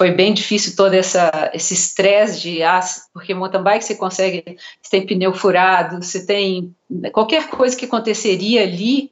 foi 0.00 0.12
bem 0.12 0.32
difícil 0.32 0.76
todo 0.76 0.94
essa, 0.94 1.50
esse 1.52 1.74
estresse 1.74 2.40
de 2.40 2.62
ah, 2.62 2.80
porque 3.12 3.34
mountain 3.34 3.62
bike 3.62 3.84
você 3.84 3.96
consegue, 3.96 4.44
você 4.80 4.90
tem 4.90 5.04
pneu 5.04 5.34
furado, 5.34 6.02
você 6.02 6.24
tem 6.24 6.72
qualquer 7.12 7.48
coisa 7.48 7.76
que 7.76 7.84
aconteceria 7.84 8.62
ali, 8.62 9.10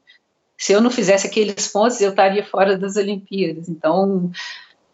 se 0.57 0.73
eu 0.73 0.81
não 0.81 0.91
fizesse 0.91 1.27
aqueles 1.27 1.69
pontos, 1.69 2.01
eu 2.01 2.11
estaria 2.11 2.45
fora 2.45 2.79
das 2.79 2.97
Olimpíadas. 2.97 3.69
Então, 3.69 4.31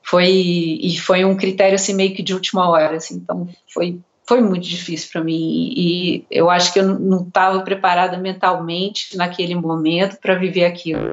foi 0.03 0.31
e 0.31 0.99
foi 0.99 1.25
um 1.25 1.37
critério 1.37 1.75
assim 1.75 1.95
meio 1.95 2.15
que 2.15 2.23
de 2.23 2.33
última 2.33 2.69
hora, 2.69 2.97
assim, 2.97 3.17
então 3.17 3.47
foi 3.69 4.01
foi 4.25 4.41
muito 4.41 4.67
difícil 4.67 5.11
para 5.13 5.23
mim 5.23 5.73
e 5.77 6.25
eu 6.31 6.49
acho 6.49 6.73
que 6.73 6.79
eu 6.79 6.99
não 6.99 7.23
estava 7.23 7.61
preparada 7.61 8.17
mentalmente 8.17 9.17
naquele 9.17 9.55
momento 9.55 10.17
para 10.21 10.37
viver 10.37 10.65
aquilo. 10.65 11.13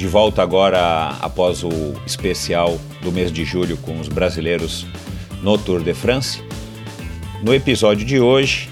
de 0.00 0.06
volta 0.06 0.40
agora 0.42 1.08
após 1.20 1.62
o 1.62 1.70
especial 2.06 2.80
do 3.02 3.12
mês 3.12 3.30
de 3.30 3.44
julho 3.44 3.76
com 3.76 4.00
os 4.00 4.08
brasileiros 4.08 4.86
no 5.42 5.58
Tour 5.58 5.82
de 5.82 5.92
France. 5.92 6.42
No 7.42 7.52
episódio 7.52 8.06
de 8.06 8.18
hoje, 8.18 8.70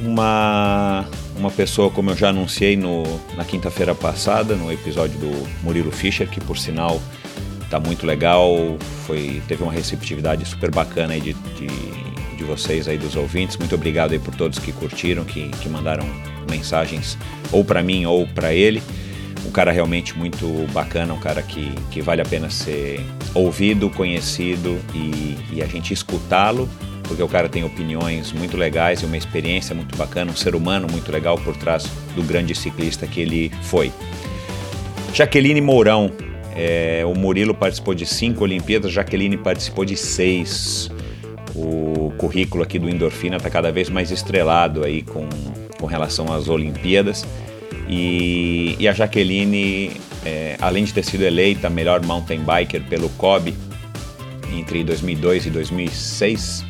uma, 0.00 1.04
uma 1.36 1.50
pessoa, 1.50 1.90
como 1.90 2.10
eu 2.10 2.16
já 2.16 2.28
anunciei 2.28 2.76
no, 2.76 3.02
na 3.36 3.44
quinta-feira 3.44 3.92
passada, 3.92 4.54
no 4.54 4.70
episódio 4.70 5.18
do 5.18 5.48
Murilo 5.64 5.90
Fischer, 5.90 6.28
que 6.28 6.40
por 6.40 6.56
sinal 6.56 7.02
está 7.64 7.80
muito 7.80 8.06
legal, 8.06 8.78
foi, 9.04 9.42
teve 9.48 9.64
uma 9.64 9.72
receptividade 9.72 10.44
super 10.44 10.70
bacana 10.70 11.14
aí 11.14 11.20
de, 11.20 11.32
de, 11.32 11.66
de, 12.36 12.44
vocês 12.44 12.86
aí, 12.86 12.96
dos 12.96 13.16
ouvintes. 13.16 13.56
Muito 13.56 13.74
obrigado 13.74 14.12
aí 14.12 14.18
por 14.20 14.32
todos 14.32 14.60
que 14.60 14.70
curtiram, 14.70 15.24
que, 15.24 15.48
que 15.48 15.68
mandaram 15.68 16.06
mensagens 16.48 17.18
ou 17.50 17.64
para 17.64 17.82
mim 17.82 18.06
ou 18.06 18.28
para 18.28 18.54
ele 18.54 18.80
um 19.46 19.50
cara 19.50 19.70
realmente 19.70 20.16
muito 20.16 20.46
bacana, 20.72 21.14
um 21.14 21.20
cara 21.20 21.42
que, 21.42 21.72
que 21.90 22.00
vale 22.00 22.20
a 22.20 22.24
pena 22.24 22.50
ser 22.50 23.00
ouvido, 23.34 23.88
conhecido 23.90 24.78
e, 24.94 25.36
e 25.52 25.62
a 25.62 25.66
gente 25.66 25.92
escutá-lo, 25.92 26.68
porque 27.04 27.22
o 27.22 27.28
cara 27.28 27.48
tem 27.48 27.64
opiniões 27.64 28.32
muito 28.32 28.56
legais 28.56 29.00
e 29.00 29.06
uma 29.06 29.16
experiência 29.16 29.74
muito 29.74 29.96
bacana, 29.96 30.30
um 30.30 30.36
ser 30.36 30.54
humano 30.54 30.86
muito 30.90 31.10
legal 31.10 31.38
por 31.38 31.56
trás 31.56 31.84
do 32.14 32.22
grande 32.22 32.54
ciclista 32.54 33.06
que 33.06 33.20
ele 33.20 33.50
foi. 33.62 33.92
Jaqueline 35.14 35.60
Mourão, 35.60 36.12
é, 36.54 37.02
o 37.06 37.14
Murilo 37.14 37.54
participou 37.54 37.94
de 37.94 38.04
cinco 38.04 38.44
Olimpíadas, 38.44 38.92
Jaqueline 38.92 39.36
participou 39.36 39.84
de 39.84 39.96
seis. 39.96 40.90
O 41.54 42.12
currículo 42.18 42.62
aqui 42.62 42.78
do 42.78 42.88
Endorfina 42.88 43.36
está 43.36 43.48
cada 43.48 43.72
vez 43.72 43.88
mais 43.88 44.10
estrelado 44.10 44.84
aí 44.84 45.02
com, 45.02 45.28
com 45.78 45.86
relação 45.86 46.32
às 46.32 46.48
Olimpíadas. 46.48 47.24
E, 47.88 48.76
e 48.78 48.86
a 48.86 48.92
Jaqueline, 48.92 49.92
é, 50.24 50.56
além 50.60 50.84
de 50.84 50.92
ter 50.92 51.04
sido 51.04 51.22
eleita 51.22 51.70
melhor 51.70 52.04
mountain 52.04 52.40
biker 52.40 52.82
pelo 52.84 53.08
COB 53.10 53.54
entre 54.52 54.84
2002 54.84 55.46
e 55.46 55.50
2006, 55.50 56.64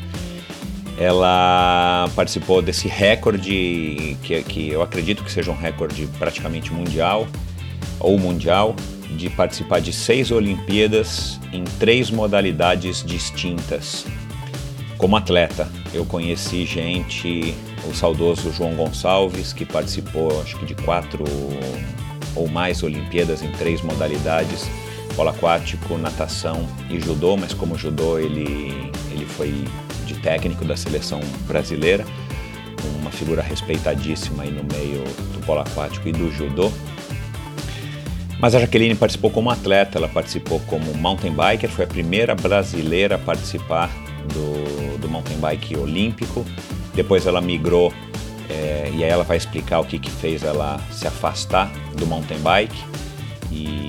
ela 0.97 2.09
participou 2.15 2.61
desse 2.61 2.87
recorde 2.87 4.17
que, 4.23 4.43
que 4.43 4.69
eu 4.69 4.81
acredito 4.81 5.23
que 5.23 5.31
seja 5.31 5.51
um 5.51 5.57
recorde 5.57 6.07
praticamente 6.17 6.73
mundial 6.73 7.27
ou 7.99 8.17
mundial 8.17 8.75
de 9.15 9.29
participar 9.29 9.79
de 9.79 9.91
seis 9.91 10.31
Olimpíadas 10.31 11.39
em 11.51 11.63
três 11.79 12.11
modalidades 12.11 13.03
distintas. 13.03 14.05
Como 14.97 15.15
atleta, 15.15 15.69
eu 15.93 16.05
conheci 16.05 16.65
gente 16.65 17.55
o 17.87 17.93
saudoso 17.93 18.51
João 18.51 18.75
Gonçalves, 18.75 19.53
que 19.53 19.65
participou 19.65 20.41
acho 20.41 20.57
que 20.57 20.65
de 20.65 20.75
quatro 20.75 21.23
ou 22.35 22.47
mais 22.47 22.83
Olimpíadas 22.83 23.41
em 23.41 23.51
três 23.53 23.81
modalidades, 23.81 24.69
polo 25.15 25.29
aquático, 25.29 25.97
natação 25.97 26.67
e 26.89 26.99
judô, 26.99 27.35
mas 27.35 27.53
como 27.53 27.77
judô 27.77 28.17
ele, 28.17 28.91
ele 29.11 29.25
foi 29.25 29.53
de 30.05 30.15
técnico 30.15 30.63
da 30.65 30.77
seleção 30.77 31.19
brasileira, 31.47 32.05
uma 32.99 33.11
figura 33.11 33.41
respeitadíssima 33.41 34.43
aí 34.43 34.51
no 34.51 34.63
meio 34.63 35.03
do 35.33 35.45
polo 35.45 35.61
aquático 35.61 36.07
e 36.07 36.11
do 36.11 36.31
judô. 36.31 36.71
Mas 38.39 38.55
a 38.55 38.59
Jaqueline 38.59 38.95
participou 38.95 39.29
como 39.29 39.49
atleta, 39.49 39.97
ela 39.97 40.07
participou 40.07 40.61
como 40.61 40.93
mountain 40.93 41.33
biker, 41.33 41.69
foi 41.69 41.83
a 41.83 41.87
primeira 41.87 42.35
brasileira 42.35 43.15
a 43.15 43.19
participar 43.19 43.89
do, 44.33 44.97
do 44.97 45.09
mountain 45.09 45.37
bike 45.37 45.75
olímpico 45.75 46.45
depois 46.99 47.25
ela 47.25 47.39
migrou 47.39 47.93
é, 48.49 48.91
e 48.93 49.05
aí 49.05 49.09
ela 49.09 49.23
vai 49.23 49.37
explicar 49.37 49.79
o 49.79 49.85
que, 49.85 49.97
que 49.97 50.11
fez 50.11 50.43
ela 50.43 50.77
se 50.91 51.07
afastar 51.07 51.71
do 51.95 52.05
mountain 52.05 52.39
bike 52.39 52.77
e, 53.49 53.87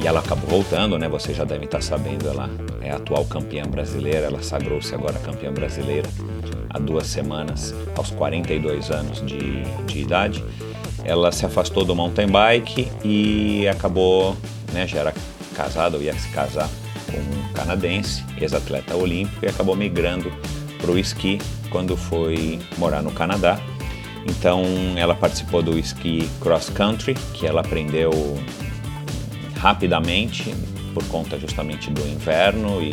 e 0.00 0.06
ela 0.06 0.20
acabou 0.20 0.48
voltando, 0.48 0.96
né? 0.96 1.08
Você 1.08 1.34
já 1.34 1.42
deve 1.42 1.64
estar 1.64 1.82
sabendo, 1.82 2.28
ela 2.28 2.48
é 2.80 2.92
a 2.92 2.96
atual 2.96 3.24
campeã 3.24 3.64
brasileira, 3.64 4.26
ela 4.26 4.40
sagrou-se 4.40 4.94
agora 4.94 5.18
campeã 5.18 5.52
brasileira 5.52 6.08
há 6.70 6.78
duas 6.78 7.08
semanas, 7.08 7.74
aos 7.96 8.10
42 8.10 8.88
anos 8.92 9.20
de, 9.26 9.64
de 9.86 9.98
idade. 9.98 10.44
Ela 11.02 11.32
se 11.32 11.44
afastou 11.44 11.84
do 11.84 11.96
mountain 11.96 12.28
bike 12.28 12.88
e 13.04 13.66
acabou, 13.66 14.36
né, 14.72 14.86
já 14.86 15.00
era 15.00 15.14
casada 15.56 15.96
ou 15.96 16.02
ia 16.04 16.14
se 16.14 16.28
casar 16.28 16.68
com 17.10 17.18
um 17.18 17.52
canadense, 17.52 18.22
ex-atleta 18.40 18.94
olímpico, 18.94 19.44
e 19.44 19.48
acabou 19.48 19.74
migrando 19.74 20.32
para 20.80 20.92
o 20.92 20.96
esqui 20.96 21.40
quando 21.70 21.96
foi 21.96 22.58
morar 22.76 23.02
no 23.02 23.10
Canadá. 23.10 23.60
Então 24.26 24.62
ela 24.96 25.14
participou 25.14 25.62
do 25.62 25.78
esqui 25.78 26.28
cross 26.40 26.68
country, 26.68 27.14
que 27.34 27.46
ela 27.46 27.60
aprendeu 27.60 28.10
rapidamente 29.56 30.54
por 30.92 31.04
conta 31.04 31.38
justamente 31.38 31.90
do 31.90 32.00
inverno 32.06 32.82
e, 32.82 32.92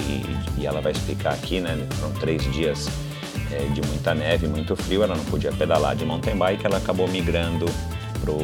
e 0.57 0.65
ela 0.65 0.81
vai 0.81 0.91
explicar 0.91 1.33
aqui, 1.33 1.59
né? 1.59 1.77
Foram 1.99 2.13
três 2.13 2.43
dias 2.53 2.87
é, 3.51 3.65
de 3.73 3.81
muita 3.87 4.13
neve, 4.13 4.47
muito 4.47 4.75
frio, 4.75 5.03
ela 5.03 5.15
não 5.15 5.25
podia 5.25 5.51
pedalar 5.51 5.95
de 5.95 6.05
mountain 6.05 6.35
bike, 6.35 6.65
ela 6.65 6.77
acabou 6.77 7.07
migrando 7.07 7.65
pro 8.21 8.35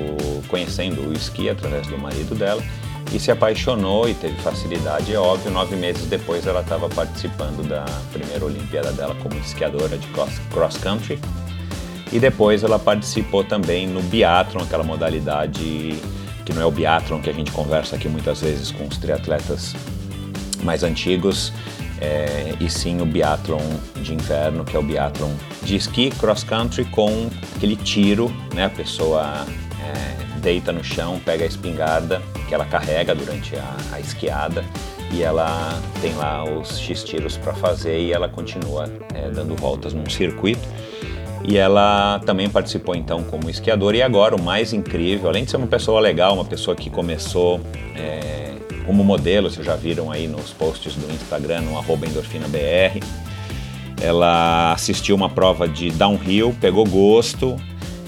conhecendo 0.47 1.09
o 1.09 1.13
esqui 1.13 1.49
através 1.49 1.87
do 1.87 1.97
marido 1.97 2.35
dela 2.35 2.61
e 3.11 3.19
se 3.19 3.31
apaixonou 3.31 4.07
e 4.07 4.13
teve 4.13 4.35
facilidade. 4.41 5.13
É 5.13 5.19
óbvio, 5.19 5.51
nove 5.51 5.75
meses 5.75 6.05
depois 6.05 6.47
ela 6.47 6.61
estava 6.61 6.87
participando 6.89 7.67
da 7.67 7.85
primeira 8.11 8.45
Olimpíada 8.45 8.91
dela 8.91 9.15
como 9.15 9.35
esquiadora 9.35 9.97
de 9.97 10.07
cross, 10.07 10.77
country 10.77 11.19
E 12.11 12.19
depois 12.19 12.63
ela 12.63 12.79
participou 12.79 13.43
também 13.43 13.87
no 13.87 14.01
biathlon, 14.01 14.63
aquela 14.63 14.83
modalidade 14.83 15.99
que 16.45 16.53
não 16.53 16.61
é 16.61 16.65
o 16.65 16.71
biathlon 16.71 17.21
que 17.21 17.29
a 17.29 17.33
gente 17.33 17.51
conversa 17.51 17.95
aqui 17.95 18.07
muitas 18.07 18.41
vezes 18.41 18.71
com 18.71 18.85
os 18.87 18.97
triatletas 18.97 19.75
mais 20.63 20.83
antigos, 20.83 21.53
é, 21.99 22.55
e 22.59 22.69
sim 22.69 22.99
o 23.01 23.05
biathlon 23.05 23.61
de 23.97 24.13
inverno, 24.13 24.65
que 24.65 24.75
é 24.75 24.79
o 24.79 24.83
biathlon 24.83 25.31
de 25.63 25.75
esqui 25.75 26.09
cross 26.11 26.43
country 26.43 26.85
com 26.85 27.29
aquele 27.55 27.75
tiro, 27.75 28.33
né? 28.53 28.65
A 28.65 28.69
pessoa 28.69 29.45
é, 29.79 30.20
deita 30.41 30.71
no 30.71 30.83
chão, 30.83 31.19
pega 31.23 31.43
a 31.43 31.47
espingarda 31.47 32.21
que 32.47 32.53
ela 32.53 32.65
carrega 32.65 33.13
durante 33.15 33.55
a, 33.55 33.75
a 33.93 33.99
esquiada 33.99 34.65
e 35.13 35.23
ela 35.23 35.79
tem 36.01 36.13
lá 36.15 36.43
os 36.43 36.79
X 36.79 37.03
tiros 37.03 37.37
para 37.37 37.53
fazer 37.53 37.99
e 37.99 38.13
ela 38.13 38.29
continua 38.29 38.89
é, 39.13 39.29
dando 39.29 39.55
voltas 39.55 39.93
num 39.93 40.09
circuito. 40.09 40.61
E 41.43 41.57
ela 41.57 42.19
também 42.25 42.49
participou 42.49 42.95
então 42.95 43.23
como 43.23 43.49
esquiadora 43.49 43.97
e 43.97 44.01
agora 44.01 44.35
o 44.35 44.41
mais 44.41 44.73
incrível, 44.73 45.29
além 45.29 45.43
de 45.43 45.51
ser 45.51 45.57
uma 45.57 45.67
pessoa 45.67 45.99
legal, 45.99 46.35
uma 46.35 46.45
pessoa 46.45 46.75
que 46.75 46.89
começou 46.89 47.59
é, 47.95 48.53
como 48.85 49.03
modelo, 49.03 49.49
vocês 49.49 49.65
já 49.65 49.75
viram 49.75 50.11
aí 50.11 50.27
nos 50.27 50.51
posts 50.51 50.95
do 50.95 51.11
Instagram, 51.11 51.61
no 51.61 51.77
arroba 51.77 52.05
endorfinabr, 52.05 52.99
ela 54.01 54.73
assistiu 54.73 55.15
uma 55.15 55.29
prova 55.29 55.67
de 55.67 55.89
downhill, 55.91 56.55
pegou 56.59 56.85
gosto 56.85 57.57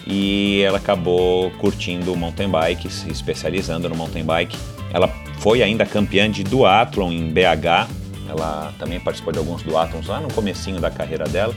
e 0.05 0.61
ela 0.61 0.77
acabou 0.77 1.51
curtindo 1.51 2.13
o 2.13 2.17
mountain 2.17 2.49
bike, 2.49 2.89
se 2.89 3.09
especializando 3.09 3.87
no 3.89 3.95
mountain 3.95 4.23
bike. 4.23 4.57
Ela 4.93 5.07
foi 5.39 5.63
ainda 5.63 5.85
campeã 5.85 6.29
de 6.29 6.43
duathlon 6.43 7.11
em 7.11 7.31
BH, 7.31 7.89
ela 8.29 8.73
também 8.79 8.99
participou 8.99 9.33
de 9.33 9.39
alguns 9.39 9.61
duathlons 9.63 10.07
lá 10.07 10.19
no 10.19 10.31
comecinho 10.33 10.79
da 10.79 10.89
carreira 10.89 11.25
dela. 11.25 11.55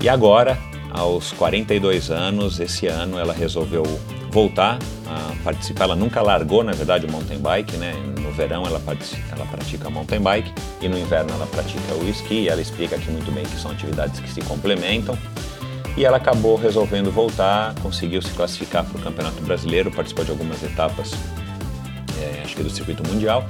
E 0.00 0.08
agora 0.08 0.58
aos 0.92 1.32
42 1.32 2.10
anos, 2.10 2.60
esse 2.60 2.86
ano 2.86 3.18
ela 3.18 3.32
resolveu 3.32 3.82
voltar 4.30 4.78
a 5.06 5.34
participar. 5.42 5.84
Ela 5.84 5.96
nunca 5.96 6.20
largou, 6.20 6.62
na 6.62 6.72
verdade, 6.72 7.06
o 7.06 7.10
mountain 7.10 7.38
bike, 7.38 7.76
né? 7.76 7.94
No 8.20 8.30
verão 8.32 8.66
ela, 8.66 8.80
ela 9.30 9.46
pratica 9.46 9.88
mountain 9.88 10.20
bike 10.20 10.52
e 10.80 10.88
no 10.88 10.98
inverno 10.98 11.32
ela 11.34 11.46
pratica 11.46 11.94
o 11.94 12.08
esqui. 12.08 12.48
Ela 12.48 12.60
explica 12.60 12.96
aqui 12.96 13.10
muito 13.10 13.30
bem 13.32 13.44
que 13.44 13.58
são 13.58 13.70
atividades 13.70 14.20
que 14.20 14.30
se 14.30 14.40
complementam. 14.42 15.16
E 15.96 16.04
ela 16.04 16.16
acabou 16.16 16.56
resolvendo 16.56 17.10
voltar, 17.10 17.74
conseguiu 17.82 18.22
se 18.22 18.30
classificar 18.30 18.84
para 18.84 18.98
o 18.98 19.02
Campeonato 19.02 19.42
Brasileiro, 19.42 19.90
participou 19.90 20.24
de 20.24 20.30
algumas 20.30 20.62
etapas, 20.62 21.12
é, 22.20 22.42
acho 22.42 22.56
que 22.56 22.62
do 22.62 22.70
circuito 22.70 23.06
mundial. 23.06 23.46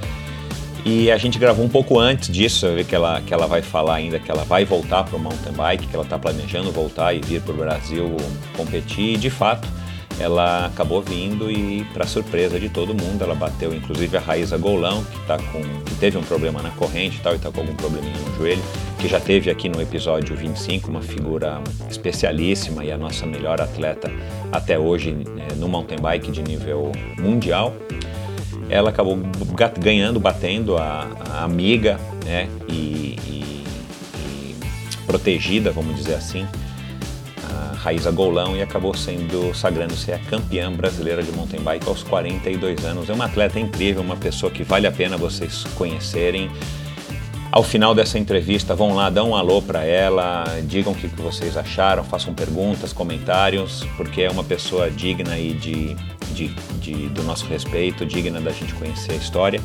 E 0.84 1.12
a 1.12 1.16
gente 1.16 1.38
gravou 1.38 1.64
um 1.64 1.68
pouco 1.68 2.00
antes 2.00 2.28
disso, 2.28 2.66
ver 2.74 2.84
que 2.84 2.94
ela, 2.94 3.20
que 3.20 3.32
ela 3.32 3.46
vai 3.46 3.62
falar 3.62 3.94
ainda 3.94 4.18
que 4.18 4.28
ela 4.28 4.44
vai 4.44 4.64
voltar 4.64 5.04
para 5.04 5.16
o 5.16 5.20
mountain 5.20 5.52
bike, 5.52 5.86
que 5.86 5.94
ela 5.94 6.04
está 6.04 6.18
planejando 6.18 6.72
voltar 6.72 7.14
e 7.14 7.20
vir 7.20 7.40
para 7.40 7.54
o 7.54 7.56
Brasil 7.56 8.16
competir. 8.56 9.14
E 9.14 9.16
de 9.16 9.30
fato, 9.30 9.68
ela 10.22 10.66
acabou 10.66 11.02
vindo 11.02 11.50
e, 11.50 11.84
para 11.92 12.06
surpresa 12.06 12.58
de 12.58 12.68
todo 12.68 12.94
mundo, 12.94 13.22
ela 13.22 13.34
bateu 13.34 13.74
inclusive 13.74 14.16
a 14.16 14.20
Raíza 14.20 14.56
Golão, 14.56 15.02
que, 15.04 15.18
tá 15.26 15.36
com, 15.36 15.60
que 15.84 15.94
teve 15.96 16.16
um 16.16 16.22
problema 16.22 16.62
na 16.62 16.70
corrente 16.70 17.16
e 17.16 17.20
tal, 17.20 17.32
e 17.32 17.36
está 17.36 17.50
com 17.50 17.60
algum 17.60 17.74
probleminha 17.74 18.16
no 18.16 18.36
joelho, 18.36 18.62
que 18.98 19.08
já 19.08 19.18
teve 19.18 19.50
aqui 19.50 19.68
no 19.68 19.82
episódio 19.82 20.36
25 20.36 20.88
uma 20.88 21.02
figura 21.02 21.60
especialíssima 21.90 22.84
e 22.84 22.92
a 22.92 22.96
nossa 22.96 23.26
melhor 23.26 23.60
atleta 23.60 24.10
até 24.52 24.78
hoje 24.78 25.16
é, 25.38 25.54
no 25.54 25.68
mountain 25.68 25.98
bike 25.98 26.30
de 26.30 26.42
nível 26.42 26.92
mundial. 27.18 27.74
Ela 28.70 28.90
acabou 28.90 29.18
ganhando, 29.80 30.20
batendo 30.20 30.78
a, 30.78 31.08
a 31.30 31.42
amiga 31.42 31.98
né, 32.24 32.48
e, 32.68 33.18
e, 33.26 33.64
e, 34.16 34.56
protegida, 35.04 35.72
vamos 35.72 35.96
dizer 35.96 36.14
assim, 36.14 36.46
a 37.52 37.74
Raíza 37.76 38.10
Golão 38.10 38.56
e 38.56 38.62
acabou 38.62 38.94
sendo 38.94 39.54
sagrando-se 39.54 40.12
a 40.12 40.18
campeã 40.18 40.72
brasileira 40.72 41.22
de 41.22 41.30
mountain 41.32 41.60
bike 41.60 41.88
aos 41.88 42.02
42 42.02 42.84
anos. 42.84 43.10
É 43.10 43.12
uma 43.12 43.26
atleta 43.26 43.60
incrível, 43.60 44.02
uma 44.02 44.16
pessoa 44.16 44.50
que 44.50 44.62
vale 44.62 44.86
a 44.86 44.92
pena 44.92 45.16
vocês 45.16 45.64
conhecerem. 45.76 46.50
Ao 47.50 47.62
final 47.62 47.94
dessa 47.94 48.18
entrevista, 48.18 48.74
vão 48.74 48.94
lá, 48.94 49.10
dão 49.10 49.30
um 49.30 49.36
alô 49.36 49.60
para 49.60 49.84
ela, 49.84 50.44
digam 50.64 50.92
o 50.94 50.96
que 50.96 51.06
vocês 51.08 51.56
acharam, 51.56 52.02
façam 52.02 52.32
perguntas, 52.32 52.94
comentários, 52.94 53.84
porque 53.96 54.22
é 54.22 54.30
uma 54.30 54.42
pessoa 54.42 54.90
digna 54.90 55.38
e 55.38 55.52
de 55.52 55.94
de, 56.32 56.48
de, 56.80 57.08
do 57.08 57.22
nosso 57.22 57.46
respeito, 57.46 58.04
digna 58.04 58.40
da 58.40 58.50
gente 58.50 58.74
conhecer 58.74 59.12
a 59.12 59.16
história. 59.16 59.60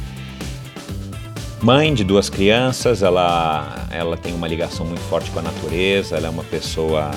Mãe 1.61 1.93
de 1.93 2.03
duas 2.03 2.29
crianças, 2.29 3.01
ela, 3.01 3.87
ela 3.89 4.15
tem 4.15 4.33
uma 4.33 4.47
ligação 4.47 4.85
muito 4.85 5.01
forte 5.01 5.31
com 5.31 5.39
a 5.39 5.41
natureza, 5.41 6.15
ela 6.15 6.27
é 6.27 6.29
uma 6.29 6.43
pessoa 6.43 7.09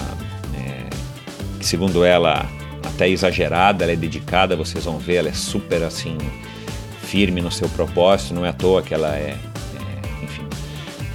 que, 1.61 1.67
segundo 1.67 2.05
ela, 2.05 2.45
até 2.85 3.09
exagerada, 3.09 3.85
ela 3.85 3.93
é 3.93 3.97
dedicada, 3.97 4.57
vocês 4.57 4.85
vão 4.85 4.99
ver, 4.99 5.17
ela 5.17 5.29
é 5.29 5.33
super 5.33 5.83
assim, 5.85 6.19
firme 7.03 7.41
no 7.41 7.53
seu 7.53 7.69
propósito, 7.69 8.35
não 8.35 8.45
é 8.45 8.49
à 8.49 8.53
toa 8.53 8.83
que 8.83 8.93
ela 8.93 9.15
é, 9.15 9.37
é 9.77 10.25
enfim, 10.25 10.43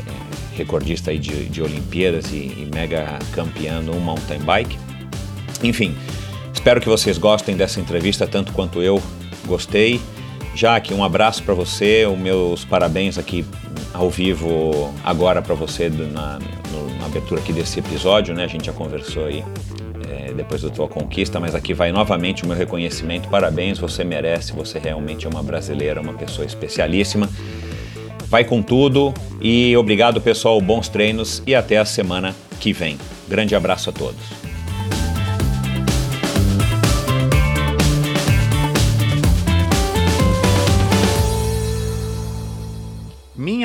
é 0.08 0.58
recordista 0.58 1.12
aí 1.12 1.20
de, 1.20 1.50
de 1.50 1.62
Olimpíadas 1.62 2.32
e, 2.32 2.38
e 2.38 2.70
mega 2.74 3.20
campeã 3.34 3.82
no 3.82 4.00
mountain 4.00 4.40
bike. 4.40 4.78
Enfim, 5.62 5.96
Espero 6.66 6.82
que 6.82 6.90
vocês 6.90 7.20
gostem 7.20 7.56
dessa 7.56 7.80
entrevista 7.80 8.26
tanto 8.26 8.52
quanto 8.52 8.82
eu 8.82 9.00
gostei. 9.46 10.02
Jaque, 10.56 10.96
um 10.96 11.04
abraço 11.04 11.44
para 11.44 11.54
você, 11.54 12.08
os 12.08 12.18
meus 12.18 12.66
parabéns 12.66 13.20
aqui 13.20 13.46
ao 13.94 14.10
vivo 14.10 14.92
agora 15.04 15.44
para 15.44 15.54
você 15.54 15.90
na, 15.90 16.40
na 17.00 17.06
abertura 17.06 17.40
aqui 17.40 17.54
desse 17.54 17.78
episódio, 17.78 18.34
né? 18.34 18.46
A 18.46 18.48
gente 18.48 18.66
já 18.66 18.74
conversou 18.74 19.26
aí 19.26 19.46
é, 20.10 20.34
depois 20.34 20.62
da 20.62 20.70
tua 20.70 20.88
conquista, 20.88 21.40
mas 21.40 21.56
aqui 21.56 21.74
vai 21.74 21.92
novamente 21.92 22.44
o 22.44 22.48
meu 22.48 22.56
reconhecimento. 22.56 23.30
Parabéns, 23.30 23.80
você 23.80 24.04
merece, 24.04 24.54
você 24.54 24.80
realmente 24.80 25.26
é 25.26 25.30
uma 25.30 25.44
brasileira, 25.44 26.02
uma 26.02 26.14
pessoa 26.14 26.46
especialíssima. 26.46 27.30
Vai 28.28 28.44
com 28.44 28.62
tudo 28.62 29.14
e 29.42 29.76
obrigado 29.78 30.20
pessoal, 30.20 30.60
bons 30.60 30.88
treinos 30.90 31.42
e 31.46 31.54
até 31.54 31.78
a 31.78 31.86
semana 31.86 32.36
que 32.60 32.74
vem. 32.74 32.98
Grande 33.28 33.56
abraço 33.56 33.90
a 33.90 33.94
todos. 33.94 34.45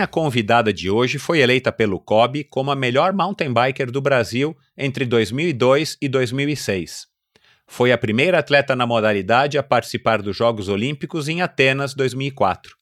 Minha 0.00 0.08
convidada 0.08 0.72
de 0.72 0.88
hoje 0.88 1.18
foi 1.18 1.40
eleita 1.40 1.70
pelo 1.70 2.00
COB 2.00 2.44
como 2.44 2.70
a 2.70 2.74
melhor 2.74 3.12
mountain 3.12 3.52
biker 3.52 3.90
do 3.90 4.00
Brasil 4.00 4.56
entre 4.74 5.04
2002 5.04 5.98
e 6.00 6.08
2006. 6.08 7.06
Foi 7.66 7.92
a 7.92 7.98
primeira 7.98 8.38
atleta 8.38 8.74
na 8.74 8.86
modalidade 8.86 9.58
a 9.58 9.62
participar 9.62 10.22
dos 10.22 10.34
Jogos 10.34 10.70
Olímpicos 10.70 11.28
em 11.28 11.42
Atenas 11.42 11.92
2004. 11.92 12.74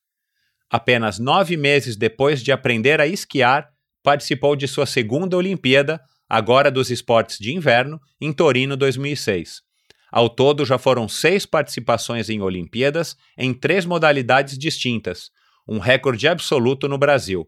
Apenas 0.70 1.18
nove 1.18 1.56
meses 1.56 1.96
depois 1.96 2.40
de 2.40 2.52
aprender 2.52 3.00
a 3.00 3.06
esquiar, 3.08 3.68
participou 4.00 4.54
de 4.54 4.68
sua 4.68 4.86
segunda 4.86 5.36
Olimpíada, 5.36 6.00
agora 6.28 6.70
dos 6.70 6.88
esportes 6.88 7.36
de 7.40 7.52
inverno, 7.52 8.00
em 8.20 8.32
Torino 8.32 8.76
2006. 8.76 9.60
Ao 10.08 10.28
todo, 10.28 10.64
já 10.64 10.78
foram 10.78 11.08
seis 11.08 11.44
participações 11.44 12.30
em 12.30 12.40
Olimpíadas 12.40 13.16
em 13.36 13.52
três 13.52 13.84
modalidades 13.84 14.56
distintas, 14.56 15.32
um 15.68 15.78
recorde 15.78 16.26
absoluto 16.26 16.88
no 16.88 16.96
Brasil. 16.96 17.46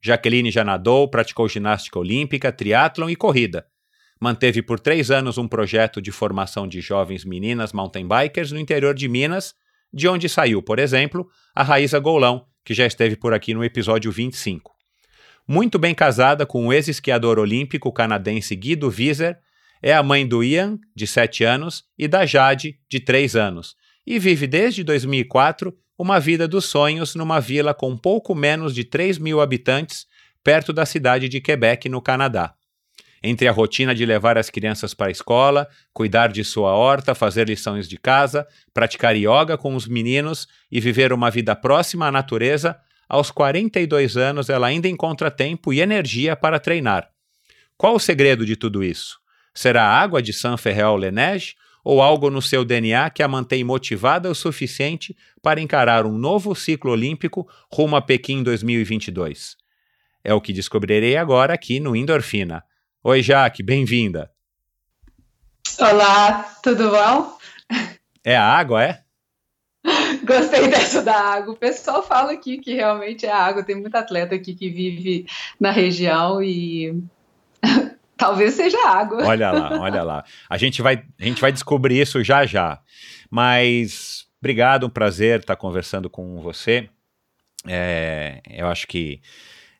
Jaqueline 0.00 0.50
já 0.50 0.62
nadou, 0.62 1.08
praticou 1.08 1.48
ginástica 1.48 1.98
olímpica, 1.98 2.52
triatlon 2.52 3.10
e 3.10 3.16
corrida. 3.16 3.66
Manteve 4.20 4.62
por 4.62 4.78
três 4.78 5.10
anos 5.10 5.38
um 5.38 5.48
projeto 5.48 6.00
de 6.00 6.12
formação 6.12 6.68
de 6.68 6.80
jovens 6.80 7.24
meninas 7.24 7.72
mountain 7.72 8.06
bikers 8.06 8.52
no 8.52 8.60
interior 8.60 8.94
de 8.94 9.08
Minas, 9.08 9.54
de 9.92 10.06
onde 10.06 10.28
saiu, 10.28 10.62
por 10.62 10.78
exemplo, 10.78 11.28
a 11.54 11.62
Raíza 11.62 11.98
Golão, 11.98 12.46
que 12.64 12.74
já 12.74 12.86
esteve 12.86 13.16
por 13.16 13.34
aqui 13.34 13.54
no 13.54 13.64
episódio 13.64 14.12
25. 14.12 14.72
Muito 15.46 15.78
bem 15.78 15.94
casada 15.94 16.44
com 16.44 16.66
o 16.66 16.72
ex-esquiador 16.72 17.38
olímpico 17.38 17.92
canadense 17.92 18.54
Guido 18.54 18.88
Wieser, 18.88 19.38
é 19.80 19.94
a 19.94 20.02
mãe 20.02 20.26
do 20.26 20.44
Ian, 20.44 20.78
de 20.94 21.06
7 21.06 21.44
anos, 21.44 21.84
e 21.96 22.06
da 22.06 22.26
Jade, 22.26 22.78
de 22.90 23.00
3 23.00 23.34
anos, 23.34 23.74
e 24.06 24.18
vive 24.18 24.46
desde 24.46 24.84
2004 24.84 25.74
uma 25.98 26.20
vida 26.20 26.46
dos 26.46 26.66
sonhos 26.66 27.16
numa 27.16 27.40
vila 27.40 27.74
com 27.74 27.96
pouco 27.96 28.32
menos 28.32 28.72
de 28.72 28.84
3 28.84 29.18
mil 29.18 29.40
habitantes, 29.40 30.06
perto 30.44 30.72
da 30.72 30.86
cidade 30.86 31.28
de 31.28 31.40
Quebec, 31.40 31.88
no 31.88 32.00
Canadá. 32.00 32.54
Entre 33.20 33.48
a 33.48 33.52
rotina 33.52 33.92
de 33.92 34.06
levar 34.06 34.38
as 34.38 34.48
crianças 34.48 34.94
para 34.94 35.08
a 35.08 35.10
escola, 35.10 35.66
cuidar 35.92 36.28
de 36.28 36.44
sua 36.44 36.72
horta, 36.72 37.16
fazer 37.16 37.48
lições 37.48 37.88
de 37.88 37.98
casa, 37.98 38.46
praticar 38.72 39.16
yoga 39.16 39.58
com 39.58 39.74
os 39.74 39.88
meninos 39.88 40.46
e 40.70 40.80
viver 40.80 41.12
uma 41.12 41.28
vida 41.28 41.56
próxima 41.56 42.06
à 42.06 42.12
natureza, 42.12 42.78
aos 43.08 43.32
42 43.32 44.16
anos 44.16 44.48
ela 44.48 44.68
ainda 44.68 44.86
encontra 44.86 45.32
tempo 45.32 45.72
e 45.72 45.80
energia 45.80 46.36
para 46.36 46.60
treinar. 46.60 47.08
Qual 47.76 47.96
o 47.96 48.00
segredo 48.00 48.46
de 48.46 48.54
tudo 48.54 48.84
isso? 48.84 49.18
Será 49.52 49.82
a 49.84 50.00
água 50.00 50.22
de 50.22 50.32
San 50.32 50.56
Ferreol 50.56 50.96
Lenege 50.96 51.54
ou 51.88 52.02
algo 52.02 52.28
no 52.28 52.42
seu 52.42 52.66
DNA 52.66 53.08
que 53.08 53.22
a 53.22 53.26
mantém 53.28 53.64
motivada 53.64 54.30
o 54.30 54.34
suficiente 54.34 55.16
para 55.40 55.58
encarar 55.58 56.04
um 56.04 56.18
novo 56.18 56.54
ciclo 56.54 56.92
olímpico 56.92 57.48
rumo 57.72 57.96
a 57.96 58.02
Pequim 58.02 58.42
2022? 58.42 59.56
É 60.22 60.34
o 60.34 60.40
que 60.42 60.52
descobrirei 60.52 61.16
agora 61.16 61.54
aqui 61.54 61.80
no 61.80 61.96
Endorfina. 61.96 62.62
Oi, 63.02 63.22
Jaque, 63.22 63.62
bem-vinda. 63.62 64.30
Olá, 65.80 66.42
tudo 66.62 66.90
bom? 66.90 67.38
É 68.22 68.36
a 68.36 68.44
água, 68.44 68.84
é? 68.84 69.02
Gostei 70.26 70.68
dessa 70.68 71.00
da 71.02 71.18
água. 71.18 71.54
O 71.54 71.56
pessoal 71.56 72.02
fala 72.02 72.32
aqui 72.32 72.58
que 72.58 72.74
realmente 72.74 73.24
é 73.24 73.32
água. 73.32 73.64
Tem 73.64 73.74
muito 73.74 73.96
atleta 73.96 74.34
aqui 74.34 74.54
que 74.54 74.68
vive 74.68 75.24
na 75.58 75.70
região 75.70 76.42
e 76.42 77.02
talvez 78.18 78.54
seja 78.54 78.78
água. 78.86 79.24
Olha 79.24 79.50
lá, 79.50 79.70
olha 79.80 80.02
lá. 80.02 80.24
A 80.50 80.58
gente 80.58 80.82
vai, 80.82 81.02
a 81.18 81.24
gente 81.24 81.40
vai 81.40 81.52
descobrir 81.52 82.00
isso 82.00 82.22
já 82.22 82.44
já. 82.44 82.80
Mas 83.30 84.26
obrigado, 84.40 84.86
um 84.86 84.90
prazer 84.90 85.40
estar 85.40 85.56
conversando 85.56 86.10
com 86.10 86.40
você. 86.42 86.90
É, 87.66 88.42
eu 88.50 88.66
acho 88.66 88.86
que 88.86 89.20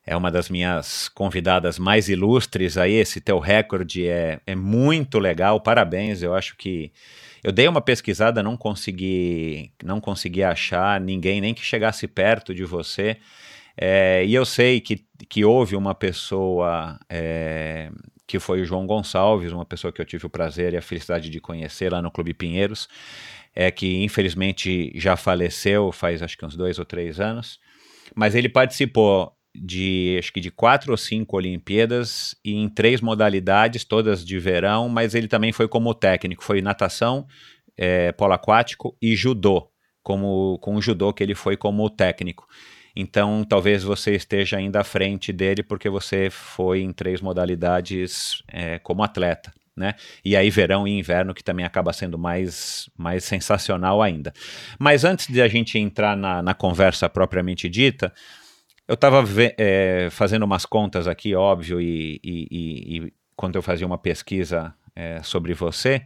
é 0.05 0.15
uma 0.15 0.31
das 0.31 0.49
minhas 0.49 1.07
convidadas 1.09 1.77
mais 1.77 2.09
ilustres 2.09 2.77
aí. 2.77 2.93
Esse 2.93 3.21
teu 3.21 3.37
recorde 3.37 4.07
é, 4.07 4.39
é 4.47 4.55
muito 4.55 5.19
legal. 5.19 5.59
Parabéns. 5.61 6.23
Eu 6.23 6.33
acho 6.33 6.55
que 6.57 6.91
eu 7.43 7.51
dei 7.51 7.67
uma 7.67 7.81
pesquisada, 7.81 8.41
não 8.41 8.57
consegui, 8.57 9.71
não 9.83 10.01
consegui 10.01 10.43
achar 10.43 10.99
ninguém 10.99 11.39
nem 11.39 11.53
que 11.53 11.61
chegasse 11.61 12.07
perto 12.07 12.55
de 12.55 12.65
você. 12.65 13.17
É, 13.77 14.25
e 14.25 14.33
eu 14.33 14.45
sei 14.45 14.81
que, 14.81 15.05
que 15.29 15.45
houve 15.45 15.75
uma 15.75 15.95
pessoa 15.95 16.99
é, 17.09 17.89
que 18.29 18.37
foi 18.37 18.61
o 18.61 18.65
João 18.65 18.85
Gonçalves, 18.85 19.51
uma 19.51 19.65
pessoa 19.65 19.91
que 19.91 19.99
eu 19.99 20.05
tive 20.05 20.27
o 20.27 20.29
prazer 20.29 20.75
e 20.75 20.77
a 20.77 20.83
felicidade 20.83 21.31
de 21.31 21.41
conhecer 21.41 21.91
lá 21.91 21.99
no 21.99 22.11
Clube 22.11 22.31
Pinheiros, 22.31 22.87
é 23.55 23.71
que 23.71 24.03
infelizmente 24.03 24.91
já 24.93 25.17
faleceu 25.17 25.91
faz 25.91 26.21
acho 26.21 26.37
que 26.37 26.45
uns 26.45 26.55
dois 26.55 26.77
ou 26.77 26.85
três 26.85 27.19
anos, 27.19 27.59
mas 28.15 28.35
ele 28.35 28.47
participou 28.47 29.33
de 29.55 30.15
acho 30.19 30.31
que 30.31 30.39
de 30.39 30.51
quatro 30.51 30.91
ou 30.91 30.97
cinco 30.97 31.37
Olimpíadas 31.37 32.35
e 32.45 32.53
em 32.53 32.69
três 32.69 33.01
modalidades, 33.01 33.83
todas 33.83 34.23
de 34.23 34.37
verão, 34.37 34.87
mas 34.87 35.15
ele 35.15 35.27
também 35.27 35.51
foi 35.51 35.67
como 35.67 35.91
técnico, 35.95 36.43
foi 36.43 36.61
natação, 36.61 37.25
é, 37.75 38.11
polo 38.11 38.33
aquático 38.33 38.95
e 39.01 39.15
judô, 39.15 39.71
como 40.03 40.59
com 40.59 40.75
o 40.75 40.81
judô 40.81 41.11
que 41.11 41.23
ele 41.23 41.33
foi 41.33 41.57
como 41.57 41.89
técnico. 41.89 42.47
Então, 43.01 43.45
talvez 43.47 43.81
você 43.81 44.13
esteja 44.13 44.57
ainda 44.57 44.81
à 44.81 44.83
frente 44.83 45.31
dele 45.31 45.63
porque 45.63 45.89
você 45.89 46.29
foi 46.29 46.81
em 46.81 46.91
três 46.91 47.21
modalidades 47.21 48.43
é, 48.45 48.77
como 48.79 49.01
atleta. 49.01 49.53
Né? 49.73 49.95
E 50.25 50.35
aí 50.35 50.49
verão 50.49 50.85
e 50.85 50.99
inverno 50.99 51.33
que 51.33 51.41
também 51.41 51.65
acaba 51.65 51.93
sendo 51.93 52.17
mais, 52.17 52.89
mais 52.97 53.23
sensacional 53.23 54.01
ainda. 54.01 54.33
Mas 54.77 55.05
antes 55.05 55.27
de 55.27 55.41
a 55.41 55.47
gente 55.47 55.79
entrar 55.79 56.17
na, 56.17 56.43
na 56.43 56.53
conversa 56.53 57.07
propriamente 57.07 57.69
dita, 57.69 58.13
eu 58.85 58.95
estava 58.95 59.23
é, 59.57 60.09
fazendo 60.11 60.43
umas 60.43 60.65
contas 60.65 61.07
aqui, 61.07 61.33
óbvio, 61.33 61.79
e, 61.79 62.19
e, 62.21 62.47
e, 62.51 62.97
e 62.97 63.13
quando 63.33 63.55
eu 63.55 63.61
fazia 63.61 63.87
uma 63.87 63.97
pesquisa 63.97 64.73
é, 64.93 65.23
sobre 65.23 65.53
você, 65.53 66.01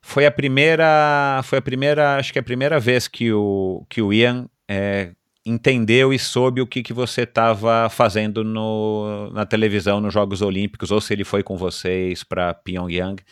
foi 0.00 0.26
a 0.26 0.30
primeira, 0.32 1.40
foi 1.44 1.58
a 1.58 1.62
primeira, 1.62 2.16
acho 2.16 2.32
que 2.32 2.38
é 2.38 2.40
a 2.40 2.44
primeira 2.44 2.80
vez 2.80 3.06
que 3.06 3.32
o, 3.32 3.86
que 3.88 4.02
o 4.02 4.12
Ian 4.12 4.48
é, 4.68 5.12
entendeu 5.44 6.12
e 6.12 6.18
soube 6.18 6.60
o 6.60 6.66
que, 6.66 6.82
que 6.82 6.92
você 6.92 7.22
estava 7.22 7.88
fazendo 7.90 8.44
no, 8.44 9.30
na 9.32 9.44
televisão 9.44 10.00
nos 10.00 10.14
Jogos 10.14 10.40
Olímpicos, 10.40 10.90
ou 10.90 11.00
se 11.00 11.12
ele 11.12 11.24
foi 11.24 11.42
com 11.42 11.56
vocês 11.56 12.22
para 12.22 12.54
Pyongyang, 12.54 13.22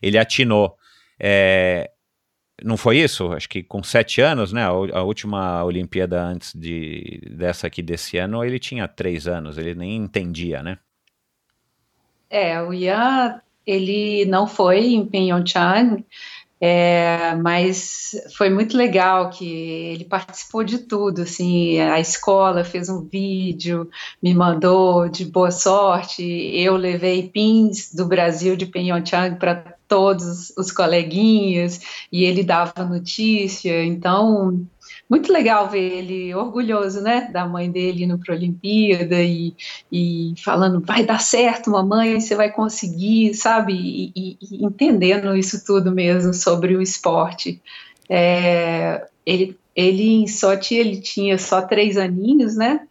ele 0.00 0.16
atinou. 0.16 0.76
É, 1.18 1.90
não 2.62 2.76
foi 2.76 2.98
isso? 2.98 3.32
Acho 3.32 3.48
que 3.48 3.62
com 3.62 3.82
sete 3.82 4.20
anos, 4.20 4.52
né? 4.52 4.64
A, 4.64 5.02
última 5.02 5.62
Olimpíada 5.64 6.22
antes 6.22 6.54
de, 6.54 7.20
dessa 7.30 7.66
aqui 7.66 7.82
desse 7.82 8.16
ano, 8.16 8.44
ele 8.44 8.58
tinha 8.58 8.88
três 8.88 9.26
anos, 9.26 9.58
ele 9.58 9.74
nem 9.74 9.96
entendia, 9.96 10.62
né? 10.62 10.78
É, 12.30 12.60
o 12.60 12.72
Ian, 12.72 13.40
ele 13.66 14.24
não 14.26 14.46
foi 14.46 14.86
em 14.94 15.04
Pyeongchang, 15.04 16.04
é, 16.58 17.34
mas 17.34 18.12
foi 18.36 18.48
muito 18.48 18.76
legal 18.76 19.28
que 19.28 19.46
ele 19.46 20.04
participou 20.04 20.64
de 20.64 20.78
tudo, 20.78 21.22
assim, 21.22 21.78
a 21.80 22.00
escola 22.00 22.64
fez 22.64 22.88
um 22.88 23.02
vídeo, 23.02 23.90
me 24.22 24.34
mandou 24.34 25.08
de 25.08 25.26
boa 25.26 25.50
sorte, 25.50 26.22
eu 26.22 26.76
levei 26.76 27.28
pins 27.28 27.92
do 27.94 28.06
Brasil 28.06 28.56
de 28.56 28.64
Pyeongchang 28.66 29.38
para 29.38 29.76
todos 29.86 30.52
os 30.56 30.72
coleguinhas 30.72 31.80
e 32.10 32.24
ele 32.24 32.42
dava 32.42 32.84
notícia, 32.84 33.84
então 33.84 34.66
muito 35.08 35.32
legal 35.32 35.68
ver 35.68 35.98
ele 35.98 36.34
orgulhoso, 36.34 37.00
né, 37.00 37.28
da 37.32 37.46
mãe 37.46 37.70
dele 37.70 38.04
indo 38.04 38.18
para 38.18 38.34
a 38.34 38.36
Olimpíada 38.36 39.22
e, 39.22 39.54
e 39.90 40.34
falando, 40.44 40.80
vai 40.84 41.04
dar 41.04 41.20
certo, 41.20 41.70
mamãe, 41.70 42.20
você 42.20 42.34
vai 42.34 42.50
conseguir, 42.50 43.34
sabe, 43.34 43.72
e, 43.74 44.36
e, 44.40 44.64
entendendo 44.64 45.36
isso 45.36 45.64
tudo 45.64 45.92
mesmo 45.92 46.34
sobre 46.34 46.76
o 46.76 46.82
esporte. 46.82 47.60
É, 48.08 49.06
ele, 49.24 49.56
ele 49.74 50.22
em 50.22 50.26
Sochi, 50.26 50.74
ele 50.74 51.00
tinha 51.00 51.38
só 51.38 51.62
três 51.62 51.96
aninhos, 51.96 52.56
né, 52.56 52.86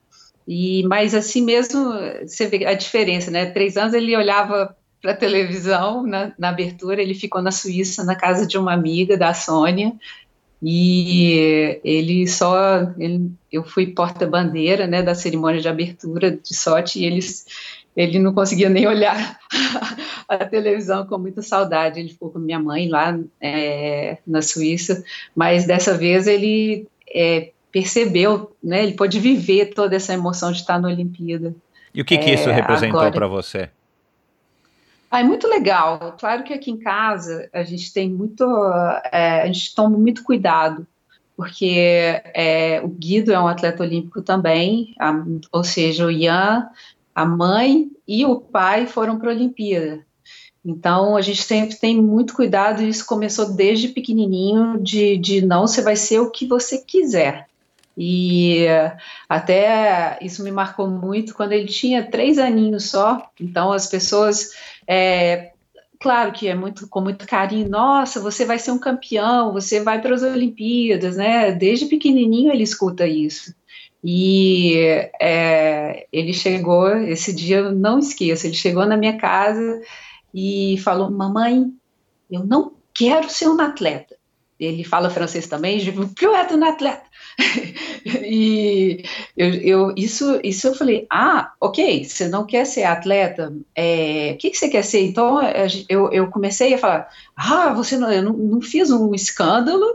e, 0.47 0.83
mas 0.83 1.13
assim 1.13 1.41
mesmo, 1.41 1.91
você 2.25 2.47
vê 2.47 2.65
a 2.65 2.73
diferença, 2.73 3.29
né, 3.29 3.47
três 3.47 3.75
anos 3.75 3.93
ele 3.93 4.15
olhava 4.15 4.75
para 5.01 5.13
televisão 5.13 6.01
na, 6.01 6.33
na, 6.37 6.49
abertura. 6.49 6.99
Ele 6.99 7.13
ficou 7.13 7.39
na 7.39 7.51
Suíça, 7.51 8.03
na 8.03 8.15
casa 8.15 8.47
de 8.47 8.57
uma 8.57 8.73
amiga 8.73 9.15
da 9.15 9.35
Sônia, 9.35 9.93
e 10.67 11.79
ele 11.83 12.27
só. 12.27 12.91
Ele, 12.97 13.29
eu 13.51 13.63
fui 13.63 13.85
porta-bandeira 13.85 14.87
né, 14.87 15.03
da 15.03 15.13
cerimônia 15.13 15.61
de 15.61 15.69
abertura 15.69 16.31
de 16.31 16.55
sorte, 16.55 16.99
e 16.99 17.05
eles, 17.05 17.45
ele 17.95 18.17
não 18.17 18.33
conseguia 18.33 18.67
nem 18.67 18.87
olhar 18.87 19.37
a 20.27 20.37
televisão 20.37 21.05
com 21.05 21.19
muita 21.19 21.43
saudade. 21.43 21.99
Ele 21.99 22.09
ficou 22.09 22.31
com 22.31 22.39
minha 22.39 22.59
mãe 22.59 22.89
lá 22.89 23.15
é, 23.39 24.17
na 24.25 24.41
Suíça, 24.41 25.03
mas 25.35 25.67
dessa 25.67 25.95
vez 25.95 26.25
ele 26.25 26.87
é, 27.13 27.51
percebeu, 27.71 28.51
né, 28.63 28.81
ele 28.81 28.93
pôde 28.93 29.19
viver 29.19 29.67
toda 29.67 29.95
essa 29.95 30.15
emoção 30.15 30.51
de 30.51 30.61
estar 30.61 30.81
na 30.81 30.87
Olimpíada. 30.87 31.53
E 31.93 32.01
o 32.01 32.05
que, 32.05 32.17
que 32.17 32.33
isso 32.33 32.49
é, 32.49 32.53
representou 32.53 33.11
para 33.11 33.27
você? 33.27 33.69
Ah, 35.15 35.21
é 35.21 35.23
muito 35.23 35.47
legal. 35.47 36.17
Claro 36.19 36.43
que 36.43 36.53
aqui 36.53 36.69
em 36.69 36.77
casa 36.77 37.49
a 37.53 37.63
gente 37.63 37.93
tem 37.93 38.09
muito, 38.09 38.43
é, 39.13 39.43
a 39.43 39.45
gente 39.45 39.73
toma 39.73 39.97
muito 39.97 40.25
cuidado, 40.25 40.85
porque 41.37 42.21
é, 42.33 42.81
o 42.83 42.89
Guido 42.89 43.31
é 43.31 43.39
um 43.39 43.47
atleta 43.47 43.81
olímpico 43.81 44.21
também, 44.21 44.93
a, 44.99 45.13
ou 45.53 45.63
seja, 45.63 46.05
o 46.05 46.11
Ian, 46.11 46.67
a 47.15 47.25
mãe 47.25 47.89
e 48.05 48.25
o 48.25 48.41
pai 48.41 48.87
foram 48.87 49.17
para 49.17 49.31
a 49.31 49.33
Olimpíada. 49.33 50.05
Então 50.65 51.15
a 51.15 51.21
gente 51.21 51.43
sempre 51.43 51.77
tem 51.77 52.01
muito 52.01 52.33
cuidado, 52.33 52.83
e 52.83 52.89
isso 52.89 53.05
começou 53.05 53.53
desde 53.53 53.87
pequenininho, 53.87 54.83
de, 54.83 55.15
de 55.15 55.45
não, 55.45 55.65
você 55.65 55.81
vai 55.81 55.95
ser 55.95 56.19
o 56.19 56.29
que 56.29 56.45
você 56.45 56.79
quiser. 56.79 57.47
E 57.97 58.65
até 59.29 60.17
isso 60.21 60.43
me 60.43 60.51
marcou 60.51 60.87
muito 60.89 61.33
quando 61.33 61.53
ele 61.53 61.67
tinha 61.67 62.09
três 62.09 62.37
aninhos 62.37 62.89
só. 62.89 63.29
Então 63.39 63.71
as 63.71 63.87
pessoas, 63.87 64.51
é, 64.87 65.53
claro 65.99 66.33
que 66.33 66.47
é 66.47 66.55
muito 66.55 66.87
com 66.89 67.01
muito 67.01 67.25
carinho. 67.25 67.69
Nossa, 67.69 68.19
você 68.19 68.45
vai 68.45 68.59
ser 68.59 68.71
um 68.71 68.79
campeão, 68.79 69.53
você 69.53 69.81
vai 69.81 70.01
para 70.01 70.13
as 70.13 70.23
Olimpíadas, 70.23 71.15
né? 71.15 71.51
Desde 71.51 71.85
pequenininho 71.85 72.51
ele 72.51 72.63
escuta 72.63 73.07
isso. 73.07 73.55
E 74.03 74.75
é, 75.19 76.05
ele 76.11 76.33
chegou 76.33 76.89
esse 76.97 77.33
dia, 77.33 77.57
eu 77.57 77.71
não 77.71 77.97
esqueço. 77.99 78.45
Ele 78.45 78.53
chegou 78.53 78.85
na 78.85 78.97
minha 78.97 79.17
casa 79.17 79.81
e 80.33 80.77
falou: 80.83 81.09
"Mamãe, 81.09 81.71
eu 82.29 82.45
não 82.45 82.73
quero 82.93 83.29
ser 83.29 83.47
um 83.47 83.59
atleta." 83.59 84.15
Ele 84.59 84.83
fala 84.83 85.09
francês 85.09 85.47
também, 85.47 85.79
je 85.79 85.91
veux 85.91 86.07
plus 86.13 86.33
être 86.35 86.53
un 86.53 86.63
atleta. 86.63 87.04
E 88.05 89.03
eu, 89.35 89.53
eu, 89.55 89.93
isso, 89.97 90.39
isso 90.43 90.67
eu 90.67 90.75
falei, 90.75 91.05
ah, 91.09 91.51
ok, 91.59 92.03
você 92.03 92.27
não 92.27 92.45
quer 92.45 92.65
ser 92.65 92.83
atleta, 92.83 93.53
é, 93.75 94.31
o 94.33 94.37
que, 94.37 94.51
que 94.51 94.57
você 94.57 94.69
quer 94.69 94.83
ser? 94.83 95.01
Então 95.01 95.39
eu, 95.89 96.11
eu 96.11 96.27
comecei 96.27 96.73
a 96.73 96.77
falar, 96.77 97.09
ah, 97.35 97.73
você 97.73 97.97
não, 97.97 98.11
eu 98.11 98.23
não, 98.23 98.33
não 98.33 98.61
fiz 98.61 98.91
um 98.91 99.13
escândalo, 99.13 99.85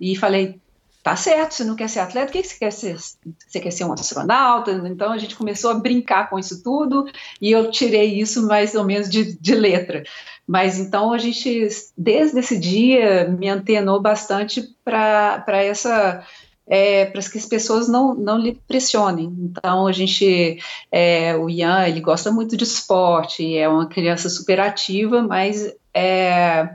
e 0.00 0.16
falei, 0.16 0.60
tá 1.02 1.14
certo, 1.16 1.52
você 1.52 1.64
não 1.64 1.76
quer 1.76 1.88
ser 1.88 2.00
atleta, 2.00 2.30
o 2.30 2.32
que, 2.32 2.42
que 2.42 2.48
você 2.48 2.58
quer 2.58 2.72
ser? 2.72 2.96
Você 2.96 3.60
quer 3.60 3.70
ser 3.70 3.84
um 3.84 3.92
astronauta? 3.92 4.72
Então 4.86 5.12
a 5.12 5.18
gente 5.18 5.36
começou 5.36 5.70
a 5.70 5.74
brincar 5.74 6.28
com 6.28 6.38
isso 6.38 6.62
tudo, 6.62 7.06
e 7.40 7.50
eu 7.52 7.70
tirei 7.70 8.18
isso 8.18 8.46
mais 8.46 8.74
ou 8.74 8.84
menos 8.84 9.08
de, 9.08 9.38
de 9.38 9.54
letra. 9.54 10.02
Mas 10.46 10.78
então 10.78 11.12
a 11.12 11.18
gente, 11.18 11.68
desde 11.96 12.38
esse 12.38 12.58
dia, 12.58 13.28
me 13.28 13.48
antenou 13.48 14.00
bastante 14.00 14.62
para 14.84 15.62
essa 15.62 16.24
é, 16.66 17.06
para 17.06 17.20
que 17.22 17.38
as 17.38 17.46
pessoas 17.46 17.88
não, 17.88 18.14
não 18.14 18.38
lhe 18.38 18.58
pressionem. 18.66 19.26
Então, 19.38 19.86
a 19.86 19.92
gente, 19.92 20.58
é, 20.90 21.36
o 21.36 21.48
Ian, 21.48 21.86
ele 21.86 22.00
gosta 22.00 22.30
muito 22.30 22.56
de 22.56 22.64
esporte, 22.64 23.56
é 23.56 23.68
uma 23.68 23.86
criança 23.86 24.28
super 24.28 24.60
ativa, 24.60 25.22
mas 25.22 25.74
é, 25.92 26.68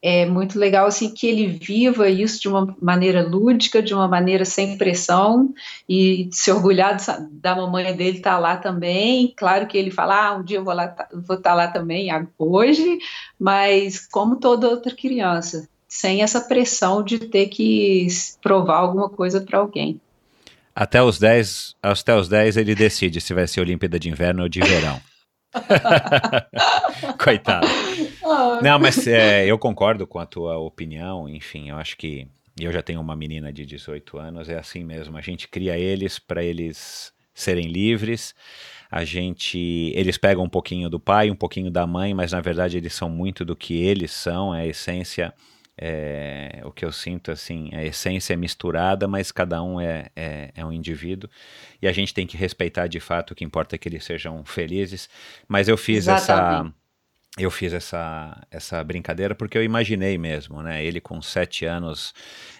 é 0.00 0.24
muito 0.24 0.58
legal 0.58 0.86
assim 0.86 1.12
que 1.12 1.26
ele 1.26 1.48
viva 1.48 2.08
isso 2.08 2.40
de 2.40 2.48
uma 2.48 2.76
maneira 2.80 3.26
lúdica, 3.26 3.82
de 3.82 3.92
uma 3.92 4.06
maneira 4.06 4.44
sem 4.44 4.78
pressão 4.78 5.52
e 5.88 6.28
se 6.30 6.50
orgulhar 6.52 6.96
da 7.32 7.56
mamãe 7.56 7.96
dele 7.96 8.18
estar 8.18 8.34
tá 8.34 8.38
lá 8.38 8.56
também. 8.56 9.34
Claro 9.36 9.66
que 9.66 9.76
ele 9.76 9.90
fala, 9.90 10.28
ah, 10.28 10.36
um 10.36 10.44
dia 10.44 10.58
eu 10.58 10.64
vou 10.64 10.74
lá, 10.74 10.94
vou 11.12 11.36
estar 11.36 11.50
tá 11.50 11.54
lá 11.54 11.68
também 11.68 12.08
hoje, 12.38 12.98
mas 13.38 14.06
como 14.06 14.36
toda 14.36 14.68
outra 14.68 14.94
criança, 14.94 15.68
sem 15.96 16.22
essa 16.22 16.42
pressão 16.42 17.02
de 17.02 17.18
ter 17.18 17.46
que 17.46 18.06
provar 18.42 18.76
alguma 18.76 19.08
coisa 19.08 19.40
para 19.40 19.58
alguém. 19.58 19.98
Até 20.74 21.02
os 21.02 21.18
10, 21.18 21.74
até 21.82 22.14
os 22.14 22.28
10 22.28 22.58
ele 22.58 22.74
decide 22.74 23.18
se 23.18 23.32
vai 23.32 23.46
ser 23.46 23.62
Olimpíada 23.62 23.98
de 23.98 24.10
Inverno 24.10 24.42
ou 24.42 24.48
de 24.48 24.60
Verão. 24.60 25.00
Coitado. 27.18 27.66
Não, 28.62 28.78
mas 28.78 29.06
é, 29.06 29.46
eu 29.46 29.58
concordo 29.58 30.06
com 30.06 30.18
a 30.18 30.26
tua 30.26 30.58
opinião. 30.58 31.26
Enfim, 31.26 31.70
eu 31.70 31.78
acho 31.78 31.96
que 31.96 32.28
eu 32.60 32.70
já 32.70 32.82
tenho 32.82 33.00
uma 33.00 33.16
menina 33.16 33.50
de 33.50 33.64
18 33.64 34.18
anos, 34.18 34.50
é 34.50 34.58
assim 34.58 34.84
mesmo. 34.84 35.16
A 35.16 35.22
gente 35.22 35.48
cria 35.48 35.78
eles 35.78 36.18
para 36.18 36.44
eles 36.44 37.10
serem 37.32 37.68
livres. 37.68 38.34
A 38.90 39.02
gente, 39.02 39.58
eles 39.94 40.18
pegam 40.18 40.44
um 40.44 40.48
pouquinho 40.48 40.90
do 40.90 41.00
pai, 41.00 41.30
um 41.30 41.34
pouquinho 41.34 41.70
da 41.70 41.86
mãe, 41.86 42.12
mas 42.12 42.32
na 42.32 42.40
verdade 42.42 42.76
eles 42.76 42.92
são 42.92 43.08
muito 43.08 43.46
do 43.46 43.56
que 43.56 43.74
eles 43.82 44.10
são, 44.10 44.54
é 44.54 44.60
a 44.60 44.66
essência 44.66 45.32
é, 45.78 46.62
o 46.64 46.72
que 46.72 46.84
eu 46.84 46.92
sinto 46.92 47.30
assim, 47.30 47.70
a 47.74 47.84
essência 47.84 48.32
é 48.32 48.36
misturada, 48.36 49.06
mas 49.06 49.30
cada 49.30 49.62
um 49.62 49.80
é, 49.80 50.06
é, 50.16 50.50
é, 50.54 50.64
um 50.64 50.72
indivíduo 50.72 51.28
e 51.80 51.86
a 51.86 51.92
gente 51.92 52.14
tem 52.14 52.26
que 52.26 52.36
respeitar 52.36 52.86
de 52.86 52.98
fato 52.98 53.32
o 53.32 53.34
que 53.34 53.44
importa 53.44 53.76
é 53.76 53.78
que 53.78 53.88
eles 53.88 54.04
sejam 54.04 54.44
felizes. 54.44 55.08
Mas 55.46 55.68
eu 55.68 55.76
fiz 55.76 56.08
Exatamente. 56.08 56.68
essa 56.68 56.86
eu 57.38 57.50
fiz 57.50 57.74
essa, 57.74 58.46
essa 58.50 58.82
brincadeira 58.82 59.34
porque 59.34 59.58
eu 59.58 59.62
imaginei 59.62 60.16
mesmo, 60.16 60.62
né? 60.62 60.82
Ele 60.82 61.02
com 61.02 61.20
sete 61.20 61.66
anos 61.66 62.14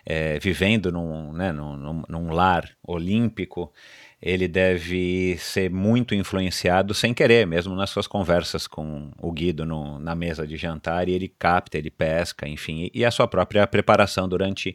é, 0.05 0.39
vivendo 0.39 0.93
num, 0.93 1.33
né, 1.33 1.51
num, 1.51 2.03
num 2.07 2.31
lar 2.31 2.69
olímpico 2.83 3.73
ele 4.21 4.49
deve 4.49 5.37
ser 5.39 5.71
muito 5.71 6.15
influenciado 6.15 6.95
sem 6.95 7.13
querer, 7.13 7.47
mesmo 7.47 7.75
nas 7.75 7.91
suas 7.91 8.07
conversas 8.07 8.67
com 8.67 9.11
o 9.19 9.31
Guido 9.31 9.67
no, 9.67 9.99
na 9.99 10.15
mesa 10.15 10.47
de 10.47 10.57
jantar, 10.57 11.09
e 11.09 11.13
ele 11.13 11.29
capta, 11.29 11.77
ele 11.77 11.91
pesca, 11.91 12.49
enfim, 12.49 12.91
e, 12.93 13.05
a 13.05 13.11
sua 13.11 13.29
própria 13.29 13.67
preparação 13.67 14.29
durante 14.29 14.75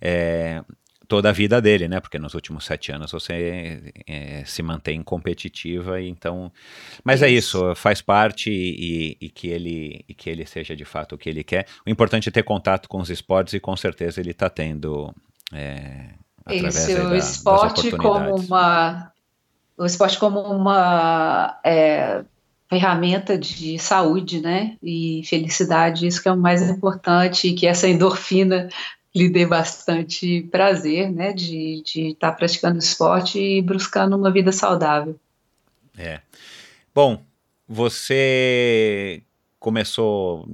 é, 0.00 0.62
toda 1.08 1.30
a 1.30 1.32
vida 1.32 1.60
dele, 1.60 1.88
né? 1.88 2.00
Porque 2.00 2.18
nos 2.18 2.34
últimos 2.34 2.64
sete 2.64 2.92
anos 2.92 3.12
você 3.12 3.92
é, 4.06 4.44
se 4.44 4.62
mantém 4.62 5.02
competitiva, 5.02 6.00
então. 6.00 6.52
Mas 7.02 7.22
é 7.22 7.28
isso. 7.30 7.58
é 7.58 7.70
isso, 7.70 7.74
faz 7.74 8.02
parte 8.02 8.50
e, 8.50 9.16
e, 9.20 9.30
que 9.30 9.48
ele, 9.48 10.04
e 10.08 10.14
que 10.14 10.28
ele 10.28 10.46
seja 10.46 10.76
de 10.76 10.84
fato 10.84 11.14
o 11.14 11.18
que 11.18 11.28
ele 11.28 11.42
quer. 11.42 11.66
O 11.86 11.90
importante 11.90 12.28
é 12.28 12.32
ter 12.32 12.42
contato 12.42 12.88
com 12.88 13.00
os 13.00 13.10
esportes 13.10 13.54
e 13.54 13.60
com 13.60 13.76
certeza 13.76 14.20
ele 14.20 14.30
está 14.30 14.50
tendo. 14.50 15.14
É, 15.52 16.10
isso, 16.56 16.90
o 17.08 17.14
esporte 17.14 17.90
como 17.96 18.36
uma 18.36 19.12
o 19.76 19.86
esporte 19.86 20.18
como 20.18 20.40
uma 20.40 21.60
é, 21.64 22.24
ferramenta 22.68 23.38
de 23.38 23.78
saúde, 23.78 24.40
né, 24.40 24.76
e 24.82 25.22
felicidade, 25.24 26.06
isso 26.06 26.20
que 26.20 26.28
é 26.28 26.32
o 26.32 26.36
mais 26.36 26.68
importante, 26.68 27.52
que 27.52 27.66
essa 27.66 27.88
endorfina 27.88 28.68
lhe 29.14 29.28
dê 29.28 29.46
bastante 29.46 30.42
prazer, 30.50 31.10
né, 31.10 31.32
de 31.32 31.82
estar 31.86 32.32
tá 32.32 32.36
praticando 32.36 32.78
esporte 32.78 33.38
e 33.38 33.62
buscando 33.62 34.16
uma 34.16 34.30
vida 34.30 34.50
saudável. 34.52 35.18
É. 35.96 36.20
Bom, 36.94 37.22
você 37.66 39.22
começou, 39.58 40.46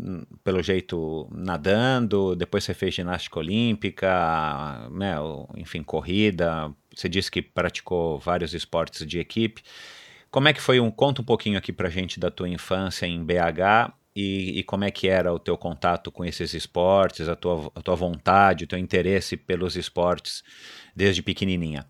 pelo 0.43 0.63
jeito, 0.63 1.29
nadando, 1.33 2.35
depois 2.35 2.65
você 2.65 2.73
fez 2.73 2.95
ginástica 2.95 3.39
olímpica, 3.39 4.89
né, 4.91 5.15
enfim, 5.57 5.83
corrida, 5.83 6.73
você 6.95 7.09
disse 7.09 7.31
que 7.31 7.43
praticou 7.43 8.19
vários 8.19 8.55
esportes 8.55 9.07
de 9.07 9.19
equipe. 9.19 9.63
Como 10.31 10.49
é 10.49 10.53
que 10.53 10.61
foi 10.61 10.81
um, 10.81 10.91
conta 10.91 11.23
um 11.23 11.25
pouquinho 11.25 11.59
aqui 11.59 11.73
pra 11.73 11.91
gente 11.91 12.19
da 12.19 12.31
tua 12.31 12.49
infância 12.49 13.07
em 13.07 13.25
BH 13.25 13.93
e, 14.17 14.59
e 14.59 14.63
como 14.65 14.85
é 14.85 14.91
que 14.91 15.09
era 15.09 15.33
o 15.33 15.39
teu 15.39 15.57
contato 15.57 16.11
com 16.11 16.25
esses 16.25 16.55
esportes, 16.55 17.29
a 17.29 17.37
tua, 17.37 17.71
a 17.75 17.83
tua 17.83 17.95
vontade, 17.95 18.65
o 18.65 18.67
teu 18.67 18.79
interesse 18.79 19.37
pelos 19.37 19.77
esportes 19.77 20.43
desde 20.97 21.23
pequenininha? 21.23 21.87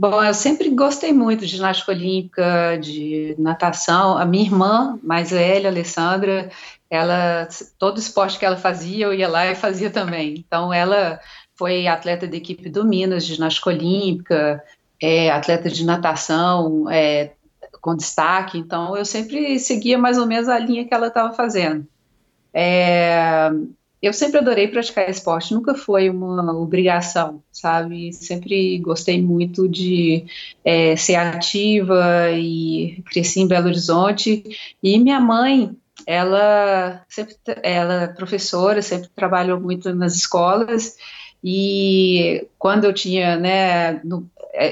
Bom, 0.00 0.22
eu 0.22 0.32
sempre 0.32 0.70
gostei 0.70 1.12
muito 1.12 1.40
de 1.40 1.56
ginástica 1.56 1.90
olímpica, 1.90 2.78
de 2.80 3.34
natação. 3.36 4.16
A 4.16 4.24
minha 4.24 4.44
irmã 4.44 4.96
mais 5.02 5.32
velha, 5.32 5.68
Alessandra, 5.68 6.48
ela 6.88 7.48
todo 7.80 7.98
esporte 7.98 8.38
que 8.38 8.44
ela 8.44 8.56
fazia, 8.56 9.06
eu 9.06 9.12
ia 9.12 9.26
lá 9.28 9.46
e 9.48 9.56
fazia 9.56 9.90
também. 9.90 10.36
Então, 10.38 10.72
ela 10.72 11.18
foi 11.56 11.88
atleta 11.88 12.28
da 12.28 12.36
equipe 12.36 12.70
do 12.70 12.84
Minas 12.84 13.26
de 13.26 13.34
ginástica 13.34 13.70
olímpica, 13.70 14.62
é, 15.02 15.32
atleta 15.32 15.68
de 15.68 15.84
natação, 15.84 16.88
é, 16.88 17.32
com 17.80 17.96
destaque. 17.96 18.56
Então, 18.56 18.96
eu 18.96 19.04
sempre 19.04 19.58
seguia 19.58 19.98
mais 19.98 20.16
ou 20.16 20.28
menos 20.28 20.48
a 20.48 20.60
linha 20.60 20.86
que 20.86 20.94
ela 20.94 21.08
estava 21.08 21.34
fazendo. 21.34 21.84
É, 22.54 23.50
eu 24.00 24.12
sempre 24.12 24.38
adorei 24.38 24.68
praticar 24.68 25.10
esporte, 25.10 25.52
nunca 25.52 25.74
foi 25.74 26.08
uma 26.08 26.56
obrigação, 26.56 27.42
sabe? 27.50 28.12
Sempre 28.12 28.78
gostei 28.78 29.20
muito 29.20 29.68
de 29.68 30.24
é, 30.64 30.94
ser 30.96 31.16
ativa 31.16 32.30
e 32.32 33.02
cresci 33.10 33.40
em 33.40 33.48
Belo 33.48 33.66
Horizonte. 33.66 34.44
E 34.82 34.98
minha 34.98 35.20
mãe, 35.20 35.76
ela 36.06 37.04
sempre, 37.08 37.34
ela 37.62 38.02
é 38.04 38.06
professora, 38.06 38.80
sempre 38.82 39.08
trabalhou 39.14 39.60
muito 39.60 39.92
nas 39.92 40.14
escolas. 40.14 40.96
E 41.42 42.46
quando 42.58 42.84
eu 42.84 42.92
tinha, 42.92 43.36
né, 43.36 44.00
no, 44.04 44.30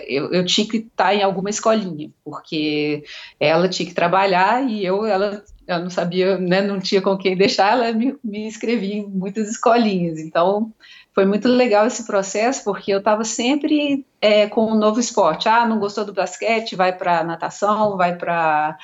eu, 0.09 0.33
eu, 0.33 0.45
tinha 0.45 0.67
que 0.69 0.79
estar 0.79 1.15
em 1.15 1.23
alguma 1.23 1.51
escolinha, 1.51 2.11
porque 2.25 3.05
ela 3.39 3.69
tinha 3.69 3.89
que 3.89 3.95
trabalhar 3.95 4.69
e 4.69 4.85
eu, 4.85 5.05
ela 5.07 5.43
não 5.67 5.91
sabia, 5.91 6.39
né, 6.39 6.61
não 6.63 6.79
tinha 6.79 7.03
com 7.03 7.17
quem 7.17 7.37
deixar, 7.37 7.73
ela 7.73 7.93
me, 7.93 8.17
me 8.23 8.47
inscrevia 8.47 8.97
em 8.97 9.07
muitas 9.07 9.49
escolinhas. 9.49 10.19
Então, 10.19 10.73
foi 11.15 11.25
muito 11.25 11.49
legal 11.49 11.87
esse 11.87 12.07
processo, 12.07 12.63
porque 12.63 12.93
eu 12.93 12.99
estava 12.99 13.25
sempre 13.25 14.05
é, 14.21 14.47
com 14.47 14.71
um 14.71 14.75
novo 14.75 15.01
esporte. 15.01 15.49
Ah, 15.49 15.67
não 15.67 15.79
gostou 15.79 16.05
do 16.05 16.13
basquete, 16.13 16.77
vai 16.77 16.97
para 16.97 17.25
natação, 17.25 17.97
vai 17.97 18.17
para 18.17 18.77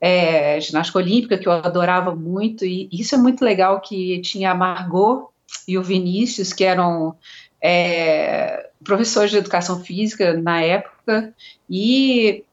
é, 0.00 0.60
ginástica 0.60 0.98
olímpica, 0.98 1.38
que 1.38 1.46
eu 1.46 1.52
adorava 1.52 2.14
muito. 2.14 2.64
E 2.64 2.88
isso 2.92 3.14
é 3.14 3.18
muito 3.18 3.44
legal, 3.44 3.80
que 3.80 4.20
tinha 4.20 4.50
a 4.50 4.54
Margot 4.54 5.30
e 5.66 5.78
o 5.78 5.82
Vinícius, 5.82 6.52
que 6.52 6.64
eram 6.64 7.16
é, 7.62 8.65
professores 8.86 9.30
de 9.30 9.38
educação 9.38 9.82
física 9.82 10.34
na 10.34 10.62
época, 10.62 11.34
e 11.68 12.44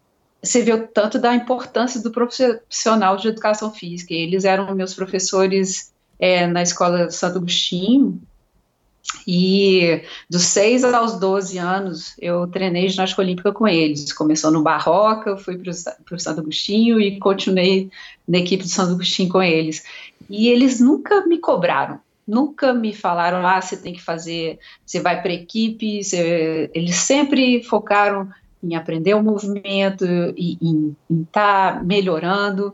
você 0.41 0.61
vê 0.61 0.73
o 0.73 0.87
tanto 0.87 1.17
da 1.19 1.33
importância 1.33 2.01
do 2.01 2.11
profissional 2.11 3.15
de 3.15 3.29
educação 3.29 3.73
física. 3.73 4.13
Eles 4.13 4.43
eram 4.43 4.73
meus 4.75 4.93
professores 4.93 5.93
é, 6.19 6.45
na 6.47 6.61
escola 6.61 7.09
Santo 7.11 7.37
Agostinho, 7.37 8.21
e 9.27 10.01
dos 10.29 10.43
6 10.43 10.83
aos 10.85 11.19
12 11.19 11.57
anos 11.57 12.15
eu 12.19 12.47
treinei 12.47 12.89
ginástica 12.89 13.21
olímpica 13.21 13.51
com 13.51 13.67
eles. 13.67 14.11
Começou 14.11 14.51
no 14.51 14.63
Barroca, 14.63 15.37
fui 15.37 15.57
para 15.57 15.69
o 16.15 16.19
Santo 16.19 16.39
Agostinho 16.39 16.99
e 16.99 17.19
continuei 17.19 17.89
na 18.27 18.39
equipe 18.39 18.63
do 18.63 18.69
Santo 18.69 18.93
Agostinho 18.93 19.29
com 19.29 19.41
eles. 19.41 19.83
E 20.29 20.47
eles 20.47 20.79
nunca 20.79 21.25
me 21.27 21.37
cobraram, 21.37 21.99
nunca 22.27 22.73
me 22.73 22.93
falaram, 22.93 23.45
ah, 23.45 23.61
você 23.61 23.77
tem 23.77 23.93
que 23.93 24.01
fazer, 24.01 24.59
você 24.85 24.99
vai 24.99 25.21
para 25.21 25.33
equipe, 25.33 26.03
você... 26.03 26.69
eles 26.73 26.95
sempre 26.95 27.63
focaram 27.63 28.29
em 28.63 28.75
aprender 28.75 29.13
o 29.13 29.21
movimento 29.21 30.05
e 30.37 30.57
em 30.61 30.95
estar 31.09 31.75
tá 31.75 31.83
melhorando. 31.83 32.73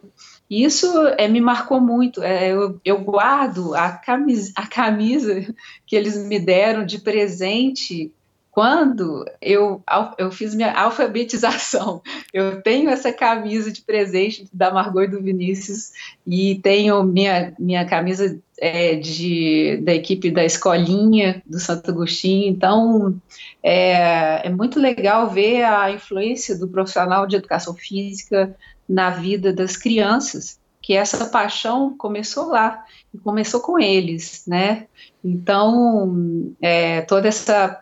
E 0.50 0.64
isso 0.64 0.88
é, 1.18 1.28
me 1.28 1.42
marcou 1.42 1.82
muito. 1.82 2.22
É, 2.22 2.50
eu, 2.50 2.80
eu, 2.86 3.00
guardo 3.00 3.74
a 3.74 3.92
camisa, 3.92 4.52
a 4.56 4.68
camisa 4.68 5.54
que 5.86 5.96
eles 5.96 6.18
me 6.18 6.40
deram 6.40 6.86
de 6.86 7.00
presente 7.00 8.12
quando 8.52 9.26
eu, 9.42 9.84
eu 10.18 10.32
fiz 10.32 10.56
minha 10.56 10.74
alfabetização. 10.74 12.02
Eu 12.34 12.62
tenho 12.62 12.90
essa 12.90 13.12
camisa 13.12 13.72
de 13.72 13.82
presente 13.82 14.48
da 14.54 14.72
Margot 14.72 15.02
e 15.02 15.08
do 15.08 15.22
Vinícius 15.22 15.92
e 16.26 16.56
tenho 16.62 17.04
minha, 17.04 17.54
minha 17.58 17.86
camisa 17.86 18.40
é, 18.60 18.96
de, 18.96 19.78
da 19.84 19.94
equipe 19.94 20.30
da 20.30 20.44
escolinha 20.44 21.42
do 21.46 21.60
Santo 21.60 21.90
Agostinho. 21.90 22.48
Então, 22.48 23.20
é, 23.64 24.48
é 24.48 24.50
muito 24.50 24.80
legal 24.80 25.30
ver 25.30 25.64
a 25.64 25.92
influência 25.92 26.58
do 26.58 26.68
profissional 26.68 27.26
de 27.26 27.36
educação 27.36 27.74
física 27.74 28.56
na 28.88 29.12
vida 29.12 29.54
das 29.54 29.78
crianças, 29.78 30.60
que 30.82 30.96
essa 30.96 31.26
paixão 31.28 31.96
começou 31.96 32.48
lá, 32.48 32.84
começou 33.24 33.62
com 33.62 33.80
eles, 33.80 34.44
né? 34.48 34.88
Então, 35.24 36.56
é, 36.62 37.02
toda 37.02 37.28
essa, 37.28 37.80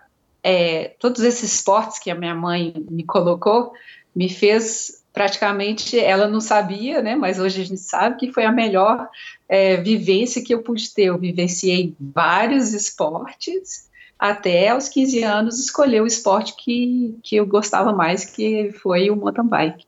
é, 0.50 0.96
todos 0.98 1.24
esses 1.24 1.56
esportes 1.56 2.00
que 2.00 2.10
a 2.10 2.16
minha 2.16 2.34
mãe 2.34 2.74
me 2.90 3.04
colocou, 3.04 3.74
me 4.16 4.30
fez 4.30 5.04
praticamente 5.12 6.00
ela 6.00 6.26
não 6.26 6.40
sabia, 6.40 7.02
né? 7.02 7.18
Mas 7.18 7.38
hoje 7.38 7.62
a 7.62 7.66
gente 7.66 7.82
sabe 7.82 8.18
que 8.18 8.32
foi 8.32 8.46
a 8.46 8.52
melhor 8.52 9.10
é, 9.50 9.76
vivência 9.76 10.42
que 10.42 10.54
eu 10.54 10.64
pude 10.64 10.94
ter. 10.94 11.06
Eu 11.06 11.18
vivenciei 11.18 11.94
vários 12.00 12.74
esportes 12.74 13.90
até 14.18 14.70
aos 14.70 14.88
15 14.88 15.22
anos 15.22 15.60
escolher 15.60 16.02
o 16.02 16.08
esporte 16.08 16.56
que, 16.56 17.14
que 17.22 17.36
eu 17.36 17.46
gostava 17.46 17.92
mais, 17.92 18.24
que 18.24 18.72
foi 18.72 19.10
o 19.10 19.18
mountain 19.18 19.48
bike. 19.48 19.86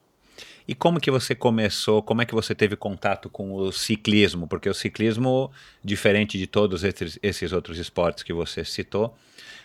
E 0.67 0.75
como 0.75 0.99
que 0.99 1.09
você 1.09 1.33
começou, 1.33 2.03
como 2.03 2.21
é 2.21 2.25
que 2.25 2.35
você 2.35 2.53
teve 2.53 2.75
contato 2.75 3.29
com 3.29 3.53
o 3.53 3.71
ciclismo? 3.71 4.45
Porque 4.45 4.69
o 4.69 4.73
ciclismo, 4.73 5.49
diferente 5.81 6.37
de 6.37 6.47
todos 6.47 6.83
esses, 6.83 7.17
esses 7.23 7.53
outros 7.53 7.77
esportes 7.77 8.23
que 8.23 8.33
você 8.33 8.65
citou, 8.65 9.15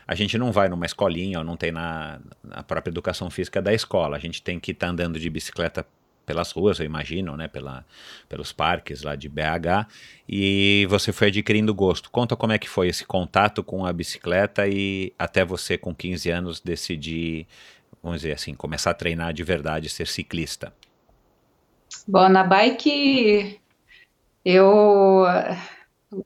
a 0.06 0.14
gente 0.14 0.36
não 0.36 0.52
vai 0.52 0.68
numa 0.68 0.86
escolinha 0.86 1.38
ou 1.38 1.44
não 1.44 1.56
tem 1.56 1.72
na, 1.72 2.20
na 2.42 2.62
própria 2.62 2.90
educação 2.90 3.30
física 3.30 3.60
da 3.62 3.72
escola. 3.72 4.16
A 4.16 4.20
gente 4.20 4.42
tem 4.42 4.60
que 4.60 4.72
estar 4.72 4.86
tá 4.86 4.92
andando 4.92 5.18
de 5.18 5.30
bicicleta 5.30 5.86
pelas 6.24 6.50
ruas, 6.52 6.80
eu 6.80 6.86
imagino, 6.86 7.36
né, 7.36 7.48
pela, 7.48 7.84
pelos 8.28 8.52
parques 8.52 9.02
lá 9.02 9.14
de 9.14 9.28
BH, 9.28 9.86
e 10.28 10.86
você 10.88 11.12
foi 11.12 11.28
adquirindo 11.28 11.74
gosto. 11.74 12.10
Conta 12.10 12.34
como 12.34 12.52
é 12.52 12.58
que 12.58 12.68
foi 12.68 12.88
esse 12.88 13.04
contato 13.04 13.62
com 13.62 13.84
a 13.86 13.92
bicicleta 13.92 14.66
e 14.66 15.12
até 15.18 15.44
você 15.44 15.76
com 15.76 15.94
15 15.94 16.30
anos 16.30 16.60
decidir, 16.60 17.46
vamos 18.02 18.22
dizer 18.22 18.32
assim, 18.32 18.54
começar 18.54 18.90
a 18.90 18.94
treinar 18.94 19.32
de 19.32 19.44
verdade, 19.44 19.88
ser 19.88 20.06
ciclista. 20.06 20.72
Bom, 22.08 22.28
na 22.28 22.42
bike 22.42 23.60
eu 24.44 25.24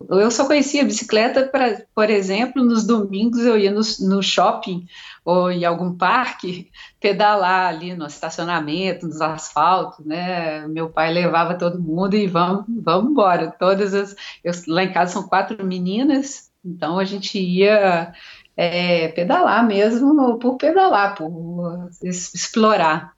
eu 0.09 0.31
só 0.31 0.47
conhecia 0.47 0.85
bicicleta 0.85 1.47
para, 1.47 1.85
por 1.95 2.11
exemplo, 2.11 2.65
nos 2.65 2.87
domingos 2.87 3.41
eu 3.41 3.59
ia 3.59 3.71
no, 3.71 3.81
no, 4.01 4.23
shopping 4.23 4.87
ou 5.25 5.51
em 5.51 5.65
algum 5.65 5.95
parque 5.95 6.71
pedalar 7.01 7.69
ali 7.69 7.95
no 7.95 8.07
estacionamento, 8.07 9.07
nos 9.07 9.21
asfaltos, 9.21 10.05
né? 10.05 10.67
Meu 10.69 10.89
pai 10.91 11.13
levava 11.13 11.55
todo 11.55 11.81
mundo 11.81 12.15
e 12.15 12.27
vamos, 12.27 12.65
vamos 12.69 13.11
embora. 13.11 13.55
Todas 13.59 13.95
as, 13.95 14.17
eu, 14.43 14.53
lá 14.69 14.85
em 14.85 14.93
casa 14.93 15.13
são 15.13 15.29
quatro 15.29 15.65
meninas, 15.65 16.51
então 16.65 16.99
a 16.99 17.05
gente 17.05 17.39
ia 17.39 18.13
é, 18.57 19.09
pedalar 19.09 19.67
mesmo 19.67 20.39
por 20.39 20.57
pedalar, 20.57 21.15
por 21.15 21.89
explorar. 22.03 23.13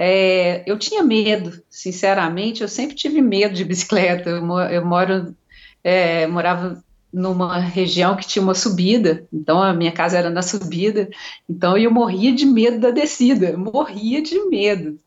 É, 0.00 0.62
eu 0.64 0.78
tinha 0.78 1.02
medo, 1.02 1.60
sinceramente, 1.68 2.62
eu 2.62 2.68
sempre 2.68 2.94
tive 2.94 3.20
medo 3.20 3.52
de 3.52 3.64
bicicleta. 3.64 4.30
Eu 4.30 4.86
moro, 4.86 5.36
é, 5.82 6.26
morava 6.26 6.82
numa 7.12 7.58
região 7.58 8.16
que 8.16 8.26
tinha 8.26 8.42
uma 8.42 8.54
subida, 8.54 9.26
então 9.32 9.62
a 9.62 9.72
minha 9.72 9.92
casa 9.92 10.18
era 10.18 10.30
na 10.30 10.42
subida, 10.42 11.08
então 11.48 11.76
eu 11.76 11.90
morria 11.90 12.34
de 12.34 12.44
medo 12.44 12.78
da 12.78 12.90
descida, 12.90 13.56
morria 13.56 14.20
de 14.20 14.38
medo. 14.46 14.98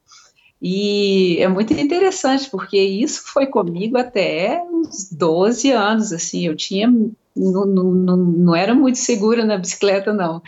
E 0.61 1.37
é 1.39 1.47
muito 1.47 1.73
interessante, 1.73 2.49
porque 2.49 2.77
isso 2.77 3.23
foi 3.25 3.47
comigo 3.47 3.97
até 3.97 4.63
uns 4.63 5.11
12 5.11 5.71
anos, 5.71 6.11
assim, 6.11 6.45
eu 6.45 6.55
tinha, 6.55 6.87
não, 7.35 7.65
não, 7.65 8.17
não 8.17 8.55
era 8.55 8.73
muito 8.75 8.99
segura 8.99 9.43
na 9.43 9.57
bicicleta, 9.57 10.13
não. 10.13 10.41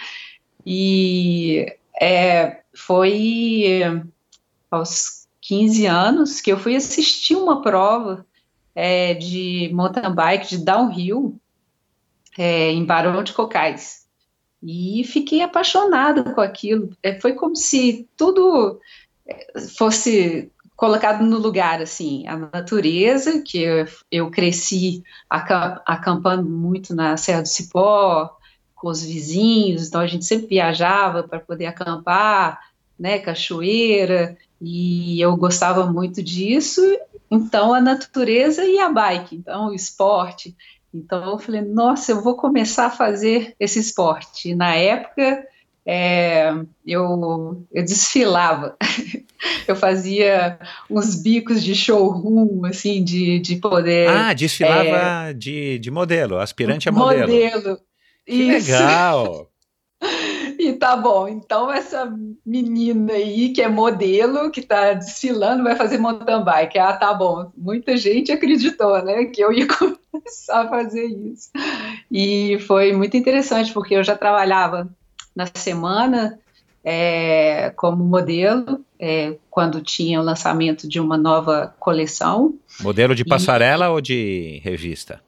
E 0.65 1.65
é, 1.99 2.61
foi 2.75 3.81
aos 4.69 5.27
15 5.41 5.85
anos, 5.87 6.41
que 6.41 6.51
eu 6.51 6.59
fui 6.59 6.75
assistir 6.75 7.35
uma 7.35 7.61
prova 7.61 8.25
é, 8.75 9.13
de 9.13 9.69
mountain 9.73 10.13
bike, 10.13 10.49
de 10.49 10.63
downhill, 10.63 11.39
é, 12.37 12.71
em 12.71 12.85
Barão 12.85 13.23
de 13.23 13.33
Cocais. 13.33 14.03
E 14.61 15.03
fiquei 15.03 15.41
apaixonada 15.41 16.33
com 16.33 16.41
aquilo. 16.41 16.89
É, 17.03 17.19
foi 17.19 17.33
como 17.33 17.55
se 17.55 18.07
tudo 18.15 18.79
é, 19.27 19.59
fosse 19.77 20.51
colocado 20.75 21.23
no 21.23 21.37
lugar, 21.37 21.81
assim, 21.81 22.27
a 22.27 22.35
natureza, 22.35 23.41
que 23.41 23.59
eu, 23.59 23.85
eu 24.11 24.31
cresci 24.31 25.03
acampando 25.29 26.49
muito 26.49 26.95
na 26.95 27.15
Serra 27.15 27.41
do 27.41 27.47
Cipó, 27.47 28.37
com 28.75 28.89
os 28.89 29.01
vizinhos, 29.01 29.87
então 29.87 30.01
a 30.01 30.07
gente 30.07 30.25
sempre 30.25 30.47
viajava 30.47 31.23
para 31.23 31.39
poder 31.39 31.67
acampar, 31.67 32.59
né, 32.99 33.17
cachoeira, 33.19 34.37
e 34.59 35.21
eu 35.21 35.37
gostava 35.37 35.85
muito 35.85 36.21
disso, 36.21 36.81
então 37.33 37.73
a 37.73 37.81
natureza 37.81 38.63
e 38.63 38.77
a 38.77 38.89
bike, 38.89 39.35
então 39.35 39.69
o 39.69 39.73
esporte. 39.73 40.55
Então 40.93 41.31
eu 41.31 41.39
falei, 41.39 41.61
nossa, 41.61 42.11
eu 42.11 42.21
vou 42.21 42.37
começar 42.37 42.85
a 42.85 42.91
fazer 42.91 43.55
esse 43.59 43.79
esporte. 43.79 44.49
E 44.49 44.55
na 44.55 44.75
época 44.75 45.43
é, 45.85 46.53
eu, 46.85 47.65
eu 47.71 47.83
desfilava, 47.83 48.77
eu 49.67 49.75
fazia 49.75 50.59
uns 50.89 51.15
bicos 51.15 51.63
de 51.63 51.73
showroom, 51.73 52.65
assim, 52.65 53.03
de, 53.03 53.39
de 53.39 53.55
poder. 53.55 54.07
Ah, 54.09 54.33
desfilava 54.33 55.29
é, 55.29 55.33
de, 55.33 55.79
de 55.79 55.89
modelo, 55.89 56.37
aspirante 56.37 56.87
a 56.87 56.91
modelo. 56.91 57.21
Modelo. 57.21 57.79
Que 58.25 58.33
Isso. 58.33 58.71
legal! 58.71 59.49
Tá 60.83 60.97
bom, 60.97 61.29
então 61.29 61.71
essa 61.71 62.13
menina 62.45 63.13
aí 63.13 63.53
que 63.53 63.61
é 63.61 63.69
modelo, 63.69 64.51
que 64.51 64.61
tá 64.61 64.91
desfilando, 64.91 65.63
vai 65.63 65.77
fazer 65.77 65.97
mountain 65.97 66.43
bike. 66.43 66.77
Ah, 66.77 66.91
tá 66.91 67.13
bom. 67.13 67.49
Muita 67.55 67.95
gente 67.95 68.33
acreditou, 68.33 69.01
né, 69.01 69.23
que 69.27 69.39
eu 69.39 69.53
ia 69.53 69.65
começar 70.11 70.63
a 70.63 70.67
fazer 70.67 71.05
isso. 71.05 71.49
E 72.11 72.59
foi 72.67 72.91
muito 72.91 73.15
interessante, 73.15 73.71
porque 73.71 73.95
eu 73.95 74.03
já 74.03 74.17
trabalhava 74.17 74.93
na 75.33 75.45
semana 75.53 76.37
é, 76.83 77.71
como 77.77 78.03
modelo, 78.03 78.83
é, 78.99 79.37
quando 79.49 79.79
tinha 79.79 80.19
o 80.19 80.23
lançamento 80.23 80.85
de 80.85 80.99
uma 80.99 81.17
nova 81.17 81.73
coleção. 81.79 82.55
Modelo 82.81 83.15
de 83.15 83.23
passarela 83.23 83.85
e... 83.85 83.87
ou 83.87 84.01
de 84.01 84.61
revista? 84.61 85.21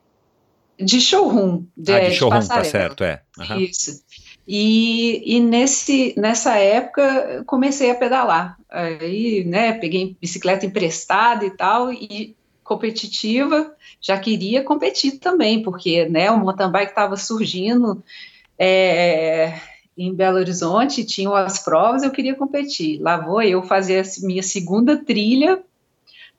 De 0.78 1.00
showroom. 1.00 1.64
De, 1.78 1.94
ah, 1.94 2.10
de 2.10 2.12
showroom, 2.14 2.42
de 2.42 2.48
tá 2.50 2.64
certo, 2.66 3.06
é. 3.06 3.22
Uhum. 3.40 3.60
Isso. 3.60 4.04
E, 4.48 5.36
e 5.36 5.40
nesse, 5.40 6.14
nessa 6.18 6.56
época 6.58 7.44
comecei 7.46 7.90
a 7.90 7.96
pedalar. 7.96 8.58
Aí, 8.70 9.44
né, 9.44 9.74
peguei 9.74 10.16
bicicleta 10.22 10.66
emprestada 10.66 11.46
e 11.46 11.52
tal, 11.52 11.92
e 11.92 12.36
competitiva, 12.64 13.76
já 14.02 14.18
queria 14.20 14.64
competir 14.64 15.20
também, 15.20 15.62
porque, 15.62 16.06
né, 16.10 16.30
o 16.32 16.40
mountain 16.40 16.72
bike 16.72 16.92
estava 16.92 17.16
surgindo 17.16 18.04
é, 18.58 19.60
em 19.98 20.14
Belo 20.14 20.38
Horizonte, 20.38 21.06
tinham 21.06 21.34
as 21.34 21.64
provas, 21.64 22.04
eu 22.04 22.12
queria 22.12 22.36
competir. 22.36 23.00
Lá 23.00 23.18
vou 23.18 23.42
eu 23.42 23.64
fazer 23.64 24.02
a 24.02 24.26
minha 24.26 24.44
segunda 24.44 24.98
trilha, 24.98 25.62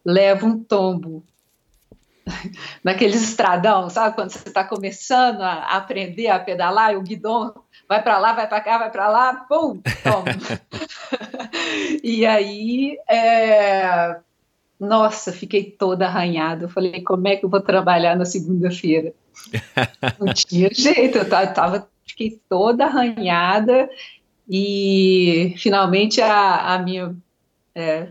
levo 0.05 0.47
um 0.47 0.59
tombo 0.59 1.25
naqueles 2.83 3.23
estradão, 3.23 3.89
sabe? 3.89 4.15
Quando 4.15 4.31
você 4.31 4.49
está 4.49 4.65
começando 4.65 5.43
a 5.43 5.77
aprender 5.77 6.29
a 6.29 6.39
pedalar 6.39 6.93
e 6.93 6.97
o 6.97 7.03
guidão 7.03 7.55
vai 7.89 8.03
para 8.03 8.19
lá, 8.19 8.33
vai 8.33 8.49
para 8.49 8.61
cá, 8.61 8.79
vai 8.79 8.91
para 8.91 9.09
lá, 9.09 9.35
pum, 9.49 9.81
toma. 10.03 10.25
e 12.03 12.27
aí, 12.27 12.99
é... 13.09 14.17
nossa, 14.79 15.33
fiquei 15.33 15.65
toda 15.65 16.07
arranhada. 16.07 16.65
Eu 16.65 16.69
falei, 16.69 17.03
como 17.03 17.29
é 17.29 17.37
que 17.37 17.45
eu 17.45 17.51
vou 17.51 17.61
trabalhar 17.61 18.17
na 18.17 18.25
segunda-feira? 18.25 19.13
Não 20.19 20.33
tinha 20.33 20.69
jeito, 20.73 21.19
eu 21.19 21.29
tava, 21.29 21.89
fiquei 22.05 22.41
toda 22.49 22.87
arranhada 22.87 23.89
e 24.49 25.55
finalmente 25.59 26.21
a, 26.21 26.75
a 26.75 26.79
minha 26.79 27.17
é, 27.75 28.09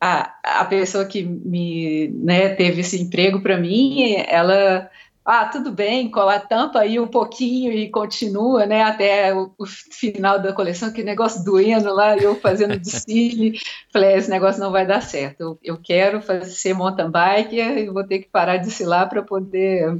a, 0.00 0.60
a 0.60 0.64
pessoa 0.64 1.04
que 1.04 1.22
me 1.22 2.08
né, 2.08 2.50
teve 2.50 2.80
esse 2.80 3.00
emprego 3.00 3.40
para 3.40 3.58
mim, 3.58 4.14
ela 4.28 4.90
ah, 5.26 5.44
tudo 5.46 5.72
bem, 5.72 6.08
cola 6.08 6.38
tampa 6.38 6.78
aí 6.78 7.00
um 7.00 7.08
pouquinho 7.08 7.72
e 7.72 7.90
continua, 7.90 8.64
né, 8.64 8.84
até 8.84 9.34
o, 9.34 9.50
o 9.58 9.66
final 9.66 10.40
da 10.40 10.52
coleção, 10.52 10.92
que 10.92 11.02
negócio 11.02 11.44
doendo 11.44 11.92
lá, 11.92 12.16
eu 12.16 12.36
fazendo 12.36 12.78
desfile, 12.78 13.58
falei, 13.92 14.14
esse 14.14 14.30
negócio 14.30 14.60
não 14.60 14.70
vai 14.70 14.86
dar 14.86 15.02
certo, 15.02 15.40
eu, 15.40 15.58
eu 15.64 15.76
quero 15.82 16.22
fazer 16.22 16.74
mountain 16.74 17.10
bike 17.10 17.56
e 17.56 17.90
vou 17.90 18.04
ter 18.04 18.20
que 18.20 18.28
parar 18.28 18.58
de 18.58 18.66
desfilar 18.66 19.08
para 19.08 19.20
poder... 19.20 19.98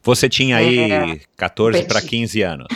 Você 0.00 0.28
tinha 0.28 0.58
aí 0.58 0.92
é, 0.92 1.20
14 1.36 1.82
para 1.82 2.00
15 2.00 2.42
anos. 2.42 2.68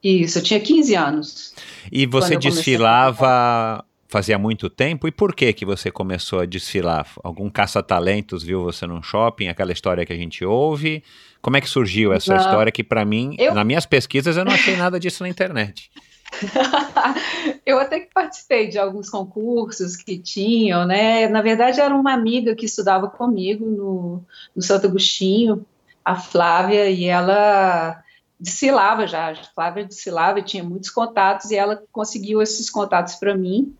Isso, 0.00 0.38
eu 0.38 0.42
tinha 0.44 0.60
15 0.60 0.94
anos. 0.94 1.54
E 1.90 2.06
você 2.06 2.36
desfilava 2.36 3.84
fazia 4.08 4.38
muito 4.38 4.68
tempo? 4.70 5.06
E 5.08 5.10
por 5.10 5.34
que 5.34 5.52
que 5.52 5.64
você 5.64 5.90
começou 5.90 6.40
a 6.40 6.46
desfilar? 6.46 7.06
Algum 7.22 7.50
caça-talentos 7.50 8.42
viu 8.42 8.62
você 8.62 8.86
num 8.86 9.02
shopping? 9.02 9.48
Aquela 9.48 9.72
história 9.72 10.06
que 10.06 10.12
a 10.12 10.16
gente 10.16 10.44
ouve? 10.44 11.02
Como 11.40 11.56
é 11.56 11.60
que 11.60 11.68
surgiu 11.68 12.12
essa 12.12 12.34
não. 12.34 12.40
história 12.40 12.72
que 12.72 12.82
para 12.82 13.04
mim, 13.04 13.36
eu... 13.38 13.54
nas 13.54 13.66
minhas 13.66 13.86
pesquisas, 13.86 14.36
eu 14.36 14.44
não 14.44 14.52
achei 14.52 14.76
nada 14.76 14.98
disso 14.98 15.22
na 15.22 15.28
internet? 15.28 15.90
eu 17.64 17.78
até 17.78 18.00
que 18.00 18.12
participei 18.12 18.68
de 18.68 18.78
alguns 18.78 19.08
concursos 19.08 19.96
que 19.96 20.18
tinham, 20.18 20.84
né? 20.86 21.28
Na 21.28 21.42
verdade, 21.42 21.80
era 21.80 21.94
uma 21.94 22.12
amiga 22.12 22.54
que 22.54 22.66
estudava 22.66 23.08
comigo 23.08 23.64
no, 23.64 24.24
no 24.54 24.62
Santo 24.62 24.86
Agostinho, 24.86 25.64
a 26.04 26.16
Flávia, 26.16 26.90
e 26.90 27.04
ela 27.04 28.02
desfilava 28.38 29.06
já. 29.06 29.30
A 29.30 29.34
Flávia 29.54 29.84
desfilava 29.84 30.40
e 30.40 30.42
tinha 30.42 30.64
muitos 30.64 30.90
contatos, 30.90 31.50
e 31.50 31.56
ela 31.56 31.82
conseguiu 31.92 32.42
esses 32.42 32.68
contatos 32.68 33.14
para 33.14 33.36
mim. 33.36 33.74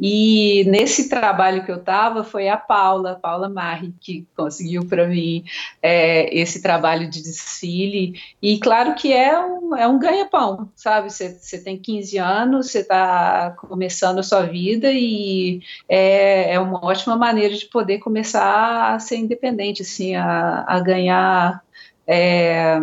E 0.00 0.64
nesse 0.64 1.08
trabalho 1.08 1.64
que 1.64 1.70
eu 1.70 1.76
estava 1.76 2.24
foi 2.24 2.48
a 2.48 2.56
Paula, 2.56 3.18
Paula 3.20 3.48
Marri, 3.48 3.94
que 4.00 4.26
conseguiu 4.36 4.84
para 4.86 5.06
mim 5.06 5.44
é, 5.80 6.34
esse 6.36 6.60
trabalho 6.60 7.08
de 7.08 7.22
desfile. 7.22 8.20
E 8.40 8.58
claro 8.58 8.94
que 8.94 9.12
é 9.12 9.38
um, 9.38 9.76
é 9.76 9.86
um 9.86 9.98
ganha-pão, 9.98 10.70
sabe? 10.74 11.10
Você 11.10 11.62
tem 11.62 11.78
15 11.78 12.18
anos, 12.18 12.70
você 12.70 12.80
está 12.80 13.54
começando 13.58 14.18
a 14.18 14.24
sua 14.24 14.42
vida 14.42 14.90
e 14.92 15.60
é, 15.88 16.54
é, 16.54 16.60
uma 16.60 16.84
ótima 16.84 17.16
maneira 17.16 17.54
de 17.54 17.66
poder 17.66 17.98
começar 17.98 18.94
a 18.94 18.98
ser 18.98 19.16
independente, 19.16 19.82
assim, 19.82 20.16
a, 20.16 20.64
a 20.66 20.80
ganhar. 20.80 21.62
É, 22.04 22.80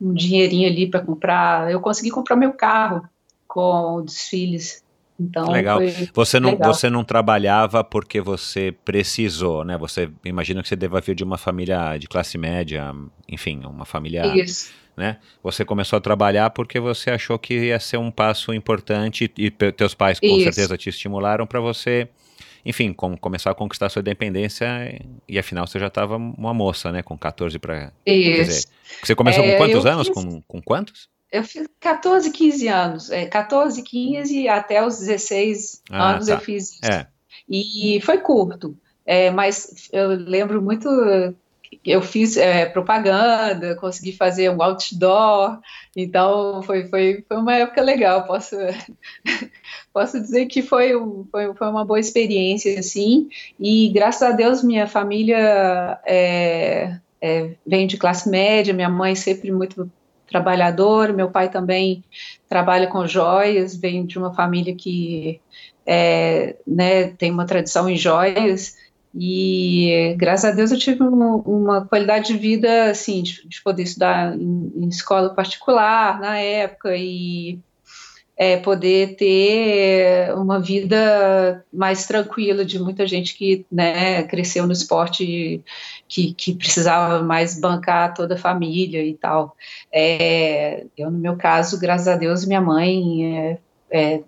um 0.00 0.12
dinheirinho 0.12 0.68
ali 0.68 0.88
para 0.88 1.00
comprar. 1.00 1.70
Eu 1.70 1.80
consegui 1.80 2.10
comprar 2.10 2.36
meu 2.36 2.52
carro 2.52 3.08
com 3.46 4.02
desfiles. 4.04 4.84
Então, 5.18 5.50
legal. 5.50 5.80
Você 6.12 6.38
não, 6.38 6.50
legal. 6.50 6.74
você 6.74 6.90
não 6.90 7.02
trabalhava 7.02 7.82
porque 7.82 8.20
você 8.20 8.74
precisou, 8.84 9.64
né? 9.64 9.76
Você 9.78 10.10
imagina 10.24 10.62
que 10.62 10.68
você 10.68 10.76
deva 10.76 11.00
vir 11.00 11.14
de 11.14 11.24
uma 11.24 11.38
família 11.38 11.96
de 11.98 12.06
classe 12.06 12.36
média, 12.36 12.94
enfim, 13.28 13.62
uma 13.64 13.84
família. 13.84 14.26
Isso. 14.36 14.70
Né? 14.96 15.18
Você 15.42 15.62
começou 15.62 15.98
a 15.98 16.00
trabalhar 16.00 16.48
porque 16.50 16.80
você 16.80 17.10
achou 17.10 17.38
que 17.38 17.66
ia 17.66 17.78
ser 17.78 17.98
um 17.98 18.10
passo 18.10 18.54
importante 18.54 19.30
e 19.36 19.50
teus 19.50 19.92
pais 19.94 20.18
com 20.18 20.26
Isso. 20.26 20.44
certeza 20.44 20.76
te 20.78 20.88
estimularam 20.88 21.46
para 21.46 21.60
você 21.60 22.08
enfim, 22.66 22.92
com, 22.92 23.16
começar 23.16 23.52
a 23.52 23.54
conquistar 23.54 23.88
sua 23.88 24.00
independência 24.00 24.66
e 25.28 25.38
afinal 25.38 25.68
você 25.68 25.78
já 25.78 25.86
estava 25.86 26.16
uma 26.16 26.52
moça, 26.52 26.90
né, 26.90 27.00
com 27.00 27.16
14 27.16 27.60
para 27.60 27.92
Isso. 28.04 28.66
você 29.04 29.14
começou 29.14 29.44
é, 29.44 29.52
com 29.52 29.58
quantos 29.58 29.86
anos? 29.86 30.08
Fiz, 30.08 30.14
com, 30.14 30.42
com 30.42 30.60
quantos? 30.60 31.08
Eu 31.30 31.42
fiz 31.42 31.68
14, 31.80 32.30
15 32.30 32.68
anos, 32.68 33.10
é, 33.10 33.26
14, 33.26 33.82
15 33.82 34.48
até 34.48 34.84
os 34.84 34.98
16 34.98 35.82
ah, 35.90 36.10
anos 36.10 36.26
tá. 36.26 36.34
eu 36.34 36.40
fiz 36.40 36.72
isso. 36.72 36.84
É. 36.84 37.06
E 37.48 38.00
foi 38.02 38.18
curto, 38.18 38.76
é, 39.04 39.30
mas 39.30 39.88
eu 39.92 40.08
lembro 40.08 40.62
muito 40.62 40.88
eu 41.84 42.02
fiz 42.02 42.36
é, 42.36 42.66
propaganda, 42.66 43.76
consegui 43.76 44.12
fazer 44.12 44.50
um 44.50 44.62
outdoor, 44.62 45.58
então 45.94 46.62
foi, 46.62 46.88
foi, 46.88 47.24
foi 47.26 47.36
uma 47.36 47.54
época 47.54 47.80
legal, 47.80 48.26
posso, 48.26 48.56
posso 49.92 50.20
dizer 50.20 50.46
que 50.46 50.62
foi, 50.62 50.92
foi, 51.30 51.54
foi 51.54 51.68
uma 51.68 51.84
boa 51.84 52.00
experiência, 52.00 52.78
assim, 52.78 53.28
e 53.58 53.88
graças 53.90 54.22
a 54.22 54.32
Deus 54.32 54.62
minha 54.62 54.86
família 54.86 55.98
é, 56.04 56.98
é, 57.20 57.50
vem 57.66 57.86
de 57.86 57.96
classe 57.96 58.28
média, 58.28 58.74
minha 58.74 58.90
mãe 58.90 59.14
sempre 59.14 59.52
muito 59.52 59.90
trabalhadora, 60.26 61.12
meu 61.12 61.30
pai 61.30 61.50
também 61.50 62.04
trabalha 62.48 62.86
com 62.86 63.06
joias, 63.06 63.76
vem 63.76 64.04
de 64.04 64.18
uma 64.18 64.34
família 64.34 64.74
que 64.74 65.40
é, 65.86 66.56
né, 66.66 67.08
tem 67.08 67.30
uma 67.30 67.46
tradição 67.46 67.88
em 67.88 67.96
joias, 67.96 68.76
e 69.18 70.14
graças 70.18 70.44
a 70.44 70.54
Deus 70.54 70.70
eu 70.70 70.78
tive 70.78 71.02
uma, 71.02 71.36
uma 71.36 71.86
qualidade 71.86 72.26
de 72.26 72.38
vida, 72.38 72.90
assim, 72.90 73.22
de, 73.22 73.48
de 73.48 73.62
poder 73.62 73.84
estudar 73.84 74.36
em, 74.36 74.72
em, 74.76 74.88
escola 74.88 75.34
particular 75.34 76.20
na 76.20 76.38
época 76.38 76.94
e 76.94 77.58
é, 78.36 78.58
poder 78.58 79.16
ter 79.16 80.34
uma 80.34 80.60
vida 80.60 81.64
mais 81.72 82.06
tranquila 82.06 82.64
de 82.64 82.78
muita 82.78 83.06
gente 83.06 83.34
que 83.34 83.64
né, 83.72 84.24
cresceu 84.24 84.66
no 84.66 84.72
esporte 84.72 85.62
que, 86.06 86.34
que 86.34 86.54
precisava 86.54 87.22
mais 87.22 87.58
bancar 87.58 88.12
toda 88.12 88.34
a 88.34 88.38
família 88.38 89.02
e 89.02 89.14
tal. 89.14 89.56
É, 89.90 90.84
eu, 90.96 91.10
no 91.10 91.18
meu 91.18 91.36
caso, 91.36 91.80
graças 91.80 92.08
a 92.08 92.16
Deus, 92.16 92.44
minha 92.44 92.60
mãe 92.60 93.36
é, 93.36 93.58
é, 93.90 94.22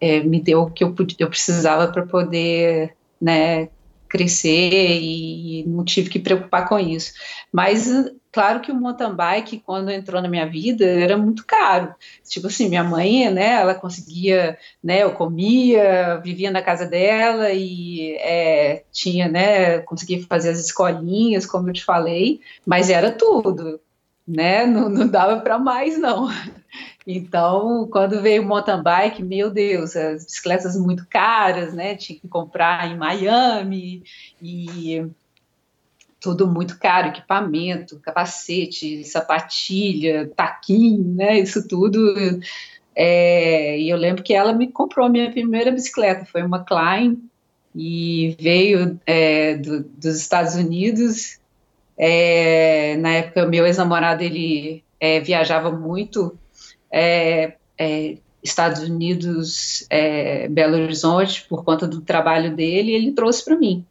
é 0.00 0.20
me 0.20 0.40
deu 0.40 0.62
o 0.62 0.70
que 0.70 0.82
eu, 0.82 0.94
eu 1.18 1.28
precisava 1.28 1.92
para 1.92 2.06
poder 2.06 2.94
né, 3.20 3.68
crescer 4.08 4.98
e 5.00 5.64
não 5.66 5.84
tive 5.84 6.08
que 6.08 6.18
preocupar 6.18 6.66
com 6.66 6.78
isso. 6.78 7.12
Mas 7.52 7.86
claro 8.32 8.60
que 8.60 8.72
o 8.72 8.74
mountain 8.74 9.14
bike, 9.14 9.60
quando 9.60 9.90
entrou 9.90 10.20
na 10.22 10.28
minha 10.28 10.46
vida, 10.46 10.84
era 10.84 11.16
muito 11.16 11.44
caro. 11.46 11.94
Tipo 12.26 12.46
assim, 12.46 12.68
minha 12.68 12.82
mãe, 12.82 13.30
né, 13.30 13.60
ela 13.60 13.74
conseguia, 13.74 14.58
né, 14.82 15.02
eu 15.02 15.12
comia, 15.12 16.18
vivia 16.24 16.50
na 16.50 16.62
casa 16.62 16.86
dela 16.86 17.50
e 17.52 18.16
é, 18.16 18.84
tinha, 18.90 19.28
né, 19.28 19.80
conseguia 19.80 20.24
fazer 20.26 20.50
as 20.50 20.58
escolinhas, 20.58 21.46
como 21.46 21.68
eu 21.68 21.74
te 21.74 21.84
falei, 21.84 22.40
mas 22.66 22.88
era 22.90 23.12
tudo, 23.12 23.78
né, 24.26 24.64
não, 24.66 24.88
não 24.88 25.06
dava 25.06 25.40
para 25.40 25.58
mais, 25.58 25.98
não. 25.98 26.28
Então, 27.06 27.88
quando 27.90 28.22
veio 28.22 28.42
o 28.42 28.46
mountain 28.46 28.82
bike, 28.82 29.22
meu 29.22 29.50
Deus, 29.50 29.96
as 29.96 30.24
bicicletas 30.24 30.76
muito 30.76 31.04
caras, 31.08 31.74
né? 31.74 31.96
Tinha 31.96 32.18
que 32.18 32.28
comprar 32.28 32.88
em 32.88 32.96
Miami 32.96 34.04
e 34.40 35.04
tudo 36.22 36.46
muito 36.46 36.78
caro, 36.78 37.08
equipamento, 37.08 37.98
capacete, 37.98 39.04
sapatilha, 39.04 40.30
taquinho, 40.36 41.16
né? 41.16 41.40
Isso 41.40 41.66
tudo. 41.66 42.14
É, 42.94 43.78
e 43.78 43.90
eu 43.90 43.96
lembro 43.96 44.22
que 44.22 44.32
ela 44.32 44.52
me 44.52 44.68
comprou 44.68 45.06
a 45.06 45.08
minha 45.08 45.30
primeira 45.32 45.72
bicicleta, 45.72 46.24
foi 46.24 46.42
uma 46.42 46.64
Klein, 46.64 47.18
e 47.74 48.36
veio 48.38 49.00
é, 49.04 49.56
do, 49.56 49.82
dos 49.82 50.16
Estados 50.16 50.54
Unidos. 50.54 51.40
É, 51.98 52.96
na 52.98 53.14
época, 53.14 53.46
meu 53.46 53.66
ex-namorado, 53.66 54.22
ele 54.22 54.84
é, 55.00 55.18
viajava 55.18 55.72
muito 55.72 56.38
é, 56.90 57.54
é, 57.76 58.16
Estados 58.42 58.82
Unidos, 58.82 59.86
é, 59.90 60.48
Belo 60.48 60.76
Horizonte, 60.76 61.46
por 61.48 61.64
conta 61.64 61.86
do 61.88 62.00
trabalho 62.00 62.54
dele, 62.54 62.92
ele 62.92 63.12
trouxe 63.12 63.44
para 63.44 63.56
mim. 63.56 63.84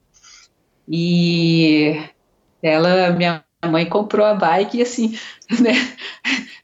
E 0.87 1.99
ela, 2.61 3.11
minha 3.11 3.43
mãe 3.69 3.85
comprou 3.87 4.25
a 4.25 4.33
bike 4.33 4.77
e 4.77 4.81
assim, 4.81 5.17
né, 5.61 5.73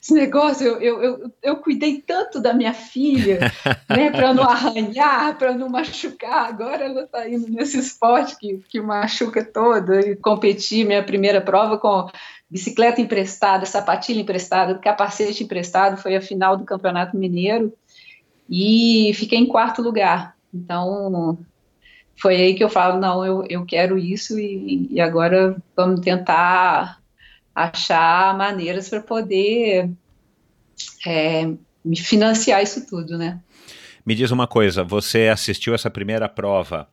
esse 0.02 0.14
negócio, 0.14 0.66
eu, 0.66 0.82
eu, 0.82 1.04
eu, 1.04 1.34
eu 1.44 1.56
cuidei 1.58 2.02
tanto 2.02 2.40
da 2.40 2.54
minha 2.54 2.74
filha, 2.74 3.40
né, 3.90 4.10
para 4.12 4.34
não 4.34 4.44
arranhar, 4.44 5.38
para 5.38 5.54
não 5.54 5.70
machucar, 5.70 6.48
agora 6.48 6.86
ela 6.86 7.04
está 7.04 7.28
indo 7.28 7.48
nesse 7.50 7.78
esporte 7.78 8.38
que, 8.38 8.60
que 8.70 8.82
machuca 8.82 9.44
toda, 9.44 10.00
e 10.00 10.16
competi 10.16 10.84
minha 10.84 11.04
primeira 11.04 11.42
prova 11.42 11.78
com 11.78 12.10
bicicleta 12.50 13.02
emprestada, 13.02 13.66
sapatilha 13.66 14.22
emprestada, 14.22 14.78
capacete 14.80 15.44
emprestado, 15.44 15.98
foi 15.98 16.16
a 16.16 16.22
final 16.22 16.56
do 16.56 16.64
Campeonato 16.64 17.18
Mineiro 17.18 17.74
e 18.50 19.12
fiquei 19.16 19.38
em 19.38 19.46
quarto 19.46 19.82
lugar. 19.82 20.36
Então, 20.54 21.38
foi 22.18 22.36
aí 22.36 22.56
que 22.56 22.64
eu 22.64 22.70
falo, 22.70 23.00
não, 23.00 23.26
eu, 23.26 23.46
eu 23.50 23.66
quero 23.66 23.98
isso 23.98 24.40
e, 24.40 24.88
e 24.92 25.00
agora 25.00 25.56
vamos 25.76 26.02
tentar 26.02 27.00
achar 27.54 28.38
maneiras 28.38 28.90
para 28.90 29.02
poder 29.02 29.90
é, 31.06 31.46
me 31.84 31.98
financiar 31.98 32.62
isso 32.62 32.88
tudo, 32.88 33.18
né? 33.18 33.40
Me 34.06 34.16
diz 34.16 34.32
uma 34.32 34.48
coisa, 34.48 34.84
você 34.84 35.28
assistiu 35.28 35.74
essa 35.74 35.90
primeira 35.90 36.30
prova 36.30 36.88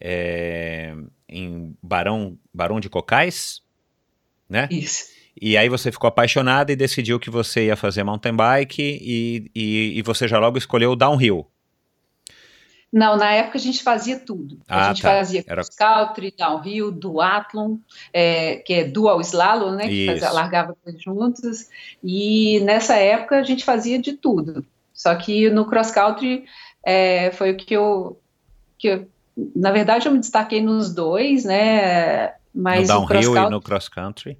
é, 0.00 0.94
em 1.28 1.76
Barão, 1.82 2.38
Barão 2.52 2.80
de 2.80 2.88
Cocais? 2.88 3.66
né? 4.48 4.68
Isso. 4.70 5.04
E 5.40 5.56
aí 5.56 5.68
você 5.68 5.92
ficou 5.92 6.08
apaixonada 6.08 6.72
e 6.72 6.76
decidiu 6.76 7.20
que 7.20 7.28
você 7.28 7.66
ia 7.66 7.76
fazer 7.76 8.02
mountain 8.02 8.34
bike 8.34 8.82
e, 8.82 9.50
e, 9.54 9.98
e 9.98 10.02
você 10.02 10.26
já 10.26 10.38
logo 10.38 10.56
escolheu 10.56 10.92
o 10.92 10.96
downhill. 10.96 11.46
Não, 12.92 13.16
na 13.16 13.32
época 13.32 13.58
a 13.58 13.60
gente 13.60 13.82
fazia 13.82 14.18
tudo. 14.18 14.58
Ah, 14.68 14.86
a 14.86 14.88
gente 14.88 15.02
tá. 15.02 15.10
fazia 15.10 15.44
Era... 15.46 15.62
country, 15.76 16.32
downhill, 16.36 16.90
duathlon, 16.90 17.76
é, 18.12 18.56
que 18.56 18.72
é 18.72 18.84
dual 18.84 19.20
slalom, 19.20 19.72
né? 19.72 19.88
Que 19.88 20.06
fazia, 20.06 20.30
largava 20.30 20.76
juntos. 20.96 21.68
E 22.02 22.60
nessa 22.60 22.96
época 22.96 23.38
a 23.38 23.42
gente 23.42 23.64
fazia 23.64 23.98
de 23.98 24.12
tudo. 24.12 24.64
Só 24.94 25.14
que 25.14 25.50
no 25.50 25.66
cross 25.66 25.90
country 25.90 26.44
é, 26.82 27.30
foi 27.32 27.52
o 27.52 27.56
que 27.56 27.74
eu, 27.74 28.18
que 28.78 28.88
eu, 28.88 29.08
na 29.54 29.70
verdade 29.72 30.06
eu 30.06 30.12
me 30.12 30.18
destaquei 30.18 30.62
nos 30.62 30.94
dois, 30.94 31.44
né? 31.44 32.34
Mas 32.54 32.88
no 32.88 33.06
downhill 33.06 33.36
e 33.36 33.50
no 33.50 33.60
cross 33.60 33.88
country. 33.88 34.38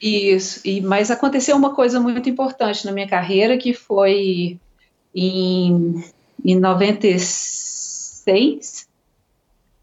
Isso, 0.00 0.60
e, 0.64 0.80
mas 0.80 1.10
aconteceu 1.10 1.56
uma 1.56 1.74
coisa 1.74 1.98
muito 1.98 2.30
importante 2.30 2.86
na 2.86 2.92
minha 2.92 3.08
carreira, 3.08 3.58
que 3.58 3.74
foi 3.74 4.58
em, 5.14 6.04
em 6.44 6.54
96, 6.54 7.87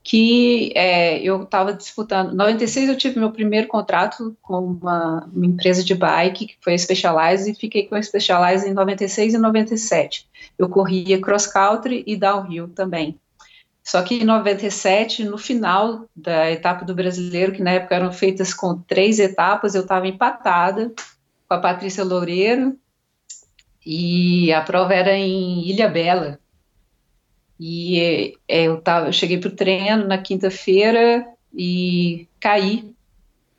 que 0.05 0.71
é, 0.75 1.19
eu 1.19 1.41
estava 1.41 1.73
disputando. 1.73 2.31
Em 2.31 2.35
96 2.35 2.89
eu 2.89 2.95
tive 2.95 3.19
meu 3.19 3.31
primeiro 3.31 3.67
contrato 3.67 4.37
com 4.39 4.59
uma, 4.59 5.25
uma, 5.33 5.45
empresa 5.47 5.83
de 5.83 5.95
bike, 5.95 6.45
que 6.45 6.57
foi 6.61 6.75
a 6.75 6.77
Specialized, 6.77 7.51
e 7.51 7.59
fiquei 7.59 7.87
com 7.87 7.95
a 7.95 8.01
Specialized 8.01 8.69
em 8.69 8.73
96 8.73 9.33
e 9.33 9.37
97. 9.39 10.27
Eu 10.59 10.69
corria 10.69 11.19
cross 11.19 11.47
country 11.47 12.03
e 12.05 12.15
downhill 12.15 12.67
também. 12.67 13.19
Só 13.83 14.03
que 14.03 14.15
em 14.15 14.23
97, 14.23 15.23
no 15.23 15.39
final 15.39 16.07
da 16.15 16.51
etapa 16.51 16.85
do 16.85 16.93
brasileiro, 16.93 17.51
que 17.51 17.63
na 17.63 17.71
época 17.71 17.95
eram 17.95 18.13
feitas 18.13 18.53
com 18.53 18.77
três 18.77 19.17
etapas, 19.17 19.73
eu 19.73 19.81
estava 19.81 20.07
empatada 20.07 20.93
com 21.47 21.53
a 21.53 21.59
Patrícia 21.59 22.03
Loureiro 22.03 22.77
e 23.83 24.53
a 24.53 24.61
prova 24.61 24.93
era 24.93 25.15
em 25.15 25.67
Ilha 25.67 25.87
Bela. 25.87 26.39
E 27.59 28.33
é, 28.47 28.63
eu, 28.65 28.81
tava, 28.81 29.07
eu 29.07 29.13
cheguei 29.13 29.37
para 29.37 29.47
o 29.49 29.55
treino 29.55 30.05
na 30.07 30.17
quinta-feira 30.17 31.25
e 31.53 32.27
caí 32.39 32.93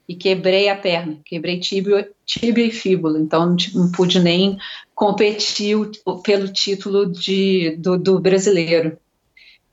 e 0.08 0.14
quebrei 0.14 0.68
a 0.68 0.76
perna, 0.76 1.18
quebrei 1.24 1.58
tíbia, 1.58 2.08
tíbia 2.24 2.64
e 2.64 2.70
fíbula, 2.70 3.18
então 3.18 3.46
não, 3.46 3.56
não 3.74 3.90
pude 3.90 4.20
nem 4.20 4.56
competir 4.94 5.76
pelo 6.22 6.48
título 6.52 7.10
de, 7.10 7.76
do, 7.76 7.98
do 7.98 8.20
brasileiro. 8.20 8.96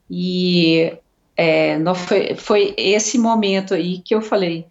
E 0.10 0.94
é, 1.36 1.78
não 1.78 1.94
foi, 1.94 2.36
foi 2.36 2.74
esse 2.78 3.18
momento 3.18 3.74
aí 3.74 4.00
que 4.00 4.16
eu 4.16 4.22
falei, 4.22 4.66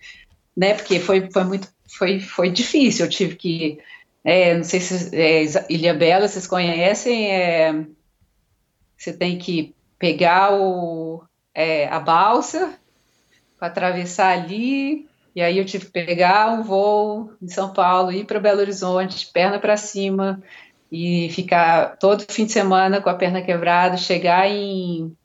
né? 0.57 0.75
Porque 0.75 0.99
foi, 0.99 1.31
foi 1.31 1.45
muito, 1.45 1.69
foi, 1.89 2.21
foi 2.21 2.51
difícil. 2.51 3.07
Eu 3.07 3.11
tive 3.11 3.37
que, 3.37 3.79
é, 4.25 4.55
não 4.55 4.65
sei 4.65 4.81
se 4.81 5.17
é, 5.17 5.45
Ilha 5.71 5.95
Bela 5.95 6.29
vocês 6.29 6.47
conhecem, 6.47 7.31
é, 7.31 7.85
você 9.03 9.13
tem 9.13 9.37
que 9.37 9.75
pegar 9.99 10.55
o, 10.55 11.25
é, 11.53 11.89
a 11.89 11.99
balsa 11.99 12.75
para 13.59 13.67
atravessar 13.67 14.39
ali. 14.39 15.09
E 15.35 15.43
aí 15.43 15.59
eu 15.59 15.65
tive 15.65 15.87
que 15.87 15.91
pegar 15.91 16.53
um 16.53 16.63
voo 16.63 17.33
em 17.43 17.49
São 17.49 17.73
Paulo, 17.73 18.13
ir 18.13 18.25
para 18.25 18.39
Belo 18.39 18.61
Horizonte, 18.61 19.29
perna 19.33 19.59
para 19.59 19.77
cima 19.77 20.41
e 20.91 21.29
ficar 21.31 21.97
todo 21.97 22.25
fim 22.31 22.45
de 22.45 22.53
semana 22.53 23.01
com 23.01 23.09
a 23.09 23.15
perna 23.15 23.43
quebrada, 23.43 23.97
chegar 23.97 24.49
em 24.49 25.17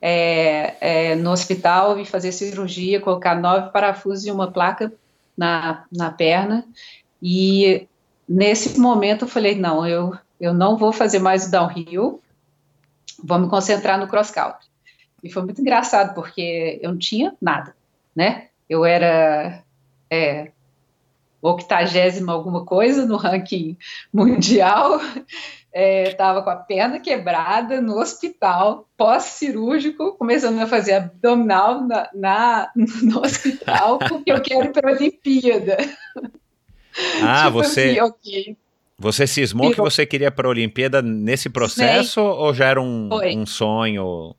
é, 0.00 0.74
é, 0.80 1.14
no 1.14 1.30
hospital 1.30 2.00
e 2.00 2.04
fazer 2.04 2.32
cirurgia, 2.32 3.00
colocar 3.00 3.36
nove 3.36 3.70
parafusos 3.70 4.26
e 4.26 4.30
uma 4.32 4.50
placa 4.50 4.92
na, 5.36 5.84
na 5.92 6.10
perna. 6.10 6.64
E 7.22 7.86
nesse 8.28 8.80
momento 8.80 9.24
eu 9.24 9.28
falei, 9.28 9.54
não, 9.54 9.86
eu, 9.86 10.16
eu 10.40 10.52
não 10.52 10.76
vou 10.76 10.92
fazer 10.92 11.20
mais 11.20 11.46
o 11.46 11.50
downhill, 11.50 12.20
vou 13.22 13.38
me 13.38 13.48
concentrar 13.48 13.98
no 13.98 14.08
cross 14.08 14.30
country. 14.30 14.66
E 15.22 15.30
foi 15.30 15.42
muito 15.42 15.60
engraçado, 15.60 16.14
porque 16.14 16.78
eu 16.82 16.90
não 16.90 16.98
tinha 16.98 17.34
nada, 17.40 17.74
né? 18.14 18.48
Eu 18.68 18.84
era 18.84 19.62
é, 20.10 20.52
octagésima 21.40 22.32
alguma 22.32 22.64
coisa 22.64 23.06
no 23.06 23.16
ranking 23.16 23.76
mundial, 24.12 25.00
estava 25.72 26.40
é, 26.40 26.42
com 26.42 26.50
a 26.50 26.56
perna 26.56 27.00
quebrada 27.00 27.80
no 27.80 27.98
hospital, 27.98 28.88
pós-cirúrgico, 28.96 30.16
começando 30.16 30.60
a 30.60 30.66
fazer 30.66 30.94
abdominal 30.94 31.82
na, 31.82 32.08
na, 32.14 32.70
no 32.74 33.20
hospital, 33.20 33.98
porque 33.98 34.32
eu 34.32 34.40
quero 34.40 34.66
ir 34.66 34.72
para 34.72 34.90
a 34.90 34.94
Olimpíada. 34.94 35.76
Ah, 37.22 37.44
tipo 37.46 37.58
você. 37.58 37.90
Assim, 37.90 38.00
okay. 38.00 38.56
Você 38.98 39.28
cismou 39.28 39.70
que 39.70 39.80
você 39.80 40.04
queria 40.04 40.30
para 40.30 40.48
a 40.48 40.50
Olimpíada 40.50 41.00
nesse 41.00 41.48
processo 41.48 42.20
ou 42.20 42.52
já 42.52 42.66
era 42.66 42.82
um, 42.82 43.08
um 43.12 43.46
sonho? 43.46 44.34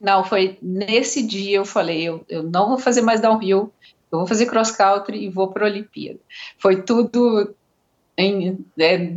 Não, 0.00 0.24
foi 0.24 0.58
nesse 0.60 1.24
dia 1.24 1.58
eu 1.58 1.64
falei, 1.64 2.02
eu, 2.02 2.24
eu 2.28 2.42
não 2.42 2.68
vou 2.68 2.78
fazer 2.78 3.00
mais 3.00 3.20
downhill, 3.20 3.72
eu 4.10 4.18
vou 4.18 4.26
fazer 4.26 4.46
cross 4.46 4.72
country 4.72 5.22
e 5.24 5.28
vou 5.28 5.48
para 5.48 5.66
a 5.66 5.70
Olimpíada. 5.70 6.18
Foi 6.58 6.82
tudo 6.82 7.54
em, 8.16 8.58
é, 8.76 9.12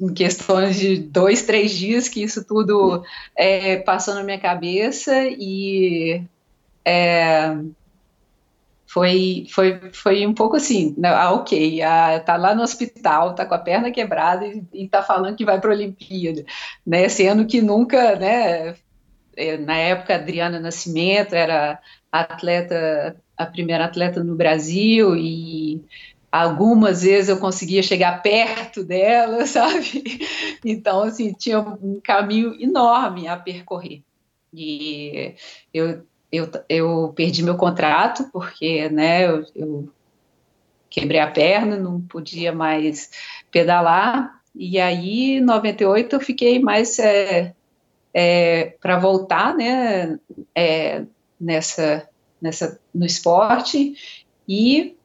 em 0.00 0.14
questões 0.14 0.78
de 0.78 0.96
dois, 0.96 1.42
três 1.42 1.72
dias 1.72 2.08
que 2.08 2.22
isso 2.22 2.42
tudo 2.44 3.04
é, 3.36 3.76
passou 3.78 4.14
na 4.14 4.22
minha 4.22 4.38
cabeça 4.38 5.12
e 5.28 6.22
é, 6.82 7.56
foi, 8.92 9.46
foi, 9.48 9.90
foi 9.90 10.26
um 10.26 10.34
pouco 10.34 10.56
assim, 10.56 10.94
né, 10.98 11.08
ah, 11.08 11.32
ok, 11.32 11.80
ah, 11.80 12.20
tá 12.20 12.36
lá 12.36 12.54
no 12.54 12.62
hospital, 12.62 13.34
tá 13.34 13.46
com 13.46 13.54
a 13.54 13.58
perna 13.58 13.90
quebrada 13.90 14.46
e, 14.46 14.62
e 14.74 14.86
tá 14.86 15.02
falando 15.02 15.34
que 15.34 15.46
vai 15.46 15.58
para 15.58 15.70
a 15.70 15.74
Olimpíada, 15.74 16.44
né, 16.86 17.08
sendo 17.08 17.46
que 17.46 17.62
nunca, 17.62 18.16
né, 18.16 18.74
é, 19.34 19.56
na 19.56 19.78
época 19.78 20.14
Adriana 20.14 20.60
Nascimento 20.60 21.34
era 21.34 21.80
atleta, 22.12 23.16
a 23.34 23.46
primeira 23.46 23.86
atleta 23.86 24.22
no 24.22 24.34
Brasil 24.36 25.16
e 25.16 25.82
algumas 26.30 27.02
vezes 27.02 27.30
eu 27.30 27.38
conseguia 27.38 27.82
chegar 27.82 28.22
perto 28.22 28.84
dela, 28.84 29.44
sabe? 29.48 30.20
Então, 30.62 31.04
assim, 31.04 31.32
tinha 31.32 31.60
um 31.60 31.98
caminho 32.04 32.54
enorme 32.60 33.26
a 33.26 33.38
percorrer. 33.38 34.02
E 34.52 35.34
eu, 35.72 36.04
eu, 36.32 36.50
eu 36.68 37.12
perdi 37.14 37.42
meu 37.42 37.56
contrato, 37.56 38.28
porque, 38.32 38.88
né, 38.88 39.28
eu, 39.28 39.44
eu 39.54 39.88
quebrei 40.88 41.20
a 41.20 41.30
perna, 41.30 41.76
não 41.76 42.00
podia 42.00 42.52
mais 42.52 43.10
pedalar, 43.50 44.40
e 44.54 44.80
aí, 44.80 45.36
em 45.36 45.40
98, 45.40 46.16
eu 46.16 46.20
fiquei 46.20 46.58
mais 46.58 46.98
é, 46.98 47.54
é, 48.14 48.76
para 48.80 48.98
voltar, 48.98 49.54
né, 49.54 50.18
é, 50.54 51.04
nessa, 51.38 52.08
nessa, 52.40 52.80
no 52.94 53.04
esporte, 53.04 53.94
e 54.48 54.96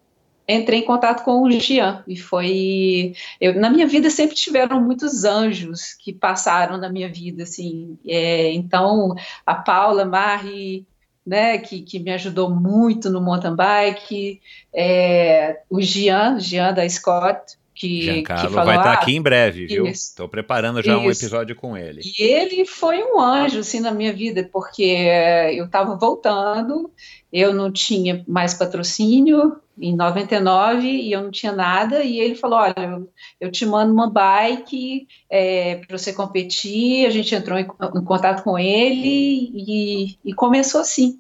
entrei 0.48 0.80
em 0.80 0.86
contato 0.86 1.24
com 1.24 1.44
o 1.44 1.52
Jean. 1.52 2.04
E 2.08 2.16
foi 2.16 3.14
eu, 3.40 3.60
na 3.60 3.70
minha 3.70 3.86
vida 3.86 4.10
sempre 4.10 4.36
tiveram 4.36 4.82
muitos 4.82 5.26
anjos 5.26 5.94
que 5.94 6.14
passaram 6.14 6.78
na 6.78 6.90
minha 6.90 7.10
vida 7.10 7.44
assim. 7.44 7.98
É, 8.08 8.52
então 8.54 9.14
a 9.46 9.56
Paula 9.56 10.06
Mari 10.06 10.88
né 11.28 11.58
que, 11.58 11.82
que 11.82 12.00
me 12.00 12.12
ajudou 12.12 12.50
muito 12.50 13.10
no 13.10 13.20
mountain 13.20 13.56
bike 13.56 14.42
é, 14.74 15.60
o 15.70 15.82
Jean 15.82 16.40
Jean 16.40 16.74
da 16.74 16.88
Scott 16.88 17.58
que, 17.78 18.02
Giancarlo 18.02 18.48
que 18.48 18.54
falou, 18.54 18.66
vai 18.66 18.78
estar 18.78 18.96
tá 18.96 19.00
aqui 19.00 19.16
em 19.16 19.22
breve, 19.22 19.68
viu? 19.68 19.86
Estou 19.86 20.28
preparando 20.28 20.82
já 20.82 20.94
isso. 20.94 21.02
um 21.02 21.12
episódio 21.12 21.56
com 21.56 21.78
ele. 21.78 22.02
E 22.04 22.24
ele 22.24 22.66
foi 22.66 23.04
um 23.04 23.22
anjo, 23.22 23.60
assim, 23.60 23.80
na 23.80 23.92
minha 23.92 24.12
vida, 24.12 24.50
porque 24.52 25.08
eu 25.54 25.66
estava 25.66 25.96
voltando, 25.96 26.90
eu 27.32 27.54
não 27.54 27.72
tinha 27.72 28.24
mais 28.28 28.54
patrocínio 28.54 29.60
em 29.80 29.96
99 29.96 30.88
e 30.88 31.12
eu 31.12 31.22
não 31.22 31.32
tinha 31.32 31.52
nada, 31.52 32.04
e 32.04 32.20
ele 32.20 32.36
falou, 32.36 32.60
olha, 32.60 33.08
eu, 33.40 33.52
te 33.52 33.66
mando 33.66 33.94
uma 33.94 34.10
bike 34.10 35.08
é, 35.30 35.76
para 35.76 35.98
você 35.98 36.14
competir, 36.14 37.06
a 37.06 37.10
gente 37.10 37.34
entrou 37.36 37.60
em, 37.60 37.68
em 37.96 38.04
contato 38.04 38.44
com 38.44 38.58
ele 38.58 39.52
e, 39.54 40.18
e 40.26 40.34
começou 40.34 40.82
assim. 40.82 41.20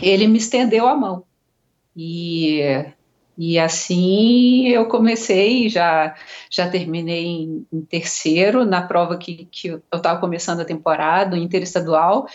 Ele 0.00 0.26
me 0.26 0.38
estendeu 0.38 0.86
a 0.86 0.94
mão. 0.94 1.24
E 1.96 2.60
e 3.38 3.58
assim 3.58 4.68
eu 4.68 4.86
comecei, 4.88 5.68
já 5.68 6.14
já 6.50 6.70
terminei 6.70 7.26
em, 7.26 7.66
em 7.70 7.82
terceiro 7.82 8.64
na 8.64 8.80
prova 8.80 9.18
que, 9.18 9.46
que 9.50 9.68
eu 9.68 9.82
estava 9.92 10.18
começando 10.18 10.60
a 10.60 10.64
temporada, 10.64 11.36
interestadual, 11.36 12.26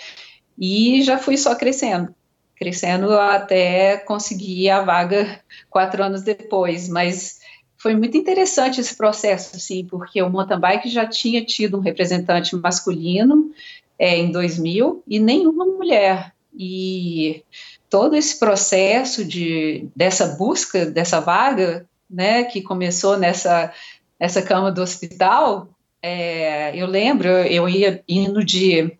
e 0.58 1.02
já 1.02 1.18
fui 1.18 1.38
só 1.38 1.56
crescendo, 1.56 2.14
crescendo 2.62 3.18
até 3.18 3.98
conseguir 3.98 4.70
a 4.70 4.84
vaga 4.84 5.42
quatro 5.68 6.04
anos 6.04 6.22
depois. 6.22 6.88
Mas 6.88 7.40
foi 7.76 7.96
muito 7.96 8.16
interessante 8.16 8.80
esse 8.80 8.96
processo, 8.96 9.56
assim, 9.56 9.84
porque 9.84 10.22
o 10.22 10.30
mountain 10.30 10.60
bike 10.60 10.88
já 10.88 11.08
tinha 11.08 11.44
tido 11.44 11.80
um 11.80 11.82
representante 11.82 12.56
masculino 12.56 13.50
é, 13.98 14.16
em 14.16 14.32
2000 14.32 15.02
e 15.08 15.20
nenhuma 15.20 15.66
mulher. 15.66 16.36
E 16.56 17.44
todo 17.90 18.16
esse 18.16 18.38
processo 18.38 19.26
de, 19.26 19.88
dessa 19.96 20.28
busca 20.36 20.86
dessa 20.86 21.20
vaga, 21.20 21.88
né, 22.08 22.44
que 22.44 22.62
começou 22.62 23.18
nessa, 23.18 23.74
nessa 24.20 24.44
cama 24.44 24.72
do 24.72 24.84
hospital, 24.84 25.68
é, 26.00 26.76
eu 26.76 26.86
lembro, 26.86 27.28
eu 27.28 27.68
ia 27.68 28.04
indo 28.08 28.46
de 28.46 28.96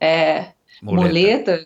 é, 0.00 0.48
muleta, 0.82 1.64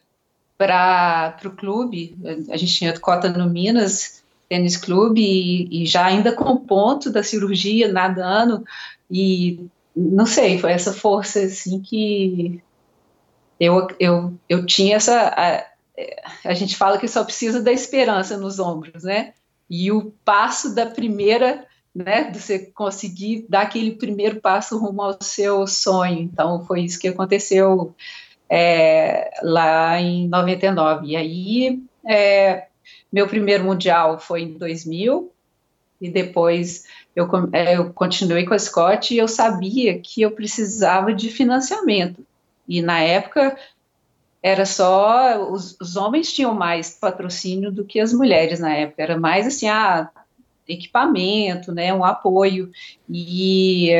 para 0.59 1.38
o 1.44 1.51
clube, 1.51 2.16
a 2.51 2.57
gente 2.57 2.75
tinha 2.75 2.99
cota 2.99 3.31
no 3.31 3.49
Minas 3.49 4.25
Tênis 4.49 4.77
Clube 4.77 5.23
e, 5.23 5.83
e, 5.83 5.87
já 5.87 6.05
ainda 6.05 6.33
com 6.33 6.57
ponto 6.57 7.11
da 7.11 7.23
cirurgia, 7.23 7.90
nadando, 7.90 8.64
e 9.11 9.64
não 9.94 10.27
sei, 10.27 10.59
foi 10.59 10.73
essa 10.73 10.92
força 10.92 11.40
assim 11.40 11.81
que 11.81 12.61
eu, 13.61 13.87
eu, 14.01 14.35
eu 14.49 14.66
tinha 14.66 14.97
essa 14.97 15.64
a 16.44 16.55
gente 16.55 16.77
fala 16.77 16.99
que 16.99 17.09
só 17.09 17.25
precisa 17.25 17.62
da 17.62 17.73
esperança 17.73 18.37
nos 18.37 18.59
ombros, 18.59 19.05
né? 19.05 19.33
E 19.68 19.90
o 19.90 20.12
passo 20.25 20.75
da 20.75 20.87
primeira, 20.87 21.66
né? 21.94 22.31
De 22.31 22.40
você 22.40 22.59
conseguir 22.59 23.47
dar 23.49 23.62
aquele 23.62 23.92
primeiro 23.92 24.40
passo 24.40 24.79
rumo 24.79 25.03
ao 25.03 25.18
seu 25.21 25.66
sonho. 25.66 26.21
Então, 26.21 26.64
foi 26.64 26.83
isso 26.83 26.99
que 26.99 27.09
aconteceu 27.09 27.94
é, 28.49 29.30
lá 29.42 30.01
em 30.01 30.28
99. 30.28 31.09
E 31.09 31.16
aí, 31.16 31.82
é, 32.07 32.66
meu 33.12 33.26
primeiro 33.26 33.64
mundial 33.64 34.18
foi 34.18 34.42
em 34.42 34.59
2000, 34.59 35.32
e 36.01 36.09
depois 36.11 36.84
eu, 37.14 37.28
é, 37.53 37.76
eu 37.76 37.92
continuei 37.92 38.46
com 38.46 38.55
a 38.55 38.59
Scott 38.59 39.12
e 39.12 39.18
eu 39.18 39.26
sabia 39.26 39.99
que 39.99 40.22
eu 40.22 40.30
precisava 40.30 41.12
de 41.12 41.30
financiamento. 41.30 42.24
E 42.68 42.80
na 42.80 43.01
época 43.01 43.57
era 44.42 44.64
só 44.64 45.51
os, 45.51 45.76
os, 45.80 45.96
homens 45.96 46.32
tinham 46.32 46.55
mais 46.55 46.90
patrocínio 46.90 47.72
do 47.72 47.84
que 47.84 47.99
as 47.99 48.12
mulheres 48.12 48.61
na 48.61 48.72
época 48.72 49.03
era 49.03 49.18
mais 49.18 49.46
assim 49.49 49.68
ah, 49.68 50.09
equipamento 50.66 51.72
né 51.72 51.92
um 51.92 52.05
apoio 52.05 52.70
e 53.11 53.90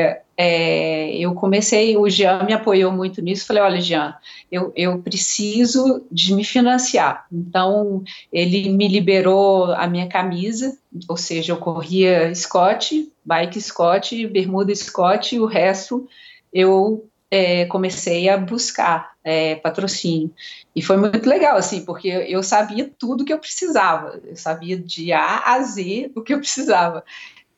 é, 0.41 1.17
eu 1.17 1.33
comecei, 1.33 1.97
o 1.97 2.09
Jean 2.09 2.43
me 2.43 2.53
apoiou 2.53 2.93
muito 2.93 3.21
nisso, 3.21 3.45
falei, 3.45 3.61
olha, 3.61 3.81
Jean, 3.81 4.15
eu, 4.49 4.71
eu 4.73 4.97
preciso 4.99 6.01
de 6.09 6.33
me 6.33 6.45
financiar. 6.45 7.25
Então, 7.29 8.01
ele 8.31 8.69
me 8.69 8.87
liberou 8.87 9.65
a 9.73 9.85
minha 9.85 10.07
camisa, 10.07 10.77
ou 11.09 11.17
seja, 11.17 11.51
eu 11.51 11.57
corria 11.57 12.33
Scott, 12.33 13.11
bike 13.25 13.59
Scott, 13.59 14.27
bermuda 14.27 14.73
Scott, 14.73 15.35
e 15.35 15.41
o 15.41 15.45
resto 15.45 16.07
eu 16.53 17.05
é, 17.29 17.65
comecei 17.65 18.29
a 18.29 18.37
buscar 18.37 19.11
é, 19.21 19.55
patrocínio. 19.55 20.33
E 20.73 20.81
foi 20.81 20.95
muito 20.95 21.27
legal, 21.27 21.57
assim, 21.57 21.83
porque 21.83 22.07
eu 22.07 22.41
sabia 22.43 22.89
tudo 22.97 23.25
que 23.25 23.33
eu 23.33 23.39
precisava, 23.39 24.21
eu 24.23 24.37
sabia 24.37 24.77
de 24.77 25.11
A 25.11 25.53
a 25.53 25.61
Z 25.63 26.13
o 26.15 26.21
que 26.21 26.33
eu 26.33 26.39
precisava. 26.39 27.03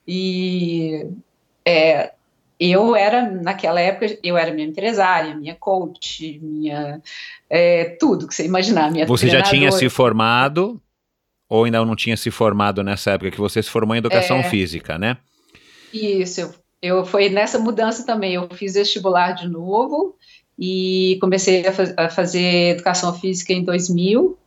E 0.04 1.06
é, 1.64 2.14
eu 2.70 2.94
era, 2.94 3.30
naquela 3.30 3.80
época, 3.80 4.18
eu 4.22 4.36
era 4.36 4.52
minha 4.52 4.68
empresária, 4.68 5.34
minha 5.34 5.54
coach, 5.54 6.38
minha. 6.42 7.00
É, 7.48 7.96
tudo 7.98 8.28
que 8.28 8.34
você 8.34 8.44
imaginar. 8.44 8.90
Minha 8.90 9.06
você 9.06 9.28
já 9.28 9.42
tinha 9.42 9.72
se 9.72 9.88
formado, 9.88 10.80
ou 11.48 11.64
ainda 11.64 11.84
não 11.84 11.96
tinha 11.96 12.16
se 12.16 12.30
formado 12.30 12.82
nessa 12.82 13.12
época 13.12 13.30
que 13.30 13.40
você 13.40 13.62
se 13.62 13.70
formou 13.70 13.94
em 13.94 13.98
educação 13.98 14.38
é, 14.38 14.42
física, 14.44 14.98
né? 14.98 15.16
Isso, 15.92 16.40
eu, 16.40 16.54
eu 16.80 17.04
foi 17.04 17.28
nessa 17.28 17.58
mudança 17.58 18.06
também. 18.06 18.34
Eu 18.34 18.48
fiz 18.50 18.74
vestibular 18.74 19.32
de 19.32 19.48
novo 19.48 20.16
e 20.58 21.18
comecei 21.20 21.66
a, 21.66 21.72
faz, 21.72 21.94
a 21.96 22.08
fazer 22.08 22.74
educação 22.74 23.12
física 23.14 23.52
em 23.52 23.64
2000. 23.64 24.38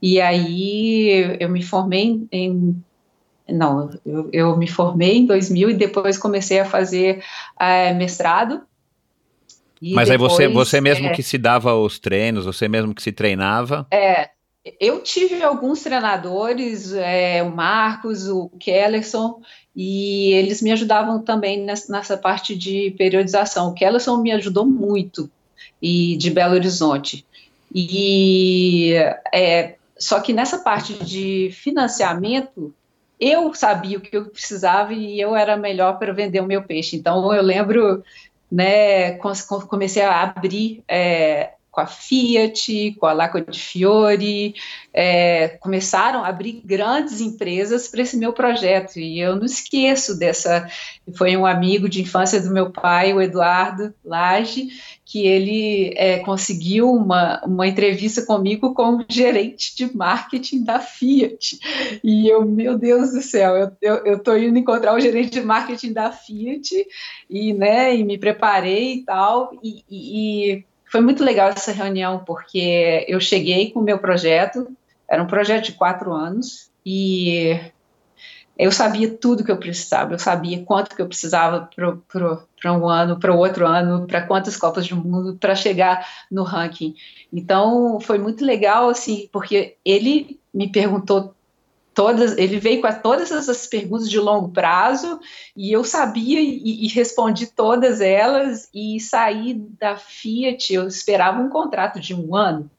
E 0.00 0.20
aí 0.20 1.36
eu 1.40 1.48
me 1.48 1.62
formei 1.62 2.26
em 2.30 2.82
não, 3.48 3.90
eu, 4.04 4.28
eu, 4.32 4.56
me 4.56 4.68
formei 4.68 5.18
em 5.18 5.26
2000 5.26 5.70
e 5.70 5.74
depois 5.74 6.18
comecei 6.18 6.60
a 6.60 6.64
fazer 6.64 7.22
é, 7.58 7.92
mestrado. 7.94 8.62
Mas 9.80 10.08
depois, 10.08 10.32
aí 10.32 10.46
você, 10.46 10.48
você 10.48 10.80
mesmo 10.80 11.06
é, 11.06 11.12
que 11.12 11.22
se 11.22 11.38
dava 11.38 11.74
os 11.74 11.98
treinos, 11.98 12.44
você 12.44 12.68
mesmo 12.68 12.94
que 12.94 13.02
se 13.02 13.12
treinava? 13.12 13.86
É, 13.90 14.30
eu 14.80 15.02
tive 15.02 15.42
alguns 15.42 15.82
treinadores, 15.82 16.92
é, 16.92 17.42
o 17.42 17.54
Marcos, 17.54 18.28
o 18.28 18.50
Kellerson, 18.58 19.40
e 19.74 20.32
eles 20.32 20.60
me 20.60 20.72
ajudavam 20.72 21.22
também 21.22 21.62
nessa, 21.62 21.92
nessa 21.92 22.16
parte 22.16 22.56
de 22.56 22.92
periodização. 22.98 23.68
O 23.68 23.74
Kellerson 23.74 24.18
me 24.18 24.32
ajudou 24.32 24.66
muito, 24.66 25.30
e 25.80 26.16
de 26.16 26.30
Belo 26.30 26.54
Horizonte. 26.54 27.24
E 27.74 28.94
é, 29.32 29.76
só 29.98 30.20
que 30.20 30.32
nessa 30.32 30.58
parte 30.58 30.94
de 31.04 31.50
financiamento, 31.52 32.74
eu 33.20 33.52
sabia 33.54 33.98
o 33.98 34.00
que 34.00 34.16
eu 34.16 34.26
precisava 34.30 34.92
e 34.92 35.20
eu 35.20 35.34
era 35.34 35.56
melhor 35.56 35.98
para 35.98 36.12
vender 36.12 36.40
o 36.40 36.46
meu 36.46 36.62
peixe. 36.62 36.96
Então 36.96 37.32
eu 37.34 37.42
lembro, 37.42 38.02
né, 38.50 39.12
comecei 39.68 40.02
a 40.02 40.22
abrir 40.22 40.82
é, 40.88 41.52
com 41.78 41.82
a 41.82 41.86
Fiat, 41.86 42.96
com 42.98 43.06
a 43.06 43.12
Laco 43.12 43.40
de 43.40 43.60
Fiore, 43.60 44.54
é, 44.92 45.48
começaram 45.60 46.24
a 46.24 46.26
abrir 46.26 46.60
grandes 46.64 47.20
empresas 47.20 47.86
para 47.86 48.02
esse 48.02 48.16
meu 48.16 48.32
projeto. 48.32 48.98
E 48.98 49.20
eu 49.20 49.36
não 49.36 49.44
esqueço 49.44 50.18
dessa. 50.18 50.68
Foi 51.16 51.36
um 51.36 51.46
amigo 51.46 51.88
de 51.88 52.02
infância 52.02 52.40
do 52.40 52.50
meu 52.50 52.72
pai, 52.72 53.12
o 53.12 53.22
Eduardo 53.22 53.94
Lage, 54.04 54.70
que 55.04 55.24
ele 55.24 55.94
é, 55.96 56.18
conseguiu 56.18 56.92
uma, 56.92 57.40
uma 57.44 57.68
entrevista 57.68 58.22
comigo 58.22 58.74
como 58.74 59.06
gerente 59.08 59.76
de 59.76 59.96
marketing 59.96 60.64
da 60.64 60.80
Fiat. 60.80 61.60
E 62.02 62.28
eu, 62.28 62.44
meu 62.44 62.76
Deus 62.76 63.12
do 63.12 63.22
céu, 63.22 63.72
eu 63.80 64.16
estou 64.16 64.36
indo 64.36 64.58
encontrar 64.58 64.94
o 64.94 65.00
gerente 65.00 65.30
de 65.30 65.42
marketing 65.42 65.92
da 65.92 66.10
Fiat 66.10 66.74
e, 67.30 67.52
né, 67.52 67.94
e 67.94 68.02
me 68.02 68.18
preparei 68.18 68.94
e 68.94 69.04
tal. 69.04 69.52
E, 69.62 69.84
e, 69.88 70.54
e 70.54 70.64
foi 70.90 71.00
muito 71.00 71.24
legal 71.24 71.50
essa 71.50 71.72
reunião, 71.72 72.24
porque 72.24 73.04
eu 73.08 73.20
cheguei 73.20 73.70
com 73.70 73.80
o 73.80 73.84
meu 73.84 73.98
projeto, 73.98 74.68
era 75.08 75.22
um 75.22 75.26
projeto 75.26 75.66
de 75.66 75.72
quatro 75.72 76.12
anos, 76.12 76.70
e 76.84 77.58
eu 78.58 78.72
sabia 78.72 79.08
tudo 79.08 79.44
que 79.44 79.52
eu 79.52 79.56
precisava, 79.56 80.14
eu 80.14 80.18
sabia 80.18 80.64
quanto 80.64 80.96
que 80.96 81.00
eu 81.00 81.06
precisava 81.06 81.70
para 82.58 82.72
um 82.72 82.88
ano, 82.88 83.18
para 83.20 83.32
o 83.32 83.38
outro 83.38 83.66
ano, 83.66 84.06
para 84.06 84.22
quantas 84.22 84.56
Copas 84.56 84.88
do 84.88 84.96
Mundo, 84.96 85.36
para 85.38 85.54
chegar 85.54 86.04
no 86.30 86.42
ranking. 86.42 86.94
Então, 87.32 88.00
foi 88.00 88.18
muito 88.18 88.44
legal, 88.44 88.88
assim, 88.88 89.28
porque 89.32 89.76
ele 89.84 90.40
me 90.52 90.70
perguntou 90.70 91.34
todas, 91.98 92.38
ele 92.38 92.60
veio 92.60 92.80
com 92.80 92.92
todas 93.00 93.32
essas 93.32 93.66
perguntas 93.66 94.08
de 94.08 94.20
longo 94.20 94.50
prazo, 94.50 95.18
e 95.56 95.72
eu 95.72 95.82
sabia 95.82 96.40
e, 96.40 96.84
e 96.84 96.86
respondi 96.86 97.48
todas 97.48 98.00
elas, 98.00 98.68
e 98.72 99.00
saí 99.00 99.54
da 99.80 99.96
Fiat, 99.96 100.72
eu 100.72 100.86
esperava 100.86 101.40
um 101.40 101.48
contrato 101.48 101.98
de 101.98 102.14
um 102.14 102.36
ano, 102.36 102.70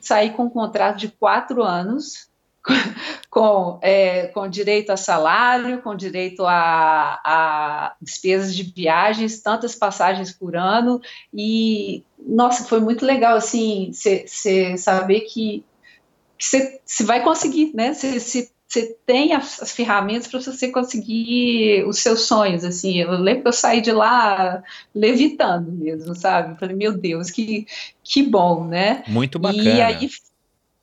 saí 0.00 0.30
com 0.30 0.44
um 0.44 0.48
contrato 0.48 0.96
de 0.96 1.08
quatro 1.08 1.60
anos, 1.60 2.28
com, 3.28 3.80
é, 3.82 4.28
com 4.28 4.48
direito 4.48 4.90
a 4.90 4.96
salário, 4.96 5.82
com 5.82 5.96
direito 5.96 6.46
a, 6.46 7.20
a, 7.24 7.96
despesas 8.00 8.54
de 8.54 8.62
viagens, 8.62 9.42
tantas 9.42 9.74
passagens 9.74 10.30
por 10.30 10.54
ano, 10.54 11.00
e, 11.34 12.04
nossa, 12.16 12.62
foi 12.62 12.78
muito 12.78 13.04
legal, 13.04 13.34
assim, 13.36 13.90
você 13.92 14.76
saber 14.76 15.22
que 15.22 15.64
você 16.42 17.04
vai 17.04 17.22
conseguir, 17.22 17.72
né, 17.74 17.94
você 17.94 18.50
tem 19.06 19.34
as, 19.34 19.62
as 19.62 19.72
ferramentas 19.72 20.26
para 20.26 20.40
você 20.40 20.68
conseguir 20.68 21.84
os 21.86 21.98
seus 21.98 22.22
sonhos, 22.22 22.64
assim, 22.64 22.98
eu 22.98 23.10
lembro 23.12 23.42
que 23.42 23.48
eu 23.48 23.52
saí 23.52 23.80
de 23.80 23.92
lá 23.92 24.62
levitando 24.94 25.70
mesmo, 25.70 26.14
sabe, 26.14 26.58
falei, 26.58 26.74
meu 26.74 26.92
Deus, 26.96 27.30
que, 27.30 27.66
que 28.02 28.22
bom, 28.22 28.64
né? 28.64 29.04
Muito 29.06 29.38
bacana. 29.38 29.62
E 29.62 29.80
aí 29.80 30.10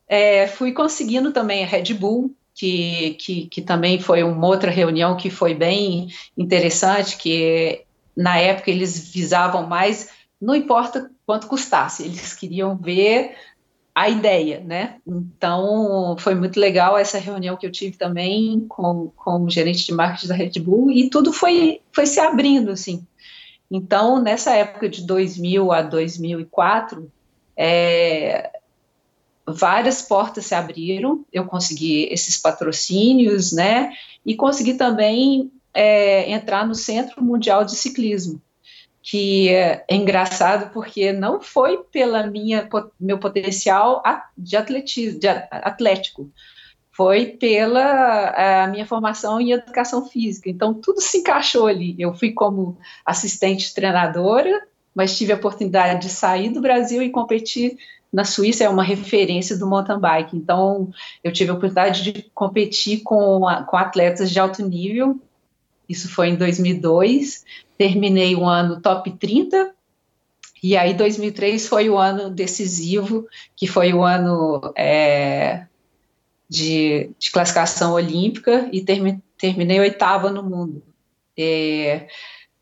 é, 0.07 0.47
fui 0.47 0.71
conseguindo 0.71 1.31
também 1.31 1.63
a 1.63 1.67
Red 1.67 1.93
Bull, 1.93 2.33
que, 2.53 3.15
que, 3.19 3.45
que, 3.47 3.61
também 3.61 3.99
foi 3.99 4.21
uma 4.23 4.45
outra 4.45 4.69
reunião 4.69 5.15
que 5.15 5.29
foi 5.29 5.53
bem 5.53 6.09
interessante, 6.37 7.17
que 7.17 7.83
na 8.15 8.37
época 8.37 8.69
eles 8.69 9.11
visavam 9.11 9.65
mais, 9.65 10.09
não 10.41 10.53
importa 10.53 11.09
quanto 11.25 11.47
custasse, 11.47 12.03
eles 12.03 12.33
queriam 12.33 12.75
ver 12.75 13.35
a 13.93 14.09
ideia, 14.09 14.61
né? 14.61 14.97
Então 15.05 16.15
foi 16.19 16.35
muito 16.35 16.59
legal 16.59 16.97
essa 16.97 17.17
reunião 17.17 17.57
que 17.57 17.65
eu 17.65 17.71
tive 17.71 17.97
também 17.97 18.65
com, 18.67 19.11
com 19.15 19.43
o 19.43 19.49
gerente 19.49 19.85
de 19.85 19.93
marketing 19.93 20.27
da 20.27 20.35
Red 20.35 20.51
Bull 20.59 20.91
e 20.91 21.09
tudo 21.09 21.33
foi, 21.33 21.81
foi 21.91 22.05
se 22.05 22.19
abrindo, 22.19 22.71
assim. 22.71 23.05
Então, 23.69 24.21
nessa 24.21 24.55
época 24.55 24.89
de 24.89 25.05
2000 25.05 25.71
a 25.71 25.81
2004, 25.81 27.11
é, 27.55 28.51
várias 29.45 30.01
portas 30.01 30.45
se 30.45 30.55
abriram, 30.55 31.23
eu 31.31 31.45
consegui 31.45 32.07
esses 32.11 32.37
patrocínios, 32.37 33.51
né, 33.51 33.91
e 34.25 34.35
consegui 34.35 34.73
também 34.73 35.51
é, 35.73 36.31
entrar 36.31 36.65
no 36.65 36.73
Centro 36.73 37.23
Mundial 37.23 37.63
de 37.63 37.75
Ciclismo, 37.75 38.41
que 39.01 39.49
é, 39.49 39.83
é 39.87 39.95
engraçado 39.95 40.71
porque 40.73 41.11
não 41.11 41.41
foi 41.41 41.77
pela 41.91 42.27
minha 42.27 42.67
meu 42.99 43.17
potencial 43.17 44.03
de 44.37 44.57
atletismo, 44.57 45.19
de 45.19 45.27
atlético, 45.27 46.29
foi 46.91 47.27
pela 47.27 48.67
minha 48.71 48.85
formação 48.85 49.39
em 49.39 49.51
educação 49.51 50.05
física. 50.05 50.49
Então 50.49 50.73
tudo 50.73 50.99
se 50.99 51.19
encaixou 51.19 51.67
ali. 51.67 51.95
Eu 51.97 52.13
fui 52.13 52.31
como 52.31 52.77
assistente 53.05 53.73
treinadora, 53.73 54.67
mas 54.93 55.17
tive 55.17 55.31
a 55.31 55.37
oportunidade 55.37 56.01
de 56.01 56.09
sair 56.09 56.49
do 56.49 56.61
Brasil 56.61 57.01
e 57.01 57.09
competir 57.09 57.77
na 58.11 58.25
Suíça 58.25 58.63
é 58.63 58.69
uma 58.69 58.83
referência 58.83 59.55
do 59.55 59.67
mountain 59.67 59.99
bike, 59.99 60.35
então 60.35 60.89
eu 61.23 61.31
tive 61.31 61.51
a 61.51 61.53
oportunidade 61.53 62.01
de 62.01 62.23
competir 62.33 63.01
com, 63.03 63.41
com 63.67 63.77
atletas 63.77 64.31
de 64.31 64.39
alto 64.39 64.67
nível, 64.67 65.19
isso 65.89 66.07
foi 66.07 66.29
em 66.29 66.35
2002, 66.35 67.43
terminei 67.77 68.35
o 68.35 68.45
ano 68.45 68.79
top 68.79 69.11
30, 69.17 69.73
e 70.61 70.77
aí 70.77 70.93
2003 70.93 71.67
foi 71.67 71.89
o 71.89 71.97
ano 71.97 72.29
decisivo, 72.29 73.27
que 73.55 73.65
foi 73.65 73.93
o 73.93 74.03
ano 74.03 74.73
é, 74.77 75.65
de, 76.47 77.09
de, 77.17 77.31
classificação 77.31 77.93
olímpica, 77.93 78.69
e 78.71 78.81
termi, 78.81 79.21
terminei 79.37 79.79
oitava 79.79 80.29
no 80.29 80.43
mundo. 80.43 80.83
É, 81.37 82.07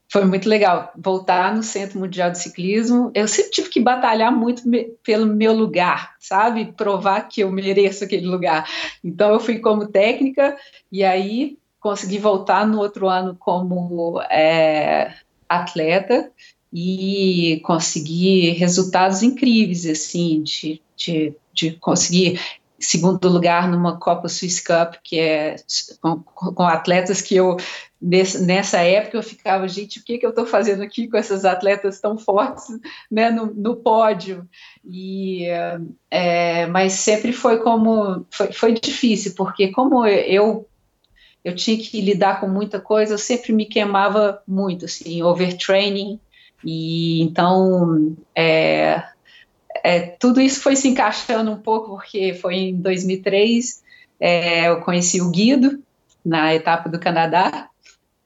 foi 0.10 0.24
muito 0.24 0.48
legal 0.48 0.92
voltar 0.96 1.54
no 1.54 1.64
Centro 1.64 2.00
Mundial 2.00 2.32
de 2.32 2.40
Ciclismo. 2.40 3.12
Eu 3.14 3.28
sempre 3.28 3.52
tive 3.52 3.70
que 3.70 3.82
batalhar 3.82 4.32
muito 4.32 4.68
me, 4.68 4.86
pelo 5.04 5.26
meu 5.26 5.52
lugar, 5.52 6.16
sabe? 6.20 6.72
Provar 6.78 7.28
que 7.28 7.42
eu 7.42 7.52
mereço 7.52 8.04
aquele 8.04 8.26
lugar. 8.26 8.70
Então, 9.04 9.34
eu 9.34 9.40
fui 9.40 9.60
como 9.60 9.88
técnica 9.88 10.56
e 10.92 11.04
aí 11.04 11.58
consegui 11.88 12.18
voltar 12.18 12.68
no 12.68 12.80
outro 12.80 13.08
ano 13.08 13.34
como 13.40 14.22
é, 14.24 15.14
atleta 15.48 16.30
e 16.74 17.62
consegui 17.64 18.50
resultados 18.50 19.24
incríveis, 19.24 19.86
assim, 19.86 20.44
de, 20.44 20.82
de, 20.98 21.34
de 21.54 21.72
conseguir 21.80 22.42
segundo 22.78 23.30
lugar 23.30 23.70
numa 23.70 23.98
Copa 23.98 24.28
Swiss 24.28 24.60
Cup, 24.60 24.96
que 25.02 25.18
é 25.18 25.56
com, 26.02 26.20
com 26.20 26.64
atletas 26.64 27.22
que 27.22 27.38
eu, 27.38 27.56
nessa 28.02 28.82
época, 28.82 29.18
eu 29.18 29.24
ficava, 29.24 29.66
gente, 29.68 30.00
o 30.00 30.04
que, 30.04 30.18
que 30.18 30.26
eu 30.26 30.32
estou 30.32 30.46
fazendo 30.46 30.84
aqui 30.84 31.08
com 31.08 31.16
essas 31.16 31.46
atletas 31.46 32.02
tão 32.02 32.18
fortes 32.18 32.66
né, 33.10 33.32
no, 33.32 33.46
no 33.48 33.78
pódio? 33.78 34.46
E, 34.86 35.48
é, 36.12 36.68
mas 36.68 36.94
sempre 36.94 37.32
foi 37.32 37.60
como, 37.60 38.26
foi, 38.30 38.52
foi 38.52 38.74
difícil, 38.74 39.34
porque 39.36 39.70
como 39.70 40.06
eu 40.06 40.68
eu 41.48 41.56
tinha 41.56 41.78
que 41.78 42.02
lidar 42.02 42.42
com 42.42 42.48
muita 42.50 42.78
coisa, 42.78 43.14
eu 43.14 43.18
sempre 43.18 43.54
me 43.54 43.66
queimava 43.66 44.44
muito, 44.46 44.84
assim, 44.84 45.24
overtraining, 45.24 46.20
e 46.62 47.22
então 47.22 48.18
é, 48.36 49.02
é, 49.82 50.02
tudo 50.02 50.42
isso 50.42 50.62
foi 50.62 50.76
se 50.76 50.90
encaixando 50.90 51.50
um 51.50 51.56
pouco, 51.56 51.92
porque 51.92 52.34
foi 52.34 52.56
em 52.56 52.76
2003, 52.76 53.82
é, 54.20 54.68
eu 54.68 54.82
conheci 54.82 55.22
o 55.22 55.32
Guido 55.32 55.82
na 56.26 56.54
etapa 56.54 56.90
do 56.90 57.00
Canadá, 57.00 57.70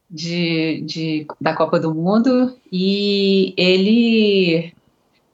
de, 0.09 0.81
de 0.81 1.27
da 1.39 1.53
Copa 1.53 1.79
do 1.79 1.93
Mundo, 1.93 2.57
e 2.71 3.53
ele 3.55 4.73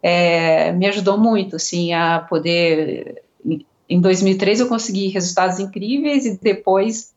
é, 0.04 0.74
me 0.74 0.88
ajudou 0.88 1.18
muito, 1.18 1.56
assim, 1.56 1.94
a 1.94 2.20
poder... 2.20 3.24
Em 3.90 4.02
2003 4.02 4.60
eu 4.60 4.68
consegui 4.68 5.08
resultados 5.08 5.58
incríveis 5.60 6.26
e 6.26 6.38
depois 6.38 7.16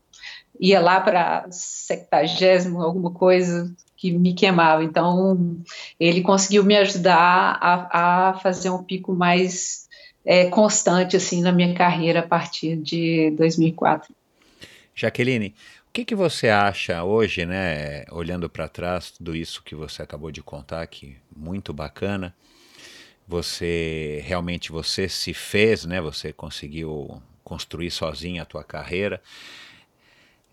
ia 0.60 0.78
lá 0.78 1.00
para 1.00 1.46
sectagésimo, 1.50 2.82
alguma 2.82 3.10
coisa 3.10 3.74
que 3.96 4.12
me 4.12 4.34
queimava. 4.34 4.84
Então, 4.84 5.58
ele 5.98 6.20
conseguiu 6.20 6.62
me 6.62 6.76
ajudar 6.76 7.58
a, 7.60 8.28
a 8.28 8.34
fazer 8.34 8.68
um 8.68 8.82
pico 8.82 9.14
mais 9.14 9.88
é, 10.24 10.46
constante 10.46 11.16
assim 11.16 11.40
na 11.40 11.50
minha 11.50 11.74
carreira 11.74 12.20
a 12.20 12.26
partir 12.26 12.76
de 12.76 13.30
2004. 13.32 14.14
Jaqueline, 14.94 15.54
o 15.88 15.92
que, 15.92 16.04
que 16.04 16.14
você 16.14 16.48
acha 16.48 17.02
hoje, 17.02 17.46
né, 17.46 18.04
olhando 18.10 18.48
para 18.50 18.68
trás, 18.68 19.10
tudo 19.10 19.34
isso 19.34 19.62
que 19.64 19.74
você 19.74 20.02
acabou 20.02 20.30
de 20.30 20.42
contar, 20.42 20.86
que 20.86 21.16
muito 21.34 21.72
bacana, 21.72 22.34
você 23.26 24.22
realmente 24.26 24.70
você 24.70 25.08
se 25.08 25.32
fez, 25.32 25.86
né, 25.86 26.00
você 26.00 26.32
conseguiu 26.32 27.22
construir 27.42 27.90
sozinha 27.90 28.42
a 28.42 28.46
tua 28.46 28.62
carreira, 28.62 29.20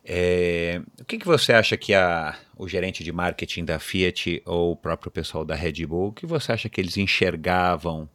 é, 0.10 0.82
o 1.02 1.04
que, 1.04 1.18
que 1.18 1.26
você 1.26 1.52
acha 1.52 1.76
que 1.76 1.94
a, 1.94 2.34
o 2.56 2.66
gerente 2.66 3.04
de 3.04 3.12
marketing 3.12 3.66
da 3.66 3.78
Fiat 3.78 4.42
ou 4.46 4.72
o 4.72 4.76
próprio 4.76 5.12
pessoal 5.12 5.44
da 5.44 5.54
Red 5.54 5.86
Bull, 5.86 6.08
o 6.08 6.14
que 6.14 6.26
você 6.26 6.54
acha 6.54 6.70
que 6.70 6.80
eles 6.80 6.96
enxergavam 6.96 8.10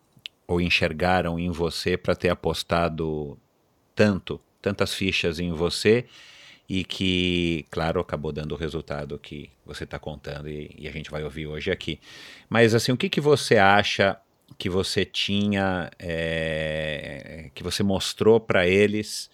ou 0.47 0.59
enxergaram 0.59 1.39
em 1.39 1.51
você 1.51 1.99
para 1.99 2.17
ter 2.17 2.31
apostado 2.31 3.39
tanto, 3.95 4.41
tantas 4.63 4.95
fichas 4.95 5.39
em 5.39 5.53
você 5.53 6.07
e 6.67 6.83
que, 6.83 7.67
claro, 7.71 8.01
acabou 8.01 8.33
dando 8.33 8.53
o 8.53 8.59
resultado 8.59 9.19
que 9.19 9.51
você 9.67 9.85
está 9.85 9.99
contando 9.99 10.49
e, 10.49 10.75
e, 10.79 10.89
a 10.89 10.91
gente 10.91 11.11
vai 11.11 11.23
ouvir 11.23 11.47
hoje 11.47 11.71
aqui. 11.71 12.01
Mas 12.49 12.75
assim, 12.75 12.91
o 12.91 12.97
que, 12.97 13.11
que 13.11 13.21
você 13.21 13.59
acha 13.59 14.17
que 14.57 14.71
você 14.71 15.05
tinha, 15.05 15.91
é, 15.99 17.51
que 17.55 17.63
você 17.63 17.83
mostrou 17.83 18.41
para 18.41 18.67
eles 18.67 19.31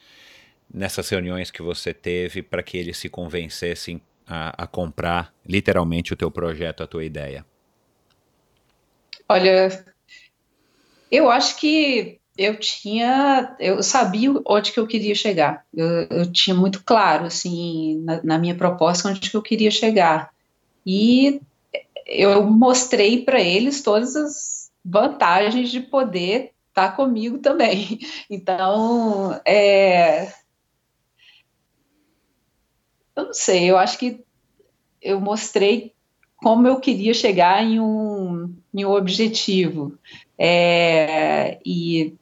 nessas 0.72 1.08
reuniões 1.08 1.50
que 1.50 1.62
você 1.62 1.94
teve 1.94 2.42
para 2.42 2.62
que 2.62 2.76
eles 2.76 2.96
se 2.98 3.08
convencessem 3.08 4.00
a, 4.26 4.64
a, 4.64 4.66
comprar 4.66 5.32
literalmente 5.46 6.12
o 6.12 6.16
teu 6.16 6.30
projeto, 6.30 6.82
a 6.82 6.86
tua 6.86 7.04
ideia? 7.04 7.44
Olha, 9.28 9.84
eu 11.10 11.30
acho 11.30 11.56
que 11.58 12.18
eu 12.36 12.58
tinha, 12.58 13.56
eu 13.58 13.82
sabia 13.82 14.30
onde 14.46 14.70
que 14.70 14.78
eu 14.78 14.86
queria 14.86 15.14
chegar. 15.14 15.64
Eu, 15.74 16.06
eu 16.08 16.32
tinha 16.32 16.54
muito 16.54 16.84
claro, 16.84 17.24
assim, 17.24 18.00
na, 18.04 18.22
na, 18.22 18.38
minha 18.38 18.54
proposta 18.54 19.08
onde 19.08 19.28
que 19.28 19.36
eu 19.36 19.42
queria 19.42 19.70
chegar. 19.70 20.30
E 20.86 21.40
eu 22.06 22.44
mostrei 22.44 23.24
para 23.24 23.40
eles 23.40 23.82
todas 23.82 24.14
as 24.14 24.70
vantagens 24.84 25.70
de 25.70 25.80
poder 25.80 26.52
estar 26.68 26.90
tá 26.90 26.92
comigo 26.92 27.38
também. 27.38 27.98
Então, 28.30 29.40
é, 29.44 30.32
eu 33.18 33.26
não 33.26 33.34
sei, 33.34 33.70
eu 33.70 33.76
acho 33.76 33.98
que 33.98 34.20
eu 35.02 35.20
mostrei 35.20 35.92
como 36.36 36.68
eu 36.68 36.78
queria 36.78 37.12
chegar 37.12 37.62
em 37.64 37.80
um, 37.80 38.54
em 38.72 38.84
um 38.84 38.92
objetivo. 38.92 39.98
É, 40.38 41.58
e 41.64 42.14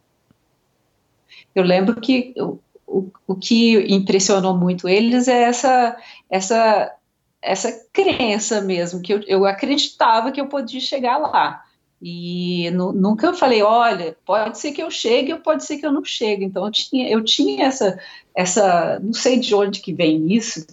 eu 1.55 1.62
lembro 1.62 2.01
que 2.01 2.34
o, 2.38 2.59
o, 2.86 3.11
o, 3.26 3.34
que 3.34 3.78
impressionou 3.92 4.57
muito 4.57 4.88
eles 4.88 5.28
é 5.28 5.42
essa, 5.42 5.97
essa, 6.30 6.94
essa 7.42 7.86
crença 7.92 8.61
mesmo, 8.62 9.03
que 9.03 9.12
eu, 9.12 9.20
eu 9.26 9.44
acreditava 9.44 10.32
que 10.32 10.40
eu 10.40 10.49
podia 10.49 10.80
chegar 10.80 11.18
lá. 11.18 11.62
E 12.01 12.70
nu, 12.72 12.92
nunca 12.92 13.32
falei, 13.34 13.62
olha, 13.62 14.16
pode 14.24 14.59
ser 14.59 14.72
que 14.72 14.82
eu 14.82 14.90
chegue 14.90 15.32
ou 15.32 15.40
pode 15.40 15.64
ser 15.64 15.78
que 15.78 15.86
eu 15.86 15.92
não 15.92 16.05
chegue. 16.05 16.44
Então 16.44 16.64
eu 16.64 16.70
tinha, 16.70 17.09
eu 17.09 17.24
tinha 17.24 17.66
essa, 17.66 17.99
essa, 18.34 18.99
não 19.01 19.12
sei 19.12 19.38
de 19.38 19.55
onde 19.55 19.80
que 19.80 19.92
vem 19.92 20.32
isso, 20.32 20.66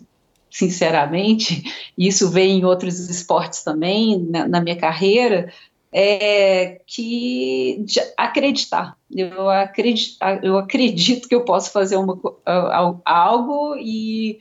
sinceramente, 0.53 1.63
isso 1.97 2.29
vem 2.29 2.59
em 2.59 2.65
outros 2.65 3.09
esportes 3.09 3.63
também, 3.63 4.19
na, 4.29 4.47
na 4.47 4.61
minha 4.61 4.77
carreira, 4.77 5.51
é 5.91 6.79
que 6.85 7.83
acreditar. 8.15 8.95
Eu 9.09 9.49
acredito, 9.49 10.17
eu 10.43 10.57
acredito 10.59 11.27
que 11.27 11.33
eu 11.33 11.43
posso 11.43 11.71
fazer 11.71 11.95
uma, 11.95 12.19
algo 13.03 13.75
e 13.77 14.37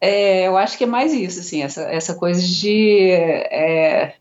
é, 0.00 0.46
eu 0.46 0.56
acho 0.56 0.78
que 0.78 0.84
é 0.84 0.86
mais 0.86 1.12
isso, 1.12 1.40
assim, 1.40 1.62
essa, 1.62 1.82
essa 1.82 2.14
coisa 2.14 2.40
de, 2.40 3.10
é, 3.10 4.14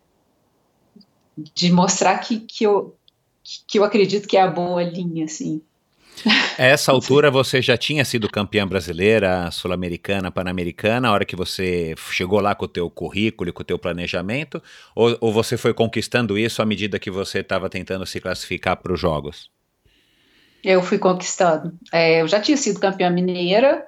de 1.54 1.72
mostrar 1.72 2.18
que, 2.20 2.42
que, 2.42 2.66
eu, 2.66 2.98
que 3.66 3.80
eu 3.80 3.86
acredito 3.86 4.28
que 4.28 4.36
é 4.36 4.42
a 4.42 4.52
boa 4.52 4.84
linha, 4.84 5.24
assim. 5.24 5.62
A 6.58 6.64
essa 6.64 6.92
altura 6.92 7.30
você 7.30 7.62
já 7.62 7.78
tinha 7.78 8.04
sido 8.04 8.30
campeã 8.30 8.68
brasileira, 8.68 9.50
sul-americana, 9.52 10.32
pan-americana, 10.32 11.08
a 11.08 11.12
hora 11.12 11.26
que 11.26 11.36
você 11.36 11.94
chegou 12.12 12.40
lá 12.40 12.56
com 12.56 12.66
o 12.66 12.68
teu 12.68 12.90
currículo 12.90 13.50
e 13.50 13.54
com 13.54 13.62
o 13.62 13.66
teu 13.66 13.78
planejamento, 13.78 14.62
ou, 14.96 15.18
ou 15.22 15.32
você 15.32 15.58
foi 15.58 15.74
conquistando 15.74 16.38
isso 16.38 16.62
à 16.62 16.66
medida 16.66 17.00
que 17.00 17.12
você 17.12 17.40
estava 17.40 17.70
tentando 17.70 18.06
se 18.06 18.20
classificar 18.20 18.78
para 18.78 18.94
os 18.94 19.00
Jogos? 19.00 19.50
Eu 20.64 20.82
fui 20.82 20.98
conquistando. 20.98 21.74
É, 21.94 22.22
eu 22.22 22.28
já 22.28 22.40
tinha 22.42 22.58
sido 22.58 22.80
campeã 22.80 23.10
mineira, 23.10 23.86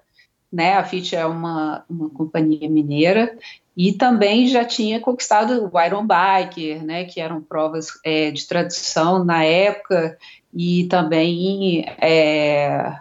né? 0.51 0.73
A 0.73 0.83
FIT 0.83 1.15
é 1.15 1.25
uma, 1.25 1.83
uma 1.89 2.09
companhia 2.09 2.69
mineira, 2.69 3.37
e 3.79 3.93
também 3.93 4.45
já 4.45 4.65
tinha 4.65 4.99
conquistado 4.99 5.71
o 5.73 5.81
Iron 5.81 6.05
Biker, 6.05 6.83
né? 6.83 7.05
Que 7.05 7.21
eram 7.21 7.41
provas 7.41 7.87
é, 8.03 8.29
de 8.29 8.45
tradução 8.45 9.23
na 9.23 9.45
época, 9.45 10.17
e 10.53 10.83
também 10.87 11.85
é, 11.97 12.97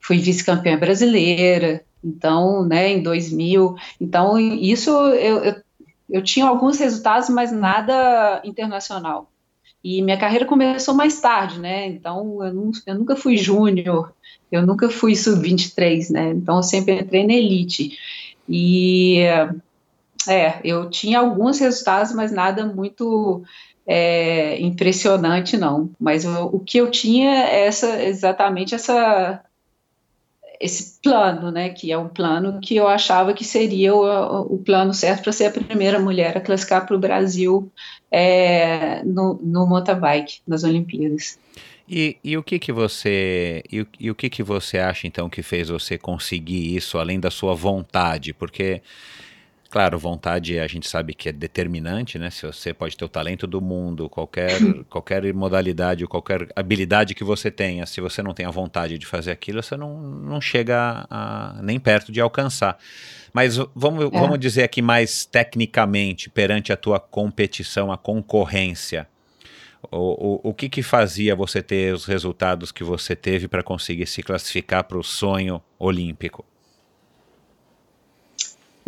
fui 0.00 0.16
vice-campeã 0.16 0.78
brasileira, 0.78 1.84
então, 2.02 2.64
né, 2.64 2.92
em 2.92 3.02
2000, 3.02 3.74
então 4.00 4.38
isso 4.38 4.90
eu, 4.90 5.44
eu, 5.44 5.56
eu 6.08 6.22
tinha 6.22 6.46
alguns 6.46 6.78
resultados, 6.78 7.28
mas 7.28 7.52
nada 7.52 8.40
internacional. 8.44 9.30
E 9.84 10.00
minha 10.00 10.16
carreira 10.16 10.46
começou 10.46 10.94
mais 10.94 11.20
tarde, 11.20 11.58
né? 11.60 11.86
Então 11.86 12.42
eu, 12.42 12.54
não, 12.54 12.70
eu 12.86 12.94
nunca 12.94 13.14
fui 13.14 13.36
júnior, 13.36 14.14
eu 14.50 14.64
nunca 14.64 14.88
fui 14.88 15.14
sub-23, 15.14 16.10
né? 16.10 16.30
Então 16.30 16.56
eu 16.56 16.62
sempre 16.62 16.94
entrei 16.94 17.26
na 17.26 17.34
elite. 17.34 17.98
E 18.48 19.18
é, 20.28 20.60
eu 20.64 20.90
tinha 20.90 21.18
alguns 21.20 21.58
resultados, 21.58 22.12
mas 22.12 22.32
nada 22.32 22.66
muito 22.66 23.42
é, 23.86 24.60
impressionante, 24.60 25.56
não. 25.56 25.90
Mas 25.98 26.24
o, 26.24 26.46
o, 26.46 26.60
que 26.60 26.78
eu 26.78 26.90
tinha 26.90 27.30
é 27.46 27.66
essa, 27.66 28.02
exatamente 28.02 28.74
essa, 28.74 29.42
esse 30.60 31.00
plano, 31.02 31.50
né? 31.50 31.70
Que 31.70 31.90
é 31.90 31.96
um 31.96 32.08
plano 32.08 32.60
que 32.60 32.76
eu 32.76 32.86
achava 32.86 33.32
que 33.32 33.44
seria 33.44 33.94
o, 33.94 34.54
o 34.54 34.58
plano 34.58 34.92
certo 34.92 35.22
para 35.22 35.32
ser 35.32 35.46
a 35.46 35.50
primeira 35.50 35.98
mulher 35.98 36.36
a 36.36 36.40
classificar 36.40 36.86
para 36.86 36.96
o 36.96 37.00
Brasil 37.00 37.72
é, 38.10 39.02
no, 39.04 39.40
no 39.42 39.66
nas 40.46 40.64
Olimpíadas. 40.64 41.38
E, 41.88 42.18
e, 42.22 42.36
o 42.36 42.42
que 42.42 42.58
que 42.58 42.70
você 42.70 43.62
e, 43.72 43.86
e, 43.98 44.10
o 44.10 44.14
que 44.14 44.28
que 44.28 44.42
você 44.42 44.76
acha 44.78 45.06
então 45.06 45.30
que 45.30 45.42
fez 45.42 45.70
você 45.70 45.96
conseguir 45.96 46.76
isso 46.76 46.98
além 46.98 47.18
da 47.18 47.30
sua 47.30 47.54
vontade? 47.54 48.34
Porque 48.34 48.82
Claro, 49.70 49.98
vontade 49.98 50.58
a 50.58 50.66
gente 50.66 50.88
sabe 50.88 51.12
que 51.12 51.28
é 51.28 51.32
determinante, 51.32 52.18
né? 52.18 52.30
Se 52.30 52.46
você 52.46 52.72
pode 52.72 52.96
ter 52.96 53.04
o 53.04 53.08
talento 53.08 53.46
do 53.46 53.60
mundo, 53.60 54.08
qualquer, 54.08 54.58
qualquer 54.88 55.34
modalidade, 55.34 56.06
qualquer 56.06 56.48
habilidade 56.56 57.14
que 57.14 57.22
você 57.22 57.50
tenha, 57.50 57.84
se 57.84 58.00
você 58.00 58.22
não 58.22 58.32
tem 58.32 58.46
a 58.46 58.50
vontade 58.50 58.96
de 58.96 59.04
fazer 59.04 59.30
aquilo, 59.30 59.62
você 59.62 59.76
não, 59.76 60.00
não 60.00 60.40
chega 60.40 61.06
a, 61.10 61.60
nem 61.62 61.78
perto 61.78 62.10
de 62.10 62.18
alcançar. 62.18 62.78
Mas 63.30 63.58
vamos, 63.74 64.06
é. 64.06 64.18
vamos 64.18 64.38
dizer 64.38 64.62
aqui 64.62 64.80
mais 64.80 65.26
tecnicamente, 65.26 66.30
perante 66.30 66.72
a 66.72 66.76
tua 66.76 66.98
competição, 66.98 67.92
a 67.92 67.98
concorrência. 67.98 69.06
O, 69.92 70.46
o, 70.46 70.50
o 70.50 70.54
que, 70.54 70.70
que 70.70 70.82
fazia 70.82 71.36
você 71.36 71.62
ter 71.62 71.92
os 71.92 72.06
resultados 72.06 72.72
que 72.72 72.82
você 72.82 73.14
teve 73.14 73.46
para 73.46 73.62
conseguir 73.62 74.06
se 74.06 74.22
classificar 74.22 74.84
para 74.84 74.98
o 74.98 75.04
sonho 75.04 75.60
olímpico? 75.78 76.42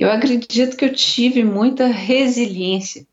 Eu 0.00 0.10
acredito 0.10 0.78
que 0.78 0.84
eu 0.86 0.94
tive 0.94 1.44
muita 1.44 1.86
resiliência. 1.86 3.06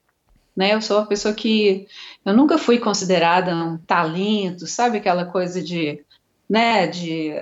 Né? 0.56 0.74
Eu 0.74 0.82
sou 0.82 1.00
uma 1.00 1.06
pessoa 1.06 1.34
que 1.34 1.86
eu 2.24 2.34
nunca 2.34 2.58
fui 2.58 2.80
considerada 2.80 3.54
um 3.54 3.78
talento, 3.78 4.66
sabe 4.66 4.98
aquela 4.98 5.26
coisa 5.26 5.62
de, 5.62 6.02
né, 6.50 6.88
de 6.88 7.34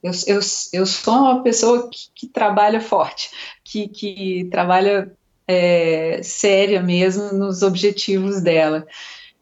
eu, 0.00 0.12
eu, 0.28 0.40
eu 0.72 0.86
sou 0.86 1.14
uma 1.14 1.42
pessoa 1.42 1.90
que, 1.90 2.06
que 2.14 2.26
trabalha 2.28 2.80
forte, 2.80 3.28
que, 3.64 3.88
que 3.88 4.48
trabalha 4.52 5.12
é, 5.48 6.20
séria 6.22 6.80
mesmo 6.80 7.32
nos 7.32 7.62
objetivos 7.62 8.40
dela. 8.40 8.86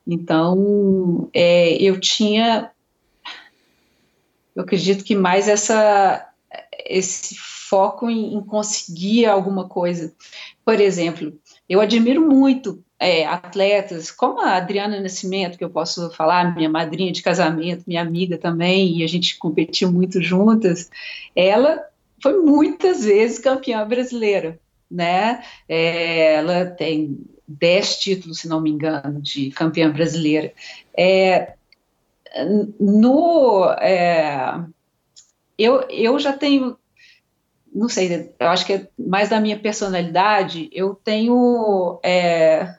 Então, 0.06 1.28
é, 1.34 1.74
eu 1.74 2.00
tinha, 2.00 2.70
eu 4.56 4.62
acredito 4.62 5.04
que 5.04 5.14
mais 5.14 5.48
essa, 5.48 6.26
esse 6.86 7.36
foco 7.68 8.08
em, 8.08 8.34
em 8.34 8.40
conseguir 8.42 9.26
alguma 9.26 9.68
coisa. 9.68 10.12
Por 10.64 10.80
exemplo, 10.80 11.38
eu 11.68 11.80
admiro 11.80 12.20
muito 12.20 12.82
é, 12.98 13.26
atletas 13.26 14.10
como 14.10 14.40
a 14.40 14.56
Adriana 14.56 15.00
Nascimento, 15.00 15.58
que 15.58 15.64
eu 15.64 15.70
posso 15.70 16.10
falar, 16.10 16.54
minha 16.54 16.68
madrinha 16.68 17.12
de 17.12 17.22
casamento, 17.22 17.84
minha 17.86 18.02
amiga 18.02 18.38
também, 18.38 18.98
e 18.98 19.04
a 19.04 19.06
gente 19.06 19.38
competiu 19.38 19.92
muito 19.92 20.20
juntas. 20.22 20.90
Ela 21.34 21.82
foi 22.22 22.40
muitas 22.40 23.04
vezes 23.04 23.38
campeã 23.38 23.86
brasileira 23.86 24.58
né? 24.90 25.42
É, 25.68 26.34
ela 26.34 26.66
tem 26.66 27.18
dez 27.46 27.98
títulos, 27.98 28.38
se 28.40 28.48
não 28.48 28.60
me 28.60 28.70
engano, 28.70 29.20
de 29.20 29.50
campeã 29.50 29.90
brasileira. 29.90 30.52
É, 30.96 31.54
no, 32.78 33.64
é, 33.80 34.64
eu, 35.58 35.82
eu 35.90 36.18
já 36.18 36.32
tenho, 36.32 36.76
não 37.74 37.88
sei, 37.88 38.32
eu 38.38 38.48
acho 38.48 38.64
que 38.64 38.72
é 38.74 38.88
mais 38.96 39.28
da 39.28 39.40
minha 39.40 39.58
personalidade, 39.58 40.70
eu 40.72 40.94
tenho 40.94 41.98
é, 42.02 42.76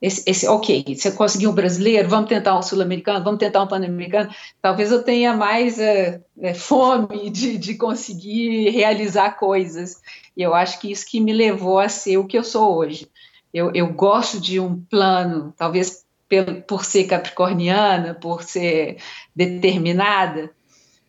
esse, 0.00 0.22
esse, 0.26 0.46
ok, 0.46 0.84
você 0.94 1.10
conseguiu 1.10 1.50
um 1.50 1.54
brasileiro, 1.54 2.08
vamos 2.08 2.28
tentar 2.28 2.58
um 2.58 2.62
sul-americano, 2.62 3.24
vamos 3.24 3.40
tentar 3.40 3.62
um 3.62 3.66
pan-americano. 3.66 4.30
Talvez 4.60 4.92
eu 4.92 5.02
tenha 5.02 5.34
mais 5.34 5.78
é, 5.78 6.20
é, 6.40 6.52
fome 6.52 7.30
de, 7.30 7.56
de 7.56 7.74
conseguir 7.74 8.70
realizar 8.70 9.38
coisas. 9.38 10.02
E 10.36 10.42
eu 10.42 10.54
acho 10.54 10.78
que 10.80 10.92
isso 10.92 11.06
que 11.06 11.18
me 11.18 11.32
levou 11.32 11.78
a 11.78 11.88
ser 11.88 12.18
o 12.18 12.26
que 12.26 12.36
eu 12.36 12.44
sou 12.44 12.76
hoje. 12.76 13.08
Eu, 13.52 13.72
eu 13.74 13.90
gosto 13.92 14.38
de 14.38 14.60
um 14.60 14.78
plano, 14.78 15.54
talvez 15.56 16.04
por, 16.28 16.62
por 16.62 16.84
ser 16.84 17.04
capricorniana, 17.04 18.12
por 18.12 18.42
ser 18.42 18.98
determinada, 19.34 20.50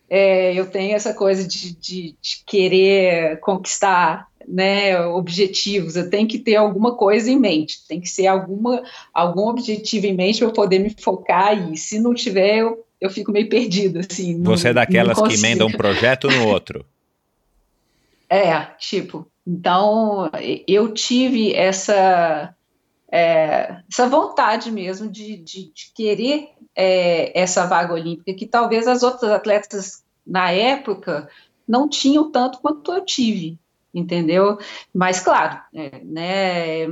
é, 0.09 0.53
eu 0.53 0.65
tenho 0.65 0.95
essa 0.95 1.13
coisa 1.13 1.47
de, 1.47 1.75
de, 1.75 2.15
de 2.21 2.43
querer 2.45 3.39
conquistar 3.39 4.27
né, 4.47 5.05
objetivos, 5.05 5.97
eu 5.97 6.09
tenho 6.09 6.27
que 6.27 6.39
ter 6.39 6.55
alguma 6.55 6.95
coisa 6.95 7.29
em 7.29 7.37
mente, 7.37 7.85
tem 7.87 7.99
que 7.99 8.09
ser 8.09 8.27
alguma, 8.27 8.81
algum 9.13 9.49
objetivo 9.49 10.05
em 10.05 10.15
mente 10.15 10.39
para 10.39 10.47
eu 10.47 10.53
poder 10.53 10.79
me 10.79 10.95
focar 10.97 11.71
e 11.71 11.75
se 11.75 11.99
não 11.99 12.13
tiver, 12.13 12.59
eu, 12.59 12.85
eu 13.01 13.09
fico 13.09 13.31
meio 13.31 13.49
perdida, 13.49 13.99
assim. 13.99 14.41
Você 14.43 14.63
não, 14.65 14.71
é 14.71 14.73
daquelas 14.73 15.21
que 15.21 15.33
emenda 15.33 15.65
um 15.65 15.71
projeto 15.71 16.29
no 16.29 16.47
outro. 16.47 16.85
É, 18.29 18.61
tipo, 18.79 19.27
então 19.45 20.29
eu 20.65 20.93
tive 20.93 21.53
essa, 21.53 22.53
é, 23.11 23.81
essa 23.89 24.07
vontade 24.07 24.71
mesmo 24.71 25.09
de, 25.09 25.37
de, 25.37 25.71
de 25.71 25.91
querer 25.93 26.49
é, 26.75 27.39
essa 27.39 27.65
vaga 27.65 27.93
olímpica, 27.93 28.33
que 28.33 28.45
talvez 28.45 28.87
as 28.87 29.03
outras 29.03 29.31
atletas 29.31 30.03
na 30.25 30.51
época 30.51 31.29
não 31.67 31.87
tinham 31.87 32.31
tanto 32.31 32.59
quanto 32.59 32.91
eu 32.91 33.03
tive 33.03 33.57
entendeu? 33.93 34.57
Mas, 34.93 35.19
claro, 35.19 35.59
é, 35.73 35.99
né, 36.03 36.87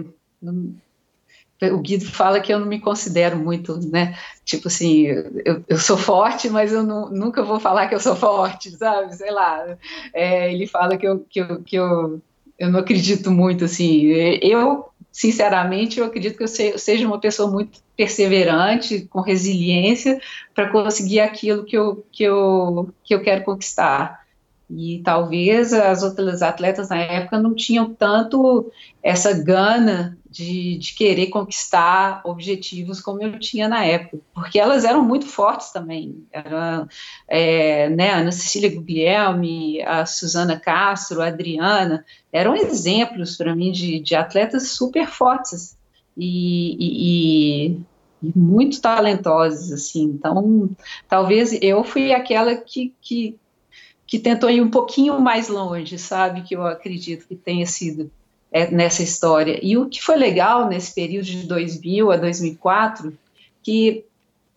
o 1.61 1.79
Guido 1.79 2.05
fala 2.05 2.39
que 2.39 2.53
eu 2.53 2.59
não 2.59 2.67
me 2.67 2.79
considero 2.79 3.37
muito, 3.37 3.77
né, 3.89 4.17
tipo 4.43 4.67
assim, 4.67 5.03
eu, 5.45 5.63
eu 5.67 5.77
sou 5.77 5.97
forte, 5.97 6.49
mas 6.49 6.71
eu 6.73 6.83
não, 6.83 7.09
nunca 7.09 7.43
vou 7.43 7.59
falar 7.59 7.87
que 7.87 7.95
eu 7.95 7.99
sou 7.99 8.15
forte, 8.15 8.71
sabe, 8.71 9.15
sei 9.15 9.31
lá, 9.31 9.77
é, 10.13 10.53
ele 10.53 10.67
fala 10.67 10.97
que 10.97 11.07
eu, 11.07 11.19
que 11.29 11.39
eu, 11.39 11.63
que 11.63 11.75
eu, 11.75 12.21
eu 12.57 12.71
não 12.71 12.79
acredito 12.79 13.31
muito, 13.31 13.65
assim, 13.65 14.05
eu, 14.41 14.89
sinceramente, 15.15 15.97
eu 15.97 16.05
acredito 16.05 16.35
que 16.35 16.43
eu 16.43 16.77
seja 16.77 17.07
uma 17.07 17.17
pessoa 17.17 17.49
muito 17.49 17.79
perseverante, 17.95 19.07
com 19.09 19.21
resiliência, 19.21 20.19
para 20.53 20.69
conseguir 20.69 21.21
aquilo 21.21 21.63
que 21.63 21.77
eu, 21.77 22.05
que, 22.11 22.23
eu, 22.25 22.89
que 23.01 23.15
eu 23.15 23.23
quero 23.23 23.45
conquistar, 23.45 24.25
e 24.69 25.01
talvez 25.05 25.71
as 25.71 26.03
outras 26.03 26.41
atletas 26.41 26.89
na 26.89 26.97
época 26.97 27.39
não 27.39 27.55
tinham 27.55 27.93
tanto 27.93 28.69
essa 29.01 29.31
gana 29.31 30.17
de, 30.35 30.77
de, 30.77 30.93
querer 30.93 31.27
conquistar 31.27 32.21
objetivos 32.25 32.99
como 32.99 33.23
eu 33.23 33.39
tinha 33.39 33.69
na 33.69 33.85
época, 33.85 34.19
porque 34.33 34.59
elas 34.59 34.83
eram 34.83 35.01
muito 35.01 35.25
fortes 35.25 35.71
também. 35.71 36.25
Era, 36.29 36.85
é, 37.27 37.89
né, 37.89 38.11
a 38.11 38.17
Ana 38.17 38.33
Cecília 38.33 38.69
Guglielmi, 38.69 39.81
a 39.81 40.05
Suzana 40.05 40.59
Castro, 40.59 41.21
a 41.21 41.27
Adriana, 41.27 42.05
eram 42.33 42.53
exemplos 42.53 43.37
para 43.37 43.55
mim 43.55 43.71
de, 43.71 43.99
de, 44.01 44.13
atletas 44.13 44.71
super 44.71 45.07
fortes 45.07 45.77
e, 46.17 46.75
e, 46.79 47.67
e 48.21 48.37
muito 48.37 48.81
talentosas, 48.81 49.71
assim. 49.71 50.03
Então, 50.03 50.69
talvez 51.07 51.57
eu 51.61 51.81
fui 51.85 52.11
aquela 52.11 52.55
que, 52.55 52.93
que 53.01 53.39
que 54.07 54.19
tentou 54.19 54.51
ir 54.51 54.61
um 54.61 54.69
pouquinho 54.69 55.19
mais 55.19 55.47
longe, 55.47 55.97
sabe? 55.97 56.43
Que 56.43 56.55
eu 56.55 56.63
acredito 56.63 57.27
que 57.27 57.35
tenha 57.35 57.65
sido 57.65 58.11
nessa 58.71 59.03
história. 59.03 59.59
E 59.61 59.77
o 59.77 59.89
que 59.89 60.01
foi 60.01 60.15
legal 60.15 60.67
nesse 60.67 60.93
período 60.93 61.25
de 61.25 61.45
2000 61.45 62.11
a 62.11 62.17
2004, 62.17 63.17
que 63.61 64.05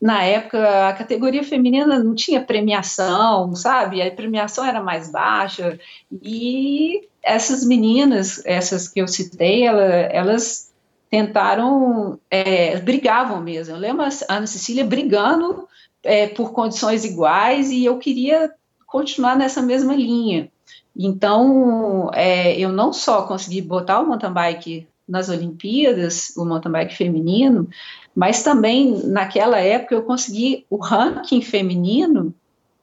na 0.00 0.22
época 0.22 0.88
a 0.88 0.92
categoria 0.92 1.42
feminina 1.42 1.98
não 1.98 2.14
tinha 2.14 2.40
premiação, 2.40 3.54
sabe? 3.56 4.00
A 4.00 4.10
premiação 4.10 4.64
era 4.64 4.80
mais 4.80 5.10
baixa 5.10 5.78
e 6.22 7.08
essas 7.22 7.64
meninas, 7.64 8.40
essas 8.46 8.86
que 8.86 9.00
eu 9.00 9.08
citei, 9.08 9.64
ela, 9.64 9.84
elas 9.84 10.72
tentaram, 11.10 12.18
é, 12.30 12.78
brigavam 12.78 13.40
mesmo. 13.40 13.74
Eu 13.74 13.80
lembro 13.80 14.04
a 14.04 14.10
Ana 14.28 14.46
Cecília 14.46 14.84
brigando 14.84 15.66
é, 16.04 16.28
por 16.28 16.52
condições 16.52 17.04
iguais 17.04 17.70
e 17.70 17.84
eu 17.84 17.98
queria 17.98 18.52
continuar 18.86 19.36
nessa 19.36 19.60
mesma 19.60 19.94
linha. 19.96 20.50
Então, 20.98 22.10
é, 22.12 22.58
eu 22.58 22.70
não 22.70 22.92
só 22.92 23.22
consegui 23.22 23.62
botar 23.62 24.00
o 24.00 24.06
mountain 24.06 24.32
bike 24.32 24.88
nas 25.06 25.28
Olimpíadas, 25.28 26.36
o 26.36 26.44
mountain 26.44 26.72
bike 26.72 26.96
feminino, 26.96 27.68
mas 28.14 28.42
também 28.42 29.06
naquela 29.06 29.58
época 29.58 29.94
eu 29.94 30.02
consegui 30.02 30.66
o 30.68 30.76
ranking 30.76 31.40
feminino 31.40 32.34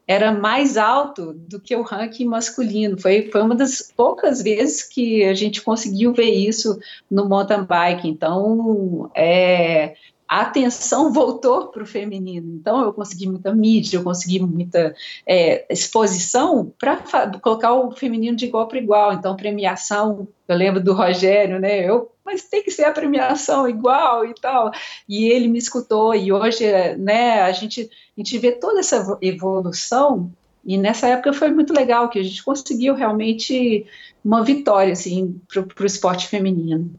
era 0.07 0.31
mais 0.31 0.77
alto 0.77 1.33
do 1.33 1.59
que 1.59 1.75
o 1.75 1.81
ranking 1.81 2.25
masculino. 2.25 2.99
Foi, 2.99 3.29
foi 3.31 3.41
uma 3.41 3.55
das 3.55 3.91
poucas 3.95 4.41
vezes 4.41 4.83
que 4.83 5.23
a 5.23 5.33
gente 5.33 5.61
conseguiu 5.61 6.13
ver 6.13 6.29
isso 6.29 6.79
no 7.09 7.27
mountain 7.27 7.63
bike. 7.63 8.07
Então, 8.07 9.09
é, 9.15 9.95
a 10.27 10.41
atenção 10.41 11.11
voltou 11.13 11.67
para 11.67 11.83
o 11.83 11.85
feminino. 11.85 12.55
Então, 12.55 12.83
eu 12.83 12.93
consegui 12.93 13.27
muita 13.27 13.53
mídia, 13.53 13.97
eu 13.97 14.03
consegui 14.03 14.39
muita 14.39 14.95
é, 15.25 15.65
exposição 15.71 16.71
para 16.77 16.97
colocar 17.41 17.73
o 17.73 17.91
feminino 17.91 18.35
de 18.35 18.45
igual 18.45 18.67
para 18.67 18.77
igual. 18.77 19.13
Então, 19.13 19.35
premiação, 19.35 20.27
eu 20.47 20.55
lembro 20.55 20.81
do 20.81 20.93
Rogério, 20.93 21.59
né? 21.59 21.87
Eu, 21.87 22.11
mas 22.23 22.43
tem 22.43 22.63
que 22.63 22.71
ser 22.71 22.85
a 22.85 22.91
premiação 22.91 23.67
igual 23.67 24.25
e 24.25 24.33
tal. 24.33 24.71
E 25.07 25.25
ele 25.25 25.47
me 25.47 25.59
escutou, 25.59 26.15
e 26.15 26.31
hoje, 26.31 26.65
né, 26.97 27.41
a 27.41 27.51
gente, 27.51 27.89
a 28.17 28.19
gente 28.19 28.37
vê 28.37 28.51
toda 28.51 28.79
essa 28.79 29.17
evolução. 29.21 30.31
E 30.65 30.77
nessa 30.77 31.07
época 31.07 31.31
foi 31.31 31.51
muito 31.51 31.71
legal, 31.71 32.09
que 32.09 32.17
a 32.17 32.23
gente 32.23 32.43
conseguiu 32.43 32.95
realmente 32.95 33.85
uma 34.23 34.43
vitória 34.43 34.93
assim, 34.93 35.39
para 35.47 35.83
o 35.83 35.85
esporte 35.85 36.27
feminino. 36.27 36.91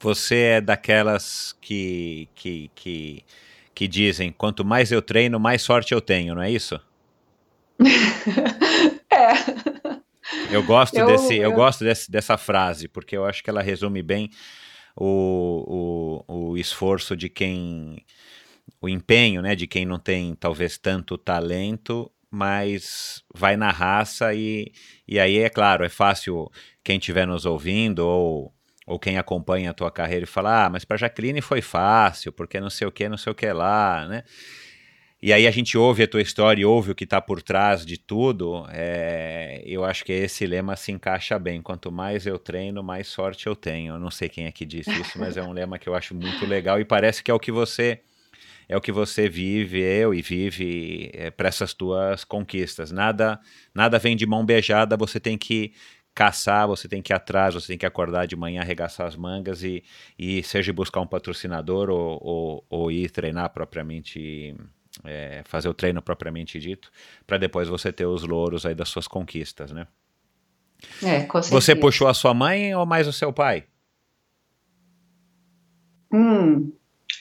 Você 0.00 0.36
é 0.36 0.60
daquelas 0.62 1.54
que, 1.60 2.28
que, 2.34 2.70
que, 2.74 3.24
que 3.74 3.86
dizem: 3.86 4.32
quanto 4.32 4.64
mais 4.64 4.90
eu 4.90 5.02
treino, 5.02 5.38
mais 5.38 5.60
sorte 5.60 5.92
eu 5.92 6.00
tenho, 6.00 6.34
não 6.34 6.42
é 6.42 6.50
isso? 6.50 6.80
é. 9.10 9.70
Eu 10.50 10.62
gosto, 10.62 10.96
eu, 10.96 11.06
desse, 11.06 11.36
eu, 11.36 11.42
eu 11.42 11.52
gosto 11.52 11.84
desse, 11.84 12.10
dessa 12.10 12.38
frase, 12.38 12.88
porque 12.88 13.16
eu 13.16 13.26
acho 13.26 13.42
que 13.42 13.50
ela 13.50 13.62
resume 13.62 14.02
bem 14.02 14.30
o, 14.96 16.24
o, 16.26 16.50
o 16.50 16.56
esforço 16.56 17.16
de 17.16 17.28
quem. 17.28 18.04
o 18.80 18.88
empenho 18.88 19.42
né, 19.42 19.54
de 19.54 19.66
quem 19.66 19.84
não 19.84 19.98
tem 19.98 20.34
talvez 20.34 20.78
tanto 20.78 21.18
talento, 21.18 22.10
mas 22.30 23.22
vai 23.34 23.56
na 23.56 23.70
raça 23.70 24.32
e, 24.32 24.72
e 25.06 25.18
aí, 25.18 25.38
é 25.38 25.50
claro, 25.50 25.84
é 25.84 25.88
fácil 25.88 26.50
quem 26.82 26.96
estiver 26.96 27.26
nos 27.26 27.44
ouvindo 27.44 28.00
ou 28.06 28.54
ou 28.90 28.98
quem 28.98 29.18
acompanha 29.18 29.70
a 29.70 29.72
tua 29.72 29.90
carreira 29.90 30.24
e 30.24 30.26
fala, 30.26 30.66
ah, 30.66 30.68
mas 30.68 30.84
para 30.84 30.96
Jaqueline 30.96 31.40
foi 31.40 31.62
fácil, 31.62 32.32
porque 32.32 32.58
não 32.58 32.68
sei 32.68 32.88
o 32.88 32.92
que, 32.92 33.08
não 33.08 33.16
sei 33.16 33.30
o 33.30 33.34
que 33.34 33.50
lá, 33.52 34.06
né? 34.08 34.24
E 35.22 35.32
aí 35.32 35.46
a 35.46 35.50
gente 35.50 35.78
ouve 35.78 36.02
a 36.02 36.08
tua 36.08 36.20
história 36.20 36.62
e 36.62 36.64
ouve 36.64 36.90
o 36.90 36.94
que 36.94 37.04
está 37.04 37.20
por 37.20 37.40
trás 37.40 37.86
de 37.86 37.98
tudo, 37.98 38.66
é, 38.70 39.62
eu 39.64 39.84
acho 39.84 40.04
que 40.04 40.12
esse 40.12 40.44
lema 40.44 40.74
se 40.74 40.90
encaixa 40.90 41.38
bem. 41.38 41.62
Quanto 41.62 41.92
mais 41.92 42.26
eu 42.26 42.38
treino, 42.38 42.82
mais 42.82 43.06
sorte 43.06 43.46
eu 43.46 43.54
tenho. 43.54 43.94
Eu 43.94 43.98
não 44.00 44.10
sei 44.10 44.28
quem 44.28 44.46
é 44.46 44.50
que 44.50 44.64
disse 44.64 44.90
isso, 44.90 45.18
mas 45.18 45.36
é 45.36 45.42
um 45.42 45.52
lema 45.52 45.78
que 45.78 45.88
eu 45.88 45.94
acho 45.94 46.14
muito 46.14 46.44
legal 46.46 46.80
e 46.80 46.84
parece 46.84 47.22
que 47.22 47.30
é 47.30 47.34
o 47.34 47.38
que 47.38 47.52
você 47.52 48.00
é 48.68 48.76
o 48.76 48.80
que 48.80 48.92
você 48.92 49.28
vive, 49.28 49.80
eu 49.80 50.14
e 50.14 50.22
vive 50.22 51.10
é, 51.12 51.30
para 51.30 51.48
essas 51.48 51.74
tuas 51.74 52.24
conquistas. 52.24 52.90
Nada 52.90 53.38
nada 53.74 53.98
vem 53.98 54.16
de 54.16 54.26
mão 54.26 54.44
beijada, 54.44 54.96
você 54.96 55.20
tem 55.20 55.36
que 55.36 55.72
caçar, 56.20 56.68
você 56.68 56.86
tem 56.86 57.00
que 57.00 57.14
ir 57.14 57.16
atrás, 57.16 57.54
você 57.54 57.68
tem 57.68 57.78
que 57.78 57.86
acordar 57.86 58.26
de 58.26 58.36
manhã, 58.36 58.60
arregaçar 58.60 59.06
as 59.06 59.16
mangas 59.16 59.62
e, 59.62 59.82
e 60.18 60.42
seja 60.42 60.70
buscar 60.70 61.00
um 61.00 61.06
patrocinador 61.06 61.88
ou, 61.88 62.18
ou, 62.22 62.64
ou 62.68 62.92
ir 62.92 63.08
treinar 63.08 63.48
propriamente 63.48 64.54
é, 65.02 65.40
fazer 65.46 65.70
o 65.70 65.72
treino 65.72 66.02
propriamente 66.02 66.60
dito, 66.60 66.92
para 67.26 67.38
depois 67.38 67.68
você 67.68 67.90
ter 67.90 68.04
os 68.04 68.22
louros 68.22 68.66
aí 68.66 68.74
das 68.74 68.90
suas 68.90 69.08
conquistas, 69.08 69.72
né? 69.72 69.86
É, 71.02 71.22
com 71.22 71.40
Você 71.40 71.74
puxou 71.74 72.06
a 72.06 72.12
sua 72.12 72.34
mãe 72.34 72.74
ou 72.74 72.84
mais 72.84 73.08
o 73.08 73.14
seu 73.14 73.32
pai? 73.32 73.64
Hum, 76.12 76.70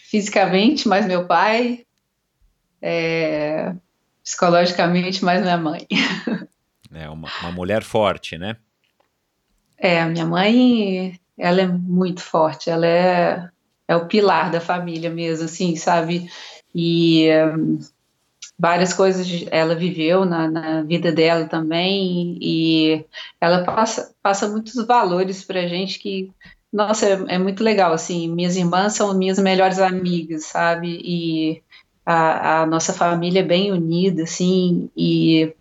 fisicamente, 0.09 0.89
mais 0.89 1.05
meu 1.05 1.25
pai. 1.25 1.85
É, 2.81 3.73
psicologicamente, 4.21 5.23
mais 5.23 5.41
minha 5.41 5.57
mãe. 5.57 5.87
É 6.91 7.07
uma, 7.07 7.29
uma 7.41 7.51
mulher 7.51 7.83
forte, 7.83 8.37
né? 8.37 8.57
É, 9.79 10.03
minha 10.05 10.25
mãe, 10.25 11.19
ela 11.37 11.61
é 11.61 11.67
muito 11.67 12.21
forte. 12.21 12.69
Ela 12.69 12.85
é, 12.85 13.49
é 13.87 13.95
o 13.95 14.07
pilar 14.07 14.51
da 14.51 14.61
família 14.61 15.09
mesmo, 15.09 15.45
assim, 15.45 15.75
sabe? 15.75 16.29
e 16.73 17.27
um, 17.55 17.79
várias 18.57 18.93
coisas 18.93 19.45
ela 19.51 19.75
viveu 19.75 20.25
na, 20.25 20.49
na, 20.49 20.81
vida 20.81 21.11
dela 21.11 21.45
também 21.45 22.37
e 22.41 23.05
ela 23.39 23.63
passa, 23.63 24.13
passa 24.21 24.47
muitos 24.47 24.75
valores 24.85 25.43
para 25.43 25.61
a 25.61 25.67
gente 25.67 25.99
que 25.99 26.31
nossa 26.71 27.05
é, 27.07 27.35
é, 27.35 27.37
muito 27.37 27.63
legal 27.63 27.93
assim 27.93 28.29
minhas 28.29 28.55
irmãs 28.55 28.93
são 28.93 29.17
minhas 29.17 29.39
melhores 29.39 29.79
amigas 29.79 30.45
sabe 30.45 30.99
e 31.03 31.63
a, 32.05 32.61
a 32.61 32.65
nossa 32.65 32.93
família 32.93 33.39
é 33.39 33.43
bem 33.43 33.71
unida 33.71 34.23
assim 34.23 34.89
e 34.95 35.53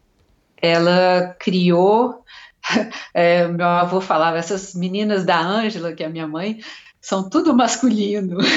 ela 0.61 1.35
criou 1.39 2.23
é, 3.15 3.47
meu 3.49 3.67
avô 3.67 4.01
falava 4.01 4.39
essas 4.39 4.75
meninas 4.75 5.25
da 5.25 5.41
Ângela 5.41 5.93
que 5.93 6.03
é 6.03 6.07
a 6.07 6.11
minha 6.11 6.27
mãe 6.27 6.61
são 7.01 7.29
tudo 7.29 7.55
masculino 7.55 8.39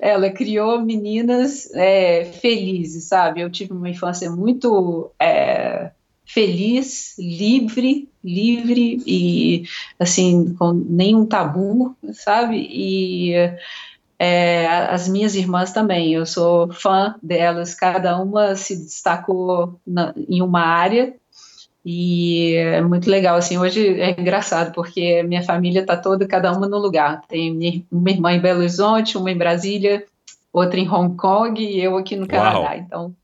ela 0.00 0.30
criou 0.30 0.80
meninas 0.80 1.70
é, 1.74 2.24
felizes, 2.24 3.04
sabe? 3.04 3.40
Eu 3.40 3.50
tive 3.50 3.72
uma 3.72 3.88
infância 3.88 4.30
muito 4.30 5.10
é, 5.20 5.90
feliz, 6.24 7.16
livre, 7.18 8.08
livre 8.24 9.02
e 9.06 9.64
assim 9.98 10.54
com 10.54 10.72
nenhum 10.72 11.26
tabu, 11.26 11.94
sabe? 12.12 12.66
E 12.70 13.34
é, 14.18 14.66
as 14.66 15.08
minhas 15.08 15.34
irmãs 15.34 15.72
também. 15.72 16.12
Eu 16.12 16.24
sou 16.24 16.72
fã 16.72 17.14
delas. 17.22 17.74
Cada 17.74 18.16
uma 18.20 18.56
se 18.56 18.76
destacou 18.76 19.80
na, 19.86 20.14
em 20.28 20.40
uma 20.40 20.62
área 20.62 21.14
e 21.84 22.54
é 22.56 22.80
muito 22.82 23.08
legal, 23.08 23.36
assim, 23.36 23.56
hoje 23.56 24.00
é 24.00 24.10
engraçado, 24.10 24.72
porque 24.72 25.22
minha 25.22 25.42
família 25.42 25.80
está 25.80 25.96
toda, 25.96 26.26
cada 26.26 26.52
uma 26.52 26.68
no 26.68 26.78
lugar. 26.78 27.22
Tem 27.26 27.86
uma 27.90 28.10
irmã 28.10 28.32
em 28.32 28.40
Belo 28.40 28.60
Horizonte, 28.60 29.16
uma 29.16 29.30
em 29.30 29.38
Brasília, 29.38 30.04
outra 30.52 30.78
em 30.78 30.88
Hong 30.88 31.16
Kong 31.16 31.62
e 31.62 31.80
eu 31.80 31.96
aqui 31.96 32.16
no 32.16 32.26
Canadá. 32.26 32.58
Uau. 32.58 32.74
Então, 32.76 33.14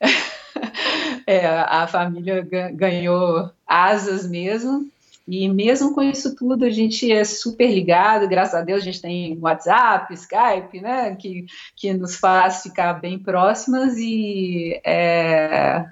é, 1.26 1.46
a 1.46 1.86
família 1.86 2.46
ganhou 2.74 3.50
asas 3.66 4.28
mesmo. 4.28 4.86
E 5.26 5.48
mesmo 5.48 5.94
com 5.94 6.02
isso 6.02 6.34
tudo, 6.34 6.64
a 6.64 6.70
gente 6.70 7.10
é 7.10 7.24
super 7.24 7.72
ligado, 7.72 8.28
graças 8.28 8.54
a 8.54 8.62
Deus 8.62 8.82
a 8.82 8.84
gente 8.84 9.00
tem 9.00 9.38
WhatsApp, 9.40 10.12
Skype, 10.14 10.80
né, 10.80 11.14
que, 11.14 11.46
que 11.76 11.94
nos 11.94 12.16
faz 12.16 12.64
ficar 12.64 12.94
bem 12.94 13.20
próximas 13.20 13.96
e 13.98 14.80
é, 14.84 15.86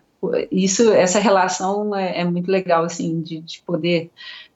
isso, 0.50 0.92
essa 0.92 1.18
relação 1.18 1.94
é, 1.94 2.20
é 2.20 2.24
muito 2.24 2.50
legal, 2.50 2.84
assim, 2.84 3.20
de, 3.22 3.40
de 3.40 3.62
poder 3.62 4.10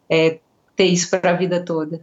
é, 0.09 0.39
ter 0.77 0.85
isso 0.85 1.11
para 1.11 1.31
a 1.31 1.35
vida 1.35 1.65
toda. 1.65 2.01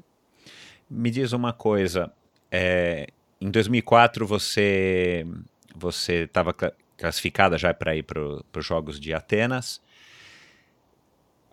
Me 0.90 1.10
diz 1.10 1.32
uma 1.32 1.54
coisa, 1.54 2.12
é, 2.52 3.08
em 3.40 3.50
2004 3.50 4.26
você 4.26 5.26
você 5.74 6.24
estava 6.24 6.54
classificada 6.98 7.58
já 7.58 7.74
para 7.74 7.96
ir 7.96 8.04
para 8.04 8.22
os 8.22 8.66
Jogos 8.66 9.00
de 9.00 9.14
Atenas. 9.14 9.82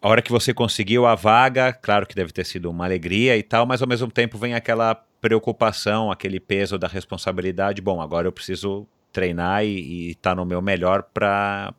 A 0.00 0.08
hora 0.08 0.22
que 0.22 0.30
você 0.30 0.52
conseguiu 0.52 1.06
a 1.06 1.14
vaga, 1.14 1.72
claro 1.72 2.06
que 2.06 2.14
deve 2.14 2.32
ter 2.32 2.44
sido 2.44 2.70
uma 2.70 2.84
alegria 2.84 3.36
e 3.36 3.42
tal, 3.42 3.66
mas 3.66 3.80
ao 3.80 3.88
mesmo 3.88 4.10
tempo 4.10 4.36
vem 4.36 4.54
aquela 4.54 4.94
preocupação, 5.20 6.10
aquele 6.10 6.38
peso 6.38 6.78
da 6.78 6.86
responsabilidade. 6.86 7.80
Bom, 7.80 8.00
agora 8.00 8.28
eu 8.28 8.32
preciso 8.32 8.86
treinar 9.12 9.64
e 9.64 10.10
estar 10.10 10.30
tá 10.30 10.36
no 10.36 10.44
meu 10.44 10.60
melhor 10.60 11.02
para 11.02 11.74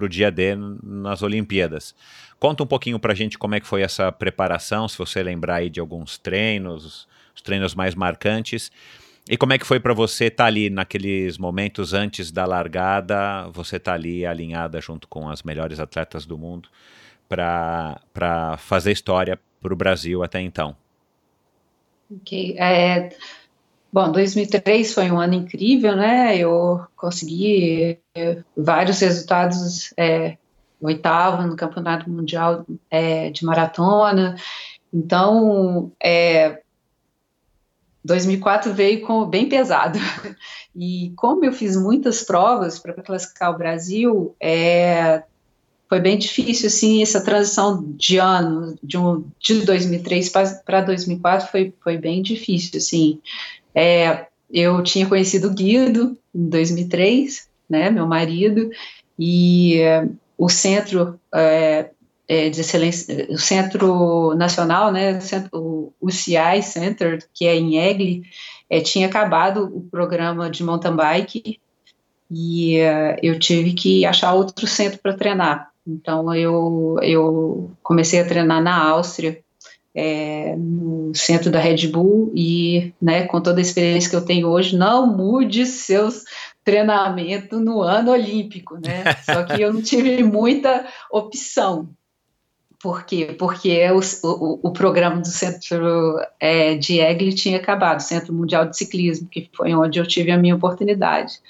o 0.00 0.08
dia 0.08 0.30
D 0.30 0.56
nas 0.82 1.22
Olimpíadas. 1.22 1.94
Conta 2.38 2.62
um 2.62 2.66
pouquinho 2.66 2.98
para 2.98 3.12
a 3.12 3.16
gente 3.16 3.38
como 3.38 3.54
é 3.54 3.60
que 3.60 3.66
foi 3.66 3.82
essa 3.82 4.10
preparação, 4.12 4.88
se 4.88 4.98
você 4.98 5.22
lembrar 5.22 5.56
aí 5.56 5.70
de 5.70 5.80
alguns 5.80 6.18
treinos, 6.18 7.08
os 7.34 7.42
treinos 7.42 7.74
mais 7.74 7.94
marcantes. 7.94 8.70
E 9.28 9.36
como 9.38 9.54
é 9.54 9.58
que 9.58 9.66
foi 9.66 9.80
para 9.80 9.94
você 9.94 10.26
estar 10.26 10.44
tá 10.44 10.48
ali 10.48 10.68
naqueles 10.68 11.38
momentos 11.38 11.94
antes 11.94 12.30
da 12.30 12.44
largada, 12.44 13.48
você 13.52 13.78
tá 13.78 13.94
ali 13.94 14.26
alinhada 14.26 14.80
junto 14.80 15.08
com 15.08 15.28
as 15.30 15.42
melhores 15.42 15.80
atletas 15.80 16.26
do 16.26 16.36
mundo 16.36 16.68
para 17.28 18.56
fazer 18.58 18.92
história 18.92 19.40
para 19.62 19.72
o 19.72 19.76
Brasil 19.76 20.22
até 20.22 20.40
então? 20.40 20.76
Ok. 22.10 22.54
É, 22.58 23.08
Bom, 23.94 24.10
2003 24.10 24.92
foi 24.92 25.08
um 25.08 25.20
ano 25.20 25.34
incrível, 25.34 25.94
né? 25.94 26.36
Eu 26.36 26.84
consegui 26.96 27.96
é, 28.12 28.42
vários 28.56 28.98
resultados, 28.98 29.94
é, 29.96 30.36
oitavo 30.80 31.46
no 31.46 31.54
Campeonato 31.54 32.10
Mundial 32.10 32.66
é, 32.90 33.30
de 33.30 33.44
Maratona. 33.44 34.34
Então, 34.92 35.92
é, 36.02 36.60
2004 38.04 38.74
veio 38.74 39.06
com, 39.06 39.24
bem 39.26 39.48
pesado. 39.48 39.96
E 40.76 41.12
como 41.14 41.44
eu 41.44 41.52
fiz 41.52 41.76
muitas 41.76 42.24
provas 42.24 42.80
para 42.80 42.94
classificar 42.94 43.52
o 43.54 43.56
Brasil, 43.56 44.34
é, 44.40 45.22
foi 45.88 46.00
bem 46.00 46.18
difícil, 46.18 46.66
assim, 46.66 47.00
essa 47.00 47.20
transição 47.20 47.80
de 47.96 48.18
ano, 48.18 48.76
de, 48.82 48.98
um, 48.98 49.24
de 49.38 49.64
2003 49.64 50.28
para 50.66 50.80
2004 50.80 51.46
foi, 51.46 51.72
foi 51.80 51.96
bem 51.96 52.22
difícil, 52.22 52.78
assim. 52.78 53.20
É, 53.74 54.26
eu 54.50 54.82
tinha 54.82 55.08
conhecido 55.08 55.48
o 55.48 55.54
Guido 55.54 56.16
em 56.34 56.48
2003, 56.48 57.48
né, 57.68 57.90
meu 57.90 58.06
marido, 58.06 58.70
e 59.18 59.80
é, 59.80 60.08
o 60.36 60.48
Centro 60.48 61.18
é, 61.34 61.90
é, 62.28 62.48
de 62.48 62.60
Excelência, 62.60 63.26
o 63.30 63.38
Centro 63.38 64.34
Nacional, 64.34 64.92
né, 64.92 65.18
o, 65.52 65.92
CI 66.10 66.62
Center, 66.62 67.26
que 67.32 67.46
é 67.46 67.56
em 67.56 67.78
Egli, 67.78 68.22
é, 68.68 68.80
tinha 68.80 69.06
acabado 69.06 69.64
o 69.74 69.80
programa 69.82 70.48
de 70.50 70.62
mountain 70.62 70.94
bike 70.94 71.60
e 72.30 72.80
uh, 72.80 73.16
eu 73.22 73.38
tive 73.38 73.72
que 73.72 74.04
achar 74.04 74.32
outro 74.32 74.66
centro 74.66 74.98
para 74.98 75.14
treinar. 75.14 75.70
Então 75.86 76.34
eu, 76.34 76.96
eu 77.02 77.70
comecei 77.82 78.20
a 78.20 78.26
treinar 78.26 78.62
na 78.62 78.88
Áustria, 78.90 79.43
é, 79.94 80.56
no 80.56 81.14
centro 81.14 81.50
da 81.50 81.60
Red 81.60 81.86
Bull 81.88 82.32
e, 82.34 82.92
né, 83.00 83.26
com 83.26 83.40
toda 83.40 83.60
a 83.60 83.62
experiência 83.62 84.10
que 84.10 84.16
eu 84.16 84.24
tenho 84.24 84.48
hoje, 84.48 84.76
não 84.76 85.06
mude 85.06 85.64
seus 85.66 86.24
treinamentos 86.64 87.60
no 87.60 87.80
ano 87.82 88.10
olímpico, 88.10 88.74
né? 88.74 89.04
Só 89.22 89.44
que 89.44 89.62
eu 89.62 89.72
não 89.72 89.82
tive 89.82 90.22
muita 90.24 90.84
opção. 91.10 91.88
Por 92.82 93.04
quê? 93.04 93.34
Porque 93.38 93.82
o, 93.90 94.00
o, 94.28 94.68
o 94.68 94.72
programa 94.72 95.20
do 95.20 95.28
Centro 95.28 96.18
é, 96.38 96.74
de 96.74 97.00
Egli 97.00 97.32
tinha 97.32 97.56
acabado, 97.56 98.00
Centro 98.00 98.34
Mundial 98.34 98.66
de 98.66 98.76
Ciclismo, 98.76 99.28
que 99.28 99.48
foi 99.54 99.74
onde 99.74 99.98
eu 99.98 100.06
tive 100.06 100.30
a 100.30 100.36
minha 100.36 100.56
oportunidade. 100.56 101.40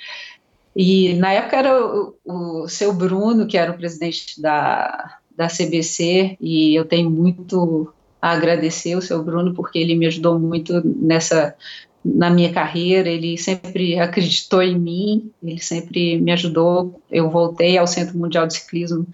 E 0.77 1.15
na 1.15 1.33
época 1.33 1.57
era 1.57 1.85
o, 1.85 2.15
o 2.25 2.69
seu 2.69 2.93
Bruno, 2.93 3.47
que 3.47 3.57
era 3.57 3.73
o 3.73 3.77
presidente 3.77 4.41
da, 4.41 5.19
da 5.37 5.49
CBC, 5.49 6.37
e 6.41 6.75
eu 6.75 6.85
tenho 6.85 7.11
muito 7.11 7.93
a 8.25 8.31
agradecer 8.31 8.97
o 8.97 9.03
seu 9.03 9.23
Bruno, 9.23 9.53
porque 9.53 9.79
ele 9.79 9.95
me 9.95 10.07
ajudou 10.07 10.39
muito 10.39 10.81
nessa 10.83 11.55
na 12.03 12.31
minha 12.31 12.51
carreira, 12.51 13.07
ele 13.07 13.37
sempre 13.37 13.99
acreditou 13.99 14.63
em 14.63 14.79
mim, 14.79 15.31
ele 15.43 15.61
sempre 15.61 16.19
me 16.19 16.33
ajudou. 16.33 17.03
Eu 17.11 17.31
voltei 17.31 17.77
ao 17.77 17.87
Centro 17.87 18.17
Mundial 18.17 18.47
de 18.47 18.55
Ciclismo 18.55 19.07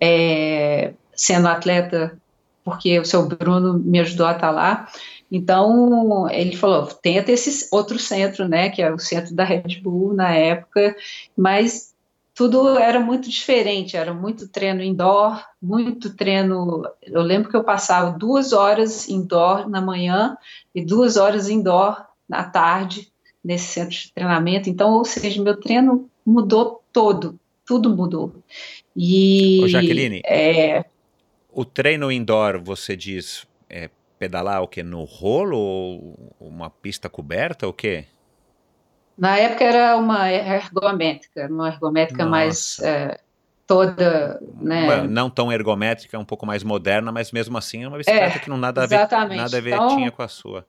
é, 0.00 0.94
sendo 1.14 1.46
atleta 1.46 2.18
porque 2.64 2.98
o 2.98 3.04
seu 3.04 3.28
Bruno 3.28 3.78
me 3.78 4.00
ajudou 4.00 4.26
a 4.26 4.32
estar 4.32 4.50
lá. 4.50 4.88
Então, 5.30 6.28
ele 6.28 6.56
falou, 6.56 6.86
tenta 6.86 7.30
esse 7.30 7.68
outro 7.70 8.00
centro, 8.00 8.48
né, 8.48 8.68
que 8.68 8.82
é 8.82 8.92
o 8.92 8.98
centro 8.98 9.32
da 9.32 9.44
Red 9.44 9.80
Bull 9.80 10.12
na 10.12 10.34
época, 10.34 10.96
mas 11.36 11.94
tudo 12.36 12.78
era 12.78 13.00
muito 13.00 13.30
diferente, 13.30 13.96
era 13.96 14.12
muito 14.12 14.46
treino 14.46 14.82
indoor, 14.82 15.42
muito 15.60 16.14
treino. 16.14 16.84
Eu 17.00 17.22
lembro 17.22 17.48
que 17.48 17.56
eu 17.56 17.64
passava 17.64 18.16
duas 18.16 18.52
horas 18.52 19.08
indoor 19.08 19.66
na 19.70 19.80
manhã 19.80 20.36
e 20.74 20.84
duas 20.84 21.16
horas 21.16 21.48
indoor 21.48 22.04
à 22.30 22.44
tarde 22.44 23.10
nesse 23.42 23.68
centro 23.68 23.96
de 23.96 24.12
treinamento. 24.12 24.68
Então, 24.68 24.92
ou 24.92 25.04
seja, 25.06 25.42
meu 25.42 25.58
treino 25.58 26.10
mudou 26.26 26.82
todo, 26.92 27.40
tudo 27.64 27.96
mudou. 27.96 28.34
E 28.94 29.62
Ô, 29.64 29.68
Jaqueline, 29.68 30.20
é, 30.26 30.84
o 31.50 31.64
treino 31.64 32.12
indoor, 32.12 32.60
você 32.62 32.94
diz, 32.94 33.46
é 33.70 33.88
pedalar 34.18 34.62
o 34.62 34.68
que 34.68 34.82
no 34.82 35.04
rolo 35.04 35.56
ou 35.56 36.34
uma 36.38 36.68
pista 36.68 37.08
coberta 37.08 37.64
ou 37.64 37.72
o 37.72 37.74
quê? 37.74 38.04
Na 39.16 39.38
época 39.38 39.64
era 39.64 39.96
uma 39.96 40.30
ergométrica, 40.30 41.46
uma 41.50 41.68
ergométrica 41.68 42.24
Nossa. 42.24 42.30
mais 42.30 42.78
é, 42.80 43.18
toda, 43.66 44.38
né? 44.60 45.02
não 45.08 45.30
tão 45.30 45.50
ergométrica, 45.50 46.18
um 46.18 46.24
pouco 46.24 46.44
mais 46.44 46.62
moderna, 46.62 47.10
mas 47.10 47.32
mesmo 47.32 47.56
assim 47.56 47.84
é 47.84 47.88
uma 47.88 47.98
bicicleta 47.98 48.36
é, 48.36 48.38
que 48.38 48.50
não 48.50 48.58
nada 48.58 48.82
a 48.82 48.86
ver, 48.86 49.08
nada 49.34 49.56
a 49.56 49.60
ver 49.60 49.74
então, 49.74 49.96
tinha 49.96 50.10
com 50.10 50.22
a 50.22 50.28
sua. 50.28 50.66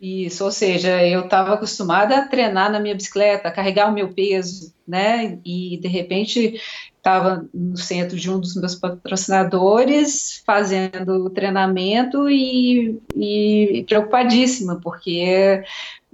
Isso, 0.00 0.44
ou 0.44 0.50
seja, 0.50 1.00
eu 1.06 1.20
estava 1.20 1.54
acostumada 1.54 2.18
a 2.18 2.26
treinar 2.26 2.70
na 2.70 2.80
minha 2.80 2.94
bicicleta, 2.94 3.48
a 3.48 3.52
carregar 3.52 3.88
o 3.88 3.94
meu 3.94 4.12
peso, 4.12 4.74
né? 4.86 5.38
E 5.44 5.78
de 5.80 5.86
repente 5.86 6.60
estava 7.02 7.44
no 7.52 7.76
centro 7.76 8.16
de 8.16 8.30
um 8.30 8.38
dos 8.38 8.54
meus 8.54 8.76
patrocinadores 8.76 10.40
fazendo 10.46 11.26
o 11.26 11.30
treinamento 11.30 12.30
e, 12.30 12.96
e, 13.16 13.84
preocupadíssima, 13.88 14.78
porque 14.80 15.64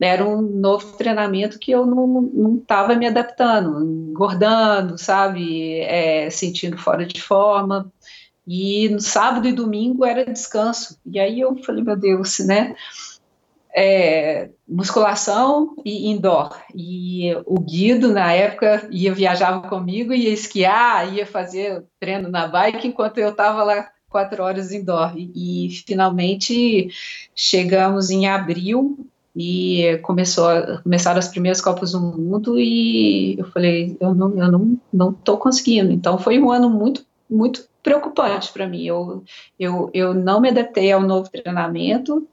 era 0.00 0.26
um 0.26 0.40
novo 0.40 0.96
treinamento 0.96 1.58
que 1.58 1.72
eu 1.72 1.84
não 1.84 2.56
estava 2.56 2.94
me 2.94 3.06
adaptando, 3.06 3.84
engordando, 3.84 4.96
sabe, 4.96 5.80
é, 5.80 6.30
sentindo 6.30 6.78
fora 6.78 7.04
de 7.04 7.20
forma. 7.20 7.92
E 8.46 8.88
no 8.88 9.00
sábado 9.00 9.46
e 9.46 9.52
domingo 9.52 10.06
era 10.06 10.24
descanso. 10.24 10.98
E 11.04 11.20
aí 11.20 11.40
eu 11.40 11.54
falei, 11.64 11.84
meu 11.84 11.96
Deus, 11.96 12.38
né? 12.38 12.74
É, 13.74 14.50
musculação 14.66 15.74
e 15.84 16.08
indoor. 16.08 16.56
E 16.74 17.34
o 17.46 17.60
Guido, 17.60 18.12
na 18.12 18.32
época, 18.32 18.88
ia 18.90 19.12
viajava 19.14 19.68
comigo, 19.68 20.12
ia 20.12 20.30
esquiar, 20.30 21.12
ia 21.12 21.26
fazer 21.26 21.84
treino 22.00 22.28
na 22.28 22.46
bike, 22.46 22.88
enquanto 22.88 23.18
eu 23.18 23.30
estava 23.30 23.62
lá 23.62 23.88
quatro 24.08 24.42
horas 24.42 24.72
indoor. 24.72 25.12
E, 25.16 25.66
e, 25.66 25.70
finalmente 25.86 26.88
chegamos 27.34 28.10
em 28.10 28.26
abril 28.26 28.98
e 29.36 29.98
começou 30.02 30.48
começaram 30.82 31.18
as 31.18 31.28
primeiras 31.28 31.60
Copas 31.60 31.92
do 31.92 32.00
Mundo 32.00 32.58
e 32.58 33.38
eu 33.38 33.46
falei, 33.52 33.96
eu 34.00 34.14
não 34.14 34.30
eu 34.38 34.50
não 34.50 34.80
não 34.92 35.10
estou 35.10 35.36
conseguindo. 35.36 35.92
Então 35.92 36.18
foi 36.18 36.38
um 36.38 36.50
ano 36.50 36.68
muito 36.70 37.06
muito 37.30 37.68
preocupante 37.82 38.52
para 38.52 38.66
mim. 38.66 38.84
Eu, 38.84 39.22
eu, 39.58 39.90
eu 39.94 40.14
não 40.14 40.40
me 40.40 40.48
adaptei 40.48 40.90
ao 40.90 41.00
novo 41.00 41.30
treinamento 41.30 42.26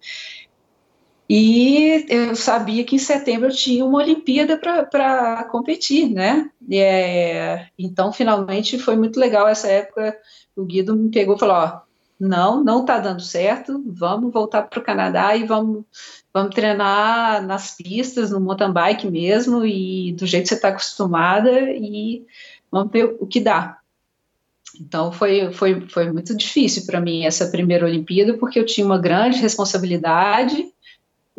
e 1.28 2.05
eu 2.07 2.36
sabia 2.36 2.84
que 2.84 2.95
em 2.95 2.99
setembro 2.99 3.47
eu 3.47 3.55
tinha 3.55 3.84
uma 3.84 3.97
Olimpíada 3.97 4.57
para 4.57 5.43
competir, 5.45 6.07
né? 6.09 6.51
É, 6.71 7.67
então, 7.80 8.13
finalmente, 8.13 8.78
foi 8.78 8.95
muito 8.95 9.19
legal 9.19 9.47
essa 9.47 9.67
época. 9.67 10.15
O 10.55 10.63
Guido 10.63 10.95
me 10.95 11.09
pegou 11.09 11.36
e 11.36 11.39
falou: 11.39 11.55
Ó, 11.55 11.80
não, 12.19 12.63
não 12.63 12.82
está 12.82 12.99
dando 12.99 13.21
certo, 13.21 13.84
vamos 13.88 14.32
voltar 14.32 14.63
para 14.63 14.80
o 14.80 14.84
Canadá 14.84 15.36
e 15.36 15.43
vamos, 15.45 15.84
vamos 16.32 16.53
treinar 16.53 17.45
nas 17.45 17.76
pistas, 17.76 18.30
no 18.30 18.39
mountain 18.39 18.71
bike 18.71 19.09
mesmo, 19.09 19.65
e 19.65 20.13
do 20.13 20.28
jeito 20.28 20.43
que 20.43 20.49
você 20.49 20.55
está 20.55 20.67
acostumada, 20.69 21.59
e 21.71 22.23
vamos 22.71 22.91
ver 22.91 23.17
o 23.19 23.26
que 23.26 23.41
dá. 23.41 23.80
Então 24.80 25.11
foi, 25.11 25.51
foi, 25.53 25.82
foi 25.89 26.11
muito 26.11 26.36
difícil 26.36 26.86
para 26.86 27.01
mim 27.01 27.26
essa 27.26 27.47
primeira 27.47 27.86
Olimpíada, 27.86 28.38
porque 28.38 28.59
eu 28.59 28.65
tinha 28.65 28.86
uma 28.86 28.99
grande 28.99 29.39
responsabilidade 29.39 30.71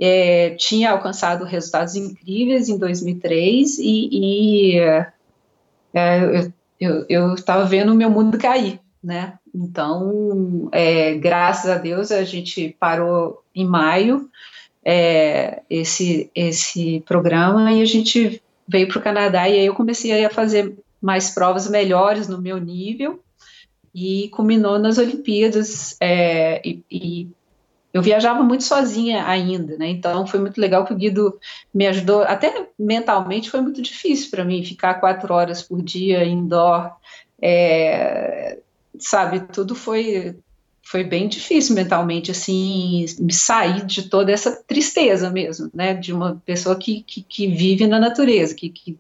é, 0.01 0.51
tinha 0.51 0.91
alcançado 0.91 1.45
resultados 1.45 1.95
incríveis 1.95 2.69
em 2.69 2.79
2003 2.79 3.79
e, 3.79 4.09
e 4.13 4.79
é, 5.95 6.51
eu 7.09 7.35
estava 7.35 7.65
vendo 7.65 7.93
o 7.93 7.97
meu 7.97 8.11
mundo 8.11 8.39
cair, 8.39 8.81
né? 9.03 9.39
Então, 9.55 10.69
é, 10.71 11.15
graças 11.15 11.71
a 11.71 11.79
Deus, 11.79 12.13
a 12.13 12.23
gente 12.25 12.77
parou 12.79 13.43
em 13.55 13.67
maio 13.67 14.29
é, 14.85 15.63
esse, 15.71 16.31
esse 16.35 17.03
programa 17.07 17.73
e 17.73 17.81
a 17.81 17.87
gente 17.87 18.43
veio 18.69 18.89
para 18.89 18.99
o 18.99 19.03
Canadá 19.03 19.49
e 19.49 19.59
aí 19.59 19.67
eu 19.67 19.75
comecei 19.75 20.25
a 20.25 20.31
fazer 20.31 20.77
mais 21.01 21.31
provas 21.31 21.69
melhores 21.71 22.29
no 22.29 22.41
meu 22.41 22.59
nível 22.59 23.21
e 23.95 24.29
culminou 24.29 24.79
nas 24.79 24.99
Olimpíadas 24.99 25.97
é, 26.01 26.61
e, 26.69 26.85
e 26.91 27.29
eu 27.97 28.03
viajava 28.03 28.43
muito 28.43 28.63
sozinha 28.63 29.27
ainda, 29.27 29.79
né? 29.79 29.89
Então 29.89 30.27
foi 30.27 30.39
muito 30.39 30.61
legal 30.61 30.85
que 30.85 30.93
o 30.93 30.97
Guido 30.97 31.41
me 31.73 31.87
ajudou. 31.87 32.25
Até 32.25 32.69
mentalmente 32.79 33.49
foi 33.49 33.63
muito 33.63 33.81
difícil 33.81 34.31
para 34.31 34.45
mim 34.45 34.63
ficar 34.63 35.01
quatro 35.01 35.33
horas 35.33 35.63
por 35.63 35.81
dia 35.81 36.23
indoor. 36.23 36.93
É, 37.41 38.59
sabe, 38.99 39.41
tudo 39.51 39.75
foi 39.75 40.37
foi 40.83 41.03
bem 41.03 41.27
difícil 41.27 41.75
mentalmente, 41.75 42.31
assim, 42.31 43.07
me 43.19 43.33
sair 43.33 43.85
de 43.87 44.09
toda 44.11 44.31
essa 44.31 44.53
tristeza 44.53 45.31
mesmo, 45.31 45.69
né, 45.75 45.95
de 45.95 46.13
uma 46.13 46.41
pessoa 46.47 46.77
que, 46.77 47.03
que, 47.03 47.23
que 47.23 47.49
vive 47.49 47.89
na 47.89 47.99
natureza, 47.99 48.55
que, 48.55 48.69
que, 48.69 48.97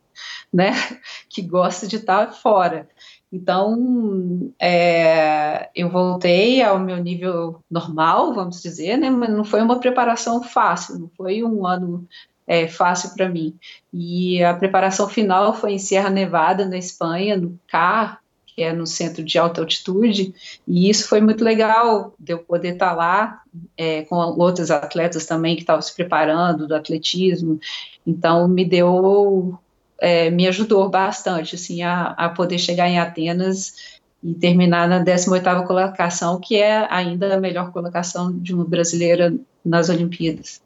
né, 0.52 0.72
que 1.30 1.42
gosta 1.42 1.86
de 1.86 1.96
estar 1.96 2.32
fora. 2.32 2.88
Então, 3.36 4.50
é, 4.58 5.68
eu 5.74 5.90
voltei 5.90 6.62
ao 6.62 6.78
meu 6.78 6.96
nível 6.96 7.60
normal, 7.70 8.32
vamos 8.32 8.62
dizer, 8.62 8.96
né, 8.96 9.10
mas 9.10 9.28
não 9.28 9.44
foi 9.44 9.60
uma 9.60 9.78
preparação 9.78 10.42
fácil, 10.42 10.98
não 10.98 11.10
foi 11.14 11.44
um 11.44 11.66
ano 11.66 12.08
é, 12.46 12.66
fácil 12.66 13.14
para 13.14 13.28
mim. 13.28 13.54
E 13.92 14.42
a 14.42 14.54
preparação 14.54 15.06
final 15.06 15.52
foi 15.52 15.72
em 15.72 15.78
Sierra 15.78 16.08
Nevada, 16.08 16.64
na 16.64 16.78
Espanha, 16.78 17.36
no 17.36 17.60
CAR, 17.66 18.22
que 18.46 18.62
é 18.62 18.72
no 18.72 18.86
centro 18.86 19.22
de 19.22 19.38
alta 19.38 19.60
altitude, 19.60 20.34
e 20.66 20.88
isso 20.88 21.06
foi 21.06 21.20
muito 21.20 21.44
legal, 21.44 22.14
de 22.18 22.32
eu 22.32 22.38
poder 22.38 22.72
estar 22.72 22.94
lá 22.94 23.42
é, 23.76 24.02
com 24.04 24.16
outros 24.16 24.70
atletas 24.70 25.26
também 25.26 25.56
que 25.56 25.60
estavam 25.60 25.82
se 25.82 25.94
preparando 25.94 26.66
do 26.66 26.74
atletismo, 26.74 27.60
então 28.06 28.48
me 28.48 28.64
deu 28.64 29.58
é, 29.98 30.30
me 30.30 30.46
ajudou 30.46 30.88
bastante, 30.88 31.54
assim, 31.54 31.82
a, 31.82 32.08
a 32.10 32.28
poder 32.28 32.58
chegar 32.58 32.88
em 32.88 32.98
Atenas 32.98 33.98
e 34.22 34.34
terminar 34.34 34.88
na 34.88 35.02
18ª 35.02 35.66
colocação, 35.66 36.40
que 36.40 36.56
é 36.56 36.86
ainda 36.90 37.34
a 37.34 37.40
melhor 37.40 37.72
colocação 37.72 38.36
de 38.36 38.54
uma 38.54 38.64
brasileira 38.64 39.34
nas 39.64 39.88
Olimpíadas. 39.88 40.60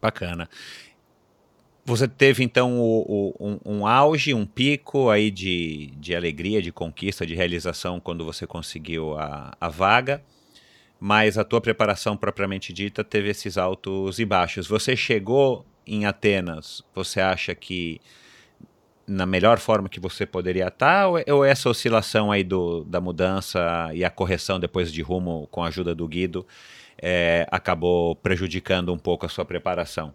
Bacana. 0.00 0.48
Você 1.84 2.06
teve 2.06 2.44
então 2.44 2.78
o, 2.78 3.34
o, 3.38 3.48
um, 3.48 3.58
um, 3.64 3.86
auge, 3.86 4.32
um 4.32 4.46
pico 4.46 5.10
aí 5.10 5.30
de, 5.30 5.92
de 5.96 6.14
alegria, 6.14 6.62
de 6.62 6.70
conquista, 6.70 7.26
de 7.26 7.34
realização 7.34 7.98
quando 7.98 8.24
você 8.24 8.46
conseguiu 8.46 9.18
a, 9.18 9.52
a 9.60 9.68
vaga, 9.68 10.22
mas 11.00 11.36
a 11.36 11.42
tua 11.42 11.60
preparação 11.60 12.16
propriamente 12.16 12.72
dita 12.72 13.02
teve 13.02 13.30
esses 13.30 13.58
altos 13.58 14.20
e 14.20 14.24
baixos. 14.24 14.68
Você 14.68 14.94
chegou 14.94 15.66
em 15.84 16.06
Atenas, 16.06 16.84
você 16.94 17.20
acha 17.20 17.52
que 17.52 18.00
na 19.06 19.26
melhor 19.26 19.58
forma 19.58 19.88
que 19.88 20.00
você 20.00 20.24
poderia 20.24 20.68
estar, 20.68 21.08
ou, 21.08 21.18
ou 21.28 21.44
essa 21.44 21.68
oscilação 21.68 22.30
aí 22.30 22.44
do, 22.44 22.84
da 22.84 23.00
mudança 23.00 23.90
e 23.94 24.04
a 24.04 24.10
correção 24.10 24.60
depois 24.60 24.92
de 24.92 25.02
rumo 25.02 25.48
com 25.50 25.62
a 25.62 25.68
ajuda 25.68 25.94
do 25.94 26.06
Guido 26.06 26.46
é, 27.00 27.46
acabou 27.50 28.14
prejudicando 28.16 28.92
um 28.92 28.98
pouco 28.98 29.26
a 29.26 29.28
sua 29.28 29.44
preparação? 29.44 30.14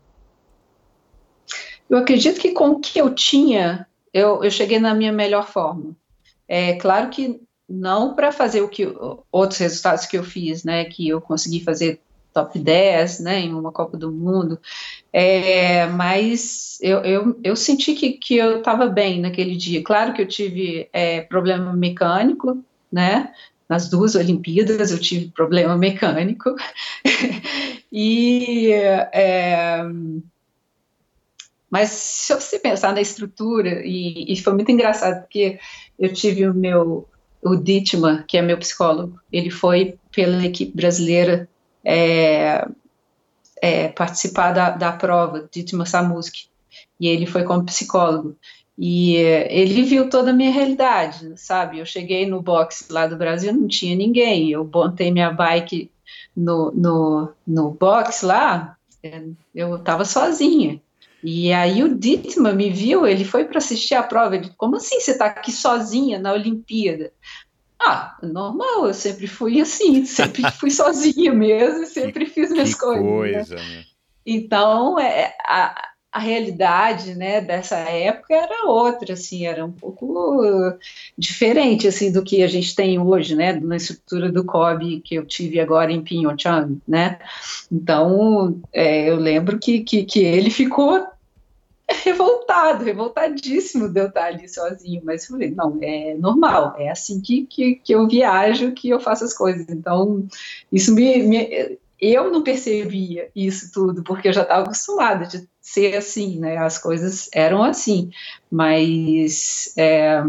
Eu 1.89 1.97
acredito 1.97 2.39
que 2.39 2.51
com 2.51 2.69
o 2.69 2.79
que 2.79 2.99
eu 2.99 3.13
tinha, 3.13 3.87
eu, 4.13 4.43
eu 4.43 4.51
cheguei 4.51 4.79
na 4.79 4.93
minha 4.93 5.11
melhor 5.11 5.47
forma. 5.47 5.95
É 6.47 6.73
claro 6.73 7.09
que 7.09 7.41
não 7.67 8.15
para 8.15 8.31
fazer 8.31 8.61
o 8.61 8.69
que 8.69 8.87
outros 9.31 9.59
resultados 9.59 10.05
que 10.05 10.17
eu 10.17 10.23
fiz, 10.23 10.63
né, 10.63 10.85
que 10.85 11.07
eu 11.09 11.19
consegui 11.19 11.61
fazer 11.61 11.99
top 12.37 12.59
10, 12.59 13.21
né, 13.21 13.39
em 13.39 13.53
uma 13.53 13.71
Copa 13.71 13.97
do 13.97 14.11
Mundo, 14.11 14.59
é, 15.11 15.87
mas 15.87 16.77
eu, 16.81 16.99
eu, 16.99 17.39
eu, 17.43 17.55
senti 17.55 17.95
que, 17.95 18.11
que 18.11 18.37
eu 18.37 18.59
estava 18.59 18.85
bem 18.85 19.19
naquele 19.19 19.55
dia. 19.55 19.83
Claro 19.83 20.13
que 20.13 20.21
eu 20.21 20.27
tive 20.27 20.87
é, 20.93 21.21
problema 21.21 21.73
mecânico, 21.73 22.63
né, 22.91 23.33
nas 23.67 23.89
duas 23.89 24.13
Olimpíadas 24.13 24.91
eu 24.91 24.99
tive 24.99 25.31
problema 25.31 25.75
mecânico, 25.75 26.55
e... 27.91 28.71
É, 29.11 29.81
mas 31.69 31.89
se 31.89 32.33
você 32.33 32.59
pensar 32.59 32.93
na 32.93 33.01
estrutura, 33.01 33.81
e, 33.85 34.31
e, 34.31 34.41
foi 34.41 34.53
muito 34.53 34.71
engraçado, 34.71 35.23
porque 35.23 35.59
eu 35.99 36.13
tive 36.13 36.47
o 36.47 36.53
meu 36.53 37.09
o 37.41 37.55
Dittmar, 37.55 38.25
que 38.25 38.37
é 38.37 38.41
meu 38.41 38.57
psicólogo, 38.57 39.19
ele 39.31 39.49
foi 39.49 39.97
pela 40.11 40.45
equipe 40.45 40.75
brasileira 40.75 41.47
é, 41.89 42.67
é, 43.61 43.87
participar 43.87 44.51
da, 44.51 44.71
da 44.71 44.91
prova, 44.91 45.47
Dittmar 45.49 45.87
Samuski, 45.87 46.49
e 46.99 47.07
ele 47.07 47.25
foi 47.25 47.45
como 47.45 47.65
psicólogo. 47.65 48.35
E 48.77 49.15
ele 49.15 49.83
viu 49.83 50.09
toda 50.09 50.31
a 50.31 50.33
minha 50.33 50.51
realidade, 50.51 51.33
sabe? 51.37 51.79
Eu 51.79 51.85
cheguei 51.85 52.27
no 52.27 52.41
box 52.41 52.89
lá 52.91 53.07
do 53.07 53.15
Brasil, 53.15 53.51
não 53.53 53.67
tinha 53.67 53.95
ninguém. 53.95 54.51
Eu 54.51 54.69
montei 54.71 55.09
minha 55.09 55.31
bike 55.31 55.89
no, 56.35 56.71
no, 56.71 57.29
no 57.47 57.71
box 57.71 58.21
lá, 58.21 58.77
eu 59.55 59.77
estava 59.77 60.05
sozinha. 60.05 60.79
E 61.23 61.51
aí 61.51 61.83
o 61.83 61.97
Dittmar 61.97 62.55
me 62.55 62.69
viu, 62.69 63.07
ele 63.07 63.25
foi 63.25 63.45
para 63.45 63.57
assistir 63.57 63.95
a 63.95 64.03
prova. 64.03 64.35
Ele, 64.35 64.51
como 64.55 64.75
assim 64.75 64.99
você 64.99 65.11
está 65.11 65.25
aqui 65.25 65.51
sozinha 65.51 66.19
na 66.19 66.33
Olimpíada? 66.33 67.11
Ah, 67.79 68.17
normal, 68.23 68.87
eu 68.87 68.93
sempre 68.93 69.27
fui 69.27 69.61
assim, 69.61 70.03
sempre 70.07 70.49
fui 70.51 70.71
sozinha 70.71 71.33
mesmo, 71.33 71.85
sempre 71.87 72.25
que, 72.25 72.31
fiz 72.31 72.51
minhas 72.51 72.75
coisas. 72.75 73.03
Né? 73.03 73.55
Coisa, 73.55 73.55
né? 73.55 73.83
Então, 74.25 74.99
é, 74.99 75.35
a, 75.45 75.89
a 76.11 76.19
realidade, 76.19 77.13
né, 77.15 77.39
dessa 77.41 77.77
época 77.77 78.33
era 78.33 78.65
outra, 78.65 79.13
assim, 79.13 79.45
era 79.45 79.63
um 79.63 79.71
pouco 79.71 80.73
diferente, 81.17 81.87
assim, 81.87 82.11
do 82.11 82.23
que 82.23 82.41
a 82.43 82.47
gente 82.47 82.75
tem 82.75 82.99
hoje, 82.99 83.35
né, 83.35 83.53
na 83.53 83.75
estrutura 83.75 84.31
do 84.31 84.43
COB 84.43 85.01
que 85.01 85.15
eu 85.15 85.25
tive 85.25 85.59
agora 85.59 85.91
em 85.91 86.01
Pyeongchang, 86.01 86.79
né, 86.87 87.19
então 87.71 88.59
é, 88.73 89.09
eu 89.09 89.17
lembro 89.17 89.59
que, 89.59 89.81
que, 89.81 90.03
que 90.03 90.19
ele 90.19 90.49
ficou 90.49 91.05
revoltado, 92.03 92.83
revoltadíssimo 92.83 93.87
de 93.87 94.01
eu 94.01 94.07
estar 94.07 94.25
ali 94.25 94.47
sozinho, 94.47 95.01
mas 95.03 95.25
falei, 95.25 95.51
não, 95.51 95.77
é 95.81 96.15
normal, 96.15 96.75
é 96.77 96.89
assim 96.89 97.21
que, 97.21 97.45
que, 97.45 97.75
que 97.75 97.93
eu 97.93 98.07
viajo, 98.07 98.73
que 98.73 98.89
eu 98.89 98.99
faço 98.99 99.23
as 99.23 99.33
coisas, 99.33 99.65
então 99.69 100.27
isso 100.71 100.93
me, 100.93 101.23
me 101.23 101.79
eu 101.99 102.31
não 102.31 102.43
percebia 102.43 103.29
isso 103.35 103.71
tudo, 103.73 104.03
porque 104.03 104.27
eu 104.27 104.33
já 104.33 104.43
estava 104.43 104.63
acostumada 104.63 105.25
de 105.25 105.47
ser 105.59 105.95
assim, 105.95 106.39
né? 106.39 106.57
As 106.57 106.77
coisas 106.77 107.27
eram 107.33 107.63
assim, 107.63 108.11
mas 108.51 109.73
é, 109.75 110.23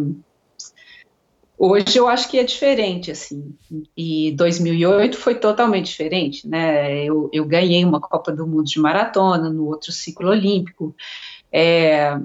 hoje 1.58 1.98
eu 1.98 2.08
acho 2.08 2.30
que 2.30 2.38
é 2.38 2.44
diferente, 2.44 3.10
assim. 3.10 3.54
E 3.94 4.32
2008 4.32 5.18
foi 5.18 5.34
totalmente 5.34 5.86
diferente, 5.86 6.48
né? 6.48 7.04
Eu, 7.04 7.28
eu 7.32 7.44
ganhei 7.44 7.84
uma 7.84 8.00
Copa 8.00 8.32
do 8.32 8.46
Mundo 8.46 8.64
de 8.64 8.80
maratona 8.80 9.50
no 9.50 9.66
outro 9.66 9.92
ciclo 9.92 10.30
olímpico. 10.30 10.94
É, 11.52 12.18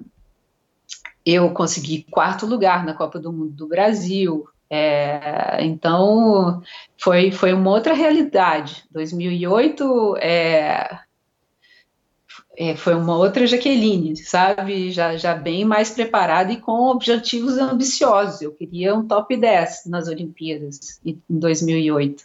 eu 1.26 1.50
consegui 1.52 2.06
quarto 2.10 2.46
lugar 2.46 2.86
na 2.86 2.94
Copa 2.94 3.20
do 3.20 3.32
Mundo 3.32 3.52
do 3.52 3.68
Brasil. 3.68 4.48
É, 4.70 5.64
então, 5.64 6.62
foi, 6.98 7.32
foi 7.32 7.54
uma 7.54 7.72
outra 7.72 7.94
realidade. 7.94 8.84
2008 8.92 10.18
é, 10.18 11.00
é, 12.58 12.76
foi 12.76 12.94
uma 12.94 13.18
outra 13.18 13.48
Jaqueline, 13.48 14.16
sabe? 14.16 14.92
Já, 14.92 15.18
já 15.18 15.34
bem 15.34 15.66
mais 15.66 15.90
preparada 15.90 16.52
e 16.52 16.58
com 16.60 16.88
objetivos 16.88 17.58
ambiciosos. 17.58 18.42
Eu 18.42 18.52
queria 18.52 18.96
um 18.96 19.08
top 19.08 19.36
10 19.36 19.86
nas 19.88 20.08
Olimpíadas 20.08 21.00
em 21.06 21.20
2008. 21.30 22.24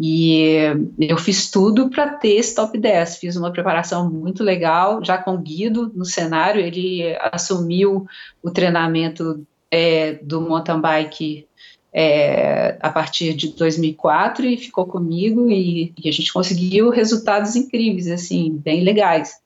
E 0.00 0.52
eu 0.96 1.18
fiz 1.18 1.50
tudo 1.50 1.90
para 1.90 2.08
ter 2.08 2.36
esse 2.36 2.54
top 2.54 2.78
10. 2.78 3.16
Fiz 3.16 3.34
uma 3.34 3.50
preparação 3.50 4.08
muito 4.08 4.44
legal, 4.44 5.04
já 5.04 5.18
com 5.18 5.34
o 5.34 5.38
Guido 5.38 5.90
no 5.92 6.04
cenário. 6.04 6.60
Ele 6.60 7.16
assumiu 7.32 8.06
o 8.40 8.50
treinamento 8.50 9.44
é, 9.68 10.14
do 10.22 10.40
mountain 10.40 10.80
bike 10.80 11.48
é, 11.92 12.78
a 12.80 12.90
partir 12.90 13.34
de 13.34 13.48
2004 13.48 14.46
e 14.46 14.56
ficou 14.56 14.86
comigo 14.86 15.50
e, 15.50 15.92
e, 15.98 16.08
a 16.08 16.12
gente 16.12 16.32
conseguiu 16.32 16.90
resultados 16.90 17.56
incríveis, 17.56 18.08
assim, 18.08 18.56
bem 18.56 18.84
legais. 18.84 19.40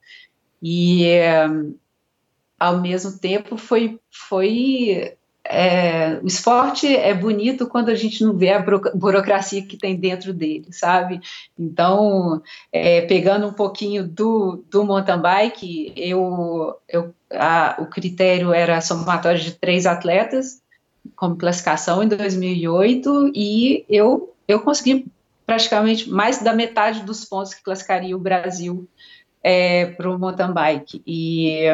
E 0.63 1.07
é, 1.07 1.47
ao 2.59 2.81
mesmo 2.81 3.19
tempo 3.19 3.57
foi, 3.57 3.99
foi 4.11 5.15
é, 5.45 6.21
o 6.23 6.27
esporte 6.27 6.95
é 6.95 7.13
bonito 7.13 7.67
quando 7.67 7.89
a 7.89 7.95
gente 7.95 8.25
não 8.25 8.37
vê 8.37 8.51
a 8.51 8.65
burocracia 8.95 9.67
que 9.67 9.77
tem 9.77 9.97
dentro 9.97 10.33
dele, 10.33 10.67
sabe? 10.71 11.21
Então, 11.59 12.41
é, 12.73 13.03
pegando 13.03 13.47
um 13.49 13.53
pouquinho 13.53 14.07
do, 14.07 14.65
do 14.71 14.85
mountain 14.85 15.21
bike, 15.21 15.93
eu, 15.97 16.77
eu, 16.89 17.13
a, 17.33 17.77
o 17.81 17.87
critério 17.87 18.53
era 18.53 18.81
somatório 18.81 19.41
de 19.41 19.53
três 19.53 19.85
atletas, 19.85 20.63
como 21.17 21.37
classificação 21.37 22.03
em 22.03 22.09
2008 22.09 23.33
e 23.35 23.85
eu, 23.89 24.33
eu 24.47 24.61
consegui 24.61 25.07
praticamente 25.45 26.09
mais 26.09 26.41
da 26.41 26.53
metade 26.53 27.03
dos 27.03 27.25
pontos 27.25 27.53
que 27.53 27.63
classificaria 27.65 28.17
o 28.17 28.21
Brasil 28.21 28.89
é, 29.43 29.87
para 29.87 30.09
o 30.09 30.19
mountain 30.19 30.53
bike. 30.53 31.03
E 31.05 31.67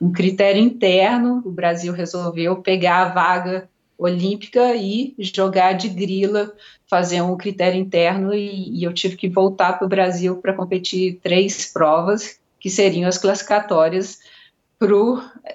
um 0.00 0.12
critério 0.12 0.62
interno, 0.62 1.42
o 1.44 1.50
Brasil 1.50 1.92
resolveu 1.92 2.56
pegar 2.56 3.02
a 3.02 3.08
vaga 3.08 3.68
olímpica 3.96 4.76
e 4.76 5.14
jogar 5.18 5.72
de 5.72 5.88
grila, 5.88 6.52
fazer 6.88 7.20
um 7.20 7.36
critério 7.36 7.80
interno 7.80 8.32
e, 8.32 8.78
e 8.78 8.84
eu 8.84 8.92
tive 8.92 9.16
que 9.16 9.28
voltar 9.28 9.72
para 9.74 9.86
o 9.86 9.88
Brasil 9.88 10.36
para 10.36 10.54
competir 10.54 11.18
três 11.22 11.66
provas 11.72 12.38
que 12.60 12.70
seriam 12.70 13.08
as 13.08 13.18
classificatórias 13.18 14.18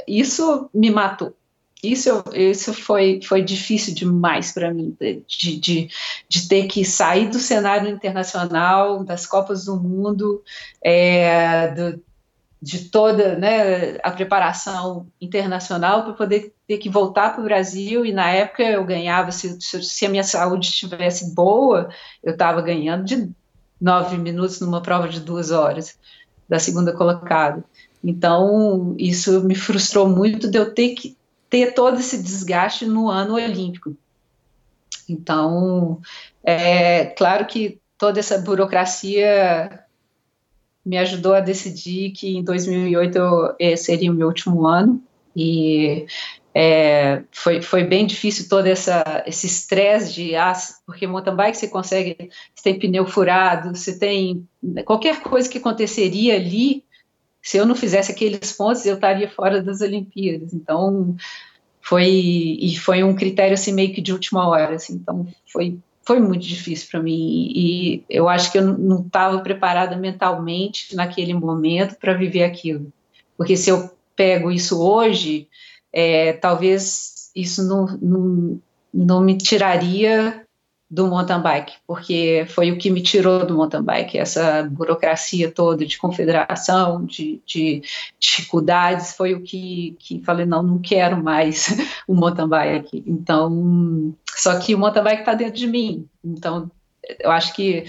isso 0.07 0.69
me 0.73 0.91
matou. 0.91 1.35
Isso, 1.81 2.23
isso 2.33 2.73
foi, 2.73 3.19
foi 3.21 3.41
difícil 3.41 3.93
demais 3.93 4.53
para 4.53 4.73
mim, 4.73 4.95
de, 5.27 5.59
de, 5.59 5.89
de, 6.29 6.47
ter 6.47 6.67
que 6.67 6.85
sair 6.85 7.29
do 7.29 7.39
cenário 7.39 7.89
internacional, 7.89 9.03
das 9.03 9.25
Copas 9.25 9.65
do 9.65 9.75
Mundo, 9.75 10.41
é, 10.81 11.67
do, 11.73 12.01
de 12.63 12.85
toda 12.85 13.35
né, 13.35 13.97
a 14.01 14.09
preparação 14.09 15.05
internacional 15.19 16.03
para 16.03 16.13
poder 16.13 16.53
ter 16.65 16.77
que 16.77 16.89
voltar 16.89 17.33
para 17.33 17.41
o 17.41 17.43
Brasil. 17.43 18.05
E 18.05 18.13
na 18.13 18.29
época 18.29 18.63
eu 18.63 18.85
ganhava, 18.85 19.33
se, 19.33 19.59
se 19.59 20.05
a 20.05 20.09
minha 20.09 20.23
saúde 20.23 20.69
estivesse 20.69 21.35
boa, 21.35 21.89
eu 22.23 22.31
estava 22.31 22.61
ganhando 22.61 23.03
de 23.03 23.29
nove 23.81 24.17
minutos 24.17 24.61
numa 24.61 24.81
prova 24.81 25.09
de 25.09 25.19
duas 25.19 25.51
horas, 25.51 25.99
da 26.47 26.57
segunda 26.57 26.93
colocada. 26.93 27.61
Então, 28.01 28.95
isso 28.97 29.43
me 29.43 29.55
frustrou 29.55 30.07
muito 30.07 30.49
de 30.49 30.57
eu 30.57 30.73
ter 30.73 30.95
que 30.95 31.17
ter 31.49 31.73
todo 31.73 31.99
esse 31.99 32.23
desgaste 32.23 32.85
no 32.85 33.09
ano 33.09 33.33
olímpico. 33.33 33.93
Então, 35.09 35.99
é 36.41 37.07
claro 37.07 37.45
que 37.45 37.81
toda 37.97 38.21
essa 38.21 38.37
burocracia 38.37 39.82
me 40.85 40.97
ajudou 40.97 41.33
a 41.33 41.39
decidir 41.39 42.11
que 42.11 42.37
em 42.37 42.43
2008 42.43 43.17
eu, 43.17 43.55
eh, 43.59 43.75
seria 43.75 44.11
o 44.11 44.15
meu 44.15 44.27
último 44.27 44.65
ano 44.65 45.01
e 45.35 46.05
é, 46.53 47.23
foi, 47.31 47.61
foi 47.61 47.83
bem 47.83 48.05
difícil 48.05 48.47
todo 48.47 48.67
essa, 48.67 49.23
esse 49.25 49.47
estresse 49.47 50.13
de 50.13 50.35
ah, 50.35 50.53
porque 50.85 51.07
mountain 51.07 51.35
bike 51.35 51.57
você 51.57 51.67
consegue, 51.67 52.15
você 52.53 52.63
tem 52.63 52.79
pneu 52.79 53.07
furado, 53.07 53.75
você 53.75 53.97
tem 53.97 54.47
qualquer 54.85 55.21
coisa 55.21 55.49
que 55.49 55.57
aconteceria 55.57 56.35
ali 56.35 56.83
se 57.43 57.57
eu 57.57 57.65
não 57.65 57.75
fizesse 57.75 58.09
aqueles 58.09 58.53
pontos, 58.53 58.85
eu 58.85 58.95
estaria 58.95 59.29
fora 59.29 59.61
das 59.61 59.81
Olimpíadas. 59.81 60.53
Então, 60.53 61.13
foi 61.81 62.07
e 62.07 62.77
foi 62.77 63.03
um 63.03 63.13
critério 63.13 63.53
assim 63.53 63.73
meio 63.73 63.93
que 63.93 64.01
de 64.01 64.13
última 64.13 64.47
hora, 64.47 64.75
assim. 64.75 64.93
Então, 64.93 65.27
foi 65.45 65.77
foi 66.05 66.19
muito 66.19 66.45
difícil 66.45 66.87
para 66.91 67.01
mim 67.01 67.51
e 67.55 68.03
eu 68.09 68.27
acho 68.27 68.51
que 68.51 68.57
eu 68.57 68.77
não 68.77 69.01
estava 69.01 69.39
preparada 69.39 69.95
mentalmente 69.95 70.95
naquele 70.95 71.33
momento 71.33 71.95
para 71.95 72.13
viver 72.13 72.43
aquilo. 72.43 72.91
Porque 73.37 73.55
se 73.55 73.69
eu 73.69 73.89
pego 74.15 74.51
isso 74.51 74.81
hoje, 74.81 75.47
é, 75.91 76.33
talvez 76.33 77.31
isso 77.35 77.67
não, 77.67 77.85
não, 78.01 78.61
não 78.93 79.21
me 79.21 79.37
tiraria 79.37 80.42
do 80.93 81.07
mountain 81.07 81.41
bike, 81.41 81.73
porque 81.87 82.45
foi 82.49 82.71
o 82.71 82.77
que 82.77 82.91
me 82.91 83.01
tirou 83.01 83.43
do 83.43 83.55
mountain 83.55 83.81
bike, 83.81 84.19
essa 84.19 84.61
burocracia 84.61 85.49
toda 85.49 85.83
de 85.87 85.97
confederação, 85.97 87.03
de, 87.03 87.41
de 87.47 87.81
dificuldades, 88.19 89.13
foi 89.13 89.33
o 89.33 89.41
que, 89.41 89.95
que 89.97 90.21
falei, 90.23 90.45
não, 90.45 90.61
não 90.61 90.77
quero 90.77 91.21
mais 91.21 91.69
o 92.07 92.13
mountain 92.13 92.47
bike. 92.47 93.03
Então, 93.07 94.15
só 94.35 94.59
que 94.59 94.75
o 94.75 94.77
mountain 94.77 95.03
bike 95.03 95.21
está 95.21 95.33
dentro 95.33 95.55
de 95.55 95.65
mim, 95.65 96.07
então 96.23 96.69
eu 97.19 97.31
acho 97.31 97.55
que 97.55 97.85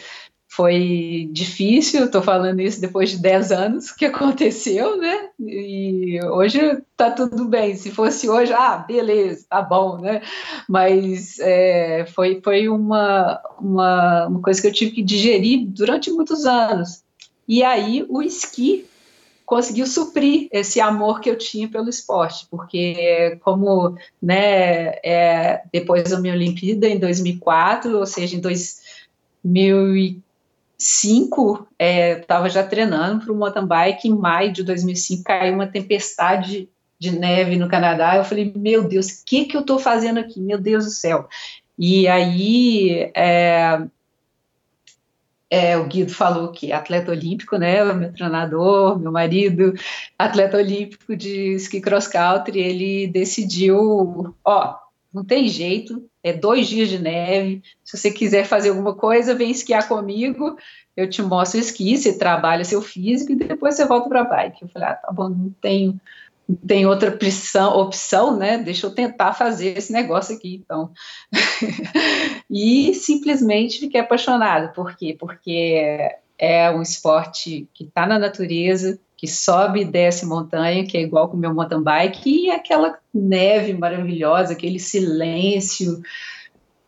foi 0.54 1.28
difícil, 1.32 2.04
estou 2.04 2.22
falando 2.22 2.60
isso 2.60 2.80
depois 2.80 3.10
de 3.10 3.18
10 3.18 3.50
anos 3.50 3.90
que 3.90 4.04
aconteceu, 4.04 4.96
né? 4.96 5.30
E 5.40 6.20
hoje 6.26 6.60
está 6.92 7.10
tudo 7.10 7.44
bem. 7.46 7.74
Se 7.74 7.90
fosse 7.90 8.28
hoje, 8.28 8.52
ah, 8.52 8.76
beleza, 8.76 9.44
tá 9.48 9.60
bom, 9.60 9.98
né? 9.98 10.22
Mas 10.68 11.40
é, 11.40 12.06
foi, 12.14 12.40
foi 12.40 12.68
uma, 12.68 13.40
uma, 13.58 14.26
uma 14.28 14.40
coisa 14.40 14.60
que 14.60 14.68
eu 14.68 14.72
tive 14.72 14.92
que 14.92 15.02
digerir 15.02 15.66
durante 15.66 16.08
muitos 16.12 16.46
anos. 16.46 17.02
E 17.48 17.64
aí 17.64 18.06
o 18.08 18.22
esqui 18.22 18.86
conseguiu 19.44 19.88
suprir 19.88 20.48
esse 20.52 20.80
amor 20.80 21.20
que 21.20 21.28
eu 21.28 21.36
tinha 21.36 21.68
pelo 21.68 21.90
esporte, 21.90 22.46
porque 22.48 23.38
como 23.42 23.96
né, 24.22 24.94
é, 25.04 25.62
depois 25.72 26.10
da 26.10 26.20
minha 26.20 26.32
Olimpíada 26.32 26.86
em 26.86 26.98
2004, 26.98 27.98
ou 27.98 28.06
seja, 28.06 28.36
em 28.36 28.40
2005, 30.78 31.68
estava 32.20 32.46
é, 32.46 32.50
já 32.50 32.62
treinando 32.62 33.24
para 33.24 33.32
o 33.32 33.36
mountain 33.36 33.66
bike, 33.66 34.08
em 34.08 34.14
maio 34.14 34.52
de 34.52 34.62
2005 34.62 35.24
caiu 35.24 35.54
uma 35.54 35.66
tempestade 35.66 36.68
de 36.98 37.10
neve 37.10 37.56
no 37.56 37.68
Canadá, 37.68 38.16
eu 38.16 38.24
falei, 38.24 38.52
meu 38.54 38.86
Deus, 38.86 39.08
o 39.08 39.24
que, 39.24 39.44
que 39.44 39.56
eu 39.56 39.60
estou 39.60 39.78
fazendo 39.78 40.18
aqui? 40.18 40.40
Meu 40.40 40.58
Deus 40.58 40.84
do 40.84 40.90
céu. 40.90 41.28
E 41.78 42.06
aí, 42.06 43.10
é, 43.14 43.82
é, 45.50 45.76
o 45.76 45.86
Guido 45.86 46.12
falou 46.12 46.50
que 46.50 46.72
atleta 46.72 47.10
olímpico, 47.10 47.56
né, 47.56 47.84
o 47.84 47.94
meu 47.94 48.12
treinador, 48.12 48.98
meu 48.98 49.12
marido, 49.12 49.74
atleta 50.18 50.56
olímpico 50.56 51.16
de 51.16 51.54
ski 51.54 51.80
cross 51.80 52.08
country, 52.08 52.60
ele 52.60 53.06
decidiu, 53.08 54.34
ó, 54.44 54.76
não 55.12 55.24
tem 55.24 55.48
jeito, 55.48 56.08
é 56.24 56.32
dois 56.32 56.66
dias 56.66 56.88
de 56.88 56.98
neve, 56.98 57.62
se 57.84 57.98
você 57.98 58.10
quiser 58.10 58.46
fazer 58.46 58.70
alguma 58.70 58.94
coisa, 58.94 59.34
vem 59.34 59.50
esquiar 59.50 59.86
comigo, 59.86 60.56
eu 60.96 61.08
te 61.08 61.20
mostro 61.20 61.60
esqui, 61.60 61.98
você 61.98 62.16
trabalha 62.16 62.64
seu 62.64 62.80
físico 62.80 63.32
e 63.32 63.36
depois 63.36 63.76
você 63.76 63.84
volta 63.84 64.08
para 64.08 64.22
a 64.22 64.24
bike. 64.24 64.62
Eu 64.62 64.68
falei, 64.68 64.88
ah, 64.88 64.94
tá 64.94 65.12
bom, 65.12 65.28
não 65.28 65.50
tenho 65.60 66.00
tem 66.66 66.84
outra 66.84 67.08
opção, 67.08 67.76
opção, 67.78 68.36
né? 68.36 68.58
Deixa 68.58 68.86
eu 68.86 68.90
tentar 68.90 69.32
fazer 69.32 69.78
esse 69.78 69.92
negócio 69.92 70.36
aqui, 70.36 70.56
então. 70.62 70.92
e 72.50 72.92
simplesmente 72.94 73.80
fiquei 73.80 74.00
apaixonada. 74.00 74.68
Por 74.68 74.94
quê? 74.94 75.16
Porque 75.18 76.16
é 76.38 76.70
um 76.70 76.82
esporte 76.82 77.66
que 77.72 77.84
está 77.84 78.06
na 78.06 78.18
natureza, 78.18 78.98
que 79.24 79.30
sobe 79.30 79.80
e 79.80 79.84
desce 79.86 80.26
montanha, 80.26 80.86
que 80.86 80.98
é 80.98 81.00
igual 81.00 81.30
com 81.30 81.36
o 81.36 81.40
meu 81.40 81.54
mountain 81.54 81.82
bike, 81.82 82.44
e 82.44 82.50
aquela 82.50 82.98
neve 83.12 83.72
maravilhosa, 83.72 84.52
aquele 84.52 84.78
silêncio. 84.78 86.02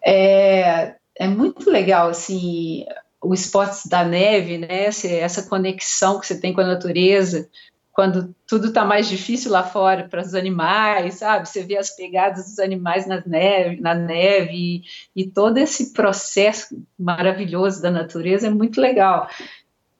É, 0.04 0.96
é 1.18 1.26
muito 1.26 1.70
legal, 1.70 2.10
assim, 2.10 2.84
o 3.22 3.32
esporte 3.32 3.88
da 3.88 4.04
neve, 4.04 4.58
né? 4.58 4.84
Essa 4.84 5.48
conexão 5.48 6.20
que 6.20 6.26
você 6.26 6.38
tem 6.38 6.52
com 6.52 6.60
a 6.60 6.66
natureza 6.66 7.48
quando 7.90 8.34
tudo 8.46 8.68
está 8.68 8.84
mais 8.84 9.08
difícil 9.08 9.50
lá 9.50 9.62
fora 9.62 10.06
para 10.06 10.20
os 10.20 10.34
animais, 10.34 11.14
sabe? 11.14 11.48
Você 11.48 11.62
vê 11.62 11.78
as 11.78 11.96
pegadas 11.96 12.44
dos 12.44 12.58
animais 12.58 13.06
na 13.06 13.22
neve, 13.24 13.80
na 13.80 13.94
neve 13.94 14.52
e, 14.52 14.82
e, 15.22 15.26
todo 15.26 15.56
esse 15.56 15.94
processo 15.94 16.76
maravilhoso 16.98 17.80
da 17.80 17.90
natureza 17.90 18.48
é 18.48 18.50
muito 18.50 18.82
legal. 18.82 19.26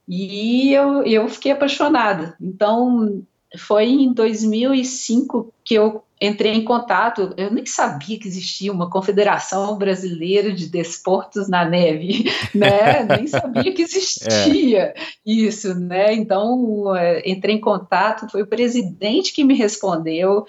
E 0.08 0.72
eu, 0.72 1.02
eu 1.02 1.28
fiquei 1.28 1.52
apaixonada. 1.52 2.36
Então, 2.40 3.22
foi 3.58 3.86
em 3.86 4.12
2005 4.12 5.52
que 5.64 5.74
eu 5.74 6.02
entrei 6.20 6.52
em 6.52 6.64
contato, 6.64 7.34
eu 7.36 7.50
nem 7.50 7.66
sabia 7.66 8.18
que 8.18 8.26
existia 8.26 8.72
uma 8.72 8.88
Confederação 8.88 9.76
Brasileira 9.76 10.52
de 10.52 10.66
Desportos 10.66 11.48
na 11.48 11.64
Neve, 11.64 12.24
né? 12.54 13.04
nem 13.04 13.26
sabia 13.26 13.72
que 13.72 13.82
existia 13.82 14.78
é. 14.78 14.94
isso, 15.24 15.74
né? 15.74 16.14
Então, 16.14 16.94
é, 16.96 17.22
entrei 17.28 17.56
em 17.56 17.60
contato, 17.60 18.30
foi 18.30 18.42
o 18.42 18.46
presidente 18.46 19.32
que 19.32 19.44
me 19.44 19.54
respondeu, 19.54 20.46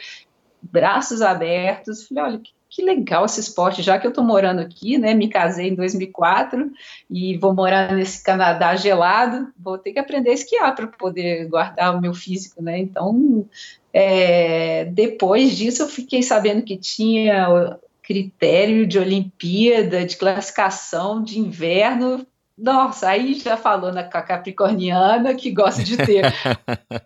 braços 0.61 1.21
abertos, 1.21 2.07
falei, 2.07 2.23
olha, 2.23 2.39
que, 2.39 2.51
que 2.78 2.84
legal 2.84 3.25
esse 3.25 3.39
esporte, 3.39 3.82
já 3.82 3.97
que 3.97 4.05
eu 4.05 4.09
estou 4.09 4.23
morando 4.23 4.61
aqui, 4.61 4.99
né, 4.99 5.11
me 5.15 5.28
casei 5.28 5.69
em 5.69 5.73
2004 5.73 6.71
e 7.09 7.36
vou 7.36 7.51
morar 7.51 7.91
nesse 7.91 8.23
Canadá 8.23 8.75
gelado, 8.75 9.51
vou 9.57 9.80
ter 9.80 9.93
que 9.93 9.99
aprender 9.99 10.30
a 10.30 10.34
esquiar 10.34 10.75
para 10.75 10.86
poder 10.86 11.47
guardar 11.47 11.95
o 11.95 11.99
meu 11.99 12.13
físico, 12.13 12.61
né, 12.61 12.78
então 12.78 13.49
é, 13.91 14.86
depois 14.86 15.57
disso, 15.57 15.82
eu 15.82 15.88
fiquei 15.88 16.21
sabendo 16.21 16.61
que 16.61 16.78
tinha 16.78 17.80
critério 18.03 18.86
de 18.86 18.99
Olimpíada, 18.99 20.05
de 20.05 20.15
classificação 20.15 21.23
de 21.23 21.39
inverno. 21.39 22.28
Nossa, 22.57 23.09
aí 23.09 23.35
já 23.35 23.55
falou 23.55 23.93
na 23.93 24.03
Capricorniana 24.03 25.35
que 25.35 25.51
gosta 25.51 25.83
de 25.83 25.95
ter 25.95 26.33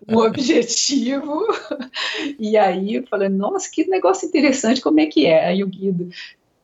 um 0.08 0.16
objetivo. 0.24 1.46
E 2.38 2.56
aí 2.56 2.94
eu 2.94 3.06
falei, 3.06 3.28
nossa, 3.28 3.68
que 3.70 3.86
negócio 3.86 4.26
interessante, 4.26 4.80
como 4.80 5.00
é 5.00 5.06
que 5.06 5.26
é? 5.26 5.48
Aí 5.48 5.62
o 5.62 5.66
Guido, 5.66 6.08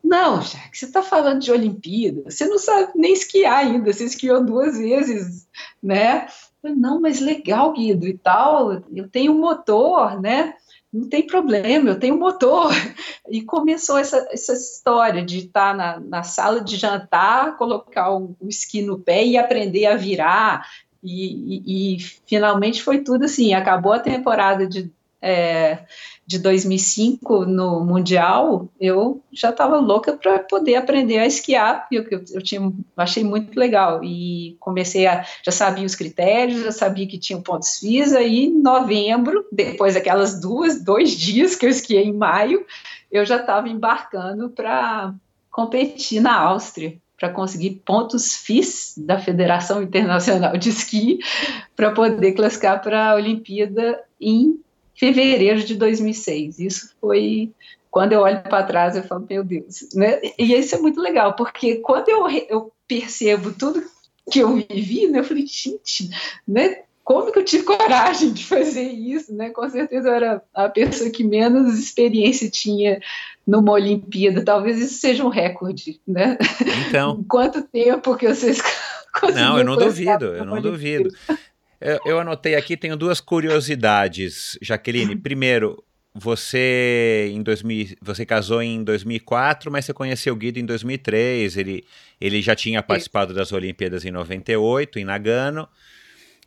não, 0.03 0.41
já 0.41 0.57
que 0.69 0.77
você 0.77 0.85
está 0.85 1.03
falando 1.03 1.41
de 1.41 1.51
Olimpíada, 1.51 2.23
você 2.23 2.45
não 2.47 2.57
sabe 2.57 2.93
nem 2.95 3.13
esquiar 3.13 3.59
ainda, 3.59 3.93
você 3.93 4.05
esquiou 4.05 4.43
duas 4.43 4.75
vezes, 4.75 5.47
né? 5.83 6.27
Falei, 6.59 6.75
não, 6.75 6.99
mas 6.99 7.19
legal, 7.19 7.71
Guido, 7.73 8.07
e 8.07 8.17
tal, 8.17 8.73
eu 8.91 9.07
tenho 9.07 9.33
um 9.33 9.39
motor, 9.39 10.19
né? 10.19 10.55
Não 10.91 11.07
tem 11.07 11.25
problema, 11.25 11.89
eu 11.89 11.99
tenho 11.99 12.17
motor. 12.17 12.71
E 13.31 13.43
começou 13.43 13.99
essa, 13.99 14.27
essa 14.31 14.53
história 14.53 15.23
de 15.23 15.45
estar 15.45 15.75
na, 15.75 15.99
na 15.99 16.23
sala 16.23 16.61
de 16.61 16.75
jantar, 16.75 17.57
colocar 17.57 18.09
o 18.09 18.35
um 18.41 18.47
esqui 18.47 18.81
no 18.81 18.97
pé 18.97 19.23
e 19.23 19.37
aprender 19.37 19.85
a 19.85 19.95
virar. 19.95 20.67
E, 21.03 21.35
e, 21.61 21.95
e, 21.95 21.99
finalmente 22.25 22.81
foi 22.81 23.03
tudo 23.03 23.25
assim. 23.25 23.53
Acabou 23.53 23.93
a 23.93 23.99
temporada 23.99 24.65
de 24.65 24.91
é, 25.21 25.85
de 26.29 26.37
2005 26.37 27.43
no 27.47 27.83
Mundial, 27.83 28.69
eu 28.79 29.19
já 29.33 29.49
estava 29.49 29.79
louca 29.79 30.13
para 30.13 30.37
poder 30.37 30.75
aprender 30.75 31.17
a 31.17 31.25
esquiar, 31.25 31.87
eu, 31.91 32.03
eu, 32.03 32.23
eu 32.31 32.39
tinha, 32.39 32.71
achei 32.95 33.23
muito 33.23 33.59
legal, 33.59 34.03
e 34.03 34.55
comecei 34.59 35.07
a, 35.07 35.25
já 35.43 35.51
sabia 35.51 35.87
os 35.87 35.95
critérios, 35.95 36.61
já 36.61 36.71
sabia 36.71 37.07
que 37.07 37.17
tinha 37.17 37.41
pontos 37.41 37.79
FIS, 37.79 38.13
aí 38.13 38.45
em 38.45 38.61
novembro, 38.61 39.43
depois 39.51 39.95
daquelas 39.95 40.39
duas, 40.39 40.79
dois 40.83 41.13
dias 41.13 41.55
que 41.55 41.65
eu 41.65 41.69
esquiei 41.71 42.03
em 42.03 42.13
maio, 42.13 42.63
eu 43.11 43.25
já 43.25 43.37
estava 43.37 43.67
embarcando 43.67 44.51
para 44.51 45.15
competir 45.49 46.21
na 46.21 46.39
Áustria, 46.39 46.95
para 47.17 47.31
conseguir 47.31 47.81
pontos 47.83 48.35
FIS 48.35 48.93
da 48.99 49.17
Federação 49.17 49.81
Internacional 49.81 50.55
de 50.55 50.69
Esqui, 50.69 51.17
para 51.75 51.89
poder 51.89 52.33
classificar 52.33 52.79
para 52.83 53.09
a 53.09 53.15
Olimpíada 53.15 53.99
em 54.21 54.59
fevereiro 54.99 55.63
de 55.63 55.75
2006. 55.75 56.59
Isso 56.59 56.93
foi 56.99 57.51
quando 57.89 58.13
eu 58.13 58.19
olho 58.19 58.41
para 58.43 58.63
trás 58.63 58.95
eu 58.95 59.03
falo 59.03 59.25
meu 59.27 59.43
Deus, 59.43 59.87
né? 59.95 60.19
E 60.37 60.53
isso 60.53 60.75
é 60.75 60.77
muito 60.79 61.01
legal 61.01 61.35
porque 61.35 61.77
quando 61.77 62.09
eu, 62.09 62.29
eu 62.49 62.71
percebo 62.87 63.51
tudo 63.51 63.81
que 64.29 64.39
eu 64.39 64.55
vivi, 64.55 65.07
né, 65.07 65.19
eu 65.19 65.23
falei 65.23 65.47
gente, 65.47 66.09
né? 66.47 66.81
Como 67.03 67.31
que 67.31 67.39
eu 67.39 67.45
tive 67.45 67.63
coragem 67.63 68.31
de 68.31 68.45
fazer 68.45 68.83
isso, 68.83 69.33
né? 69.33 69.49
Com 69.49 69.67
certeza 69.67 70.09
eu 70.09 70.13
era 70.13 70.43
a 70.53 70.69
pessoa 70.69 71.09
que 71.09 71.23
menos 71.23 71.79
experiência 71.79 72.51
tinha 72.51 73.01
numa 73.47 73.71
Olimpíada. 73.71 74.45
Talvez 74.45 74.77
isso 74.77 74.99
seja 74.99 75.25
um 75.25 75.29
recorde, 75.29 75.99
né? 76.07 76.37
Então. 76.87 77.25
Quanto 77.27 77.63
tempo 77.63 78.15
que 78.15 78.27
vocês 78.27 78.61
Não, 79.33 79.57
eu 79.57 79.63
não 79.63 79.75
duvido, 79.75 80.25
eu 80.25 80.45
não 80.45 80.61
duvido. 80.61 81.09
Eu, 81.79 81.99
eu 82.05 82.19
anotei 82.19 82.55
aqui, 82.55 82.75
tenho 82.75 82.97
duas 82.97 83.21
curiosidades, 83.21 84.57
Jaqueline. 84.61 85.15
Primeiro, 85.17 85.83
você 86.13 87.29
em 87.31 87.41
2000, 87.41 87.95
você 88.01 88.25
casou 88.25 88.61
em 88.61 88.83
2004, 88.83 89.71
mas 89.71 89.85
você 89.85 89.93
conheceu 89.93 90.33
o 90.33 90.37
Guido 90.37 90.59
em 90.59 90.65
2003. 90.65 91.55
Ele, 91.57 91.83
ele 92.19 92.41
já 92.41 92.55
tinha 92.55 92.83
participado 92.83 93.33
das 93.33 93.51
Olimpíadas 93.51 94.03
em 94.03 94.11
98 94.11 94.99
em 94.99 95.05
Nagano. 95.05 95.67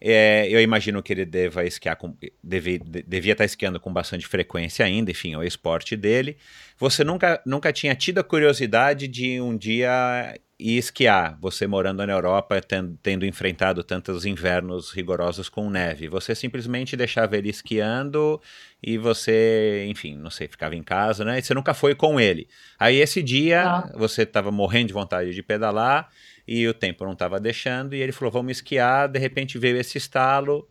É, 0.04 0.48
eu 0.50 0.60
imagino 0.60 1.00
que 1.00 1.12
ele 1.12 1.24
deva 1.24 1.64
esquiar 1.64 1.94
com, 1.94 2.16
deve, 2.42 2.80
devia 3.06 3.32
estar 3.32 3.44
esquiando 3.44 3.78
com 3.78 3.92
bastante 3.92 4.26
frequência 4.26 4.84
ainda, 4.84 5.12
enfim, 5.12 5.34
é 5.34 5.38
o 5.38 5.44
esporte 5.44 5.96
dele. 5.96 6.36
Você 6.76 7.04
nunca, 7.04 7.40
nunca 7.46 7.72
tinha 7.72 7.94
tido 7.94 8.18
a 8.18 8.24
curiosidade 8.24 9.06
de 9.06 9.40
um 9.40 9.56
dia 9.56 10.34
ir 10.58 10.76
esquiar, 10.76 11.38
você 11.40 11.68
morando 11.68 12.04
na 12.04 12.12
Europa, 12.12 12.60
tendo, 12.60 12.98
tendo 13.00 13.24
enfrentado 13.24 13.84
tantos 13.84 14.26
invernos 14.26 14.90
rigorosos 14.90 15.48
com 15.48 15.70
neve. 15.70 16.08
Você 16.08 16.34
simplesmente 16.34 16.96
deixava 16.96 17.36
ele 17.36 17.48
esquiando 17.48 18.40
e 18.82 18.98
você, 18.98 19.86
enfim, 19.88 20.16
não 20.16 20.30
sei, 20.30 20.48
ficava 20.48 20.74
em 20.74 20.82
casa, 20.82 21.24
né? 21.24 21.38
E 21.38 21.42
você 21.42 21.54
nunca 21.54 21.74
foi 21.74 21.94
com 21.94 22.18
ele. 22.18 22.48
Aí 22.76 22.96
esse 22.96 23.22
dia 23.22 23.64
ah. 23.64 23.92
você 23.94 24.22
estava 24.22 24.50
morrendo 24.50 24.88
de 24.88 24.92
vontade 24.92 25.32
de 25.32 25.42
pedalar 25.44 26.08
e 26.46 26.66
o 26.66 26.74
tempo 26.74 27.04
não 27.04 27.12
estava 27.12 27.38
deixando, 27.38 27.94
e 27.94 28.00
ele 28.00 28.12
falou: 28.12 28.32
vamos 28.32 28.52
esquiar. 28.52 29.08
De 29.08 29.18
repente 29.18 29.58
veio 29.58 29.76
esse 29.76 29.98
estalo, 29.98 30.68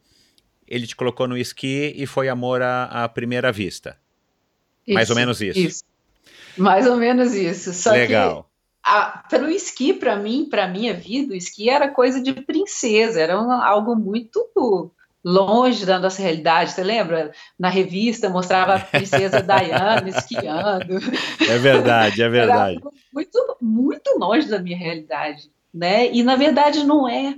ele 0.68 0.88
te 0.88 0.96
colocou 0.96 1.28
no 1.28 1.38
esqui 1.38 1.94
e 1.96 2.06
foi 2.06 2.30
amor 2.30 2.62
à, 2.62 2.86
à 2.86 3.10
primeira 3.10 3.52
vista. 3.52 3.98
Isso, 4.86 4.94
Mais 4.94 5.10
ou 5.10 5.16
menos 5.16 5.42
isso. 5.42 5.60
isso. 5.60 5.84
Mais 6.58 6.88
ou 6.88 6.98
menos 6.98 7.34
isso. 7.34 7.74
Só 7.74 7.92
Legal. 7.92 8.44
Que 8.44 9.30
para 9.30 9.44
o 9.44 9.50
esqui, 9.50 9.94
para 9.94 10.16
mim, 10.16 10.48
para 10.50 10.68
minha 10.68 10.94
vida, 10.94 11.34
o 11.34 11.38
esqui 11.38 11.70
era 11.70 11.88
coisa 11.88 12.22
de 12.22 12.34
princesa, 12.34 13.22
era 13.22 13.40
um, 13.40 13.52
algo 13.52 13.96
muito 13.96 14.50
longe 15.24 15.86
da 15.86 16.00
nossa 16.00 16.22
realidade. 16.22 16.72
Você 16.72 16.84
lembra? 16.84 17.32
Na 17.58 17.70
revista 17.70 18.28
mostrava 18.28 18.76
a 18.76 18.80
princesa 18.80 19.40
Diana 19.44 20.10
esquiando. 20.10 20.96
É 21.48 21.58
verdade, 21.60 22.24
é 22.24 22.30
verdade. 22.30 22.78
Era 22.78 22.92
muito, 23.14 23.58
muito 23.62 24.18
longe 24.18 24.48
da 24.48 24.60
minha 24.60 24.78
realidade 24.78 25.50
né? 25.74 26.12
E 26.12 26.24
na 26.24 26.36
verdade 26.36 26.84
não 26.84 27.08
é. 27.08 27.36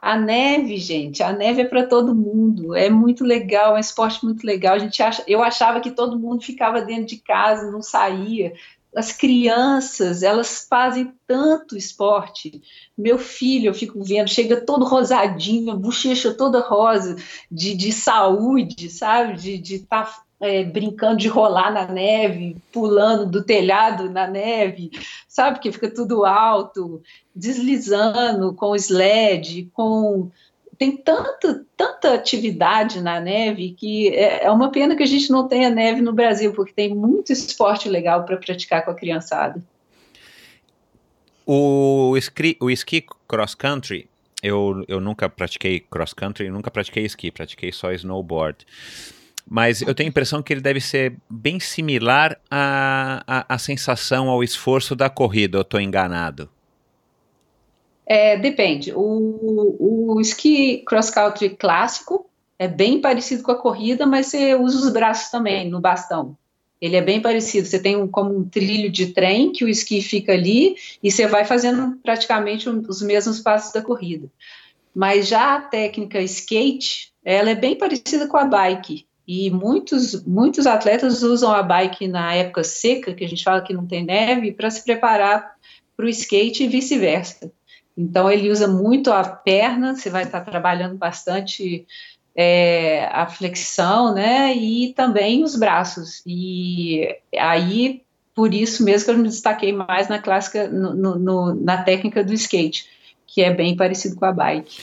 A 0.00 0.16
neve, 0.16 0.76
gente, 0.76 1.22
a 1.22 1.32
neve 1.32 1.62
é 1.62 1.64
para 1.64 1.86
todo 1.86 2.14
mundo. 2.14 2.74
É 2.74 2.88
muito 2.88 3.24
legal, 3.24 3.72
é 3.74 3.76
um 3.76 3.80
esporte 3.80 4.24
muito 4.24 4.46
legal. 4.46 4.74
A 4.74 4.78
gente 4.78 5.02
acha, 5.02 5.24
eu 5.26 5.42
achava 5.42 5.80
que 5.80 5.90
todo 5.90 6.18
mundo 6.18 6.42
ficava 6.42 6.80
dentro 6.82 7.06
de 7.06 7.16
casa, 7.16 7.70
não 7.70 7.82
saía. 7.82 8.52
As 8.94 9.12
crianças, 9.12 10.22
elas 10.22 10.66
fazem 10.68 11.12
tanto 11.26 11.76
esporte. 11.76 12.62
Meu 12.96 13.18
filho, 13.18 13.68
eu 13.68 13.74
fico 13.74 14.02
vendo, 14.02 14.28
chega 14.28 14.60
todo 14.64 14.84
rosadinho, 14.84 15.72
a 15.72 15.76
bochecha 15.76 16.32
toda 16.32 16.60
rosa, 16.60 17.16
de, 17.50 17.74
de 17.74 17.92
saúde, 17.92 18.88
sabe? 18.88 19.58
De 19.58 19.74
estar 19.74 20.04
tá 20.06 20.22
é, 20.40 20.64
brincando 20.64 21.16
de 21.16 21.28
rolar 21.28 21.72
na 21.72 21.86
neve, 21.86 22.56
pulando 22.72 23.26
do 23.26 23.42
telhado 23.42 24.08
na 24.08 24.26
neve, 24.26 24.90
sabe? 25.26 25.58
Que 25.58 25.72
fica 25.72 25.90
tudo 25.90 26.24
alto, 26.24 27.02
deslizando 27.34 28.54
com 28.54 28.74
sled, 28.76 29.70
com. 29.72 30.30
Tem 30.78 30.96
tanta, 30.96 31.66
tanta 31.76 32.14
atividade 32.14 33.00
na 33.02 33.18
neve 33.18 33.74
que 33.76 34.10
é, 34.10 34.44
é 34.44 34.50
uma 34.50 34.70
pena 34.70 34.94
que 34.94 35.02
a 35.02 35.06
gente 35.06 35.28
não 35.28 35.48
tenha 35.48 35.70
neve 35.70 36.00
no 36.00 36.12
Brasil, 36.12 36.52
porque 36.52 36.72
tem 36.72 36.94
muito 36.94 37.32
esporte 37.32 37.88
legal 37.88 38.24
para 38.24 38.36
praticar 38.36 38.84
com 38.84 38.92
a 38.92 38.94
criançada. 38.94 39.60
O 41.44 42.14
esqui, 42.16 42.56
o 42.60 42.70
esqui 42.70 43.04
cross 43.26 43.56
country, 43.56 44.08
eu, 44.40 44.84
eu 44.86 45.00
nunca 45.00 45.28
pratiquei 45.28 45.80
cross 45.80 46.12
country, 46.12 46.48
nunca 46.48 46.70
pratiquei 46.70 47.04
esqui, 47.04 47.32
pratiquei 47.32 47.72
só 47.72 47.90
snowboard 47.90 48.64
mas 49.48 49.80
eu 49.80 49.94
tenho 49.94 50.08
a 50.08 50.10
impressão 50.10 50.42
que 50.42 50.52
ele 50.52 50.60
deve 50.60 50.80
ser 50.80 51.16
bem 51.28 51.58
similar 51.58 52.38
à, 52.50 53.22
à, 53.26 53.54
à 53.54 53.58
sensação, 53.58 54.28
ao 54.28 54.44
esforço 54.44 54.94
da 54.94 55.08
corrida, 55.08 55.56
eu 55.56 55.62
estou 55.62 55.80
enganado? 55.80 56.50
É, 58.06 58.36
depende. 58.36 58.92
O, 58.94 59.76
o 60.14 60.20
esqui 60.20 60.82
cross-country 60.86 61.50
clássico 61.50 62.28
é 62.58 62.68
bem 62.68 63.00
parecido 63.00 63.42
com 63.42 63.52
a 63.52 63.58
corrida, 63.58 64.06
mas 64.06 64.26
você 64.26 64.54
usa 64.54 64.86
os 64.86 64.92
braços 64.92 65.30
também 65.30 65.68
no 65.68 65.80
bastão. 65.80 66.36
Ele 66.80 66.96
é 66.96 67.02
bem 67.02 67.20
parecido. 67.20 67.66
Você 67.66 67.78
tem 67.78 67.96
um, 67.96 68.06
como 68.06 68.36
um 68.36 68.48
trilho 68.48 68.90
de 68.90 69.08
trem 69.08 69.52
que 69.52 69.64
o 69.64 69.68
esqui 69.68 70.00
fica 70.02 70.32
ali 70.32 70.76
e 71.02 71.10
você 71.10 71.26
vai 71.26 71.44
fazendo 71.44 71.98
praticamente 72.02 72.68
os 72.68 73.02
mesmos 73.02 73.40
passos 73.40 73.72
da 73.72 73.82
corrida. 73.82 74.30
Mas 74.94 75.26
já 75.26 75.56
a 75.56 75.60
técnica 75.60 76.20
skate, 76.22 77.12
ela 77.24 77.50
é 77.50 77.54
bem 77.54 77.76
parecida 77.76 78.26
com 78.26 78.36
a 78.36 78.44
bike. 78.44 79.07
E 79.28 79.50
muitos, 79.50 80.24
muitos 80.24 80.66
atletas 80.66 81.22
usam 81.22 81.52
a 81.52 81.62
bike 81.62 82.08
na 82.08 82.34
época 82.34 82.64
seca, 82.64 83.12
que 83.12 83.22
a 83.22 83.28
gente 83.28 83.44
fala 83.44 83.60
que 83.60 83.74
não 83.74 83.86
tem 83.86 84.02
neve, 84.02 84.52
para 84.52 84.70
se 84.70 84.82
preparar 84.82 85.54
para 85.94 86.06
o 86.06 86.08
skate 86.08 86.64
e 86.64 86.68
vice-versa. 86.68 87.52
Então, 87.94 88.30
ele 88.30 88.50
usa 88.50 88.66
muito 88.66 89.12
a 89.12 89.22
perna, 89.22 89.94
você 89.94 90.08
vai 90.08 90.22
estar 90.22 90.40
trabalhando 90.40 90.96
bastante 90.96 91.86
é, 92.34 93.06
a 93.12 93.26
flexão, 93.26 94.14
né, 94.14 94.56
e 94.56 94.94
também 94.94 95.44
os 95.44 95.56
braços. 95.56 96.22
E 96.26 97.14
aí, 97.36 98.00
por 98.34 98.54
isso 98.54 98.82
mesmo 98.82 99.04
que 99.04 99.10
eu 99.10 99.18
me 99.18 99.28
destaquei 99.28 99.74
mais 99.74 100.08
na 100.08 100.20
clássica, 100.20 100.68
no, 100.68 101.18
no, 101.18 101.54
na 101.54 101.82
técnica 101.82 102.24
do 102.24 102.32
skate 102.32 102.97
que 103.28 103.42
é 103.42 103.52
bem 103.52 103.76
parecido 103.76 104.16
com 104.16 104.24
a 104.24 104.32
bike. 104.32 104.82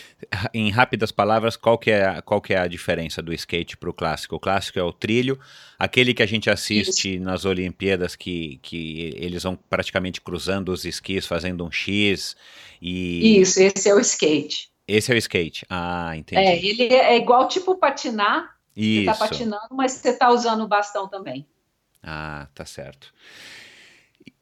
Em 0.54 0.70
rápidas 0.70 1.12
palavras, 1.12 1.58
qual 1.58 1.80
que 1.80 1.90
é, 1.90 2.22
qual 2.22 2.40
que 2.40 2.54
é 2.54 2.60
a 2.60 2.68
diferença 2.68 3.20
do 3.20 3.34
skate 3.34 3.76
para 3.76 3.90
o 3.90 3.94
clássico? 3.94 4.36
O 4.36 4.40
clássico 4.40 4.78
é 4.78 4.84
o 4.84 4.94
trilho, 4.94 5.40
aquele 5.80 6.14
que 6.14 6.22
a 6.22 6.28
gente 6.28 6.48
assiste 6.48 7.16
Isso. 7.16 7.24
nas 7.24 7.44
Olimpíadas, 7.44 8.16
que, 8.16 8.60
que 8.62 9.16
eles 9.18 9.42
vão 9.42 9.58
praticamente 9.68 10.22
cruzando 10.22 10.70
os 10.70 10.86
esquis, 10.86 11.26
fazendo 11.26 11.66
um 11.66 11.72
X. 11.72 12.36
E... 12.80 13.42
Isso, 13.42 13.60
esse 13.60 13.90
é 13.90 13.96
o 13.96 14.00
skate. 14.00 14.70
Esse 14.88 15.12
é 15.12 15.16
o 15.16 15.18
skate. 15.18 15.66
Ah, 15.68 16.16
entendi. 16.16 16.42
É, 16.42 16.64
ele 16.64 16.94
é 16.94 17.18
igual 17.18 17.48
tipo 17.48 17.76
patinar. 17.76 18.56
Isso. 18.78 19.06
Você 19.06 19.12
está 19.12 19.28
patinando, 19.28 19.76
mas 19.76 19.94
você 19.94 20.10
está 20.10 20.30
usando 20.30 20.62
o 20.62 20.68
bastão 20.68 21.08
também. 21.08 21.48
Ah, 22.04 22.48
tá 22.54 22.64
certo 22.64 23.12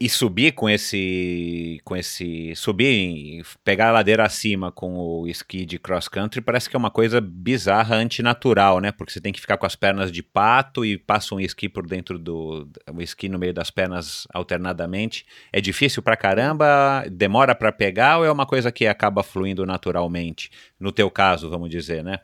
e 0.03 0.09
subir 0.09 0.51
com 0.51 0.69
esse 0.69 1.80
com 1.85 1.95
esse 1.95 2.53
subir 2.57 3.41
pegar 3.63 3.88
a 3.88 3.91
ladeira 3.93 4.25
acima 4.25 4.69
com 4.69 4.97
o 4.97 5.25
esqui 5.30 5.65
de 5.65 5.80
cross 5.80 6.09
country 6.09 6.41
parece 6.41 6.69
que 6.69 6.75
é 6.75 6.80
uma 6.80 6.91
coisa 6.91 7.21
bizarra 7.21 7.95
antinatural 7.95 8.81
né? 8.81 8.91
Porque 8.91 9.13
você 9.13 9.21
tem 9.21 9.31
que 9.31 9.39
ficar 9.39 9.55
com 9.55 9.65
as 9.65 9.77
pernas 9.77 10.11
de 10.11 10.21
pato 10.21 10.84
e 10.84 10.97
passa 10.97 11.34
um 11.34 11.39
esqui 11.39 11.69
por 11.69 11.88
dentro 11.88 12.19
do 12.19 12.67
um 12.93 12.99
esqui 12.99 13.30
no 13.30 13.39
meio 13.39 13.53
das 13.53 13.71
pernas 13.71 14.27
alternadamente. 14.34 15.25
É 15.53 15.61
difícil 15.61 16.03
pra 16.03 16.17
caramba? 16.17 17.05
Demora 17.09 17.55
para 17.55 17.71
pegar 17.71 18.17
ou 18.17 18.25
é 18.25 18.31
uma 18.31 18.45
coisa 18.45 18.73
que 18.73 18.85
acaba 18.85 19.23
fluindo 19.23 19.65
naturalmente? 19.65 20.51
No 20.77 20.91
teu 20.91 21.09
caso 21.09 21.49
vamos 21.49 21.69
dizer 21.69 22.03
né? 22.03 22.19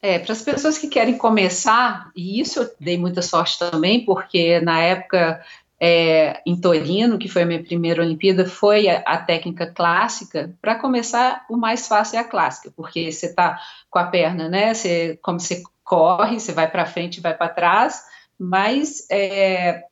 É, 0.00 0.18
para 0.18 0.32
as 0.32 0.42
pessoas 0.42 0.76
que 0.76 0.86
querem 0.86 1.16
começar, 1.16 2.10
e 2.14 2.38
isso 2.38 2.60
eu 2.60 2.70
dei 2.78 2.98
muita 2.98 3.22
sorte 3.22 3.58
também, 3.58 4.04
porque 4.04 4.60
na 4.60 4.78
época 4.78 5.42
é, 5.86 6.40
em 6.46 6.58
Torino, 6.58 7.18
que 7.18 7.28
foi 7.28 7.42
a 7.42 7.46
minha 7.46 7.62
primeira 7.62 8.00
Olimpíada, 8.00 8.46
foi 8.46 8.88
a, 8.88 9.00
a 9.00 9.18
técnica 9.18 9.66
clássica. 9.66 10.56
Para 10.62 10.76
começar, 10.76 11.44
o 11.50 11.58
mais 11.58 11.86
fácil 11.86 12.16
é 12.16 12.20
a 12.20 12.24
clássica, 12.24 12.72
porque 12.74 13.12
você 13.12 13.26
está 13.26 13.60
com 13.90 13.98
a 13.98 14.04
perna, 14.04 14.48
né? 14.48 14.72
Você, 14.72 15.18
como 15.20 15.38
você 15.38 15.62
corre, 15.84 16.40
você 16.40 16.52
vai 16.52 16.70
para 16.70 16.86
frente, 16.86 17.20
vai 17.20 17.36
para 17.36 17.50
trás, 17.50 18.02
mas 18.38 19.06
é, 19.10 19.84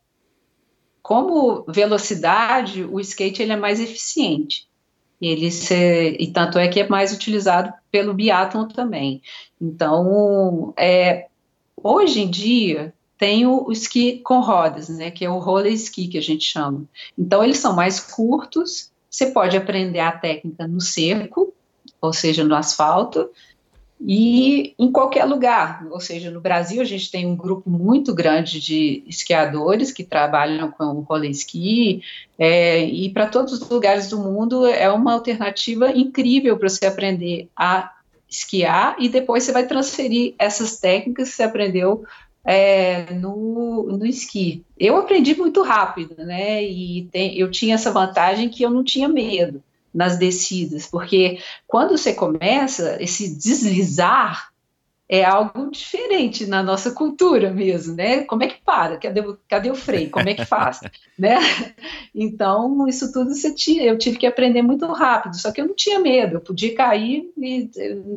como 1.03 1.63
velocidade, 1.69 2.85
o 2.85 2.99
skate 2.99 3.43
ele 3.43 3.53
é 3.53 3.57
mais 3.57 3.79
eficiente. 3.79 4.67
Ele 5.21 5.51
se, 5.51 6.17
e 6.19 6.33
tanto 6.33 6.59
é 6.59 6.69
que 6.69 6.81
é 6.81 6.89
mais 6.89 7.13
utilizado 7.13 7.71
pelo 7.91 8.15
biatlon 8.15 8.67
também. 8.67 9.21
Então, 9.61 10.73
é, 10.75 11.27
hoje 11.77 12.23
em 12.23 12.31
dia, 12.31 12.95
tem 13.23 13.47
o, 13.47 13.69
o 13.69 13.71
esqui 13.71 14.19
com 14.19 14.41
rodas, 14.41 14.89
né, 14.89 15.09
que 15.13 15.25
é 15.25 15.31
o 15.31 15.39
roller 15.39 15.73
ski 15.75 16.09
que 16.09 16.19
a 16.19 16.21
gente 16.21 16.45
chama. 16.45 16.83
Então 17.17 17.45
eles 17.45 17.59
são 17.59 17.73
mais 17.73 18.01
curtos, 18.01 18.91
você 19.09 19.27
pode 19.27 19.57
aprender 19.57 20.01
a 20.01 20.11
técnica 20.11 20.67
no 20.67 20.81
cerco, 20.81 21.55
ou 22.01 22.13
seja, 22.13 22.43
no 22.43 22.57
asfalto, 22.57 23.31
e 24.01 24.75
em 24.77 24.91
qualquer 24.91 25.25
lugar, 25.25 25.87
ou 25.89 26.01
seja, 26.01 26.33
no 26.33 26.41
Brasil 26.41 26.83
a 26.83 26.85
gente 26.85 27.13
tem 27.13 27.25
um 27.25 27.37
grupo 27.37 27.71
muito 27.71 28.13
grande 28.13 28.59
de 28.59 29.05
esquiadores 29.07 29.93
que 29.93 30.03
trabalham 30.03 30.69
com 30.73 30.87
o 30.87 31.01
roller 31.03 31.31
ski, 31.31 32.03
é, 32.37 32.85
e 32.85 33.09
para 33.11 33.29
todos 33.29 33.53
os 33.53 33.69
lugares 33.69 34.09
do 34.11 34.19
mundo 34.19 34.67
é 34.67 34.91
uma 34.91 35.13
alternativa 35.13 35.93
incrível 35.93 36.59
para 36.59 36.69
você 36.69 36.87
aprender 36.87 37.49
a 37.57 37.93
esquiar 38.29 38.97
e 38.99 39.09
depois 39.09 39.45
você 39.45 39.53
vai 39.53 39.65
transferir 39.65 40.35
essas 40.41 40.81
técnicas 40.81 41.29
que 41.29 41.37
você 41.37 41.45
aprendeu 41.45 42.05
é, 42.45 43.13
no, 43.15 43.85
no 43.85 44.07
esqui. 44.07 44.65
Eu 44.79 44.97
aprendi 44.97 45.35
muito 45.35 45.63
rápido, 45.63 46.17
né? 46.19 46.63
E 46.63 47.09
tem, 47.13 47.37
eu 47.39 47.51
tinha 47.51 47.75
essa 47.75 47.91
vantagem 47.91 48.49
que 48.49 48.63
eu 48.63 48.71
não 48.71 48.83
tinha 48.83 49.09
medo 49.09 49.63
nas 49.93 50.17
descidas, 50.17 50.87
porque 50.87 51.39
quando 51.67 51.97
você 51.97 52.15
começa, 52.15 52.97
esse 53.01 53.37
deslizar 53.37 54.52
é 55.09 55.25
algo 55.25 55.71
diferente 55.71 56.47
na 56.47 56.63
nossa 56.63 56.93
cultura 56.93 57.51
mesmo, 57.51 57.95
né? 57.95 58.25
Como 58.25 58.43
é 58.43 58.47
que 58.47 58.63
para? 58.65 58.97
Cadê, 58.97 59.23
cadê 59.49 59.71
o 59.71 59.75
freio? 59.75 60.11
Como 60.11 60.29
é 60.29 60.35
que 60.35 60.45
faz? 60.45 60.81
né? 61.19 61.39
Então, 62.15 62.89
isso 62.89 63.13
tudo 63.13 63.31
eu 63.81 63.99
tive 63.99 64.19
que 64.19 64.27
aprender 64.27 64.63
muito 64.63 64.87
rápido, 64.87 65.37
só 65.37 65.53
que 65.53 65.61
eu 65.61 65.67
não 65.67 65.75
tinha 65.75 65.99
medo, 65.99 66.37
eu 66.37 66.41
podia 66.41 66.75
cair 66.75 67.31
e, 67.37 67.71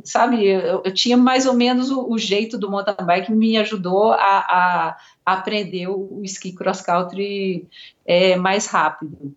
sabe, 0.04 0.46
eu, 0.46 0.82
eu 0.86 0.94
tinha 0.94 1.18
mais 1.18 1.46
ou 1.46 1.54
menos 1.54 1.92
o, 1.92 2.10
o, 2.10 2.18
jeito 2.18 2.58
do 2.58 2.70
mountain 2.70 3.06
bike 3.06 3.28
que 3.28 3.34
me 3.34 3.58
ajudou 3.58 4.14
a, 4.14 4.18
a, 4.18 4.98
aprender 5.26 5.88
o, 5.88 6.22
esqui 6.24 6.54
cross 6.54 6.82
country 6.82 7.68
é, 8.06 8.36
mais 8.36 8.68
rápido. 8.68 9.36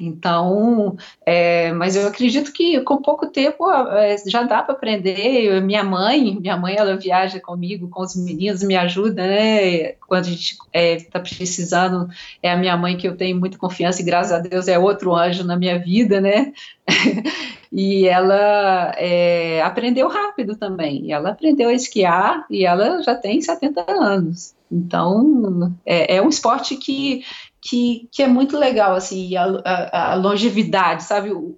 Então, 0.00 0.96
é, 1.24 1.72
mas 1.72 1.96
eu 1.96 2.06
acredito 2.06 2.52
que 2.52 2.80
com 2.82 3.00
pouco 3.00 3.26
tempo 3.26 3.70
é, 3.70 4.16
já 4.26 4.42
dá 4.42 4.62
para 4.62 4.74
aprender. 4.74 5.60
minha 5.62 5.82
mãe, 5.84 6.38
minha 6.40 6.56
mãe, 6.56 6.76
ela 6.76 6.96
viaja 6.96 7.40
comigo, 7.40 7.88
com 7.88 8.02
os 8.02 8.16
meninos, 8.16 8.62
me 8.62 8.76
ajuda, 8.76 9.26
né? 9.26 9.92
Quando 10.06 10.26
a 10.26 10.28
gente 10.28 10.52
está 10.52 10.64
é, 10.72 10.96
tá 10.96 11.20
precisando, 11.20 12.08
é 12.42 12.50
a 12.50 12.56
minha 12.56 12.76
mãe 12.76 12.96
que 12.96 13.08
eu 13.08 13.16
tenho 13.16 13.38
muita 13.38 13.58
confiança 13.58 14.02
e 14.02 14.04
graças 14.04 14.32
a 14.32 14.38
Deus 14.38 14.68
é 14.68 14.78
outro 14.78 15.14
anjo 15.14 15.44
na 15.44 15.56
minha 15.56 15.78
vida, 15.78 16.20
né? 16.20 16.52
e 17.72 18.06
ela 18.06 18.92
é, 18.96 19.62
aprendeu 19.62 20.08
rápido 20.08 20.56
também. 20.56 21.12
Ela 21.12 21.30
aprendeu 21.30 21.68
a 21.68 21.74
esquiar 21.74 22.44
e 22.50 22.64
ela 22.64 23.02
já 23.02 23.14
tem 23.14 23.40
70 23.40 23.84
anos. 23.88 24.54
Então, 24.70 25.72
é, 25.84 26.16
é 26.16 26.22
um 26.22 26.28
esporte 26.28 26.76
que 26.76 27.24
que, 27.66 28.08
que 28.12 28.22
é 28.22 28.28
muito 28.28 28.56
legal, 28.56 28.94
assim, 28.94 29.34
a, 29.36 29.44
a, 29.64 30.12
a 30.12 30.14
longevidade, 30.14 31.02
sabe? 31.02 31.32
O, 31.32 31.56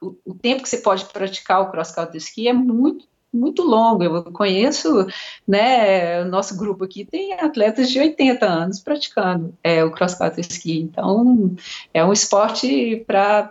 o, 0.00 0.16
o, 0.24 0.34
tempo 0.34 0.62
que 0.62 0.68
você 0.68 0.78
pode 0.78 1.04
praticar 1.06 1.60
o 1.60 1.70
cross-country 1.72 2.18
ski 2.18 2.46
é 2.46 2.52
muito, 2.52 3.04
muito 3.32 3.62
longo. 3.62 4.04
Eu 4.04 4.22
conheço, 4.32 5.06
né, 5.46 6.22
o 6.22 6.26
nosso 6.26 6.56
grupo 6.56 6.84
aqui 6.84 7.04
tem 7.04 7.32
atletas 7.32 7.90
de 7.90 7.98
80 7.98 8.46
anos 8.46 8.78
praticando 8.78 9.52
é, 9.64 9.82
o 9.82 9.90
cross-country 9.90 10.42
ski, 10.42 10.78
então 10.80 11.56
é 11.92 12.04
um 12.04 12.12
esporte 12.12 13.04
para 13.04 13.50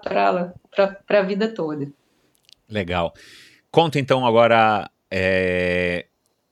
a 1.10 1.22
vida 1.22 1.50
toda. 1.54 1.92
Legal. 2.70 3.14
Conta 3.70 4.00
então 4.00 4.26
agora. 4.26 4.90
É, 5.12 6.06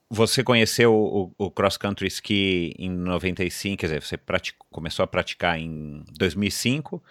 você 0.10 0.44
conheceu 0.44 0.94
o, 0.94 1.32
o, 1.38 1.52
cross 1.52 1.78
country 1.78 2.08
ski 2.08 2.74
em 2.78 2.90
95, 2.90 3.78
quer 3.78 3.88
dizer, 3.88 4.02
você 4.02 4.18
praticou, 4.18 4.66
começou 4.72 5.04
a 5.04 5.08
praticar 5.08 5.60
em 5.60 6.04
2005, 6.18 7.04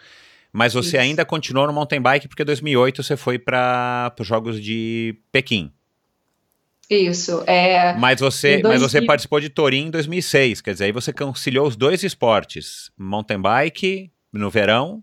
mas 0.53 0.75
você 0.75 0.97
Isso. 0.97 0.99
ainda 0.99 1.25
continuou 1.25 1.67
no 1.67 1.73
mountain 1.73 2.01
bike 2.01 2.29
porque 2.29 2.43
em 2.43 2.47
2008 2.47 3.03
você 3.03 3.17
foi 3.17 3.39
para 3.39 4.15
os 4.19 4.27
Jogos 4.27 4.63
de 4.63 5.17
Pequim. 5.33 5.73
Isso. 6.89 7.43
É, 7.47 7.95
mas 7.95 8.21
você, 8.21 8.61
mas 8.63 8.81
você 8.81 9.01
participou 9.03 9.41
de 9.41 9.49
Torim 9.49 9.87
em 9.87 9.91
2006, 9.91 10.61
quer 10.61 10.73
dizer, 10.73 10.85
aí 10.85 10.93
você 10.93 11.13
conciliou 11.13 11.67
os 11.67 11.77
dois 11.77 12.03
esportes, 12.03 12.91
mountain 12.97 13.41
bike 13.41 14.13
no 14.33 14.51
verão, 14.51 15.03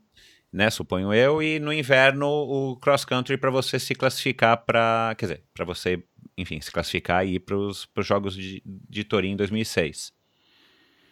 né, 0.53 0.69
suponho 0.69 1.13
eu, 1.13 1.41
e 1.41 1.59
no 1.59 1.72
inverno 1.72 2.27
o 2.27 2.76
cross 2.77 3.05
country 3.05 3.38
para 3.38 3.49
você 3.49 3.80
se 3.80 3.95
classificar 3.95 4.57
para, 4.65 5.15
quer 5.18 5.26
dizer, 5.26 5.43
para 5.53 5.65
você, 5.65 6.03
enfim, 6.37 6.59
se 6.61 6.71
classificar 6.71 7.25
e 7.25 7.35
ir 7.35 7.39
para 7.39 7.55
os 7.55 7.87
Jogos 7.99 8.35
de, 8.35 8.61
de 8.65 9.03
Torim 9.03 9.31
em 9.31 9.35
2006. 9.35 10.11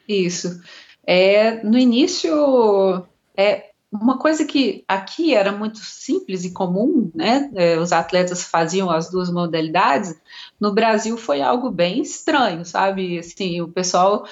Isso. 0.08 0.62
É, 1.06 1.64
no 1.64 1.78
início, 1.78 3.06
é, 3.36 3.70
uma 3.92 4.20
coisa 4.20 4.46
que 4.46 4.84
aqui 4.88 5.34
era 5.34 5.52
muito 5.52 5.80
simples 5.80 6.44
e 6.44 6.52
comum, 6.52 7.12
né? 7.14 7.50
É, 7.56 7.78
os 7.80 7.92
atletas 7.92 8.44
faziam 8.44 8.90
as 8.90 9.10
duas 9.10 9.32
modalidades. 9.32 10.16
No 10.60 10.74
Brasil 10.74 11.18
foi 11.18 11.42
algo 11.42 11.72
bem 11.72 12.02
estranho, 12.02 12.64
sabe? 12.64 13.18
Assim, 13.18 13.62
o 13.62 13.68
pessoal 13.68 14.26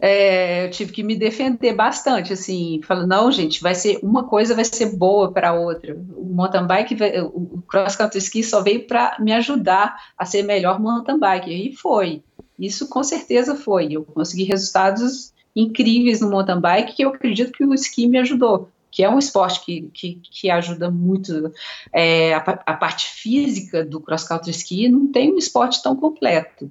é, 0.00 0.64
eu 0.64 0.70
tive 0.70 0.92
que 0.92 1.02
me 1.02 1.14
defender 1.14 1.74
bastante, 1.74 2.32
assim, 2.32 2.80
falando, 2.82 3.08
não, 3.08 3.30
gente, 3.30 3.60
vai 3.60 3.74
ser 3.74 3.98
uma 4.02 4.24
coisa 4.24 4.54
vai 4.54 4.64
ser 4.64 4.96
boa 4.96 5.30
para 5.30 5.52
outra. 5.52 5.94
O 6.16 6.24
mountain 6.24 6.66
bike, 6.66 6.96
o 7.22 7.62
cross 7.68 7.96
country 7.96 8.18
ski 8.18 8.42
só 8.42 8.62
veio 8.62 8.86
para 8.86 9.16
me 9.20 9.32
ajudar 9.32 9.94
a 10.16 10.24
ser 10.24 10.42
melhor 10.42 10.80
mountain 10.80 11.18
bike, 11.18 11.50
e 11.50 11.76
foi. 11.76 12.22
Isso 12.58 12.88
com 12.88 13.02
certeza 13.02 13.54
foi. 13.54 13.88
Eu 13.92 14.04
consegui 14.04 14.44
resultados 14.44 15.32
incríveis 15.54 16.20
no 16.20 16.30
mountain 16.30 16.60
bike 16.60 16.94
que 16.94 17.04
eu 17.04 17.10
acredito 17.10 17.52
que 17.52 17.64
o 17.64 17.74
ski 17.74 18.06
me 18.06 18.18
ajudou 18.18 18.70
que 18.90 19.04
é 19.04 19.08
um 19.08 19.18
esporte 19.18 19.64
que, 19.64 19.88
que, 19.94 20.20
que 20.20 20.50
ajuda 20.50 20.90
muito 20.90 21.52
é, 21.92 22.34
a, 22.34 22.38
a, 22.38 22.74
parte 22.74 23.06
física 23.06 23.84
do 23.84 24.00
cross 24.00 24.24
country 24.24 24.50
ski, 24.50 24.88
não 24.88 25.06
tem 25.06 25.32
um 25.32 25.38
esporte 25.38 25.82
tão 25.82 25.94
completo, 25.94 26.70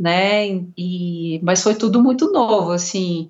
né? 0.00 0.46
E, 0.76 1.40
mas 1.42 1.62
foi 1.62 1.74
tudo 1.74 2.02
muito 2.02 2.32
novo, 2.32 2.72
assim. 2.72 3.28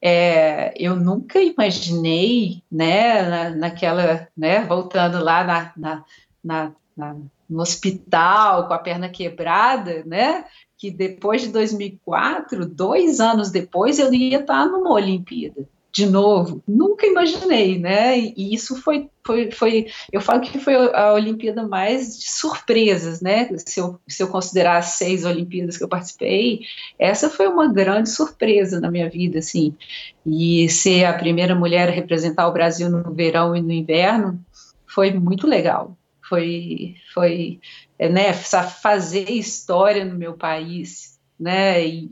É, 0.00 0.72
eu 0.76 0.96
nunca 0.96 1.40
imaginei, 1.40 2.62
né, 2.70 3.22
na, 3.22 3.50
naquela, 3.50 4.28
né, 4.36 4.64
voltando 4.64 5.22
lá 5.22 5.44
na, 5.44 5.72
na, 5.76 6.04
na, 6.42 6.72
na, 6.96 7.16
no 7.48 7.62
hospital 7.62 8.66
com 8.66 8.74
a 8.74 8.78
perna 8.78 9.08
quebrada, 9.08 10.02
né, 10.04 10.44
que 10.76 10.90
depois 10.90 11.42
de 11.42 11.48
2004, 11.48 12.66
dois 12.66 13.20
anos 13.20 13.50
depois, 13.50 13.98
eu 14.00 14.12
ia 14.12 14.40
estar 14.40 14.66
numa 14.66 14.92
Olimpíada 14.92 15.68
de 15.92 16.06
novo. 16.06 16.62
Nunca 16.66 17.06
imaginei, 17.06 17.78
né? 17.78 18.18
E 18.18 18.54
isso 18.54 18.80
foi, 18.80 19.10
foi, 19.24 19.50
foi 19.50 19.86
eu 20.10 20.22
falo 20.22 20.40
que 20.40 20.58
foi 20.58 20.74
a 20.74 21.12
Olimpíada 21.12 21.66
mais 21.68 22.18
de 22.18 22.30
surpresas, 22.30 23.20
né? 23.20 23.48
Se 23.58 23.78
eu, 23.78 24.00
se 24.08 24.22
eu 24.22 24.28
considerar 24.28 24.78
as 24.78 24.86
seis 24.86 25.24
Olimpíadas 25.26 25.76
que 25.76 25.84
eu 25.84 25.88
participei, 25.88 26.60
essa 26.98 27.28
foi 27.28 27.46
uma 27.46 27.70
grande 27.70 28.08
surpresa 28.08 28.80
na 28.80 28.90
minha 28.90 29.10
vida, 29.10 29.40
assim. 29.40 29.76
E 30.24 30.66
ser 30.70 31.04
a 31.04 31.12
primeira 31.12 31.54
mulher 31.54 31.88
a 31.90 31.92
representar 31.92 32.48
o 32.48 32.52
Brasil 32.52 32.88
no 32.88 33.12
verão 33.14 33.54
e 33.54 33.60
no 33.60 33.72
inverno 33.72 34.42
foi 34.86 35.12
muito 35.12 35.46
legal. 35.46 35.96
Foi, 36.26 36.94
foi, 37.12 37.60
né? 38.00 38.32
Fazer 38.32 39.30
história 39.30 40.06
no 40.06 40.14
meu 40.14 40.32
país 40.32 41.20
né, 41.42 41.84
e, 41.84 42.08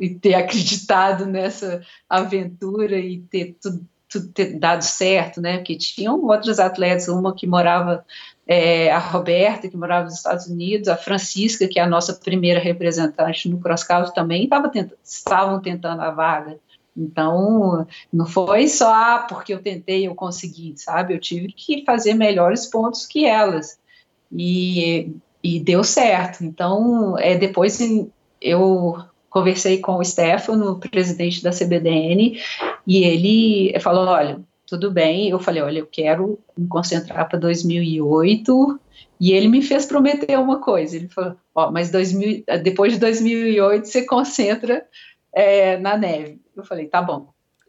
e, 0.00 0.14
ter 0.14 0.34
acreditado 0.34 1.26
nessa 1.26 1.82
aventura 2.08 2.98
e 2.98 3.18
ter 3.20 3.56
tudo, 3.60 3.84
tudo 4.08 4.28
ter 4.28 4.58
dado 4.58 4.82
certo, 4.82 5.40
né, 5.40 5.58
porque 5.58 5.76
tinham 5.76 6.24
outros 6.24 6.58
atletas, 6.60 7.08
uma 7.08 7.34
que 7.34 7.46
morava, 7.46 8.04
é, 8.46 8.90
a 8.90 8.98
Roberta, 8.98 9.68
que 9.68 9.76
morava 9.76 10.04
nos 10.04 10.14
Estados 10.14 10.46
Unidos, 10.46 10.88
a 10.88 10.96
Francisca, 10.96 11.66
que 11.66 11.78
é 11.78 11.82
a 11.82 11.88
nossa 11.88 12.14
primeira 12.14 12.60
representante 12.60 13.48
no 13.48 13.60
cross 13.60 13.82
country, 13.82 14.14
também 14.14 14.48
tava 14.48 14.68
tent, 14.68 14.92
estavam 15.02 15.60
tentando 15.60 16.00
a 16.00 16.10
vaga, 16.10 16.58
então, 16.98 17.86
não 18.12 18.26
foi 18.26 18.66
só 18.66 18.92
ah, 18.92 19.26
porque 19.28 19.54
eu 19.54 19.62
tentei, 19.62 20.08
eu 20.08 20.16
consegui, 20.16 20.74
sabe? 20.76 21.14
Eu 21.14 21.20
tive 21.20 21.52
que 21.52 21.84
fazer 21.84 22.14
melhores 22.14 22.66
pontos 22.66 23.06
que 23.06 23.24
elas. 23.24 23.78
E, 24.32 25.12
e 25.42 25.60
deu 25.60 25.84
certo. 25.84 26.44
Então, 26.44 27.16
é, 27.16 27.36
depois, 27.36 27.78
eu 28.40 28.96
conversei 29.30 29.78
com 29.78 29.96
o 29.96 30.04
Stefano, 30.04 30.78
presidente 30.78 31.42
da 31.42 31.50
CBDN, 31.50 32.40
e 32.86 33.04
ele 33.04 33.78
falou: 33.80 34.06
olha, 34.06 34.40
tudo 34.66 34.90
bem. 34.90 35.30
Eu 35.30 35.38
falei: 35.38 35.62
olha, 35.62 35.78
eu 35.78 35.86
quero 35.86 36.38
me 36.56 36.68
concentrar 36.68 37.28
para 37.28 37.38
2008. 37.38 38.80
E 39.20 39.32
ele 39.32 39.48
me 39.48 39.62
fez 39.62 39.84
prometer 39.84 40.38
uma 40.38 40.60
coisa. 40.60 40.96
Ele 40.96 41.08
falou: 41.08 41.36
ó, 41.54 41.70
mas 41.70 41.90
2000, 41.90 42.44
depois 42.62 42.92
de 42.92 42.98
2008 42.98 43.86
você 43.86 44.04
concentra 44.04 44.86
é, 45.32 45.76
na 45.78 45.96
neve. 45.96 46.40
Eu 46.54 46.64
falei: 46.64 46.86
tá 46.86 47.02
bom. 47.02 47.28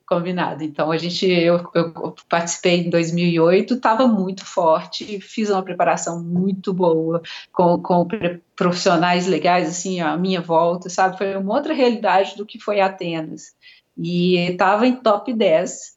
Combinado. 0.10 0.64
Então, 0.64 0.92
a 0.92 0.98
gente, 0.98 1.30
eu, 1.30 1.70
eu 1.76 2.16
participei 2.28 2.80
em 2.80 2.90
2008, 2.90 3.76
estava 3.76 4.08
muito 4.08 4.44
forte, 4.44 5.22
fiz 5.22 5.52
uma 5.52 5.62
preparação 5.62 6.24
muito 6.24 6.74
boa, 6.74 7.22
com, 7.54 7.80
com 7.80 8.08
profissionais 8.56 9.28
legais, 9.28 9.70
assim, 9.70 10.02
à 10.02 10.18
minha 10.18 10.42
volta, 10.42 10.90
sabe? 10.90 11.16
Foi 11.16 11.36
uma 11.36 11.54
outra 11.54 11.76
realidade 11.76 12.36
do 12.36 12.44
que 12.44 12.60
foi 12.60 12.82
Atenas. 12.82 13.54
E 13.96 14.36
estava 14.38 14.88
em 14.88 14.96
top 14.96 15.32
10, 15.32 15.96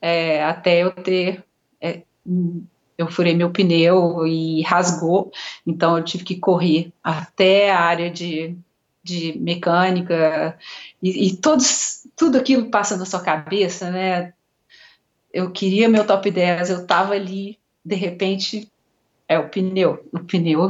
é, 0.00 0.44
até 0.44 0.84
eu 0.84 0.92
ter. 0.92 1.44
É, 1.80 2.02
eu 2.96 3.10
furei 3.10 3.34
meu 3.34 3.50
pneu 3.50 4.28
e 4.28 4.62
rasgou, 4.62 5.32
então 5.66 5.98
eu 5.98 6.04
tive 6.04 6.22
que 6.22 6.36
correr 6.36 6.92
até 7.02 7.72
a 7.72 7.80
área 7.80 8.08
de 8.08 8.56
de 9.02 9.38
mecânica 9.38 10.58
e, 11.02 11.28
e, 11.28 11.36
todos, 11.36 11.99
tudo 12.20 12.36
aquilo 12.36 12.70
passa 12.70 12.98
na 12.98 13.06
sua 13.06 13.22
cabeça, 13.22 13.90
né? 13.90 14.34
Eu 15.32 15.50
queria 15.50 15.88
meu 15.88 16.06
top 16.06 16.30
10, 16.30 16.68
eu 16.68 16.86
tava 16.86 17.14
ali, 17.14 17.58
de 17.82 17.94
repente, 17.94 18.70
é 19.26 19.38
o 19.38 19.48
pneu, 19.48 20.06
o 20.12 20.18
pneu, 20.18 20.68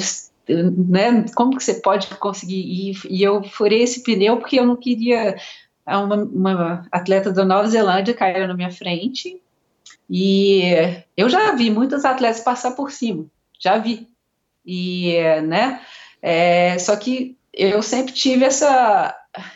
né? 0.48 1.24
Como 1.34 1.56
que 1.56 1.64
você 1.64 1.74
pode 1.74 2.06
conseguir 2.18 2.60
ir? 2.60 3.00
E 3.10 3.20
eu 3.20 3.42
furei 3.42 3.82
esse 3.82 4.04
pneu 4.04 4.36
porque 4.36 4.60
eu 4.60 4.64
não 4.64 4.76
queria. 4.76 5.34
Uma, 5.84 6.16
uma 6.22 6.86
atleta 6.92 7.32
da 7.32 7.44
Nova 7.44 7.66
Zelândia 7.66 8.14
caiu 8.14 8.46
na 8.46 8.54
minha 8.54 8.70
frente 8.70 9.42
e 10.08 10.62
eu 11.16 11.28
já 11.28 11.52
vi 11.56 11.68
muitos 11.68 12.04
atletas 12.04 12.44
passar 12.44 12.76
por 12.76 12.92
cima, 12.92 13.26
já 13.58 13.76
vi. 13.76 14.06
E, 14.64 15.18
né? 15.40 15.80
É, 16.22 16.78
só 16.78 16.94
que 16.94 17.36
eu 17.60 17.82
sempre 17.82 18.14
tive 18.14 18.44
essa 18.44 19.14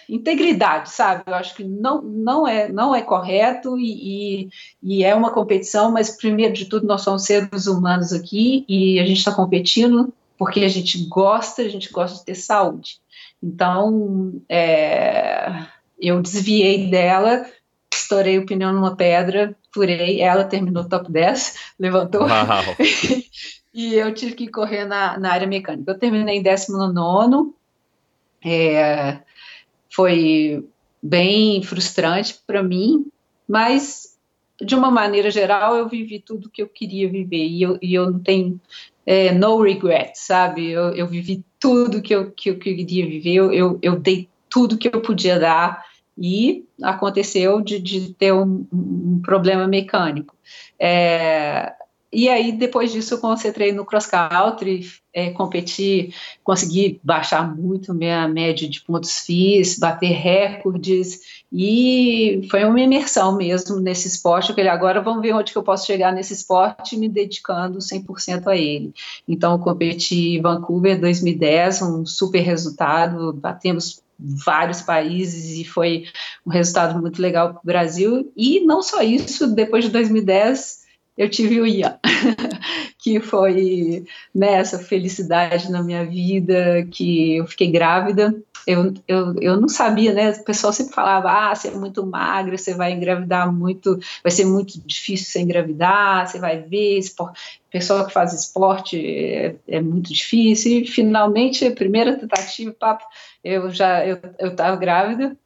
integridade, 0.09 0.91
sabe? 0.91 1.23
Eu 1.27 1.35
acho 1.35 1.55
que 1.55 1.65
não, 1.65 2.03
não, 2.03 2.47
é, 2.47 2.69
não 2.71 2.95
é 2.95 3.01
correto 3.01 3.79
e, 3.79 4.43
e, 4.43 4.49
e, 4.83 5.05
é 5.05 5.15
uma 5.15 5.33
competição, 5.33 5.91
mas 5.91 6.17
primeiro 6.17 6.53
de 6.53 6.67
tudo 6.67 6.87
nós 6.87 7.01
somos 7.01 7.25
seres 7.25 7.67
humanos 7.67 8.13
aqui 8.13 8.65
e 8.69 9.01
a 9.01 9.07
gente 9.07 9.19
está 9.19 9.35
competindo 9.35 10.13
porque 10.37 10.61
a 10.61 10.69
gente 10.69 11.07
gosta, 11.07 11.63
a 11.63 11.69
gente 11.69 11.91
gosta 11.91 12.19
de 12.19 12.25
ter 12.27 12.35
saúde. 12.35 12.99
Então, 13.43 14.35
é, 14.49 15.65
eu 15.99 16.21
desviei 16.21 16.91
dela, 16.91 17.47
estourei 17.93 18.39
o 18.39 18.45
pneu 18.45 18.73
numa 18.73 18.97
pedra, 18.97 19.57
furei, 19.73 20.21
ela 20.21 20.45
terminou 20.45 20.89
top 20.89 21.11
10, 21.11 21.55
levantou. 21.81 22.27
e 23.73 23.95
eu 23.95 24.13
tive 24.13 24.35
que 24.35 24.49
correr 24.49 24.85
na, 24.85 25.19
na 25.19 25.33
área 25.33 25.47
mecânica. 25.47 25.91
Eu 25.91 25.99
terminei 25.99 26.39
em 26.39 26.43
19 26.43 26.93
é, 28.45 29.21
foi 29.91 30.65
bem 31.03 31.63
frustrante 31.63 32.39
para 32.47 32.63
mim, 32.63 33.07
mas 33.49 34.17
de 34.61 34.75
uma 34.75 34.91
maneira 34.91 35.31
geral 35.31 35.77
eu 35.77 35.89
vivi 35.89 36.21
tudo 36.21 36.51
que 36.51 36.63
eu 36.63 36.69
queria 36.69 37.09
viver 37.09 37.47
e 37.47 37.63
eu, 37.63 37.79
e 37.83 37.95
eu 37.95 38.11
não 38.11 38.19
tenho 38.21 38.61
é, 39.07 39.33
no 39.33 39.61
regret, 39.61 40.13
sabe? 40.15 40.71
Eu, 40.71 40.91
eu, 40.95 41.07
vivi 41.07 41.45
tudo 41.59 42.01
que 42.01 42.15
eu, 42.15 42.31
que 42.31 42.51
eu 42.51 42.59
queria 42.59 43.07
viver, 43.07 43.35
eu, 43.35 43.79
eu, 43.83 43.99
dei 43.99 44.29
tudo 44.49 44.79
que 44.79 44.89
eu 44.89 45.03
podia 45.03 45.39
dar 45.39 45.85
e 46.17 46.65
aconteceu 46.83 47.61
de, 47.61 47.79
de 47.79 48.15
ter 48.15 48.33
um, 48.33 48.67
um 48.73 49.21
problema 49.23 49.67
mecânico. 49.67 50.35
É, 50.79 51.73
e 52.15 52.29
aí, 52.29 52.53
depois 52.53 52.93
disso, 52.93 53.15
eu 53.15 53.19
concentrei 53.19 53.73
no 53.73 53.85
cross 53.85 54.07
country, 54.07 54.87
é, 55.13 55.31
competi, 55.31 56.15
consegui 56.43 57.01
baixar 57.03 57.57
muito 57.57 57.93
minha 57.93 58.27
média 58.29 58.69
de 58.69 58.81
pontos 58.81 59.19
FIS, 59.19 59.79
bater 59.79 60.13
recordes, 60.13 61.21
e 61.53 62.47
foi 62.51 62.65
uma 62.65 62.81
imersão 62.81 63.37
mesmo 63.37 63.81
nesse 63.81 64.09
esporte. 64.09 64.51
Eu 64.51 64.55
falei, 64.55 64.71
agora 64.71 65.01
vamos 65.01 65.23
ver 65.23 65.35
onde 65.35 65.53
que 65.53 65.59
eu 65.59 65.63
posso 65.63 65.87
chegar 65.87 66.13
nesse 66.13 66.33
esporte, 66.33 66.97
me 66.97 67.09
dedicando 67.09 67.79
100% 67.79 68.47
a 68.47 68.57
ele. 68.57 68.93
Então, 69.27 69.53
eu 69.53 69.59
competi 69.59 70.37
em 70.37 70.43
Vancouver 70.43 71.01
2010, 71.01 71.83
um 71.83 72.07
super 72.07 72.41
resultado, 72.41 73.33
batemos 73.33 74.03
vários 74.19 74.81
países 74.81 75.59
e 75.59 75.65
foi 75.65 76.05
um 76.47 76.51
resultado 76.51 77.01
muito 77.01 77.21
legal 77.21 77.51
para 77.51 77.61
o 77.61 77.67
Brasil. 77.67 78.33
E 78.37 78.61
não 78.61 78.83
só 78.83 79.03
isso, 79.03 79.53
depois 79.55 79.85
de 79.85 79.91
2010 79.91 80.84
eu 81.17 81.29
tive 81.29 81.61
o 81.61 81.67
Ian, 81.67 81.99
que 82.99 83.21
foi 83.21 84.05
né, 84.35 84.65
felicidade 84.65 85.71
na 85.71 85.83
minha 85.83 86.05
vida, 86.05 86.87
que 86.91 87.37
eu 87.37 87.47
fiquei 87.47 87.71
grávida. 87.71 88.35
Eu, 88.67 88.95
eu, 89.07 89.35
eu 89.41 89.61
não 89.61 89.69
sabia, 89.69 90.13
né? 90.15 90.31
O 90.31 90.45
pessoal 90.45 90.73
sempre 90.73 90.95
falava: 90.95 91.31
ah, 91.31 91.55
você 91.55 91.69
é 91.69 91.73
muito 91.73 92.05
magra, 92.05 92.57
você 92.57 92.75
vai 92.75 92.93
engravidar 92.93 93.53
muito, 93.53 93.99
vai 94.23 94.33
ser 94.33 94.47
muito 94.47 94.81
difícil 94.87 95.27
você 95.27 95.41
engravidar, 95.41 96.27
você 96.27 96.39
vai 96.39 96.63
ver. 96.63 96.99
Esport... 96.99 97.37
Pessoal 97.71 98.07
que 98.07 98.13
faz 98.13 98.33
esporte 98.33 98.97
é, 99.05 99.57
é 99.69 99.81
muito 99.81 100.13
difícil. 100.13 100.81
E 100.81 100.87
finalmente, 100.87 101.67
a 101.67 101.75
primeira 101.75 102.17
tentativa, 102.17 102.73
papo, 102.73 103.05
eu 103.43 103.71
já 103.71 104.07
eu 104.07 104.19
estava 104.49 104.77
grávida 104.77 105.37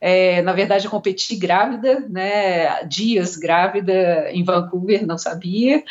é, 0.00 0.40
na 0.42 0.52
verdade, 0.52 0.86
eu 0.86 0.90
competi 0.90 1.36
grávida, 1.36 2.00
né, 2.08 2.84
dias 2.84 3.36
grávida 3.36 4.30
em 4.32 4.42
Vancouver, 4.42 5.06
não 5.06 5.18
sabia. 5.18 5.84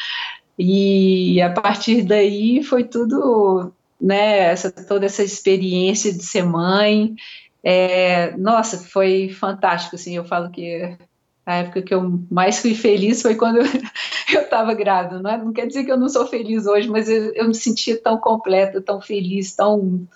E 0.57 1.41
a 1.41 1.51
partir 1.51 2.01
daí 2.01 2.63
foi 2.63 2.83
tudo, 2.83 3.71
né, 4.01 4.51
essa, 4.51 4.71
toda 4.71 5.05
essa 5.05 5.23
experiência 5.23 6.11
de 6.11 6.23
ser 6.23 6.43
mãe. 6.43 7.15
É, 7.63 8.35
nossa, 8.37 8.77
foi 8.79 9.29
fantástico, 9.29 9.95
assim, 9.95 10.15
eu 10.15 10.25
falo 10.25 10.49
que 10.49 10.97
a 11.45 11.55
época 11.55 11.81
que 11.81 11.93
eu 11.93 12.19
mais 12.29 12.59
fui 12.59 12.75
feliz 12.75 13.21
foi 13.21 13.35
quando 13.35 13.59
eu 14.33 14.41
estava 14.41 14.73
grávida, 14.73 15.21
não, 15.21 15.31
é? 15.31 15.37
não 15.37 15.53
quer 15.53 15.67
dizer 15.67 15.83
que 15.83 15.91
eu 15.91 15.97
não 15.97 16.09
sou 16.09 16.27
feliz 16.27 16.65
hoje, 16.65 16.87
mas 16.89 17.09
eu, 17.09 17.33
eu 17.33 17.47
me 17.47 17.55
sentia 17.55 17.99
tão 18.01 18.17
completa, 18.17 18.81
tão 18.81 19.01
feliz, 19.01 19.55
tão 19.55 20.07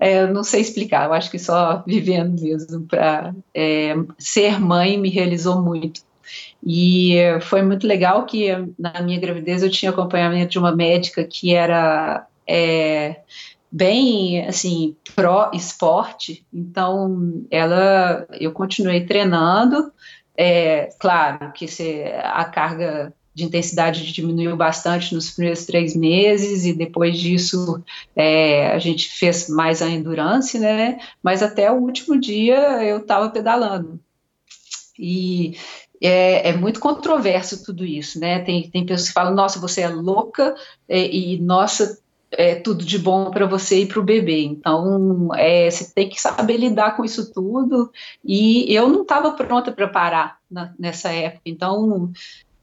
é, 0.00 0.22
eu 0.22 0.32
não 0.32 0.42
sei 0.42 0.62
explicar, 0.62 1.04
eu 1.04 1.12
acho 1.12 1.30
que 1.30 1.38
só 1.38 1.84
vivendo 1.86 2.40
mesmo 2.40 2.86
para 2.86 3.34
é, 3.54 3.94
ser 4.18 4.58
mãe 4.58 4.98
me 4.98 5.10
realizou 5.10 5.62
muito. 5.62 6.00
E 6.64 7.16
foi 7.42 7.62
muito 7.62 7.86
legal 7.86 8.24
que 8.24 8.48
na 8.78 9.02
minha 9.02 9.20
gravidez 9.20 9.62
eu 9.62 9.70
tinha 9.70 9.90
acompanhamento 9.90 10.52
de 10.52 10.58
uma 10.58 10.74
médica 10.74 11.24
que 11.24 11.54
era 11.54 12.26
é, 12.46 13.20
bem 13.70 14.46
assim 14.46 14.96
pró 15.14 15.50
esporte, 15.52 16.46
então 16.52 17.44
ela 17.50 18.26
eu 18.32 18.52
continuei 18.52 19.04
treinando. 19.04 19.92
É, 20.36 20.88
claro 20.98 21.52
que 21.52 21.68
se, 21.68 22.04
a 22.24 22.44
carga 22.44 23.12
de 23.34 23.44
intensidade 23.44 24.12
diminuiu 24.12 24.56
bastante 24.56 25.14
nos 25.14 25.30
primeiros 25.30 25.64
três 25.64 25.94
meses 25.94 26.64
e 26.64 26.72
depois 26.72 27.18
disso 27.18 27.82
é, 28.14 28.72
a 28.72 28.78
gente 28.78 29.08
fez 29.08 29.48
mais 29.48 29.80
a 29.80 29.88
endurance, 29.88 30.58
né? 30.58 30.98
Mas 31.22 31.42
até 31.42 31.70
o 31.70 31.76
último 31.76 32.18
dia 32.18 32.58
eu 32.82 32.98
estava 32.98 33.30
pedalando. 33.30 34.00
E 34.98 35.56
é, 36.00 36.48
é, 36.48 36.56
muito 36.56 36.80
controverso 36.80 37.64
tudo 37.64 37.84
isso, 37.84 38.18
né? 38.18 38.40
Tem, 38.40 38.68
tem 38.68 38.84
pessoas 38.84 39.08
que 39.08 39.14
falam, 39.14 39.34
nossa, 39.34 39.60
você 39.60 39.82
é 39.82 39.88
louca 39.88 40.54
é, 40.88 41.06
e 41.06 41.38
nossa, 41.38 41.98
é 42.30 42.54
tudo 42.54 42.84
de 42.84 42.98
bom 42.98 43.30
para 43.30 43.46
você 43.46 43.82
e 43.82 43.86
para 43.86 44.00
o 44.00 44.04
bebê. 44.04 44.42
Então, 44.42 45.28
é, 45.34 45.70
você 45.70 45.92
tem 45.92 46.08
que 46.08 46.20
saber 46.20 46.56
lidar 46.56 46.96
com 46.96 47.04
isso 47.04 47.32
tudo. 47.32 47.90
E 48.24 48.72
eu 48.74 48.88
não 48.88 49.02
estava 49.02 49.32
pronta 49.32 49.72
para 49.72 49.88
parar 49.88 50.38
na, 50.50 50.72
nessa 50.78 51.10
época. 51.10 51.42
Então, 51.44 52.12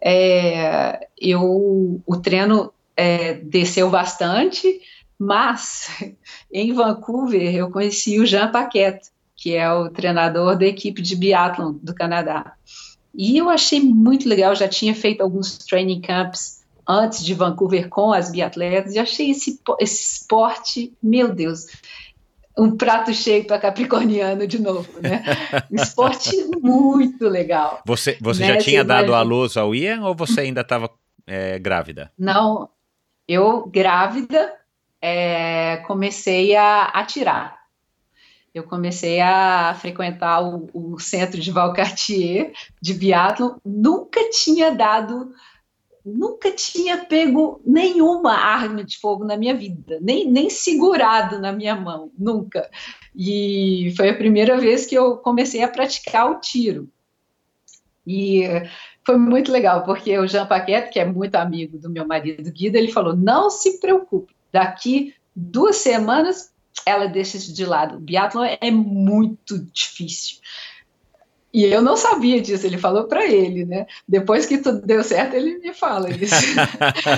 é, 0.01 1.07
eu, 1.19 2.01
o 2.05 2.17
treino 2.17 2.71
é, 2.95 3.35
desceu 3.35 3.89
bastante, 3.89 4.81
mas 5.17 5.87
em 6.51 6.73
Vancouver 6.73 7.55
eu 7.55 7.71
conheci 7.71 8.19
o 8.19 8.25
Jean 8.25 8.51
Paquette, 8.51 9.09
que 9.35 9.55
é 9.55 9.71
o 9.71 9.89
treinador 9.89 10.57
da 10.57 10.65
equipe 10.65 11.01
de 11.01 11.15
biathlon 11.15 11.73
do 11.81 11.93
Canadá. 11.93 12.53
E 13.13 13.37
eu 13.37 13.49
achei 13.49 13.79
muito 13.79 14.27
legal, 14.27 14.55
já 14.55 14.67
tinha 14.67 14.93
feito 14.93 15.21
alguns 15.21 15.57
training 15.57 16.01
camps 16.01 16.63
antes 16.87 17.23
de 17.23 17.33
Vancouver 17.33 17.89
com 17.89 18.13
as 18.13 18.31
biatletas, 18.31 18.93
e 18.93 18.99
achei 18.99 19.31
esse, 19.31 19.59
esse 19.79 20.15
esporte, 20.15 20.93
meu 21.03 21.33
Deus, 21.33 21.65
um 22.57 22.75
prato 22.75 23.13
cheio 23.13 23.45
para 23.45 23.59
capricorniano 23.59 24.47
de 24.47 24.59
novo, 24.59 24.99
né? 24.99 25.23
Um 25.71 25.75
esporte 25.75 26.35
muito 26.59 27.27
legal. 27.27 27.81
Você, 27.85 28.17
você 28.19 28.41
né? 28.41 28.47
já 28.53 28.57
tinha 28.57 28.81
você 28.81 28.87
dado 28.87 29.13
a 29.13 29.21
luz 29.21 29.55
ao 29.55 29.75
Ian 29.75 30.01
ou 30.03 30.15
você 30.15 30.41
ainda 30.41 30.61
estava 30.61 30.89
é, 31.25 31.59
grávida? 31.59 32.11
Não, 32.17 32.69
eu 33.27 33.67
grávida 33.67 34.53
é, 35.01 35.77
comecei 35.87 36.55
a 36.55 36.85
atirar. 36.85 37.57
Eu 38.53 38.63
comecei 38.63 39.21
a 39.21 39.75
frequentar 39.79 40.41
o, 40.41 40.69
o 40.73 40.99
centro 40.99 41.39
de 41.39 41.51
Valcartier 41.51 42.53
de 42.81 42.93
biathlon, 42.93 43.57
nunca 43.63 44.31
tinha 44.31 44.71
dado 44.71 45.31
nunca 46.07 46.51
tinha 46.51 46.97
pego 46.97 47.61
nenhuma 47.65 48.33
arma 48.33 48.83
de 48.83 48.97
fogo 48.97 49.25
na 49.25 49.35
minha 49.35 49.53
vida, 49.53 49.99
nem, 50.01 50.29
nem 50.29 50.49
segurado 50.49 51.39
na 51.39 51.51
minha 51.51 51.75
mão, 51.75 52.11
nunca. 52.17 52.69
E 53.15 53.93
foi 53.97 54.09
a 54.09 54.17
primeira 54.17 54.57
vez 54.57 54.85
que 54.85 54.95
eu 54.95 55.17
comecei 55.17 55.61
a 55.63 55.67
praticar 55.67 56.31
o 56.31 56.39
tiro. 56.39 56.89
E 58.05 58.43
foi 59.05 59.17
muito 59.17 59.51
legal, 59.51 59.83
porque 59.83 60.17
o 60.17 60.27
Jean 60.27 60.45
Paquette, 60.45 60.91
que 60.91 60.99
é 60.99 61.05
muito 61.05 61.35
amigo 61.35 61.77
do 61.77 61.89
meu 61.89 62.07
marido 62.07 62.51
Guido, 62.51 62.77
ele 62.77 62.91
falou: 62.91 63.15
não 63.15 63.49
se 63.49 63.79
preocupe, 63.79 64.33
daqui 64.51 65.13
duas 65.35 65.75
semanas 65.75 66.51
ela 66.85 67.07
deixa 67.07 67.37
isso 67.37 67.53
de 67.53 67.65
lado. 67.65 67.97
O 67.97 67.99
biatlon 67.99 68.45
é 68.61 68.71
muito 68.71 69.59
difícil. 69.73 70.37
E 71.57 71.63
eu 71.63 71.81
não 71.81 71.97
sabia 71.97 72.39
disso, 72.39 72.67
ele 72.67 72.77
falou 72.77 73.05
para 73.05 73.25
ele, 73.25 73.65
né? 73.65 73.87
Depois 74.07 74.45
que 74.45 74.59
tudo 74.59 74.79
deu 74.85 75.03
certo, 75.03 75.33
ele 75.33 75.57
me 75.57 75.73
fala 75.73 76.07
isso. 76.07 76.35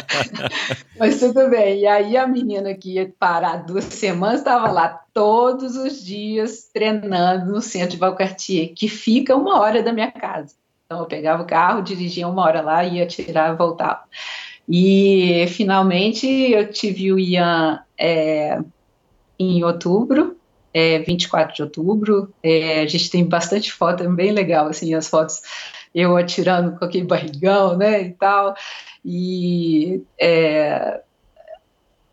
Mas 0.97 1.19
tudo 1.19 1.49
bem. 1.49 1.81
E 1.81 1.85
aí 1.85 2.15
a 2.15 2.25
menina 2.25 2.73
que 2.73 2.93
ia 2.93 3.13
parar 3.19 3.65
duas 3.65 3.83
semanas 3.83 4.39
estava 4.39 4.71
lá 4.71 5.01
todos 5.13 5.75
os 5.75 6.01
dias 6.01 6.69
treinando 6.73 7.51
no 7.51 7.61
centro 7.61 7.89
de 7.89 7.97
Valcartier, 7.97 8.73
que 8.73 8.87
fica 8.87 9.35
uma 9.35 9.59
hora 9.59 9.83
da 9.83 9.91
minha 9.91 10.09
casa. 10.09 10.55
Então 10.85 10.99
eu 10.99 11.05
pegava 11.05 11.43
o 11.43 11.45
carro, 11.45 11.81
dirigia 11.81 12.25
uma 12.25 12.41
hora 12.41 12.61
lá, 12.61 12.85
ia 12.85 13.05
tirar, 13.05 13.57
voltava. 13.57 14.03
E 14.69 15.47
finalmente 15.49 16.25
eu 16.25 16.71
tive 16.71 17.11
o 17.11 17.19
Ian 17.19 17.83
é, 17.97 18.57
em 19.37 19.65
outubro, 19.65 20.38
é, 20.73 20.99
24 20.99 21.55
de 21.55 21.63
outubro. 21.63 22.33
É, 22.43 22.81
a 22.81 22.87
gente 22.87 23.09
tem 23.09 23.25
bastante 23.25 23.71
foto, 23.71 24.03
é 24.03 24.07
bem 24.07 24.31
legal, 24.31 24.67
assim, 24.67 24.93
as 24.93 25.07
fotos 25.07 25.41
eu 25.93 26.15
atirando 26.15 26.77
com 26.77 26.85
aquele 26.85 27.05
barrigão, 27.05 27.75
né, 27.77 28.01
e 28.03 28.11
tal. 28.11 28.55
E 29.03 30.03
é, 30.19 31.01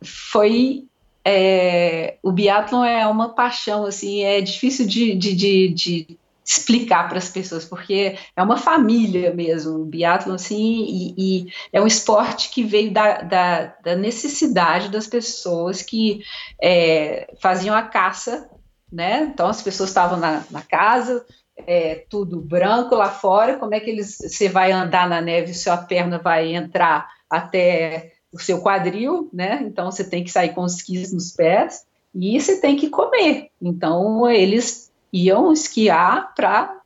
foi 0.03 0.85
é, 1.29 2.19
o 2.23 2.31
biatlon 2.31 2.85
é 2.85 3.05
uma 3.07 3.31
paixão, 3.35 3.85
assim, 3.85 4.23
é 4.23 4.41
difícil 4.41 4.87
de, 4.87 5.15
de, 5.17 5.35
de, 5.35 5.69
de 5.69 6.19
explicar 6.47 7.09
para 7.09 7.19
as 7.19 7.29
pessoas, 7.29 7.65
porque 7.65 8.17
é 8.37 8.43
uma 8.43 8.57
família 8.57 9.35
mesmo, 9.35 9.81
o 9.81 9.85
biatlon, 9.85 10.35
assim, 10.35 10.85
e, 10.85 11.15
e, 11.19 11.53
é 11.73 11.81
um 11.81 11.87
esporte 11.89 12.51
que 12.51 12.63
veio 12.63 12.93
da, 12.93 13.23
da, 13.23 13.75
da 13.83 13.97
necessidade 13.97 14.89
das 14.89 15.09
pessoas 15.09 15.83
que 15.83 16.23
é, 16.63 17.35
faziam 17.43 17.75
a 17.75 17.83
caça, 17.83 18.49
né, 18.93 19.29
então 19.33 19.49
as 19.49 19.61
pessoas 19.61 19.91
estavam 19.91 20.21
na, 20.21 20.45
na 20.49 20.63
casa, 20.63 21.27
é, 21.67 22.07
tudo 22.09 22.41
branco 22.41 22.95
lá 22.95 23.11
fora, 23.11 23.57
como 23.57 23.75
é 23.75 23.81
que 23.81 23.91
eles, 23.91 24.17
você 24.17 24.49
vai 24.49 24.71
andar 24.71 25.09
na 25.09 25.21
neve, 25.21 25.53
sua 25.53 25.77
perna 25.79 26.19
vai 26.19 26.55
entrar 26.55 27.09
até 27.29 28.13
o 28.31 28.39
seu 28.39 28.63
quadril, 28.63 29.29
né, 29.33 29.65
então 29.65 29.91
você 29.91 30.09
tem 30.09 30.23
que 30.23 30.31
sair 30.31 30.55
com 30.55 30.63
os 30.63 30.77
esquis 30.77 31.13
nos 31.13 31.33
pés, 31.33 31.85
e 32.15 32.41
você 32.41 32.61
tem 32.61 32.77
que 32.77 32.89
comer, 32.89 33.51
então 33.61 34.31
eles 34.31 34.86
iam 35.17 35.53
esquiar 35.53 36.35
para 36.35 36.81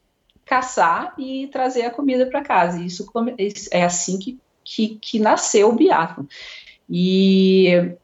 caçar 0.45 1.15
e 1.19 1.49
trazer 1.49 1.83
a 1.83 1.91
comida 1.91 2.27
para 2.27 2.43
casa. 2.43 2.83
Isso 2.83 3.09
é 3.71 3.85
assim 3.85 4.19
que, 4.19 4.39
que, 4.65 4.99
que 5.01 5.19
nasceu 5.19 5.71
o 5.71 5.77
biatlo. 5.77 6.29
E 6.89 7.97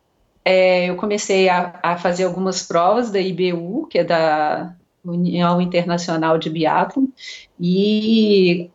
é, 0.45 0.91
eu 0.91 0.97
comecei 0.97 1.49
a, 1.49 1.79
a, 1.83 1.97
fazer 1.97 2.25
algumas 2.25 2.63
provas 2.63 3.11
da 3.11 3.21
IBU, 3.21 3.87
que 3.89 3.99
é 3.99 4.05
da 4.05 4.75
União 5.05 5.61
Internacional 5.61 6.39
de 6.39 6.51
Biatlo, 6.51 7.09
e 7.61 8.71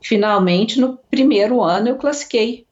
finalmente 0.00 0.80
no 0.80 0.96
primeiro 1.10 1.62
ano 1.62 1.88
eu 1.88 1.96
classifiquei 1.96 2.66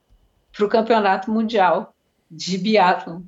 para 0.52 0.64
o 0.64 0.68
campeonato 0.68 1.30
mundial 1.30 1.94
de 2.30 2.58
biatlon. 2.58 3.22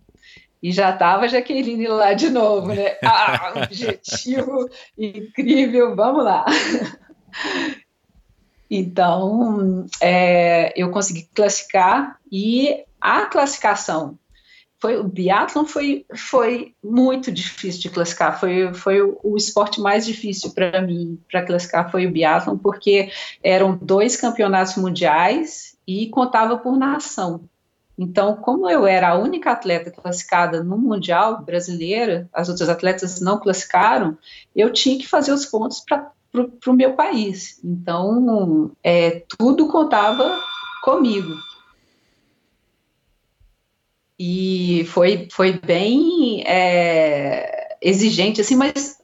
E 0.63 0.71
já 0.73 0.91
estava 0.91 1.29
Jaqueline 1.29 1.87
lá 1.87 2.13
de 2.13 2.29
novo, 2.31 2.69
né? 2.69 2.97
Ah, 3.03 3.65
objetivo 3.65 4.69
incrível, 4.97 5.97
vamos 5.97 6.25
lá. 6.25 6.45
Então, 8.71 9.87
é, 10.01 10.73
eu 10.81 10.91
consegui 10.91 11.29
classificar 11.35 12.19
e 12.31 12.85
a 13.01 13.27
classificação 13.27 14.19
foi 14.81 14.97
o 14.97 15.05
biatlon 15.05 15.67
foi, 15.67 16.07
foi 16.17 16.75
muito 16.83 17.31
difícil 17.31 17.83
de 17.83 17.91
classificar, 17.91 18.41
foi, 18.41 18.73
foi 18.73 19.03
o, 19.03 19.19
o 19.23 19.37
esporte 19.37 19.81
mais 19.81 20.07
difícil 20.07 20.53
para 20.53 20.81
mim 20.81 21.21
para 21.31 21.45
classificar 21.45 21.91
foi 21.91 22.07
o 22.07 22.11
biatlon, 22.11 22.57
porque 22.57 23.11
eram 23.43 23.77
dois 23.77 24.17
campeonatos 24.17 24.77
mundiais 24.77 25.77
e 25.87 26.09
contava 26.09 26.57
por 26.57 26.79
nação. 26.79 27.43
Então, 28.03 28.35
como 28.35 28.67
eu 28.71 28.87
era 28.87 29.11
a 29.11 29.19
única 29.19 29.51
atleta 29.53 29.91
classificada 29.91 30.65
no 30.65 30.79
Mundial 30.79 31.45
brasileira, 31.45 32.27
as 32.33 32.49
outras 32.49 32.71
atletas 32.71 33.21
não 33.21 33.39
classificaram, 33.39 34.17
eu 34.57 34.73
tinha 34.73 34.99
que 34.99 35.07
fazer 35.07 35.33
os 35.33 35.45
pontos 35.45 35.81
para 35.81 36.11
o 36.67 36.73
meu 36.73 36.95
país. 36.95 37.61
Então, 37.63 38.71
é, 38.83 39.23
tudo 39.37 39.69
contava 39.69 40.43
comigo. 40.83 41.35
E 44.19 44.87
foi, 44.87 45.29
foi 45.31 45.61
bem 45.61 46.43
é, 46.47 47.77
exigente, 47.83 48.41
assim, 48.41 48.57
mas 48.57 48.99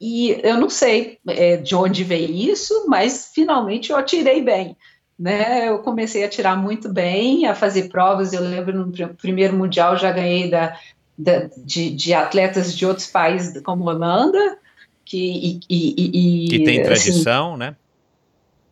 e 0.00 0.40
eu 0.42 0.58
não 0.58 0.70
sei 0.70 1.18
é, 1.28 1.58
de 1.58 1.74
onde 1.74 2.04
veio 2.04 2.30
isso, 2.30 2.86
mas 2.88 3.32
finalmente 3.34 3.90
eu 3.90 3.98
atirei 3.98 4.40
bem 4.40 4.76
né? 5.20 5.68
Eu 5.68 5.80
comecei 5.80 6.24
a 6.24 6.28
tirar 6.28 6.56
muito 6.56 6.90
bem, 6.90 7.46
a 7.46 7.54
fazer 7.54 7.90
provas. 7.90 8.32
Eu 8.32 8.40
lembro 8.40 8.86
no 8.86 9.14
primeiro 9.14 9.54
mundial 9.54 9.94
já 9.98 10.10
ganhei 10.10 10.50
da, 10.50 10.74
da 11.16 11.50
de, 11.58 11.90
de, 11.90 12.14
atletas 12.14 12.74
de 12.74 12.86
outros 12.86 13.06
países, 13.06 13.62
como 13.62 13.84
Holanda, 13.84 14.58
que 15.04 15.18
e, 15.18 15.60
e, 15.68 16.44
e 16.44 16.48
que 16.48 16.64
tem 16.64 16.80
assim, 16.80 16.84
tradição, 16.84 17.50
assim, 17.50 17.58
né? 17.58 17.76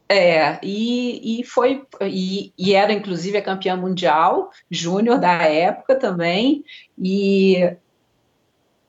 É, 0.09 0.59
e, 0.63 1.41
e 1.41 1.45
foi 1.45 1.83
e, 2.01 2.51
e, 2.57 2.75
era 2.75 2.95
inclusive 2.95 3.37
a 3.37 3.43
campeã 3.43 3.77
mundial 3.77 4.51
júnior 4.71 5.21
da 5.21 5.43
época 5.43 5.97
também 5.97 6.65
e 6.99 7.77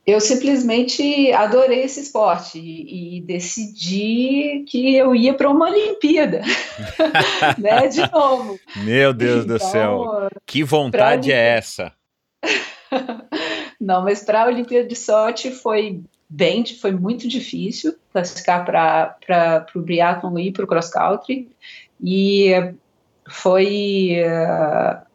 eu 0.10 0.19
simplesmente 0.19 1.31
adorei 1.34 1.84
esse 1.84 1.99
esporte 1.99 2.57
e, 2.57 3.18
e 3.18 3.22
decidi 3.22 4.65
que 4.68 4.95
eu 4.95 5.14
ia 5.14 5.34
para 5.34 5.49
uma 5.49 5.69
Olimpíada, 5.69 6.41
né? 7.57 7.88
De 7.88 8.11
novo. 8.11 8.60
Meu 8.77 9.14
Deus 9.14 9.44
então, 9.45 9.57
do 9.57 9.64
céu, 9.64 10.30
que 10.45 10.64
vontade 10.64 11.31
é 11.31 11.57
essa? 11.57 11.94
Não, 13.80 14.03
mas 14.03 14.23
para 14.23 14.44
a 14.44 14.48
Olimpíada 14.48 14.88
de 14.88 14.95
Sochi 14.95 15.52
foi 15.52 16.02
bem, 16.27 16.65
foi 16.65 16.91
muito 16.91 17.27
difícil 17.27 17.95
classificar 18.11 18.65
para 18.65 19.65
o 19.76 19.80
biathlon 19.80 20.38
e 20.40 20.52
para 20.52 20.65
o 20.65 20.68
cross 20.68 20.90
country 20.90 21.49
e 22.03 22.52
foi 23.27 24.15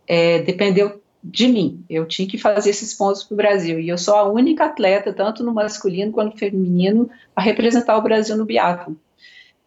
é, 0.07 0.39
dependeu 0.41 1.03
de 1.25 1.49
mim. 1.49 1.83
Eu 1.89 2.07
tinha 2.07 2.29
que 2.29 2.37
fazer 2.37 2.71
esses 2.71 2.93
pontos 2.93 3.25
para 3.25 3.35
o 3.35 3.37
Brasil. 3.37 3.81
E 3.81 3.89
eu 3.89 3.97
sou 3.97 4.15
a 4.15 4.31
única 4.31 4.67
atleta, 4.67 5.13
tanto 5.13 5.43
no 5.43 5.55
masculino 5.55 6.13
quanto 6.13 6.33
no 6.33 6.39
feminino, 6.39 7.09
a 7.35 7.41
representar 7.41 7.97
o 7.97 8.03
Brasil 8.03 8.37
no 8.37 8.45
biatlo. 8.45 8.97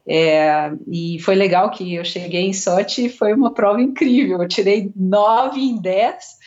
É, 0.08 0.72
e 0.88 1.20
foi 1.20 1.36
legal 1.36 1.70
que 1.72 1.96
eu 1.96 2.06
cheguei 2.06 2.48
em 2.48 2.54
Sochi 2.54 3.10
foi 3.10 3.34
uma 3.34 3.52
prova 3.52 3.82
incrível. 3.82 4.42
Eu 4.42 4.48
tirei 4.48 4.92
nove 4.96 5.60
em 5.60 5.82
dez, 5.82 6.38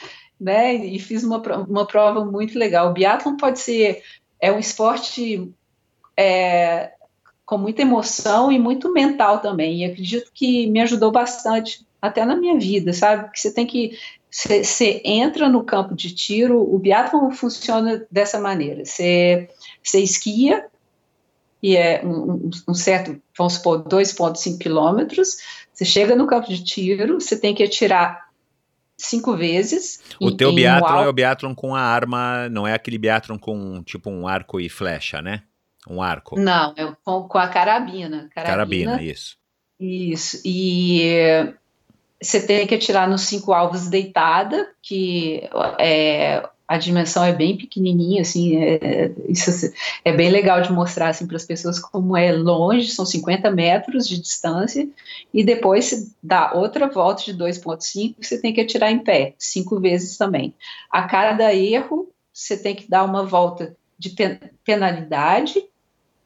né? 0.41 0.75
E 0.75 0.99
fiz 1.01 1.25
uma, 1.25 1.39
uma 1.69 1.87
prova 1.87 2.25
muito 2.25 2.57
legal. 2.57 2.89
O 2.89 2.93
biatlon 2.93 3.37
pode 3.37 3.59
ser 3.59 4.03
é 4.41 4.51
um 4.51 4.59
esporte 4.59 5.53
é, 6.17 6.93
com 7.45 7.59
muita 7.59 7.83
emoção 7.83 8.51
e 8.51 8.59
muito 8.59 8.93
mental 8.93 9.41
também. 9.41 9.81
E 9.81 9.85
acredito 9.85 10.31
que 10.33 10.69
me 10.69 10.81
ajudou 10.81 11.11
bastante 11.11 11.85
até 12.01 12.25
na 12.25 12.37
minha 12.37 12.59
vida, 12.59 12.93
sabe? 12.93 13.31
Que 13.31 13.41
você 13.41 13.53
tem 13.53 13.67
que 13.67 13.99
você 14.31 15.03
entra 15.05 15.49
no 15.49 15.65
campo 15.65 15.95
de 15.95 16.15
tiro, 16.15 16.61
o 16.61 16.79
biatlon 16.79 17.31
funciona 17.33 18.07
dessa 18.11 18.39
maneira. 18.39 18.85
Você 18.85 19.49
esquia, 19.95 20.67
e 21.63 21.77
é 21.77 22.03
um, 22.05 22.51
um, 22.69 22.75
certo, 22.75 23.21
vamos 23.37 23.55
supor, 23.55 23.83
2,5 23.85 24.59
quilômetros. 24.59 25.37
Você 25.73 25.85
chega 25.85 26.15
no 26.15 26.27
campo 26.27 26.49
de 26.49 26.63
tiro, 26.63 27.21
você 27.21 27.39
tem 27.39 27.55
que 27.55 27.63
atirar 27.63 28.31
cinco 28.97 29.37
vezes. 29.37 30.01
O 30.21 30.29
em, 30.29 30.37
teu 30.37 30.53
biatlon 30.53 31.01
um 31.01 31.03
é 31.03 31.09
o 31.09 31.13
biatlon 31.13 31.55
com 31.55 31.75
a 31.75 31.81
arma, 31.81 32.49
não 32.49 32.67
é 32.67 32.73
aquele 32.73 32.99
biatlon 32.99 33.39
com 33.39 33.83
tipo 33.83 34.11
um 34.11 34.29
arco 34.29 34.61
e 34.61 34.69
flecha, 34.69 35.21
né? 35.21 35.43
Um 35.89 36.03
arco. 36.03 36.39
Não, 36.39 36.73
é 36.77 36.95
com, 37.05 37.23
com 37.25 37.39
a 37.39 37.49
carabina, 37.49 38.29
carabina. 38.35 38.93
Carabina, 38.93 39.03
isso. 39.03 39.37
Isso. 39.79 40.41
E 40.45 41.53
você 42.21 42.41
tem 42.41 42.67
que 42.67 42.75
atirar 42.75 43.09
nos 43.09 43.23
cinco 43.23 43.53
alvos 43.53 43.89
deitada, 43.89 44.69
que 44.83 45.49
é, 45.79 46.47
a 46.69 46.77
dimensão 46.77 47.25
é 47.25 47.33
bem 47.33 47.57
pequenininha, 47.57 48.23
assim, 48.23 48.57
é, 48.57 49.11
isso 49.29 49.51
é 50.05 50.13
bem 50.13 50.31
legal 50.31 50.61
de 50.61 50.71
mostrar 50.71 51.09
assim, 51.09 51.27
para 51.27 51.37
as 51.37 51.45
pessoas 51.45 51.81
como 51.81 52.17
é 52.17 52.31
longe, 52.31 52.93
são 52.93 53.07
50 53.07 53.51
metros 53.51 54.07
de 54.07 54.21
distância, 54.21 54.89
e 55.33 55.43
depois 55.43 55.87
você 55.87 56.09
dá 56.23 56.53
outra 56.53 56.87
volta 56.89 57.25
de 57.25 57.35
2,5, 57.35 58.15
você 58.21 58.41
tem 58.41 58.53
que 58.53 58.61
atirar 58.61 58.93
em 58.93 59.01
pé, 59.01 59.35
cinco 59.39 59.81
vezes 59.81 60.17
também. 60.17 60.55
A 60.91 61.03
cada 61.09 61.55
erro, 61.55 62.09
você 62.33 62.57
tem 62.57 62.75
que 62.75 62.89
dar 62.89 63.05
uma 63.05 63.25
volta 63.25 63.75
de 63.99 64.15
penalidade, 64.65 65.65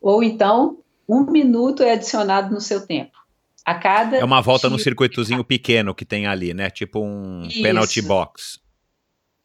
ou 0.02 0.22
então 0.22 0.78
um 1.08 1.22
minuto 1.22 1.82
é 1.82 1.92
adicionado 1.92 2.52
no 2.52 2.60
seu 2.60 2.86
tempo. 2.86 3.23
A 3.64 3.74
cada 3.74 4.18
é 4.18 4.24
uma 4.24 4.42
volta 4.42 4.68
no 4.68 4.78
circuitozinho 4.78 5.42
pequeno 5.42 5.94
que 5.94 6.04
tem 6.04 6.26
ali, 6.26 6.52
né? 6.52 6.68
Tipo 6.68 7.00
um 7.00 7.46
Isso. 7.46 7.62
penalty 7.62 8.02
box. 8.02 8.60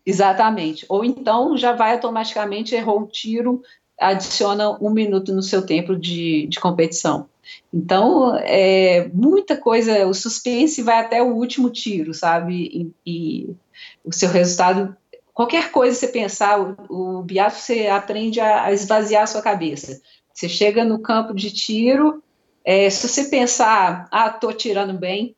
Exatamente. 0.05 0.85
Ou 0.89 1.05
então 1.05 1.55
já 1.55 1.71
vai 1.71 1.93
automaticamente, 1.93 2.75
errou 2.75 2.99
um 3.01 3.07
tiro, 3.07 3.61
adiciona 3.99 4.71
um 4.81 4.89
minuto 4.89 5.33
no 5.33 5.41
seu 5.41 5.65
tempo 5.65 5.95
de, 5.95 6.47
de 6.47 6.59
competição. 6.59 7.29
Então, 7.73 8.35
é, 8.37 9.09
muita 9.13 9.57
coisa, 9.57 10.05
o 10.05 10.13
suspense 10.13 10.81
vai 10.81 10.99
até 10.99 11.21
o 11.21 11.33
último 11.35 11.69
tiro, 11.69 12.13
sabe? 12.13 12.93
E, 13.05 13.45
e 13.45 13.55
o 14.03 14.13
seu 14.13 14.29
resultado, 14.29 14.95
qualquer 15.33 15.71
coisa 15.71 15.97
você 15.97 16.07
pensar, 16.07 16.59
o, 16.59 17.21
o 17.21 17.25
você 17.49 17.87
aprende 17.87 18.39
a, 18.39 18.65
a 18.65 18.73
esvaziar 18.73 19.23
a 19.23 19.27
sua 19.27 19.41
cabeça. 19.41 19.99
Você 20.33 20.47
chega 20.47 20.85
no 20.85 20.99
campo 20.99 21.33
de 21.33 21.51
tiro, 21.51 22.23
é, 22.64 22.90
se 22.90 23.07
você 23.07 23.26
pensar, 23.26 24.07
ah, 24.11 24.30
tô 24.30 24.52
tirando 24.52 24.94
bem, 24.94 25.36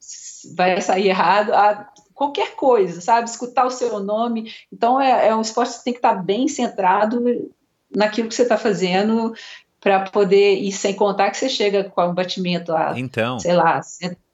vai 0.55 0.81
sair 0.81 1.07
errado, 1.07 1.53
ah, 1.53 1.89
qualquer 2.13 2.55
coisa, 2.55 3.01
sabe? 3.01 3.29
Escutar 3.29 3.65
o 3.65 3.71
seu 3.71 3.99
nome. 3.99 4.51
Então, 4.71 4.99
é, 4.99 5.29
é 5.29 5.35
um 5.35 5.41
esporte 5.41 5.71
que 5.71 5.77
você 5.77 5.83
tem 5.83 5.93
que 5.93 5.99
estar 5.99 6.15
bem 6.15 6.47
centrado 6.47 7.51
naquilo 7.93 8.27
que 8.27 8.35
você 8.35 8.43
está 8.43 8.57
fazendo 8.57 9.33
para 9.79 10.01
poder, 10.01 10.59
e 10.59 10.71
sem 10.71 10.93
contar 10.93 11.31
que 11.31 11.37
você 11.37 11.49
chega 11.49 11.83
com 11.83 12.03
um 12.03 12.13
batimento 12.13 12.71
a, 12.71 12.93
então. 12.95 13.39
sei 13.39 13.53
lá, 13.53 13.81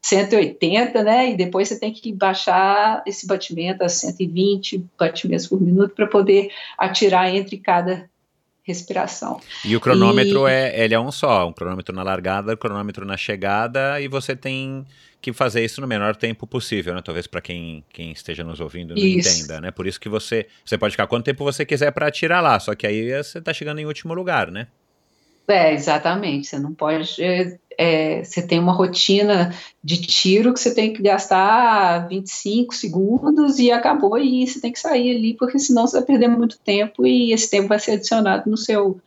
180, 0.01 1.03
né? 1.03 1.31
E 1.31 1.37
depois 1.37 1.69
você 1.69 1.79
tem 1.79 1.93
que 1.93 2.11
baixar 2.11 3.01
esse 3.05 3.25
batimento 3.25 3.83
a 3.83 3.87
120 3.87 4.85
batimentos 4.99 5.47
por 5.47 5.61
minuto 5.61 5.95
para 5.95 6.07
poder 6.07 6.51
atirar 6.77 7.33
entre 7.33 7.57
cada 7.57 8.09
respiração. 8.67 9.39
E 9.63 9.75
o 9.75 9.79
cronômetro 9.79 10.47
e... 10.47 10.51
é 10.51 10.83
ele 10.83 10.93
é 10.93 10.99
um 10.99 11.11
só, 11.11 11.47
um 11.47 11.53
cronômetro 11.53 11.95
na 11.95 12.03
largada, 12.03 12.53
um 12.53 12.57
cronômetro 12.57 13.05
na 13.05 13.15
chegada, 13.15 14.01
e 14.01 14.09
você 14.09 14.35
tem 14.35 14.85
que 15.21 15.31
fazer 15.31 15.63
isso 15.63 15.79
no 15.79 15.87
menor 15.87 16.15
tempo 16.15 16.45
possível, 16.45 16.93
né? 16.93 17.01
Talvez 17.03 17.25
para 17.25 17.41
quem, 17.41 17.83
quem 17.91 18.11
esteja 18.11 18.43
nos 18.43 18.59
ouvindo 18.59 18.93
não 18.93 19.01
isso. 19.01 19.29
entenda, 19.29 19.61
né? 19.61 19.71
Por 19.71 19.87
isso 19.87 19.99
que 19.99 20.09
você 20.09 20.47
você 20.63 20.77
pode 20.77 20.91
ficar 20.91 21.07
quanto 21.07 21.25
tempo 21.25 21.43
você 21.43 21.65
quiser 21.65 21.91
para 21.91 22.07
atirar 22.07 22.43
lá, 22.43 22.59
só 22.59 22.75
que 22.75 22.85
aí 22.85 23.11
você 23.23 23.39
está 23.39 23.53
chegando 23.53 23.79
em 23.79 23.85
último 23.85 24.13
lugar, 24.13 24.51
né? 24.51 24.67
É, 25.47 25.73
exatamente. 25.73 26.47
Você 26.47 26.59
não 26.59 26.73
pode. 26.73 27.15
É, 27.77 28.23
você 28.23 28.41
tem 28.41 28.59
uma 28.59 28.73
rotina 28.73 29.53
de 29.83 30.01
tiro 30.01 30.51
que 30.53 30.59
você 30.59 30.73
tem 30.73 30.91
que 30.91 31.01
gastar 31.01 32.07
25 32.07 32.73
segundos 32.73 33.59
e 33.59 33.71
acabou, 33.71 34.17
e 34.17 34.47
você 34.47 34.59
tem 34.59 34.71
que 34.71 34.79
sair 34.79 35.15
ali, 35.15 35.35
porque 35.35 35.59
senão 35.59 35.85
você 35.85 35.97
vai 35.97 36.05
perder 36.05 36.27
muito 36.27 36.57
tempo 36.59 37.05
e 37.05 37.31
esse 37.31 37.49
tempo 37.49 37.67
vai 37.67 37.79
ser 37.79 37.91
adicionado 37.91 38.49
no 38.49 38.57
seu 38.57 38.99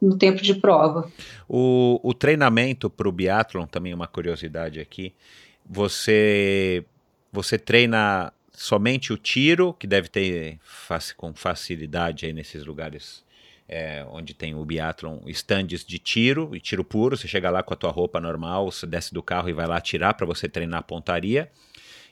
no 0.00 0.18
tempo 0.18 0.42
de 0.42 0.54
prova. 0.54 1.10
O, 1.48 1.98
o 2.02 2.12
treinamento 2.12 2.90
para 2.90 3.08
o 3.08 3.12
biathlon, 3.12 3.66
também 3.66 3.94
uma 3.94 4.06
curiosidade 4.06 4.78
aqui, 4.78 5.14
você, 5.64 6.84
você 7.32 7.58
treina 7.58 8.32
somente 8.52 9.12
o 9.12 9.16
tiro, 9.16 9.72
que 9.72 9.86
deve 9.86 10.08
ter 10.08 10.58
com 11.16 11.34
facilidade 11.34 12.26
aí 12.26 12.32
nesses 12.32 12.64
lugares 12.64 13.23
é, 13.68 14.04
onde 14.10 14.34
tem 14.34 14.54
o 14.54 14.64
biathlon, 14.64 15.18
stands 15.28 15.84
de 15.84 15.98
tiro 15.98 16.54
e 16.54 16.60
tiro 16.60 16.84
puro. 16.84 17.16
Você 17.16 17.26
chega 17.26 17.50
lá 17.50 17.62
com 17.62 17.74
a 17.74 17.76
tua 17.76 17.90
roupa 17.90 18.20
normal, 18.20 18.70
você 18.70 18.86
desce 18.86 19.12
do 19.12 19.22
carro 19.22 19.48
e 19.48 19.52
vai 19.52 19.66
lá 19.66 19.76
atirar 19.76 20.14
para 20.14 20.26
você 20.26 20.48
treinar 20.48 20.80
a 20.80 20.82
pontaria. 20.82 21.50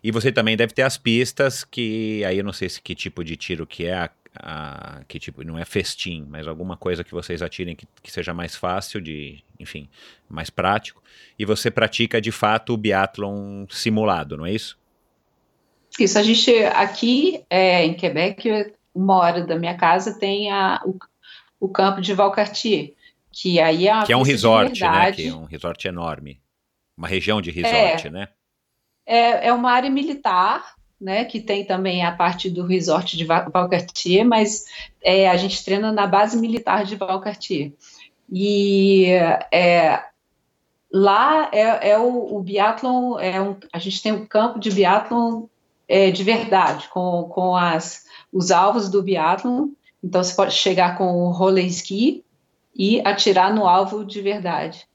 E 0.03 0.11
você 0.11 0.33
também 0.33 0.57
deve 0.57 0.73
ter 0.73 0.83
as 0.83 0.99
pistas 0.99 1.63
que 1.63 2.25
aí 2.25 2.39
eu 2.39 2.45
não 2.45 2.53
sei 2.53 2.69
se 2.69 2.81
que 2.81 2.95
tipo 2.95 3.23
de 3.23 3.37
tiro 3.37 3.67
que 3.67 3.87
é 3.87 3.95
a, 3.95 4.11
a, 4.35 5.01
que 5.07 5.21
tipo 5.21 5.45
não 5.45 5.59
é 5.59 5.65
festim, 5.65 6.27
mas 6.29 6.49
alguma 6.49 6.77
coisa 6.77 7.05
que 7.05 7.13
vocês 7.13 7.41
atirem 7.41 7.77
que, 7.77 7.87
que 8.03 8.11
seja 8.11 8.35
mais 8.35 8.57
fácil 8.57 9.01
de, 9.01 9.45
enfim, 9.61 9.89
mais 10.29 10.51
prático. 10.51 11.03
E 11.39 11.45
você 11.45 11.71
pratica 11.71 12.21
de 12.21 12.33
fato 12.33 12.73
o 12.73 12.77
biathlon 12.77 13.67
simulado, 13.71 14.37
não 14.37 14.47
é 14.47 14.53
isso? 14.53 14.77
Isso, 16.01 16.19
a 16.19 16.23
gente 16.23 16.51
aqui 16.65 17.45
é, 17.51 17.85
em 17.85 17.95
Quebec, 17.95 18.73
uma 18.95 19.19
hora 19.19 19.45
da 19.45 19.59
minha 19.59 19.77
casa 19.77 20.19
tem 20.19 20.51
a, 20.51 20.83
o, 21.63 21.69
campo 21.69 22.01
de 22.01 22.15
Valcartier, 22.15 22.93
que 23.31 23.61
aí 23.61 23.89
é 23.89 24.05
Que 24.05 24.13
é 24.13 24.17
um 24.17 24.23
resort, 24.23 24.81
né? 24.81 25.13
Que 25.13 25.29
é 25.29 25.35
um 25.35 25.45
resort 25.45 25.87
enorme. 25.87 26.41
Uma 26.97 27.09
região 27.09 27.41
de 27.41 27.51
resort, 27.51 28.07
é, 28.07 28.11
né? 28.11 28.29
É, 29.07 29.49
é 29.49 29.53
uma 29.53 29.71
área 29.71 29.91
militar, 29.91 30.75
né? 31.01 31.25
Que 31.25 31.41
tem 31.41 31.65
também 31.65 32.05
a 32.05 32.13
parte 32.13 32.51
do 32.51 32.67
resort 32.67 33.17
de 33.17 33.25
Valcartier, 33.25 34.25
mas 34.25 34.65
é, 35.03 35.29
a 35.29 35.37
gente 35.37 35.65
treina 35.65 35.93
na 35.93 36.07
base 36.07 36.37
militar 36.37 36.85
de 36.85 36.97
Valcartier. 36.97 37.73
E 38.31 39.07
é, 39.53 40.03
lá 40.91 41.51
é, 41.53 41.91
é 41.91 41.99
o, 41.99 42.37
o 42.37 42.43
biatlon, 42.43 43.19
é 43.19 43.41
um, 43.41 43.57
a 43.73 43.79
gente 43.79 44.03
tem 44.03 44.13
um 44.13 44.27
campo 44.27 44.59
de 44.59 44.71
biatlon 44.71 45.47
é, 45.89 46.11
de 46.11 46.25
verdade, 46.25 46.89
com, 46.89 47.25
com 47.25 47.55
as, 47.55 48.05
os 48.33 48.51
alvos 48.51 48.89
do 48.89 49.03
biatlon. 49.03 49.69
Então, 50.03 50.23
você 50.23 50.35
pode 50.35 50.53
chegar 50.53 50.97
com 50.99 51.25
o 51.25 51.31
roller 51.31 51.67
ski 51.67 52.25
e 52.75 53.01
atirar 53.07 53.55
no 53.55 53.67
alvo 53.67 54.05
de 54.05 54.21
verdade. 54.21 54.87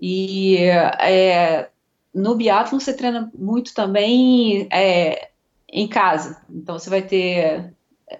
E 0.00 0.56
é, 0.58 1.68
no 2.14 2.34
biatlon 2.34 2.80
você 2.80 2.94
treina 2.94 3.30
muito 3.34 3.74
também 3.74 4.66
é, 4.72 5.28
em 5.70 5.86
casa. 5.86 6.42
Então, 6.50 6.78
você 6.78 6.88
vai 6.88 7.02
ter, 7.02 7.72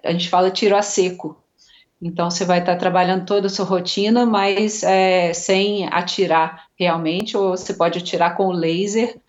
a 0.03 0.11
gente 0.11 0.29
fala 0.29 0.51
tiro 0.51 0.75
a 0.75 0.81
seco. 0.81 1.41
Então, 2.01 2.29
você 2.29 2.45
vai 2.45 2.59
estar 2.59 2.77
trabalhando 2.77 3.25
toda 3.25 3.47
a 3.47 3.49
sua 3.49 3.65
rotina, 3.65 4.25
mas 4.25 4.83
é, 4.83 5.33
sem 5.33 5.87
atirar 5.87 6.67
realmente, 6.77 7.35
ou 7.35 7.57
você 7.57 7.73
pode 7.73 7.99
atirar 7.99 8.37
com 8.37 8.47
o 8.47 8.51
laser 8.51 9.19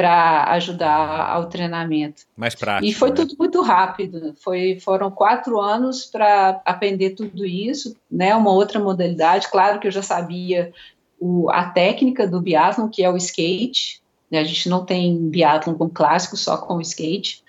para 0.00 0.44
ajudar 0.52 1.30
ao 1.30 1.46
treinamento. 1.50 2.22
Mais 2.34 2.54
prático. 2.54 2.90
E 2.90 2.94
foi 2.94 3.10
né? 3.10 3.16
tudo 3.16 3.34
muito 3.38 3.60
rápido. 3.60 4.34
Foi, 4.42 4.80
foram 4.80 5.10
quatro 5.10 5.60
anos 5.60 6.06
para 6.06 6.62
aprender 6.64 7.10
tudo 7.10 7.44
isso, 7.44 7.94
né? 8.10 8.34
Uma 8.34 8.50
outra 8.50 8.80
modalidade. 8.80 9.50
Claro 9.50 9.78
que 9.78 9.86
eu 9.86 9.92
já 9.92 10.02
sabia 10.02 10.72
o, 11.20 11.50
a 11.50 11.64
técnica 11.64 12.26
do 12.26 12.40
biathlon, 12.40 12.88
que 12.88 13.04
é 13.04 13.10
o 13.10 13.16
skate. 13.18 14.00
Né? 14.30 14.38
A 14.38 14.44
gente 14.44 14.70
não 14.70 14.86
tem 14.86 15.28
biathlon 15.28 15.74
com 15.74 15.90
clássico, 15.90 16.34
só 16.34 16.56
com 16.56 16.80
skate. 16.80 17.44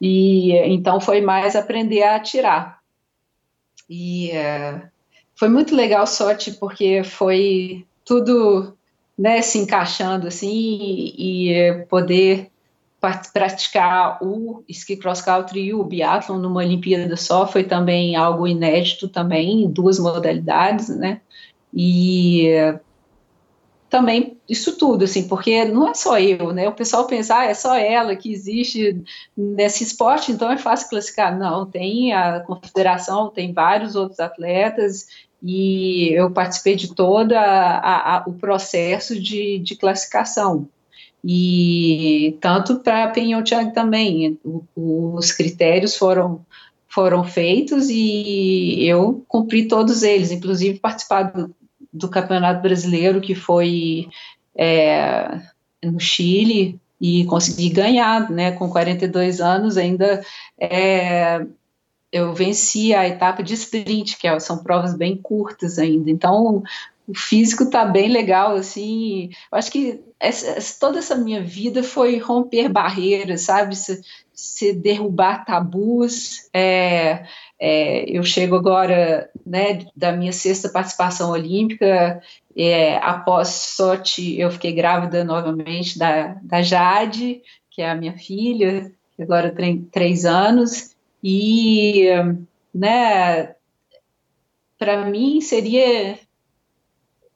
E 0.00 0.50
então 0.66 1.00
foi 1.00 1.20
mais 1.20 1.54
aprender 1.54 2.02
a 2.02 2.16
atirar. 2.16 2.80
E 3.88 4.32
é, 4.32 4.82
foi 5.36 5.48
muito 5.48 5.76
legal, 5.76 6.08
sorte, 6.08 6.50
porque 6.50 7.04
foi 7.04 7.86
tudo 8.04 8.76
né, 9.22 9.40
se 9.40 9.56
encaixando 9.56 10.26
assim 10.26 10.50
e, 11.16 11.52
e 11.52 11.72
poder 11.88 12.50
praticar 13.32 14.18
o 14.20 14.64
ski 14.68 14.96
cross 14.96 15.20
country 15.20 15.60
e 15.60 15.74
o 15.74 15.84
biathlon 15.84 16.38
numa 16.38 16.58
Olimpíada 16.58 17.16
só 17.16 17.46
foi 17.46 17.62
também 17.62 18.16
algo 18.16 18.48
inédito 18.48 19.08
também, 19.08 19.70
duas 19.70 20.00
modalidades, 20.00 20.88
né? 20.88 21.20
E 21.72 22.48
também 23.88 24.38
isso 24.48 24.76
tudo, 24.76 25.04
assim, 25.04 25.28
porque 25.28 25.64
não 25.66 25.88
é 25.88 25.94
só 25.94 26.18
eu, 26.18 26.52
né? 26.52 26.68
O 26.68 26.74
pessoal 26.74 27.06
pensa, 27.06 27.38
ah, 27.38 27.44
é 27.44 27.54
só 27.54 27.76
ela 27.76 28.16
que 28.16 28.32
existe 28.32 29.00
nesse 29.36 29.84
esporte, 29.84 30.32
então 30.32 30.50
é 30.50 30.58
fácil 30.58 30.88
classificar. 30.88 31.36
Não, 31.36 31.64
tem 31.66 32.12
a 32.12 32.40
confederação, 32.40 33.30
tem 33.30 33.52
vários 33.52 33.94
outros 33.94 34.18
atletas 34.18 35.06
e 35.42 36.12
eu 36.12 36.30
participei 36.30 36.76
de 36.76 36.94
todo 36.94 37.34
o 38.26 38.32
processo 38.34 39.20
de, 39.20 39.58
de, 39.58 39.74
classificação. 39.74 40.68
E 41.24 42.36
tanto 42.40 42.80
para 42.80 43.08
Penhotang 43.08 43.72
também, 43.72 44.38
o, 44.44 45.14
os 45.14 45.32
critérios 45.32 45.96
foram, 45.96 46.44
foram 46.88 47.24
feitos 47.24 47.88
e 47.88 48.84
eu 48.84 49.24
cumpri 49.26 49.66
todos 49.66 50.02
eles, 50.02 50.30
inclusive 50.30 50.78
participar 50.78 51.24
do, 51.24 51.54
do 51.92 52.08
Campeonato 52.08 52.62
Brasileiro, 52.62 53.20
que 53.20 53.34
foi 53.34 54.08
é, 54.56 55.40
no 55.82 55.98
Chile, 55.98 56.80
e 57.00 57.24
consegui 57.24 57.68
ganhar, 57.68 58.30
né, 58.30 58.52
com 58.52 58.68
42 58.68 59.40
anos 59.40 59.76
ainda 59.76 60.24
é, 60.56 61.44
eu 62.12 62.34
venci 62.34 62.94
a 62.94 63.08
etapa 63.08 63.42
de 63.42 63.54
sprint, 63.54 64.18
que 64.18 64.28
é, 64.28 64.38
são 64.38 64.62
provas 64.62 64.94
bem 64.94 65.16
curtas 65.16 65.78
ainda. 65.78 66.10
Então, 66.10 66.62
o 67.08 67.14
físico 67.16 67.64
está 67.64 67.84
bem 67.84 68.08
legal, 68.08 68.54
assim. 68.54 69.30
Eu 69.50 69.58
acho 69.58 69.72
que 69.72 70.00
essa, 70.20 70.78
toda 70.78 70.98
essa 70.98 71.16
minha 71.16 71.42
vida 71.42 71.82
foi 71.82 72.18
romper 72.18 72.68
barreiras, 72.68 73.42
sabe? 73.42 73.74
Se, 73.74 74.02
se 74.32 74.72
derrubar 74.74 75.44
tabus. 75.44 76.48
É, 76.52 77.24
é, 77.58 78.04
eu 78.06 78.22
chego 78.22 78.56
agora, 78.56 79.30
né, 79.44 79.86
da 79.96 80.12
minha 80.12 80.32
sexta 80.32 80.68
participação 80.68 81.30
olímpica. 81.30 82.22
É, 82.54 82.96
após 82.98 83.48
sorte, 83.48 84.38
eu 84.38 84.50
fiquei 84.50 84.72
grávida 84.72 85.24
novamente 85.24 85.98
da, 85.98 86.36
da 86.42 86.60
Jade, 86.60 87.40
que 87.70 87.80
é 87.80 87.90
a 87.90 87.94
minha 87.94 88.12
filha, 88.18 88.92
agora 89.18 89.50
tem 89.50 89.82
três 89.82 90.26
anos. 90.26 90.91
E, 91.22 92.08
né, 92.74 93.54
para 94.78 95.04
mim 95.04 95.40
seria. 95.40 96.18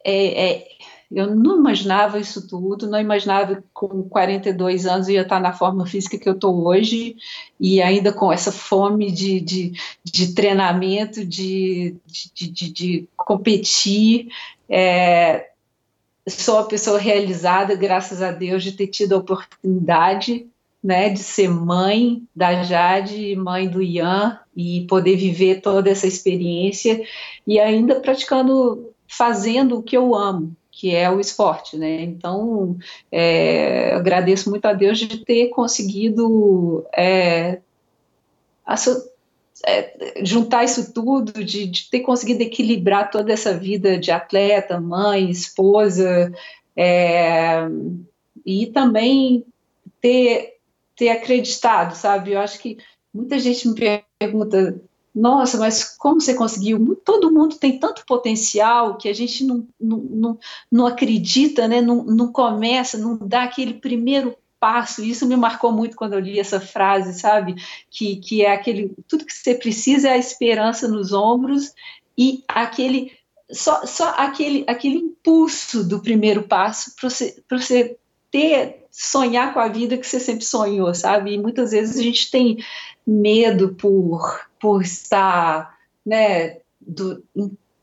É, 0.04 0.50
é, 0.52 0.68
eu 1.10 1.34
não 1.34 1.58
imaginava 1.58 2.18
isso 2.18 2.48
tudo, 2.48 2.88
não 2.88 3.00
imaginava 3.00 3.56
que 3.56 3.62
com 3.72 4.02
42 4.08 4.86
anos 4.86 5.08
eu 5.08 5.14
ia 5.14 5.22
estar 5.22 5.38
na 5.38 5.52
forma 5.52 5.86
física 5.86 6.18
que 6.18 6.28
eu 6.28 6.32
estou 6.32 6.66
hoje, 6.66 7.16
e 7.60 7.80
ainda 7.80 8.12
com 8.12 8.32
essa 8.32 8.50
fome 8.50 9.12
de, 9.12 9.40
de, 9.40 9.72
de 10.02 10.34
treinamento, 10.34 11.24
de, 11.24 11.94
de, 12.04 12.50
de, 12.50 12.72
de 12.72 13.08
competir. 13.16 14.28
É, 14.68 15.50
sou 16.28 16.56
uma 16.56 16.66
pessoa 16.66 16.98
realizada, 16.98 17.76
graças 17.76 18.20
a 18.20 18.32
Deus, 18.32 18.64
de 18.64 18.72
ter 18.72 18.88
tido 18.88 19.14
a 19.14 19.18
oportunidade 19.18 20.48
né, 20.86 21.10
de 21.10 21.18
ser 21.18 21.48
mãe 21.48 22.22
da 22.34 22.62
Jade, 22.62 23.34
mãe 23.34 23.68
do 23.68 23.82
Ian, 23.82 24.38
e 24.56 24.86
poder 24.88 25.16
viver 25.16 25.60
toda 25.60 25.90
essa 25.90 26.06
experiência 26.06 27.02
e 27.44 27.58
ainda 27.58 27.98
praticando, 27.98 28.94
fazendo 29.08 29.78
o 29.78 29.82
que 29.82 29.96
eu 29.96 30.14
amo, 30.14 30.54
que 30.70 30.94
é 30.94 31.10
o 31.10 31.18
esporte, 31.18 31.76
né? 31.76 32.02
Então, 32.02 32.76
é, 33.10 33.94
agradeço 33.94 34.48
muito 34.48 34.64
a 34.66 34.72
Deus 34.72 35.00
de 35.00 35.24
ter 35.24 35.48
conseguido 35.48 36.86
é, 36.96 37.58
é, 39.66 40.14
juntar 40.22 40.62
isso 40.62 40.94
tudo, 40.94 41.32
de, 41.44 41.66
de, 41.66 41.90
ter 41.90 42.00
conseguido 42.00 42.42
equilibrar 42.44 43.10
toda 43.10 43.32
essa 43.32 43.58
vida 43.58 43.98
de 43.98 44.12
atleta, 44.12 44.80
mãe, 44.80 45.28
esposa, 45.28 46.32
é, 46.76 47.66
e 48.44 48.66
também 48.66 49.44
ter 50.00 50.55
ter 50.96 51.10
acreditado, 51.10 51.94
sabe? 51.94 52.32
Eu 52.32 52.40
acho 52.40 52.58
que 52.58 52.78
muita 53.12 53.38
gente 53.38 53.68
me 53.68 54.02
pergunta, 54.18 54.80
nossa, 55.14 55.56
mas 55.58 55.96
como 55.96 56.20
você 56.20 56.34
conseguiu? 56.34 56.96
Todo 57.04 57.32
mundo 57.32 57.56
tem 57.56 57.78
tanto 57.78 58.04
potencial 58.06 58.96
que 58.96 59.08
a 59.08 59.12
gente 59.12 59.44
não, 59.44 59.66
não, 59.80 59.98
não, 59.98 60.38
não 60.70 60.86
acredita, 60.86 61.68
né? 61.68 61.80
Não, 61.80 62.04
não 62.04 62.32
começa, 62.32 62.98
não 62.98 63.16
dá 63.16 63.44
aquele 63.44 63.74
primeiro 63.74 64.36
passo. 64.60 65.02
Isso 65.02 65.26
me 65.26 65.36
marcou 65.36 65.72
muito 65.72 65.96
quando 65.96 66.14
eu 66.14 66.20
li 66.20 66.38
essa 66.38 66.60
frase, 66.60 67.18
sabe? 67.18 67.54
Que, 67.90 68.16
que 68.16 68.44
é 68.44 68.52
aquele, 68.52 68.94
tudo 69.08 69.24
que 69.24 69.32
você 69.32 69.54
precisa 69.54 70.08
é 70.08 70.12
a 70.12 70.18
esperança 70.18 70.88
nos 70.88 71.12
ombros 71.12 71.72
e 72.16 72.42
aquele 72.48 73.12
só, 73.50 73.86
só 73.86 74.10
aquele, 74.16 74.64
aquele 74.66 74.96
impulso 74.96 75.86
do 75.86 76.00
primeiro 76.00 76.42
passo 76.42 76.94
para 76.96 77.08
você, 77.08 77.42
você 77.50 77.96
ter 78.36 78.84
sonhar 78.90 79.54
com 79.54 79.60
a 79.60 79.68
vida 79.68 79.96
que 79.96 80.06
você 80.06 80.20
sempre 80.20 80.44
sonhou, 80.44 80.94
sabe? 80.94 81.32
E 81.32 81.38
muitas 81.38 81.70
vezes 81.70 81.98
a 81.98 82.02
gente 82.02 82.30
tem 82.30 82.58
medo 83.06 83.74
por, 83.74 84.46
por 84.60 84.82
estar, 84.82 85.74
né, 86.04 86.58
do, 86.78 87.22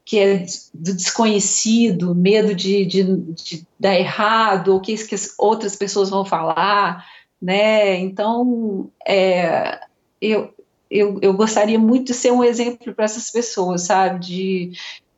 que 0.06 0.20
é 0.20 0.46
do 0.72 0.94
desconhecido, 0.94 2.14
medo 2.14 2.54
de, 2.54 2.86
de, 2.86 3.04
de 3.04 3.68
dar 3.80 3.96
errado, 3.96 4.74
ou 4.74 4.80
que, 4.80 4.96
que 4.96 5.16
outras 5.40 5.76
pessoas 5.76 6.12
vão 6.12 6.24
falar, 6.24 7.04
né? 7.42 7.96
Então, 7.98 8.92
é, 9.08 9.80
eu, 10.22 10.54
eu, 10.90 11.18
eu 11.20 11.34
gostaria 11.34 11.80
muito 11.80 12.08
de 12.08 12.14
ser 12.14 12.32
um 12.32 12.44
exemplo 12.44 12.94
para 12.94 13.06
essas 13.06 13.32
pessoas, 13.32 13.84
sabe? 13.84 14.20
De 14.20 14.72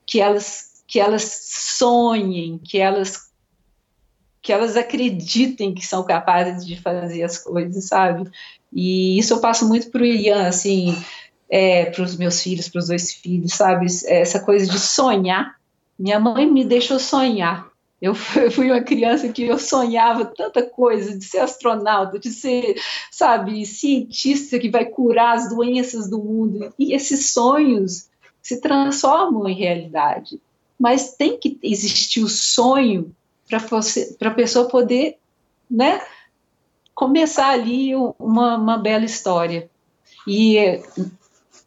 que 0.05 0.21
elas 0.21 0.73
que 0.87 0.99
elas 0.99 1.23
sonhem, 1.77 2.59
que 2.59 2.77
elas 2.77 3.25
que 4.45 4.53
elas 4.53 4.77
acreditem 4.77 5.73
que 5.73 5.83
são 5.83 6.03
capazes 6.03 6.63
de 6.63 6.79
fazer 6.79 7.23
as 7.23 7.35
coisas, 7.35 7.85
sabe? 7.85 8.29
E 8.71 9.17
isso 9.17 9.33
eu 9.33 9.41
passo 9.41 9.67
muito 9.67 9.89
para 9.89 10.03
o 10.03 10.05
Ian, 10.05 10.47
assim, 10.47 10.95
é, 11.49 11.85
para 11.85 12.03
os 12.03 12.15
meus 12.15 12.43
filhos, 12.43 12.69
para 12.69 12.77
os 12.77 12.87
dois 12.87 13.11
filhos, 13.11 13.53
sabe? 13.53 13.87
Essa 14.05 14.39
coisa 14.39 14.71
de 14.71 14.77
sonhar. 14.77 15.55
Minha 15.97 16.19
mãe 16.19 16.45
me 16.45 16.63
deixou 16.63 16.99
sonhar. 16.99 17.67
Eu 17.99 18.13
fui 18.13 18.69
uma 18.69 18.81
criança 18.81 19.29
que 19.29 19.45
eu 19.45 19.57
sonhava 19.57 20.25
tanta 20.25 20.61
coisa, 20.61 21.17
de 21.17 21.25
ser 21.25 21.39
astronauta, 21.39 22.19
de 22.19 22.29
ser, 22.29 22.75
sabe, 23.09 23.65
cientista 23.65 24.59
que 24.59 24.69
vai 24.69 24.85
curar 24.85 25.37
as 25.37 25.49
doenças 25.49 26.07
do 26.07 26.19
mundo. 26.19 26.71
E 26.77 26.93
esses 26.93 27.31
sonhos 27.31 28.07
se 28.43 28.61
transformam 28.61 29.47
em 29.47 29.55
realidade. 29.55 30.39
Mas 30.77 31.15
tem 31.15 31.39
que 31.39 31.57
existir 31.63 32.21
o 32.21 32.29
sonho 32.29 33.11
para 33.47 34.29
a 34.29 34.33
pessoa 34.33 34.67
poder, 34.67 35.17
né, 35.69 36.01
começar 36.93 37.49
ali 37.49 37.95
uma, 37.95 38.57
uma 38.57 38.77
bela 38.77 39.05
história. 39.05 39.69
E 40.27 40.81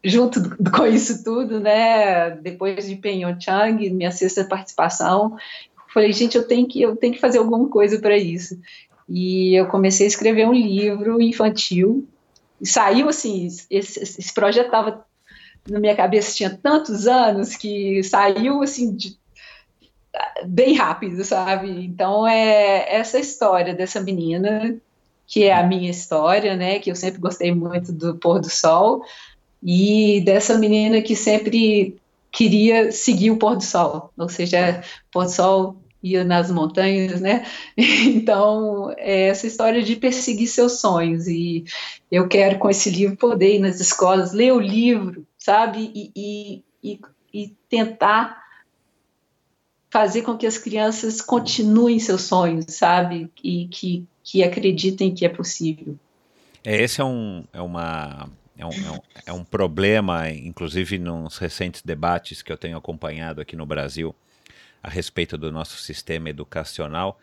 junto 0.03 0.41
com 0.71 0.87
isso 0.87 1.23
tudo, 1.23 1.61
né, 1.61 2.31
depois 2.31 2.87
de 2.87 2.97
Pyeongchang, 2.97 3.91
minha 3.91 4.11
sexta 4.11 4.45
participação, 4.45 5.37
falei, 5.93 6.13
gente, 6.13 6.37
eu 6.37 6.47
tenho 6.47 6.67
que, 6.67 6.81
eu 6.83 6.97
tenho 6.97 7.15
que 7.15 7.21
fazer 7.21 7.39
alguma 7.39 7.69
coisa 7.69 7.99
para 8.01 8.17
isso. 8.17 8.59
E 9.09 9.55
eu 9.55 9.67
comecei 9.67 10.07
a 10.07 10.09
escrever 10.09 10.47
um 10.47 10.53
livro 10.53 11.21
infantil. 11.21 12.07
E 12.61 12.67
saiu 12.67 13.09
assim, 13.09 13.47
esse, 13.71 14.01
esse 14.01 14.35
projeto 14.35 14.67
estava 14.67 15.07
na 15.69 15.79
minha 15.79 15.95
cabeça 15.95 16.35
tinha 16.35 16.51
tantos 16.51 17.07
anos 17.07 17.55
que 17.55 18.03
saiu 18.03 18.63
assim 18.63 18.95
de, 18.95 19.19
bem 20.47 20.75
rápido, 20.75 21.25
sabe? 21.25 21.85
Então 21.85 22.27
é 22.27 22.95
essa 22.95 23.19
história 23.19 23.75
dessa 23.75 24.01
menina 24.01 24.79
que 25.27 25.45
é 25.45 25.53
a 25.53 25.63
minha 25.63 25.91
história, 25.91 26.57
né? 26.57 26.79
Que 26.79 26.91
eu 26.91 26.97
sempre 26.97 27.21
gostei 27.21 27.55
muito 27.55 27.93
do 27.93 28.17
pôr 28.17 28.41
do 28.41 28.49
sol 28.49 29.05
e 29.63 30.23
dessa 30.25 30.57
menina 30.57 31.03
que 31.03 31.15
sempre 31.15 31.97
queria 32.33 32.91
seguir 32.91 33.31
o 33.31 33.37
pôr 33.37 33.57
do 33.57 33.65
sol, 33.65 34.11
ou 34.17 34.29
seja, 34.29 34.83
o 35.09 35.13
pôr 35.13 35.25
do 35.25 35.31
sol 35.31 35.77
ia 36.03 36.25
nas 36.25 36.51
montanhas, 36.51 37.21
né? 37.21 37.45
Então, 37.77 38.95
é 38.97 39.29
essa 39.29 39.47
história 39.47 39.83
de 39.83 39.97
perseguir 39.97 40.49
seus 40.49 40.81
sonhos 40.81 41.27
e 41.27 41.65
eu 42.11 42.27
quero 42.29 42.59
com 42.59 42.71
esse 42.71 42.89
livro 42.91 43.17
poder 43.17 43.57
ir 43.57 43.59
nas 43.59 43.81
escolas, 43.81 44.33
ler 44.33 44.53
o 44.53 44.61
livro, 44.61 45.27
sabe? 45.37 45.91
E, 45.95 46.63
e, 46.83 47.01
e 47.35 47.49
tentar 47.69 48.48
fazer 49.91 50.23
com 50.23 50.37
que 50.37 50.47
as 50.47 50.59
crianças 50.59 51.21
continuem 51.21 51.99
seus 51.99 52.23
sonhos, 52.23 52.67
sabe? 52.69 53.31
E 53.43 53.67
que, 53.69 54.07
que 54.23 54.43
acreditem 54.43 55.15
que 55.15 55.25
é 55.25 55.29
possível. 55.29 55.97
É, 56.65 56.83
esse 56.83 57.01
é 57.01 57.05
um, 57.05 57.45
é 57.53 57.61
uma, 57.61 58.29
é 58.57 58.67
um, 58.67 58.71
é 58.71 58.91
um, 58.91 58.99
é 59.27 59.33
um 59.33 59.45
problema, 59.45 60.29
inclusive 60.31 60.99
nos 60.99 61.39
recentes 61.39 61.83
debates 61.83 62.43
que 62.43 62.53
eu 62.53 62.59
tenho 62.59 62.77
acompanhado 62.77 63.41
aqui 63.41 63.57
no 63.57 63.65
Brasil 63.65 64.15
a 64.83 64.91
respeito 64.91 65.39
do 65.39 65.51
nosso 65.51 65.79
sistema 65.79 66.29
educacional. 66.29 67.19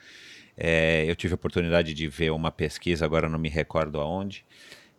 É, 0.57 1.03
eu 1.07 1.15
tive 1.15 1.33
a 1.33 1.35
oportunidade 1.35 1.93
de 1.93 2.07
ver 2.07 2.31
uma 2.31 2.51
pesquisa, 2.51 3.05
agora 3.05 3.27
não 3.27 3.37
me 3.37 3.49
recordo 3.49 3.99
aonde, 3.99 4.45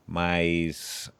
mas 0.06 1.10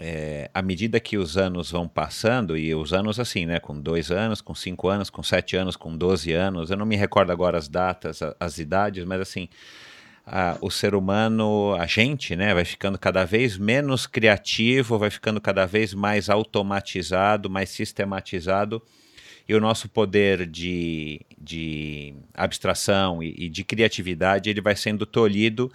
é, 0.00 0.50
à 0.54 0.62
medida 0.62 0.98
que 0.98 1.18
os 1.18 1.36
anos 1.36 1.70
vão 1.70 1.86
passando, 1.86 2.56
e 2.56 2.74
os 2.74 2.92
anos 2.92 3.20
assim, 3.20 3.44
né, 3.44 3.60
com 3.60 3.78
dois 3.78 4.10
anos, 4.10 4.40
com 4.40 4.54
cinco 4.54 4.88
anos, 4.88 5.10
com 5.10 5.22
sete 5.22 5.56
anos, 5.56 5.76
com 5.76 5.96
doze 5.96 6.32
anos, 6.32 6.70
eu 6.70 6.76
não 6.76 6.86
me 6.86 6.96
recordo 6.96 7.30
agora 7.30 7.58
as 7.58 7.68
datas, 7.68 8.22
as, 8.22 8.34
as 8.40 8.58
idades, 8.58 9.04
mas 9.04 9.20
assim, 9.20 9.48
a, 10.26 10.56
o 10.62 10.70
ser 10.70 10.94
humano, 10.94 11.74
a 11.78 11.86
gente, 11.86 12.34
né, 12.34 12.54
vai 12.54 12.64
ficando 12.64 12.98
cada 12.98 13.24
vez 13.24 13.58
menos 13.58 14.06
criativo, 14.06 14.98
vai 14.98 15.10
ficando 15.10 15.40
cada 15.40 15.66
vez 15.66 15.92
mais 15.92 16.30
automatizado, 16.30 17.50
mais 17.50 17.68
sistematizado, 17.68 18.82
e 19.46 19.54
o 19.54 19.60
nosso 19.60 19.88
poder 19.88 20.46
de, 20.46 21.20
de 21.36 22.14
abstração 22.32 23.22
e, 23.22 23.34
e 23.36 23.48
de 23.48 23.64
criatividade 23.64 24.48
ele 24.48 24.60
vai 24.60 24.76
sendo 24.76 25.04
tolhido. 25.04 25.70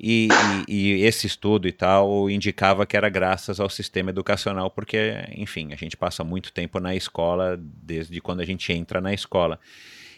E, 0.00 0.28
e, 0.68 1.02
esse 1.02 1.26
estudo 1.26 1.66
e 1.66 1.72
tal 1.72 2.30
indicava 2.30 2.86
que 2.86 2.96
era 2.96 3.08
graças 3.08 3.58
ao 3.58 3.68
sistema 3.68 4.10
educacional, 4.10 4.70
porque, 4.70 5.24
enfim, 5.36 5.72
a 5.72 5.76
gente 5.76 5.96
passa 5.96 6.22
muito 6.22 6.52
tempo 6.52 6.78
na 6.78 6.94
escola 6.94 7.58
desde 7.60 8.20
quando 8.20 8.40
a 8.40 8.44
gente 8.44 8.72
entra 8.72 9.00
na 9.00 9.12
escola. 9.12 9.58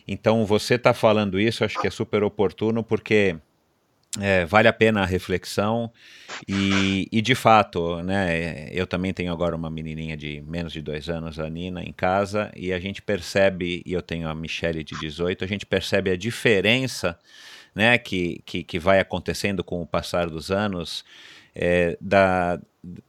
Então, 0.07 0.45
você 0.45 0.75
está 0.75 0.93
falando 0.93 1.41
isso, 1.41 1.65
acho 1.65 1.81
que 1.81 1.87
é 1.87 1.91
super 1.91 2.23
oportuno, 2.23 2.83
porque 2.83 3.37
é, 4.19 4.45
vale 4.45 4.67
a 4.67 4.73
pena 4.73 5.03
a 5.03 5.07
reflexão 5.07 5.91
e, 6.49 7.09
e, 7.13 7.23
de 7.23 7.35
fato, 7.35 8.03
né, 8.03 8.69
eu 8.73 8.87
também 8.87 9.13
tenho 9.13 9.33
agora 9.33 9.55
uma 9.55 9.71
menininha 9.71 10.17
de 10.17 10.43
menos 10.47 10.73
de 10.73 10.83
dois 10.83 11.09
anos, 11.09 11.39
a 11.39 11.49
Nina, 11.49 11.83
em 11.83 11.93
casa 11.93 12.51
e 12.57 12.73
a 12.73 12.81
gente 12.81 13.01
percebe, 13.01 13.83
e 13.87 13.93
eu 13.93 14.03
tenho 14.03 14.29
a 14.29 14.35
Michelle 14.35 14.83
de 14.83 14.99
18, 14.99 15.45
a 15.45 15.47
gente 15.47 15.65
percebe 15.65 16.11
a 16.11 16.17
diferença 16.17 17.17
né, 17.81 17.97
que, 17.97 18.43
que, 18.45 18.63
que 18.63 18.79
vai 18.79 19.01
acontecendo 19.01 19.65
com 19.65 19.81
o 19.81 19.87
passar 19.87 20.29
dos 20.29 20.51
anos 20.51 21.03
é, 21.55 21.97
da, 21.99 22.61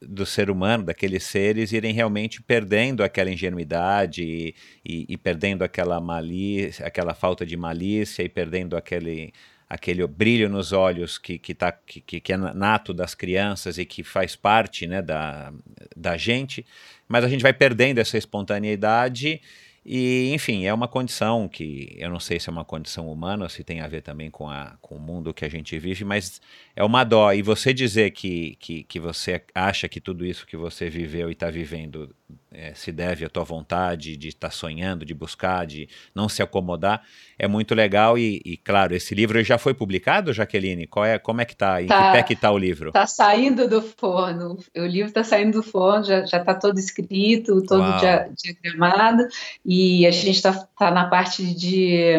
do 0.02 0.26
ser 0.26 0.50
humano, 0.50 0.86
daqueles 0.86 1.24
seres, 1.24 1.74
irem 1.74 1.94
realmente 1.94 2.42
perdendo 2.42 3.04
aquela 3.04 3.30
ingenuidade 3.30 4.24
e, 4.24 4.56
e, 4.86 5.06
e 5.10 5.18
perdendo 5.18 5.62
aquela 5.62 6.00
malícia, 6.00 6.88
aquela 6.88 7.14
falta 7.14 7.46
de 7.46 7.58
malícia 7.58 8.24
e 8.24 8.30
perdendo 8.30 8.78
aquele 8.78 9.34
aquele 9.70 10.06
brilho 10.06 10.50
nos 10.50 10.74
olhos 10.74 11.18
que, 11.18 11.38
que, 11.40 11.54
tá, 11.54 11.72
que, 11.72 12.02
que 12.02 12.34
é 12.34 12.36
nato 12.36 12.94
das 12.94 13.16
crianças 13.16 13.78
e 13.78 13.86
que 13.86 14.04
faz 14.04 14.36
parte 14.36 14.86
né, 14.86 15.02
da, 15.02 15.54
da 15.96 16.18
gente, 16.18 16.66
mas 17.08 17.24
a 17.24 17.30
gente 17.30 17.42
vai 17.42 17.54
perdendo 17.54 17.98
essa 18.00 18.18
espontaneidade 18.18 19.42
e, 19.84 20.32
enfim, 20.34 20.66
é 20.66 20.74
uma 20.74 20.88
condição 20.88 21.50
que 21.50 21.96
eu 21.98 22.10
não 22.10 22.20
sei 22.20 22.40
se 22.40 22.50
é 22.50 22.52
uma 22.52 22.64
condição 22.64 23.12
humana 23.12 23.50
se 23.50 23.64
tem 23.64 23.82
a 23.82 23.88
ver 23.88 24.02
também 24.04 24.30
com, 24.30 24.48
a, 24.48 24.78
com 24.80 24.96
o 24.96 25.00
mundo 25.00 25.34
que 25.34 25.44
a 25.44 25.50
gente 25.50 25.78
vive, 25.80 26.06
mas 26.06 26.40
é 26.76 26.84
uma 26.84 27.04
dó. 27.04 27.32
E 27.34 27.42
você 27.42 27.74
dizer 27.74 28.12
que, 28.12 28.56
que, 28.60 28.84
que 28.84 29.00
você 29.00 29.42
acha 29.54 29.88
que 29.88 30.00
tudo 30.00 30.26
isso 30.26 30.46
que 30.46 30.58
você 30.58 30.90
viveu 30.90 31.30
e 31.30 31.34
está 31.34 31.50
vivendo 31.50 32.14
é, 32.54 32.74
se 32.74 32.92
deve 32.92 33.26
à 33.26 33.30
tua 33.30 33.44
vontade 33.44 34.18
de 34.18 34.28
estar 34.28 34.50
tá 34.50 34.54
sonhando, 34.54 35.06
de 35.06 35.14
buscar, 35.14 35.66
de 35.66 35.88
não 36.14 36.28
se 36.28 36.42
acomodar, 36.42 37.02
é 37.40 37.48
muito 37.48 37.74
legal. 37.74 38.18
E, 38.18 38.42
e, 38.46 38.58
claro, 38.58 38.94
esse 38.94 39.16
livro 39.16 39.42
já 39.44 39.58
foi 39.58 39.74
publicado, 39.74 40.34
Jaqueline? 40.34 40.88
Qual 40.88 41.06
é, 41.06 41.18
como 41.18 41.42
é 41.42 41.46
que 41.46 41.54
está? 41.54 41.82
Em 41.82 41.88
tá, 41.88 42.08
que 42.08 42.18
pé 42.18 42.24
que 42.24 42.34
está 42.34 42.52
o 42.52 42.58
livro? 42.58 42.90
Está 42.90 43.08
saindo 43.08 43.68
do 43.68 43.82
forno. 43.82 44.58
O 44.76 44.86
livro 44.86 45.08
está 45.08 45.24
saindo 45.24 45.62
do 45.62 45.64
forno, 45.64 46.04
já 46.04 46.24
está 46.24 46.54
todo 46.54 46.78
escrito, 46.78 47.64
todo 47.64 48.00
dia, 48.00 48.30
diagramado, 48.38 49.28
e 49.66 50.06
a 50.06 50.12
gente 50.12 50.32
está 50.32 50.54
tá 50.78 50.92
na 50.92 51.06
parte 51.08 51.54
de 51.56 52.18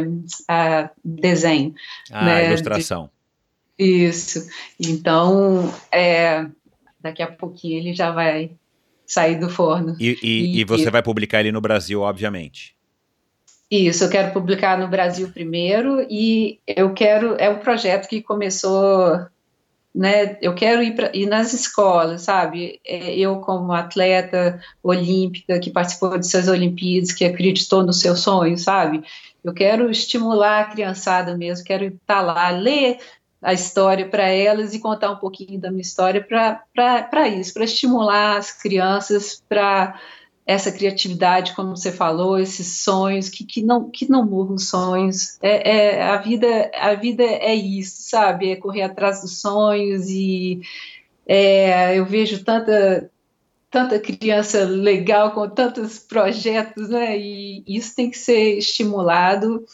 uh, 0.50 0.88
desenho. 1.04 1.74
Ah, 2.10 2.24
né, 2.24 2.46
ilustração. 2.48 3.04
De, 3.04 3.21
isso. 3.82 4.46
Então, 4.78 5.72
é, 5.90 6.46
daqui 7.00 7.22
a 7.22 7.26
pouquinho 7.26 7.78
ele 7.78 7.94
já 7.94 8.10
vai 8.10 8.52
sair 9.06 9.38
do 9.38 9.50
forno. 9.50 9.96
E, 9.98 10.16
e, 10.22 10.60
e 10.60 10.64
você 10.64 10.88
e... 10.88 10.90
vai 10.90 11.02
publicar 11.02 11.40
ele 11.40 11.52
no 11.52 11.60
Brasil, 11.60 12.00
obviamente. 12.00 12.74
Isso, 13.70 14.04
eu 14.04 14.10
quero 14.10 14.32
publicar 14.32 14.78
no 14.78 14.86
Brasil 14.86 15.30
primeiro 15.30 16.06
e 16.10 16.60
eu 16.66 16.92
quero, 16.92 17.36
é 17.36 17.48
um 17.48 17.58
projeto 17.58 18.06
que 18.06 18.20
começou, 18.20 19.18
né, 19.94 20.36
eu 20.42 20.54
quero 20.54 20.82
ir, 20.82 20.94
pra, 20.94 21.10
ir 21.14 21.24
nas 21.24 21.54
escolas, 21.54 22.20
sabe, 22.20 22.80
é, 22.84 23.16
eu 23.16 23.36
como 23.36 23.72
atleta 23.72 24.60
olímpica 24.82 25.58
que 25.58 25.70
participou 25.70 26.18
de 26.18 26.28
suas 26.28 26.48
Olimpíadas, 26.48 27.12
que 27.12 27.24
acreditou 27.24 27.82
no 27.82 27.94
seu 27.94 28.14
sonho, 28.14 28.58
sabe, 28.58 29.04
eu 29.42 29.54
quero 29.54 29.90
estimular 29.90 30.60
a 30.60 30.70
criançada 30.70 31.34
mesmo, 31.34 31.64
quero 31.64 31.86
estar 31.86 32.20
lá, 32.20 32.50
ler 32.50 32.98
a 33.42 33.52
história 33.52 34.08
para 34.08 34.28
elas 34.28 34.72
e 34.72 34.78
contar 34.78 35.10
um 35.10 35.16
pouquinho 35.16 35.60
da 35.60 35.70
minha 35.70 35.82
história 35.82 36.24
para 36.24 37.28
isso, 37.28 37.52
para 37.52 37.64
estimular 37.64 38.36
as 38.36 38.52
crianças 38.52 39.42
para 39.48 40.00
essa 40.46 40.72
criatividade, 40.72 41.54
como 41.54 41.76
você 41.76 41.92
falou, 41.92 42.38
esses 42.38 42.82
sonhos 42.82 43.28
que, 43.28 43.44
que 43.44 43.62
não 43.62 43.90
que 43.90 44.08
não 44.10 44.24
morram 44.24 44.58
sonhos. 44.58 45.38
É, 45.40 45.70
é, 45.70 46.02
a 46.02 46.16
vida 46.16 46.70
a 46.74 46.94
vida 46.94 47.22
é 47.22 47.54
isso, 47.54 48.08
sabe? 48.10 48.50
É 48.50 48.56
correr 48.56 48.82
atrás 48.82 49.20
dos 49.22 49.40
sonhos 49.40 50.08
e 50.08 50.60
é, 51.26 51.98
eu 51.98 52.04
vejo 52.06 52.44
tanta 52.44 53.10
tanta 53.70 53.98
criança 53.98 54.64
legal 54.64 55.32
com 55.32 55.48
tantos 55.48 55.98
projetos, 55.98 56.88
né? 56.90 57.18
E 57.18 57.64
isso 57.66 57.94
tem 57.94 58.10
que 58.10 58.18
ser 58.18 58.58
estimulado. 58.58 59.64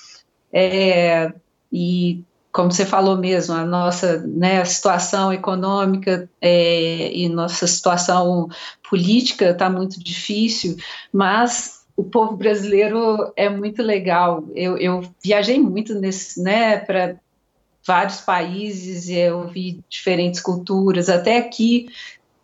É, 0.53 1.33
e 1.73 2.23
como 2.59 2.73
você 2.73 2.85
falou 2.85 3.17
mesmo, 3.17 3.55
a 3.55 3.65
nossa 3.65 4.19
né, 4.27 4.61
a 4.61 4.65
situação 4.65 5.33
econômica 5.33 6.29
é, 6.41 7.09
e 7.17 7.29
nossa 7.29 7.69
situação 7.69 8.49
política 8.91 9.51
está 9.51 9.71
muito 9.71 10.03
difícil, 10.03 10.77
mas 11.13 11.85
o 11.97 12.03
povo 12.03 12.37
brasileiro 12.37 13.33
é 13.37 13.49
muito 13.49 13.81
legal. 13.81 14.43
Eu, 14.57 14.77
eu 14.77 15.09
viajei 15.23 15.61
muito 15.61 15.95
nesse, 15.95 16.43
né, 16.43 16.79
para 16.79 17.15
vários 17.87 18.23
países, 18.23 19.09
eu 19.09 19.47
vi 19.47 19.79
diferentes 19.89 20.41
culturas, 20.41 21.09
até 21.09 21.39
aqui, 21.39 21.87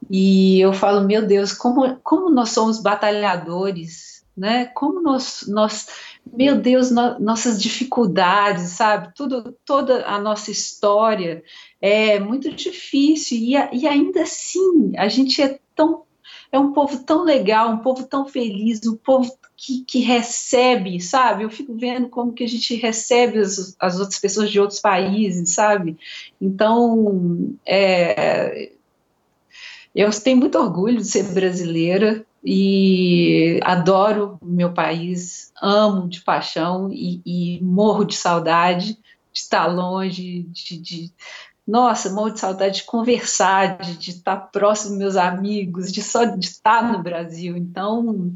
e 0.08 0.60
eu 0.60 0.72
falo, 0.72 1.04
meu 1.04 1.26
Deus, 1.26 1.52
como, 1.52 1.96
como 2.04 2.30
nós 2.30 2.50
somos 2.50 2.80
batalhadores, 2.80 4.24
né? 4.36 4.66
Como 4.66 5.02
nós, 5.02 5.44
nós 5.48 5.88
meu 6.32 6.56
Deus, 6.60 6.90
no, 6.90 7.18
nossas 7.20 7.62
dificuldades, 7.62 8.70
sabe? 8.70 9.12
Tudo, 9.14 9.55
toda 9.64 10.06
a 10.06 10.18
nossa 10.18 10.51
história 10.51 11.42
é 11.80 12.18
muito 12.18 12.51
difícil 12.52 13.38
e, 13.38 13.52
e 13.52 13.86
ainda 13.86 14.22
assim 14.22 14.92
a 14.96 15.09
gente 15.09 15.40
é 15.42 15.59
tão 15.74 16.05
é 16.51 16.59
um 16.59 16.72
povo 16.72 17.02
tão 17.02 17.24
legal, 17.24 17.70
um 17.72 17.78
povo 17.78 18.05
tão 18.05 18.28
feliz, 18.28 18.80
um 18.86 18.96
povo 18.96 19.36
que, 19.56 19.84
que 19.84 19.98
recebe, 19.98 21.01
sabe? 21.01 21.42
Eu 21.42 21.51
fico 21.51 21.74
vendo 21.74 22.09
como 22.09 22.32
que 22.32 22.44
a 22.44 22.48
gente 22.48 22.76
recebe 22.76 23.38
as, 23.38 23.74
as 23.78 23.98
outras 23.98 24.20
pessoas 24.20 24.51
de 24.52 24.60
outros 24.60 24.80
países, 24.80 25.51
sabe? 25.51 25.96
Então, 26.40 27.56
é, 27.66 28.70
eu 29.94 30.10
tenho 30.20 30.36
muito 30.36 30.56
orgulho 30.56 30.98
de 30.98 31.06
ser 31.06 31.24
brasileira 31.32 32.23
e 32.44 33.58
adoro 33.62 34.38
meu 34.42 34.72
país, 34.72 35.50
amo 35.62 36.06
de 36.08 36.20
paixão 36.20 36.90
e, 36.92 37.22
e 37.24 37.64
morro 37.64 38.04
de 38.04 38.14
saudade 38.14 38.98
de 39.32 39.40
estar 39.40 39.66
longe, 39.66 40.42
de, 40.50 40.76
de 40.76 41.12
nossa, 41.66 42.12
morro 42.12 42.30
de 42.30 42.40
saudade 42.40 42.76
de 42.76 42.84
conversar, 42.84 43.78
de, 43.78 43.96
de 43.96 44.10
estar 44.10 44.36
próximo 44.36 44.90
dos 44.90 44.98
meus 44.98 45.16
amigos, 45.16 45.90
de 45.90 46.02
só 46.02 46.24
de 46.24 46.44
estar 46.44 46.92
no 46.92 47.02
Brasil. 47.02 47.56
Então, 47.56 48.34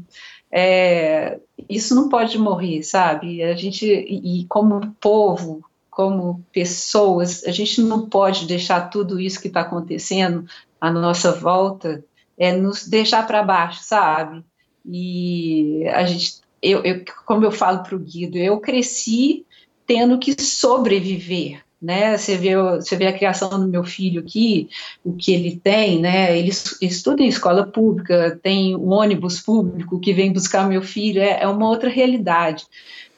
é, 0.51 1.39
isso 1.69 1.93
não 1.93 2.09
pode 2.09 2.39
morrer, 2.39 2.81
sabe? 2.81 3.43
A 3.43 3.53
gente, 3.53 3.85
e, 3.85 4.41
e 4.41 4.45
como 4.47 4.95
povo, 4.99 5.63
como 5.91 6.43
pessoas, 6.51 7.43
a 7.43 7.51
gente 7.51 7.81
não 7.81 8.09
pode 8.09 8.47
deixar 8.47 8.89
tudo 8.89 9.19
isso 9.19 9.39
que 9.39 9.47
está 9.47 9.61
acontecendo 9.61 10.45
à 10.81 10.89
nossa 10.89 11.31
volta 11.31 12.03
é, 12.39 12.53
nos 12.53 12.87
deixar 12.87 13.27
para 13.27 13.43
baixo, 13.43 13.81
sabe? 13.83 14.43
E 14.85 15.83
a 15.89 16.05
gente, 16.05 16.39
eu, 16.63 16.81
eu 16.83 17.03
como 17.25 17.43
eu 17.43 17.51
falo 17.51 17.83
para 17.83 17.95
o 17.95 17.99
Guido, 17.99 18.37
eu 18.37 18.59
cresci 18.59 19.45
tendo 19.85 20.17
que 20.17 20.41
sobreviver, 20.41 21.61
né? 21.81 22.17
Você 22.17 22.37
vê, 22.37 22.55
você 22.55 22.95
vê 22.95 23.07
a 23.07 23.17
criação 23.17 23.49
do 23.49 23.67
meu 23.67 23.83
filho 23.83 24.21
aqui, 24.21 24.69
o 25.03 25.13
que 25.13 25.33
ele 25.33 25.59
tem, 25.61 25.99
né? 25.99 26.37
Ele, 26.37 26.49
estuda 26.81 27.21
em 27.21 27.27
escola 27.27 27.67
pública, 27.67 28.39
tem 28.41 28.75
um 28.75 28.91
ônibus 28.91 29.41
público 29.41 29.99
que 29.99 30.13
vem 30.13 30.31
buscar 30.31 30.67
meu 30.67 30.81
filho, 30.81 31.21
é, 31.21 31.41
é 31.41 31.47
uma 31.47 31.67
outra 31.67 31.89
realidade. 31.89 32.65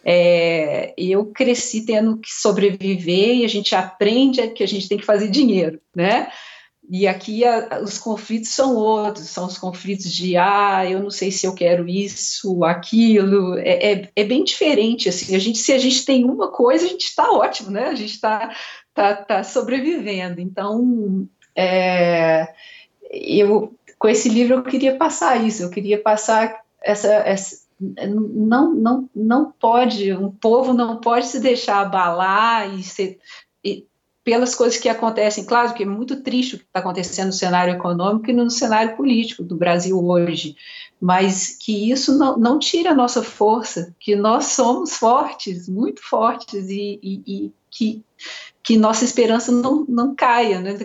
É, 0.03 0.95
eu 0.97 1.27
cresci 1.27 1.85
tendo 1.85 2.17
que 2.17 2.33
sobreviver 2.33 3.35
e 3.35 3.45
a 3.45 3.47
gente 3.47 3.75
aprende 3.75 4.47
que 4.47 4.63
a 4.63 4.67
gente 4.67 4.89
tem 4.89 4.97
que 4.97 5.05
fazer 5.05 5.29
dinheiro, 5.29 5.79
né? 5.95 6.27
E 6.89 7.07
aqui 7.07 7.45
a, 7.45 7.79
os 7.81 7.97
conflitos 7.97 8.49
são 8.49 8.75
outros, 8.75 9.27
são 9.29 9.45
os 9.45 9.57
conflitos 9.57 10.11
de, 10.11 10.35
ah, 10.35 10.83
eu 10.89 11.01
não 11.01 11.09
sei 11.09 11.31
se 11.31 11.45
eu 11.45 11.53
quero 11.53 11.87
isso, 11.87 12.63
aquilo, 12.63 13.57
é, 13.59 13.91
é, 13.91 14.09
é 14.15 14.23
bem 14.23 14.43
diferente, 14.43 15.07
assim, 15.07 15.35
a 15.35 15.39
gente, 15.39 15.59
se 15.59 15.71
a 15.71 15.77
gente 15.77 16.03
tem 16.03 16.25
uma 16.25 16.49
coisa, 16.51 16.85
a 16.85 16.89
gente 16.89 17.05
está 17.05 17.31
ótimo, 17.31 17.69
né, 17.69 17.85
a 17.85 17.95
gente 17.95 18.13
está 18.13 18.53
tá, 18.93 19.15
tá 19.15 19.43
sobrevivendo, 19.43 20.41
então, 20.41 21.27
é, 21.55 22.51
eu, 23.09 23.73
com 23.97 24.09
esse 24.09 24.27
livro 24.27 24.55
eu 24.55 24.63
queria 24.63 24.97
passar 24.97 25.37
isso, 25.45 25.63
eu 25.63 25.69
queria 25.69 26.01
passar 26.01 26.61
essa, 26.81 27.07
essa 27.07 27.61
não, 27.81 28.73
não, 28.73 29.09
não 29.15 29.51
pode, 29.51 30.13
um 30.13 30.29
povo 30.29 30.73
não 30.73 30.97
pode 30.97 31.25
se 31.25 31.39
deixar 31.39 31.81
abalar 31.81 32.71
e 32.75 32.83
ser, 32.83 33.19
pelas 34.23 34.53
coisas 34.53 34.79
que 34.79 34.89
acontecem. 34.89 35.45
Claro 35.45 35.73
que 35.73 35.83
é 35.83 35.85
muito 35.85 36.21
triste 36.21 36.55
o 36.55 36.59
que 36.59 36.65
está 36.65 36.79
acontecendo 36.79 37.27
no 37.27 37.33
cenário 37.33 37.73
econômico 37.73 38.29
e 38.29 38.33
no 38.33 38.49
cenário 38.49 38.95
político 38.95 39.43
do 39.43 39.55
Brasil 39.55 39.97
hoje, 40.03 40.55
mas 40.99 41.57
que 41.59 41.91
isso 41.91 42.17
não, 42.17 42.37
não 42.37 42.59
tira 42.59 42.91
a 42.91 42.95
nossa 42.95 43.23
força, 43.23 43.95
que 43.99 44.15
nós 44.15 44.45
somos 44.47 44.95
fortes, 44.95 45.67
muito 45.67 46.01
fortes, 46.03 46.69
e, 46.69 46.99
e, 47.01 47.21
e 47.25 47.53
que, 47.69 48.03
que 48.61 48.77
nossa 48.77 49.03
esperança 49.03 49.51
não, 49.51 49.85
não 49.87 50.13
caia, 50.13 50.59
né? 50.59 50.75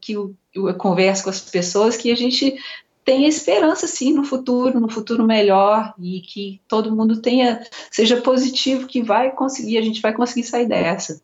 que 0.00 0.12
eu, 0.12 0.34
eu 0.54 0.74
converso 0.74 1.24
com 1.24 1.30
as 1.30 1.40
pessoas, 1.40 1.96
que 1.96 2.10
a 2.10 2.16
gente 2.16 2.56
tenha 3.04 3.28
esperança 3.28 3.86
sim 3.86 4.12
no 4.12 4.24
futuro, 4.24 4.80
no 4.80 4.88
futuro 4.88 5.24
melhor 5.24 5.94
e 5.96 6.20
que 6.20 6.60
todo 6.66 6.94
mundo 6.94 7.22
tenha 7.22 7.64
seja 7.88 8.20
positivo 8.20 8.88
que 8.88 9.00
vai 9.00 9.30
conseguir, 9.30 9.78
a 9.78 9.82
gente 9.82 10.02
vai 10.02 10.12
conseguir 10.12 10.42
sair 10.42 10.66
dessa. 10.66 11.20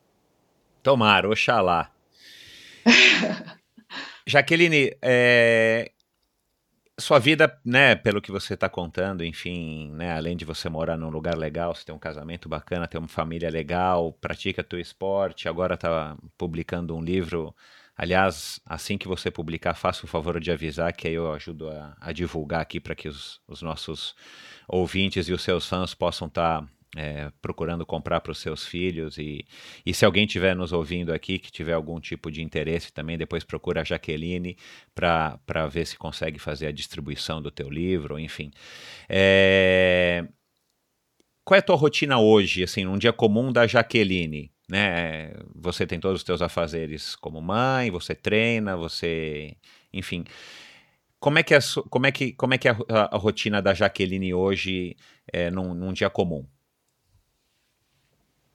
Tomara, 0.83 1.29
oxalá. 1.29 1.91
Jaqueline, 4.27 4.97
é, 5.01 5.93
sua 6.99 7.19
vida, 7.19 7.61
né, 7.65 7.95
pelo 7.95 8.21
que 8.21 8.31
você 8.31 8.55
está 8.55 8.69
contando, 8.69 9.25
enfim, 9.25 9.91
né, 9.93 10.15
além 10.17 10.37
de 10.37 10.45
você 10.45 10.69
morar 10.69 10.97
num 10.97 11.11
lugar 11.11 11.37
legal, 11.37 11.75
você 11.75 11.85
tem 11.85 11.95
um 11.95 11.99
casamento 11.99 12.49
bacana, 12.49 12.87
tem 12.87 12.99
uma 12.99 13.09
família 13.09 13.51
legal, 13.51 14.13
pratica 14.13 14.63
teu 14.63 14.79
esporte, 14.79 15.49
agora 15.49 15.75
está 15.75 16.17
publicando 16.37 16.97
um 16.97 17.03
livro. 17.03 17.55
Aliás, 17.97 18.61
assim 18.65 18.97
que 18.97 19.09
você 19.09 19.31
publicar, 19.31 19.75
faça 19.75 20.05
o 20.05 20.09
favor 20.09 20.41
de 20.41 20.51
avisar, 20.51 20.93
que 20.93 21.09
aí 21.09 21.15
eu 21.15 21.33
ajudo 21.33 21.69
a, 21.69 21.97
a 22.01 22.13
divulgar 22.13 22.61
aqui 22.61 22.81
para 22.81 22.95
que 22.95 23.09
os, 23.09 23.41
os, 23.47 23.63
nossos 23.63 24.15
ouvintes 24.67 25.29
e 25.29 25.33
os 25.33 25.43
seus 25.43 25.69
fãs 25.69 25.95
possam 25.95 26.29
estar 26.29 26.63
tá 26.63 26.69
é, 26.97 27.31
procurando 27.41 27.87
comprar 27.87 28.21
para 28.21 28.33
os 28.33 28.39
seus 28.39 28.67
filhos. 28.67 29.19
E, 29.19 29.47
e 29.85 29.95
se 29.95 30.05
alguém 30.05 30.25
estiver 30.25 30.55
nos 30.55 30.73
ouvindo 30.73 31.13
aqui 31.13 31.39
que 31.39 31.51
tiver 31.51 31.73
algum 31.73 31.99
tipo 32.01 32.31
de 32.31 32.43
interesse 32.43 32.93
também, 32.93 33.17
depois 33.17 33.45
procura 33.45 33.81
a 33.81 33.85
Jaqueline 33.85 34.57
para 34.95 35.67
ver 35.71 35.87
se 35.87 35.97
consegue 35.97 36.39
fazer 36.39 36.67
a 36.67 36.73
distribuição 36.73 37.41
do 37.41 37.51
teu 37.51 37.71
livro, 37.71 38.19
enfim. 38.19 38.51
É... 39.09 40.27
Qual 41.45 41.57
é 41.57 41.59
a 41.59 41.63
tua 41.63 41.77
rotina 41.77 42.21
hoje, 42.21 42.63
assim, 42.63 42.85
num 42.85 42.99
dia 42.99 43.13
comum 43.13 43.53
da 43.53 43.67
Jaqueline? 43.67 44.53
Né? 44.69 45.33
Você 45.57 45.87
tem 45.87 45.99
todos 45.99 46.21
os 46.21 46.25
teus 46.25 46.41
afazeres 46.41 47.17
como 47.17 47.43
mãe, 47.43 47.91
você 47.91 48.15
treina, 48.15 48.77
você, 48.77 49.57
enfim. 49.93 50.25
Como 51.19 51.39
é 51.39 51.43
que 51.43 51.55
é, 51.55 51.59
como 51.91 52.07
é 52.07 52.13
que, 52.13 52.33
como 52.33 52.55
é, 52.55 52.59
que 52.59 52.69
é 52.69 52.73
a, 52.89 53.15
a 53.15 53.19
rotina 53.19 53.61
da 53.61 53.75
Jaqueline 53.75 54.33
hoje 54.35 54.97
é, 55.33 55.51
num, 55.51 55.75
num 55.75 55.93
dia 55.93 56.11
comum? 56.11 56.47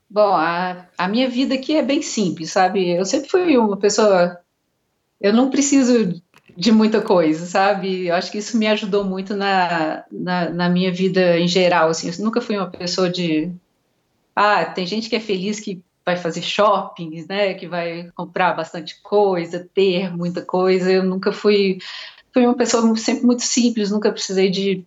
Bom, 0.09 0.33
a, 0.33 0.87
a 0.97 1.07
minha 1.07 1.29
vida 1.29 1.55
aqui 1.55 1.75
é 1.75 1.83
bem 1.83 2.01
simples, 2.01 2.51
sabe? 2.51 2.91
Eu 2.91 3.05
sempre 3.05 3.29
fui 3.29 3.57
uma 3.57 3.77
pessoa. 3.77 4.39
Eu 5.19 5.33
não 5.33 5.49
preciso 5.49 6.21
de 6.55 6.71
muita 6.71 7.01
coisa, 7.01 7.45
sabe? 7.45 8.07
Eu 8.07 8.15
acho 8.15 8.31
que 8.31 8.37
isso 8.37 8.57
me 8.57 8.67
ajudou 8.67 9.03
muito 9.03 9.35
na, 9.35 10.05
na, 10.11 10.49
na, 10.49 10.69
minha 10.69 10.91
vida 10.91 11.37
em 11.37 11.47
geral. 11.47 11.89
Assim, 11.89 12.09
eu 12.09 12.23
nunca 12.23 12.41
fui 12.41 12.57
uma 12.57 12.69
pessoa 12.69 13.09
de. 13.09 13.51
Ah, 14.35 14.65
tem 14.65 14.85
gente 14.85 15.09
que 15.09 15.15
é 15.15 15.19
feliz 15.19 15.59
que 15.59 15.81
vai 16.05 16.15
fazer 16.15 16.41
shoppings, 16.41 17.27
né? 17.27 17.53
Que 17.53 17.67
vai 17.67 18.09
comprar 18.15 18.53
bastante 18.53 19.01
coisa, 19.01 19.67
ter 19.73 20.15
muita 20.15 20.41
coisa. 20.41 20.91
Eu 20.91 21.03
nunca 21.03 21.31
fui. 21.33 21.79
Fui 22.33 22.45
uma 22.45 22.55
pessoa 22.55 22.95
sempre 22.95 23.25
muito 23.25 23.43
simples, 23.43 23.91
nunca 23.91 24.11
precisei 24.11 24.49
de 24.49 24.85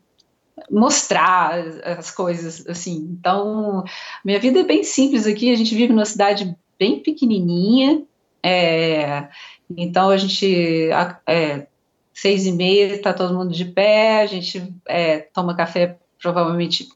mostrar 0.71 1.59
as 1.99 2.11
coisas, 2.11 2.67
assim. 2.67 3.09
Então, 3.19 3.85
minha 4.25 4.39
vida 4.39 4.61
é 4.61 4.65
bem 4.65 4.83
simples 4.83 5.27
aqui, 5.27 5.53
a 5.53 5.57
gente 5.57 5.75
vive 5.75 5.93
numa 5.93 6.05
cidade 6.05 6.57
bem 6.79 7.01
pequenininha, 7.01 8.03
é, 8.43 9.29
então 9.77 10.11
a 10.11 10.17
gente, 10.17 10.89
é, 11.27 11.67
seis 12.13 12.47
e 12.47 12.53
meia, 12.53 12.95
está 12.95 13.13
todo 13.13 13.37
mundo 13.37 13.53
de 13.53 13.65
pé, 13.65 14.23
a 14.23 14.27
gente 14.27 14.73
é, 14.89 15.19
toma 15.19 15.57
café 15.57 15.99
provavelmente 16.21 16.89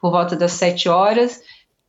por 0.00 0.10
volta 0.10 0.36
das 0.36 0.52
sete 0.52 0.88
horas, 0.88 1.42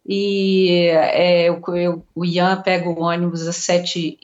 e 0.06 0.90
é, 0.92 1.50
eu, 1.50 1.62
eu, 1.76 2.06
o 2.14 2.26
Ian 2.26 2.62
pega 2.62 2.90
o 2.90 3.02
ônibus 3.02 3.48
às 3.48 3.56
sete 3.58 4.18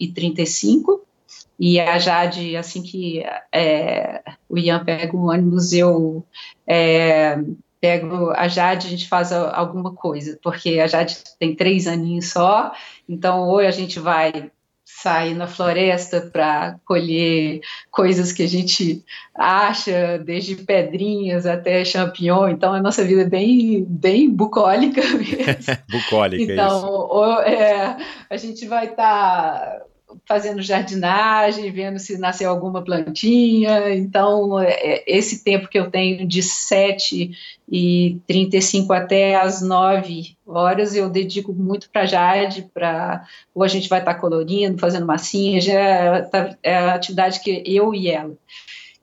e 1.60 1.78
a 1.78 2.00
Jade, 2.00 2.56
assim 2.56 2.82
que 2.82 3.22
é, 3.54 4.24
o 4.48 4.58
Ian 4.58 4.84
pega 4.86 5.16
o 5.16 5.28
ônibus, 5.30 5.74
eu 5.74 6.26
é, 6.66 7.38
pego 7.82 8.32
a 8.32 8.48
Jade, 8.48 8.88
a 8.88 8.90
gente 8.90 9.10
faz 9.10 9.34
alguma 9.34 9.94
coisa, 9.94 10.40
porque 10.42 10.80
a 10.80 10.88
Jade 10.88 11.18
tem 11.38 11.54
três 11.54 11.86
aninhos 11.86 12.28
só, 12.30 12.72
então 13.10 13.50
ou 13.50 13.60
a 13.60 13.72
gente 13.72 14.00
vai 14.00 14.50
sair 14.86 15.36
na 15.36 15.48
floresta 15.48 16.22
para 16.22 16.80
colher 16.86 17.62
coisas 17.92 18.32
que 18.32 18.42
a 18.44 18.48
gente 18.48 19.04
acha, 19.36 20.18
desde 20.18 20.56
pedrinhas 20.56 21.46
até 21.46 21.84
champignon, 21.84 22.50
então 22.50 22.74
a 22.74 22.82
nossa 22.82 23.04
vida 23.04 23.22
é 23.24 23.30
bem, 23.30 23.86
bem 23.88 24.30
bucólica 24.30 25.02
mesmo. 25.14 25.76
bucólica, 25.92 26.54
então, 26.54 26.78
isso. 26.78 26.88
Ou, 26.88 27.42
é, 27.42 27.98
a 28.30 28.38
gente 28.38 28.66
vai 28.66 28.88
estar... 28.88 29.60
Tá 29.60 29.90
fazendo 30.26 30.62
jardinagem, 30.62 31.72
vendo 31.72 32.00
se 32.00 32.18
nasceu 32.18 32.50
alguma 32.50 32.84
plantinha. 32.84 33.94
Então, 33.96 34.60
é, 34.60 34.72
é 34.72 35.04
esse 35.08 35.44
tempo 35.44 35.68
que 35.68 35.78
eu 35.78 35.90
tenho 35.90 36.28
de 36.28 36.42
7 36.42 37.32
e 37.72 38.18
35 38.28 38.92
até 38.94 39.36
as 39.36 39.62
9 39.62 40.36
horas, 40.46 40.96
eu 40.96 41.10
dedico 41.10 41.54
muito 41.54 41.90
para 41.90 42.06
Jade, 42.06 42.70
para 42.74 43.26
ou 43.54 43.64
a 43.64 43.68
gente 43.68 43.88
vai 43.88 44.00
estar 44.00 44.16
tá 44.16 44.20
colorindo, 44.20 44.80
fazendo 44.80 45.06
massinha, 45.06 45.62
já 45.62 46.24
tá, 46.24 46.56
é 46.64 46.78
a 46.78 46.96
atividade 46.96 47.40
que 47.42 47.64
eu 47.66 47.94
e 47.94 48.10
ela. 48.10 48.36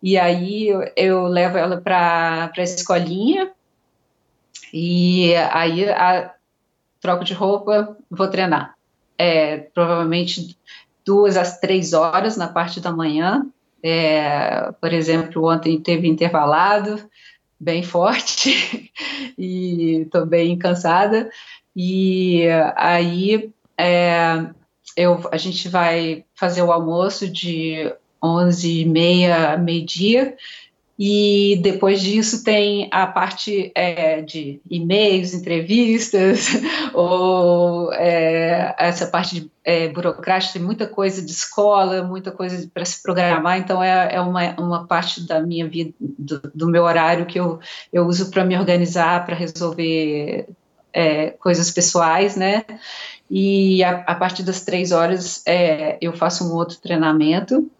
E 0.03 0.19
aí 0.19 0.69
eu, 0.69 0.93
eu 0.97 1.23
levo 1.27 1.57
ela 1.57 1.81
para 1.81 2.53
a 2.57 2.63
escolinha, 2.63 3.51
e 4.73 5.35
aí 5.53 5.89
a, 5.89 6.35
troco 7.01 7.25
de 7.25 7.35
roupa, 7.35 7.97
vou 8.11 8.29
treinar. 8.29 8.75
É, 9.19 9.59
provavelmente 9.73 10.59
duas 11.07 11.37
às 11.37 11.59
três 11.61 11.93
horas 11.93 12.37
na 12.37 12.49
parte 12.49 12.81
da 12.81 12.91
manhã. 12.91 13.47
É, 13.83 14.73
por 14.81 14.93
exemplo, 14.93 15.49
ontem 15.49 15.81
teve 15.81 16.09
intervalado, 16.09 17.09
bem 17.59 17.83
forte, 17.85 18.91
e 19.39 20.03
estou 20.03 20.27
bem 20.27 20.59
cansada. 20.59 21.31
E 21.75 22.47
aí 22.75 23.53
é, 23.79 24.47
eu, 24.97 25.21
a 25.31 25.37
gente 25.37 25.69
vai 25.69 26.25
fazer 26.35 26.63
o 26.63 26.73
almoço 26.73 27.29
de 27.29 27.93
11h30, 28.23 29.59
meio-dia, 29.59 30.37
e 30.99 31.59
depois 31.63 32.01
disso 32.01 32.43
tem 32.43 32.89
a 32.91 33.07
parte 33.07 33.71
é, 33.75 34.23
de 34.23 34.63
e-mails, 34.71 35.35
entrevistas, 35.35 36.49
ou 36.95 37.93
é, 37.93 38.75
essa 38.79 39.07
parte 39.07 39.41
de, 39.41 39.51
é, 39.63 39.89
burocrática, 39.89 40.55
tem 40.55 40.63
muita 40.63 40.87
coisa 40.87 41.21
de 41.21 41.31
escola, 41.31 42.03
muita 42.03 42.31
coisa 42.31 42.67
para 42.73 42.85
se 42.87 43.03
programar, 43.03 43.59
então 43.59 43.83
é, 43.83 44.15
é 44.15 44.21
uma, 44.23 44.59
uma 44.59 44.87
parte 44.87 45.27
da 45.27 45.39
minha 45.41 45.69
vida, 45.69 45.93
do, 46.01 46.41
do 46.55 46.69
meu 46.69 46.85
horário 46.85 47.27
que 47.27 47.39
eu, 47.39 47.61
eu 47.93 48.07
uso 48.07 48.31
para 48.31 48.45
me 48.45 48.57
organizar, 48.57 49.27
para 49.27 49.37
resolver 49.37 50.49
é, 50.95 51.31
coisas 51.33 51.71
pessoais, 51.71 52.37
né? 52.37 52.65
E 53.31 53.85
a, 53.85 53.99
a, 54.07 54.15
partir 54.15 54.43
das 54.45 54.63
três 54.63 54.93
horas 54.93 55.43
é, 55.45 55.99
eu 56.01 56.15
faço 56.15 56.49
um 56.49 56.55
outro 56.55 56.79
treinamento, 56.79 57.71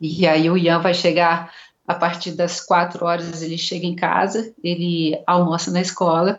e 0.00 0.26
aí 0.26 0.48
o 0.48 0.56
Ian 0.56 0.80
vai 0.80 0.94
chegar 0.94 1.52
a 1.86 1.94
partir 1.94 2.32
das 2.32 2.60
quatro 2.60 3.04
horas 3.04 3.42
ele 3.42 3.58
chega 3.58 3.86
em 3.86 3.94
casa, 3.94 4.52
ele 4.62 5.20
almoça 5.26 5.70
na 5.70 5.80
escola 5.80 6.38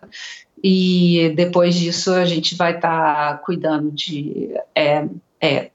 e 0.64 1.34
depois 1.36 1.76
disso 1.76 2.12
a 2.12 2.26
gente 2.26 2.56
vai 2.56 2.76
estar 2.76 3.38
tá 3.38 3.38
cuidando 3.38 3.92
de 3.92 4.56
é, 4.74 5.08
é, 5.40 5.70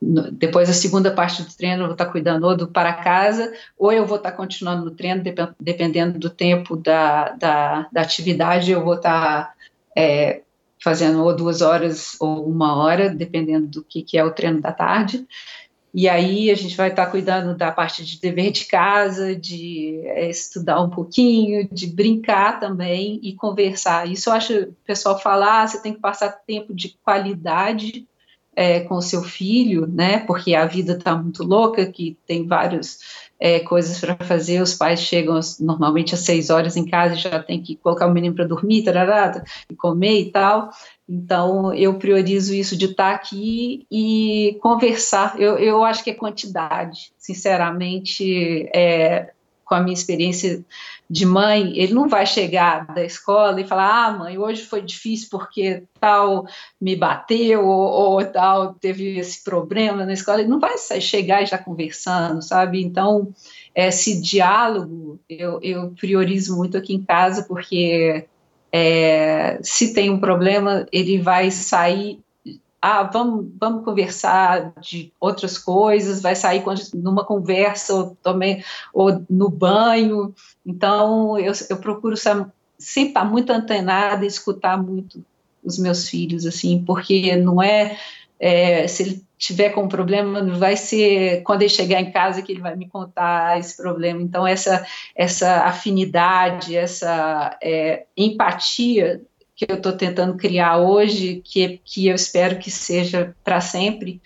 depois 0.00 0.68
da 0.68 0.74
segunda 0.74 1.10
parte 1.10 1.42
do 1.42 1.54
treino 1.54 1.82
eu 1.82 1.86
vou 1.86 1.92
estar 1.92 2.06
tá 2.06 2.10
cuidando 2.10 2.46
ou 2.46 2.56
do 2.56 2.68
para 2.68 2.92
casa 2.92 3.52
ou 3.78 3.92
eu 3.92 4.06
vou 4.06 4.16
estar 4.16 4.30
tá 4.30 4.36
continuando 4.36 4.84
no 4.84 4.90
treino 4.90 5.22
dependendo 5.60 6.18
do 6.18 6.30
tempo 6.30 6.76
da, 6.76 7.30
da, 7.30 7.88
da 7.92 8.00
atividade 8.00 8.70
eu 8.70 8.82
vou 8.82 8.94
estar 8.94 9.48
tá, 9.48 9.54
é, 9.96 10.42
fazendo 10.82 11.22
ou 11.22 11.34
duas 11.34 11.62
horas 11.62 12.16
ou 12.20 12.46
uma 12.46 12.76
hora 12.76 13.08
dependendo 13.08 13.66
do 13.66 13.82
que, 13.82 14.02
que 14.02 14.18
é 14.18 14.24
o 14.24 14.32
treino 14.32 14.60
da 14.60 14.72
tarde 14.72 15.26
e 15.94 16.08
aí 16.08 16.50
a 16.50 16.56
gente 16.56 16.76
vai 16.76 16.90
estar 16.90 17.06
cuidando 17.06 17.56
da 17.56 17.70
parte 17.70 18.04
de 18.04 18.20
dever 18.20 18.50
de 18.50 18.64
casa, 18.64 19.36
de 19.36 20.02
é, 20.06 20.28
estudar 20.28 20.82
um 20.82 20.90
pouquinho, 20.90 21.68
de 21.70 21.86
brincar 21.86 22.58
também 22.58 23.20
e 23.22 23.32
conversar. 23.34 24.10
Isso 24.10 24.28
eu 24.28 24.34
acho, 24.34 24.52
o 24.54 24.76
pessoal 24.84 25.20
fala, 25.20 25.62
ah, 25.62 25.68
você 25.68 25.80
tem 25.80 25.94
que 25.94 26.00
passar 26.00 26.30
tempo 26.44 26.74
de 26.74 26.98
qualidade 27.04 28.08
é, 28.56 28.80
com 28.80 29.00
seu 29.00 29.22
filho, 29.22 29.86
né? 29.86 30.18
Porque 30.18 30.56
a 30.56 30.66
vida 30.66 30.94
está 30.94 31.14
muito 31.14 31.44
louca, 31.44 31.86
que 31.86 32.18
tem 32.26 32.44
várias 32.44 32.98
é, 33.44 33.60
coisas 33.60 34.00
para 34.00 34.16
fazer. 34.24 34.62
Os 34.62 34.72
pais 34.72 35.00
chegam 35.00 35.38
normalmente 35.60 36.14
às 36.14 36.20
seis 36.20 36.48
horas 36.48 36.78
em 36.78 36.86
casa 36.86 37.12
e 37.12 37.18
já 37.18 37.42
tem 37.42 37.60
que 37.60 37.76
colocar 37.76 38.06
o 38.06 38.10
menino 38.10 38.34
para 38.34 38.46
dormir, 38.46 38.84
tarará, 38.84 39.44
e 39.68 39.76
comer 39.76 40.18
e 40.18 40.32
tal. 40.32 40.70
Então, 41.06 41.74
eu 41.74 41.92
priorizo 41.98 42.54
isso 42.54 42.74
de 42.74 42.86
estar 42.86 43.14
aqui 43.14 43.86
e 43.92 44.58
conversar. 44.62 45.38
Eu, 45.38 45.58
eu 45.58 45.84
acho 45.84 46.02
que 46.02 46.08
é 46.08 46.14
quantidade, 46.14 47.12
sinceramente, 47.18 48.66
é, 48.74 49.30
com 49.62 49.74
a 49.74 49.80
minha 49.82 49.92
experiência 49.92 50.64
de 51.14 51.24
mãe, 51.24 51.72
ele 51.78 51.94
não 51.94 52.08
vai 52.08 52.26
chegar 52.26 52.92
da 52.92 53.04
escola 53.04 53.60
e 53.60 53.66
falar: 53.66 54.06
ah, 54.06 54.12
mãe, 54.18 54.36
hoje 54.36 54.62
foi 54.62 54.82
difícil 54.82 55.28
porque 55.30 55.84
tal 56.00 56.44
me 56.80 56.96
bateu 56.96 57.64
ou, 57.64 58.14
ou 58.14 58.24
tal 58.24 58.74
teve 58.74 59.16
esse 59.16 59.44
problema 59.44 60.04
na 60.04 60.12
escola. 60.12 60.40
Ele 60.40 60.50
não 60.50 60.58
vai 60.58 60.76
chegar 60.76 61.40
e 61.40 61.46
já 61.46 61.56
conversando, 61.56 62.42
sabe? 62.42 62.82
Então, 62.82 63.32
esse 63.72 64.20
diálogo 64.20 65.20
eu, 65.28 65.60
eu 65.62 65.92
priorizo 65.92 66.56
muito 66.56 66.76
aqui 66.76 66.92
em 66.94 67.04
casa 67.04 67.44
porque 67.44 68.26
é, 68.72 69.60
se 69.62 69.94
tem 69.94 70.10
um 70.10 70.18
problema, 70.18 70.84
ele 70.90 71.20
vai 71.20 71.48
sair. 71.52 72.23
Ah, 72.86 73.02
vamos, 73.04 73.46
vamos 73.58 73.82
conversar 73.82 74.74
de 74.78 75.10
outras 75.18 75.56
coisas, 75.56 76.20
vai 76.20 76.36
sair 76.36 76.60
quando, 76.62 76.82
numa 76.92 77.24
conversa 77.24 77.94
ou, 77.94 78.16
também, 78.22 78.62
ou 78.92 79.24
no 79.30 79.48
banho. 79.48 80.34
Então, 80.66 81.38
eu, 81.38 81.54
eu 81.70 81.78
procuro 81.78 82.14
sempre 82.14 82.52
estar 82.78 83.24
muito 83.24 83.50
antenada 83.50 84.22
e 84.22 84.28
escutar 84.28 84.76
muito 84.76 85.24
os 85.64 85.78
meus 85.78 86.10
filhos, 86.10 86.44
assim, 86.44 86.84
porque 86.84 87.34
não 87.36 87.62
é, 87.62 87.96
é 88.38 88.86
se 88.86 89.02
ele 89.02 89.24
tiver 89.38 89.70
com 89.70 89.84
um 89.84 89.88
problema, 89.88 90.42
não 90.42 90.58
vai 90.58 90.76
ser 90.76 91.42
quando 91.42 91.62
ele 91.62 91.70
chegar 91.70 92.02
em 92.02 92.12
casa 92.12 92.42
que 92.42 92.52
ele 92.52 92.60
vai 92.60 92.76
me 92.76 92.86
contar 92.86 93.58
esse 93.58 93.78
problema. 93.78 94.20
Então, 94.20 94.46
essa, 94.46 94.86
essa 95.16 95.64
afinidade, 95.64 96.76
essa 96.76 97.58
é, 97.62 98.04
empatia 98.14 99.22
que 99.54 99.66
eu 99.68 99.76
estou 99.76 99.92
tentando 99.92 100.36
criar 100.36 100.78
hoje, 100.78 101.40
que, 101.44 101.80
que 101.84 102.08
eu 102.08 102.14
espero 102.14 102.58
que 102.58 102.70
seja 102.70 103.34
para 103.44 103.60
sempre, 103.60 104.20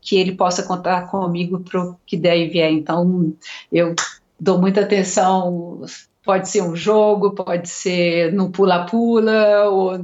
que 0.00 0.16
ele 0.16 0.32
possa 0.32 0.62
contar 0.62 1.08
comigo 1.08 1.60
para 1.60 1.82
o 1.82 1.96
que 2.04 2.16
der 2.16 2.36
e 2.36 2.48
vier. 2.48 2.72
Então, 2.72 3.32
eu 3.70 3.94
dou 4.38 4.58
muita 4.58 4.80
atenção. 4.80 5.82
Pode 6.24 6.48
ser 6.48 6.62
um 6.62 6.74
jogo, 6.74 7.32
pode 7.32 7.68
ser 7.68 8.32
no 8.32 8.50
pula-pula, 8.50 9.68
ou 9.68 10.00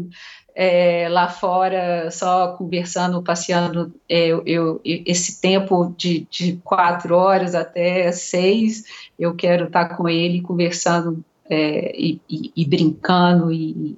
é, 0.54 1.08
lá 1.08 1.28
fora, 1.28 2.10
só 2.10 2.48
conversando, 2.56 3.22
passeando, 3.22 3.94
é, 4.08 4.28
eu, 4.44 4.80
esse 4.84 5.40
tempo 5.40 5.94
de, 5.96 6.26
de 6.28 6.56
quatro 6.64 7.14
horas 7.14 7.54
até 7.54 8.10
seis, 8.10 8.82
eu 9.16 9.36
quero 9.36 9.66
estar 9.66 9.96
com 9.96 10.08
ele 10.08 10.40
conversando 10.40 11.24
é, 11.48 11.96
e, 11.96 12.20
e, 12.28 12.52
e, 12.56 12.64
brincando 12.64 13.52
e, 13.52 13.96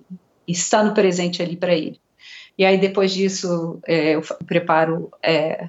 e, 0.50 0.52
estando 0.52 0.94
presente 0.94 1.42
ali 1.42 1.56
para 1.56 1.74
ele. 1.74 2.00
E 2.58 2.64
aí, 2.64 2.78
depois 2.78 3.12
disso, 3.12 3.80
é, 3.86 4.16
eu 4.16 4.22
preparo 4.46 5.10
é, 5.22 5.68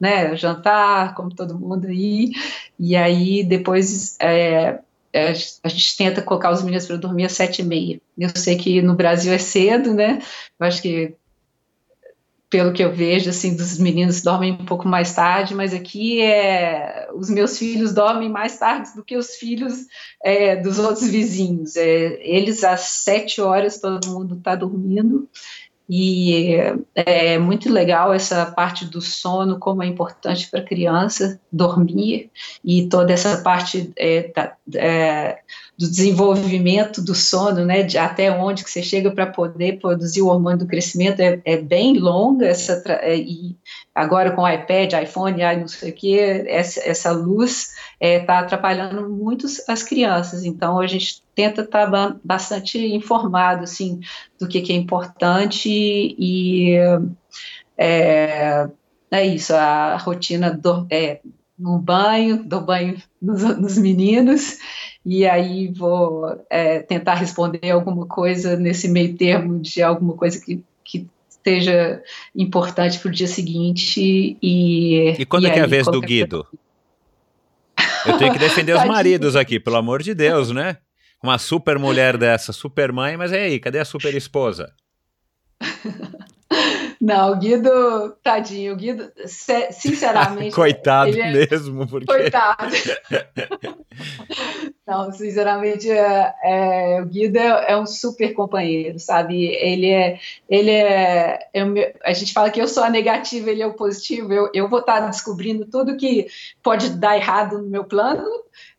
né, 0.00 0.34
jantar, 0.36 1.14
como 1.14 1.34
todo 1.34 1.58
mundo 1.58 1.86
aí, 1.86 2.32
e 2.78 2.96
aí 2.96 3.44
depois 3.44 4.16
é, 4.18 4.78
é, 5.12 5.32
a 5.62 5.68
gente 5.68 5.96
tenta 5.96 6.22
colocar 6.22 6.50
os 6.50 6.62
meninos 6.62 6.86
para 6.86 6.96
dormir 6.96 7.26
às 7.26 7.32
sete 7.32 7.60
e 7.60 7.64
meia. 7.64 8.00
Eu 8.18 8.30
sei 8.34 8.56
que 8.56 8.80
no 8.80 8.94
Brasil 8.94 9.32
é 9.32 9.38
cedo, 9.38 9.94
né? 9.94 10.20
Eu 10.58 10.66
acho 10.66 10.80
que 10.80 11.14
pelo 12.52 12.70
que 12.70 12.84
eu 12.84 12.92
vejo, 12.92 13.30
assim, 13.30 13.56
dos 13.56 13.78
meninos 13.78 14.20
dormem 14.20 14.52
um 14.52 14.66
pouco 14.66 14.86
mais 14.86 15.14
tarde, 15.14 15.54
mas 15.54 15.72
aqui 15.72 16.20
é, 16.20 17.08
os 17.14 17.30
meus 17.30 17.56
filhos 17.56 17.94
dormem 17.94 18.28
mais 18.28 18.58
tarde 18.58 18.90
do 18.94 19.02
que 19.02 19.16
os 19.16 19.36
filhos 19.36 19.86
é, 20.22 20.54
dos 20.56 20.78
outros 20.78 21.08
vizinhos. 21.08 21.76
É, 21.76 22.20
eles 22.22 22.62
às 22.62 22.80
sete 22.80 23.40
horas 23.40 23.80
todo 23.80 24.06
mundo 24.10 24.36
está 24.36 24.54
dormindo 24.54 25.26
e 25.88 26.56
é 26.94 27.38
muito 27.38 27.72
legal 27.72 28.12
essa 28.12 28.46
parte 28.46 28.84
do 28.84 29.00
sono, 29.00 29.58
como 29.58 29.82
é 29.82 29.86
importante 29.86 30.50
para 30.50 30.60
a 30.60 30.64
criança 30.64 31.40
dormir, 31.50 32.30
e 32.64 32.86
toda 32.88 33.12
essa 33.12 33.38
parte 33.42 33.92
é, 33.96 34.30
da, 34.34 34.56
é, 34.74 35.38
do 35.82 35.90
desenvolvimento 35.90 37.02
do 37.02 37.12
sono, 37.12 37.64
né, 37.64 37.82
de 37.82 37.98
até 37.98 38.30
onde 38.30 38.62
que 38.62 38.70
você 38.70 38.84
chega 38.84 39.10
para 39.10 39.26
poder 39.26 39.80
produzir 39.80 40.22
o 40.22 40.28
hormônio 40.28 40.60
do 40.60 40.66
crescimento, 40.66 41.18
é, 41.18 41.40
é 41.44 41.56
bem 41.56 41.98
longa, 41.98 42.46
essa, 42.46 42.80
é, 42.86 43.16
e 43.16 43.56
agora 43.92 44.30
com 44.30 44.48
iPad, 44.48 44.92
iPhone, 45.02 45.42
não 45.58 45.66
sei 45.66 45.90
o 45.90 45.92
que, 45.92 46.16
essa, 46.16 46.88
essa 46.88 47.10
luz 47.10 47.70
está 48.00 48.06
é, 48.06 48.20
tá 48.20 48.38
atrapalhando 48.38 49.10
muito 49.10 49.44
as 49.66 49.82
crianças, 49.82 50.44
então 50.44 50.78
a 50.78 50.86
gente 50.86 51.20
tenta 51.34 51.62
estar 51.62 51.90
tá 51.90 52.16
bastante 52.22 52.78
informado, 52.78 53.64
assim, 53.64 53.98
do 54.38 54.46
que, 54.46 54.60
que 54.60 54.72
é 54.72 54.76
importante 54.76 55.68
e 55.68 56.76
é, 57.76 58.68
é 59.10 59.26
isso, 59.26 59.52
a 59.52 59.96
rotina 59.96 60.48
do, 60.48 60.86
é, 60.88 61.18
no 61.58 61.76
banho, 61.76 62.44
dou 62.44 62.60
banho 62.60 63.02
nos, 63.20 63.42
nos 63.58 63.78
meninos, 63.78 64.58
e 65.04 65.26
aí 65.26 65.68
vou 65.68 66.44
é, 66.48 66.80
tentar 66.80 67.14
responder 67.14 67.70
alguma 67.70 68.06
coisa 68.06 68.56
nesse 68.56 68.88
meio 68.88 69.16
termo 69.16 69.60
de 69.60 69.82
alguma 69.82 70.14
coisa 70.14 70.40
que, 70.40 70.62
que 70.84 71.08
esteja 71.28 72.00
importante 72.34 72.98
para 72.98 73.08
o 73.08 73.12
dia 73.12 73.26
seguinte. 73.26 74.38
E, 74.40 75.10
e 75.18 75.26
quando 75.26 75.44
e 75.44 75.46
é 75.48 75.50
que 75.50 75.58
é 75.58 75.62
a 75.62 75.66
vez 75.66 75.86
do 75.86 76.00
Guido? 76.00 76.46
Eu 78.06 78.16
tenho 78.16 78.32
que 78.32 78.38
defender 78.38 78.76
os 78.76 78.84
maridos 78.86 79.34
aqui, 79.34 79.58
pelo 79.58 79.76
amor 79.76 80.02
de 80.02 80.14
Deus, 80.14 80.50
né? 80.50 80.76
Uma 81.22 81.38
super 81.38 81.78
mulher 81.78 82.16
dessa, 82.16 82.52
super 82.52 82.92
mãe, 82.92 83.16
mas 83.16 83.32
e 83.32 83.36
aí, 83.36 83.60
cadê 83.60 83.78
a 83.78 83.84
super 83.84 84.14
esposa? 84.14 84.72
Não, 87.02 87.32
o 87.32 87.36
Guido, 87.36 88.16
tadinho, 88.22 88.74
o 88.74 88.76
Guido, 88.76 89.10
sinceramente. 89.72 90.54
Coitado 90.54 91.18
é, 91.18 91.32
mesmo, 91.32 91.84
porque. 91.88 92.06
Coitado. 92.06 92.70
Não, 94.86 95.10
sinceramente, 95.10 95.90
é, 95.90 96.32
é, 96.44 97.02
o 97.02 97.06
Guido 97.06 97.38
é, 97.38 97.72
é, 97.72 97.76
um 97.76 97.86
super 97.86 98.32
companheiro, 98.34 99.00
sabe? 99.00 99.46
Ele 99.46 99.90
é. 99.90 100.20
Ele 100.48 100.70
é, 100.70 101.40
é 101.52 101.94
a 102.04 102.12
gente 102.12 102.32
fala 102.32 102.50
que 102.50 102.62
eu 102.62 102.68
sou 102.68 102.84
a 102.84 102.90
negativa, 102.90 103.50
ele 103.50 103.62
é 103.62 103.66
o 103.66 103.74
positivo. 103.74 104.32
Eu, 104.32 104.48
eu 104.54 104.68
vou 104.68 104.78
estar 104.78 105.00
descobrindo 105.00 105.66
tudo 105.66 105.96
que 105.96 106.28
pode 106.62 106.90
dar 106.90 107.16
errado 107.16 107.58
no 107.58 107.68
meu 107.68 107.82
plano. 107.82 108.24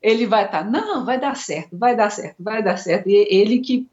Ele 0.02 0.26
vai 0.26 0.46
estar, 0.46 0.64
não, 0.64 1.04
vai 1.04 1.20
dar 1.20 1.36
certo, 1.36 1.78
vai 1.78 1.94
dar 1.94 2.10
certo, 2.10 2.38
vai 2.40 2.64
dar 2.64 2.78
certo. 2.78 3.10
E 3.10 3.28
ele 3.30 3.60
que 3.60 3.86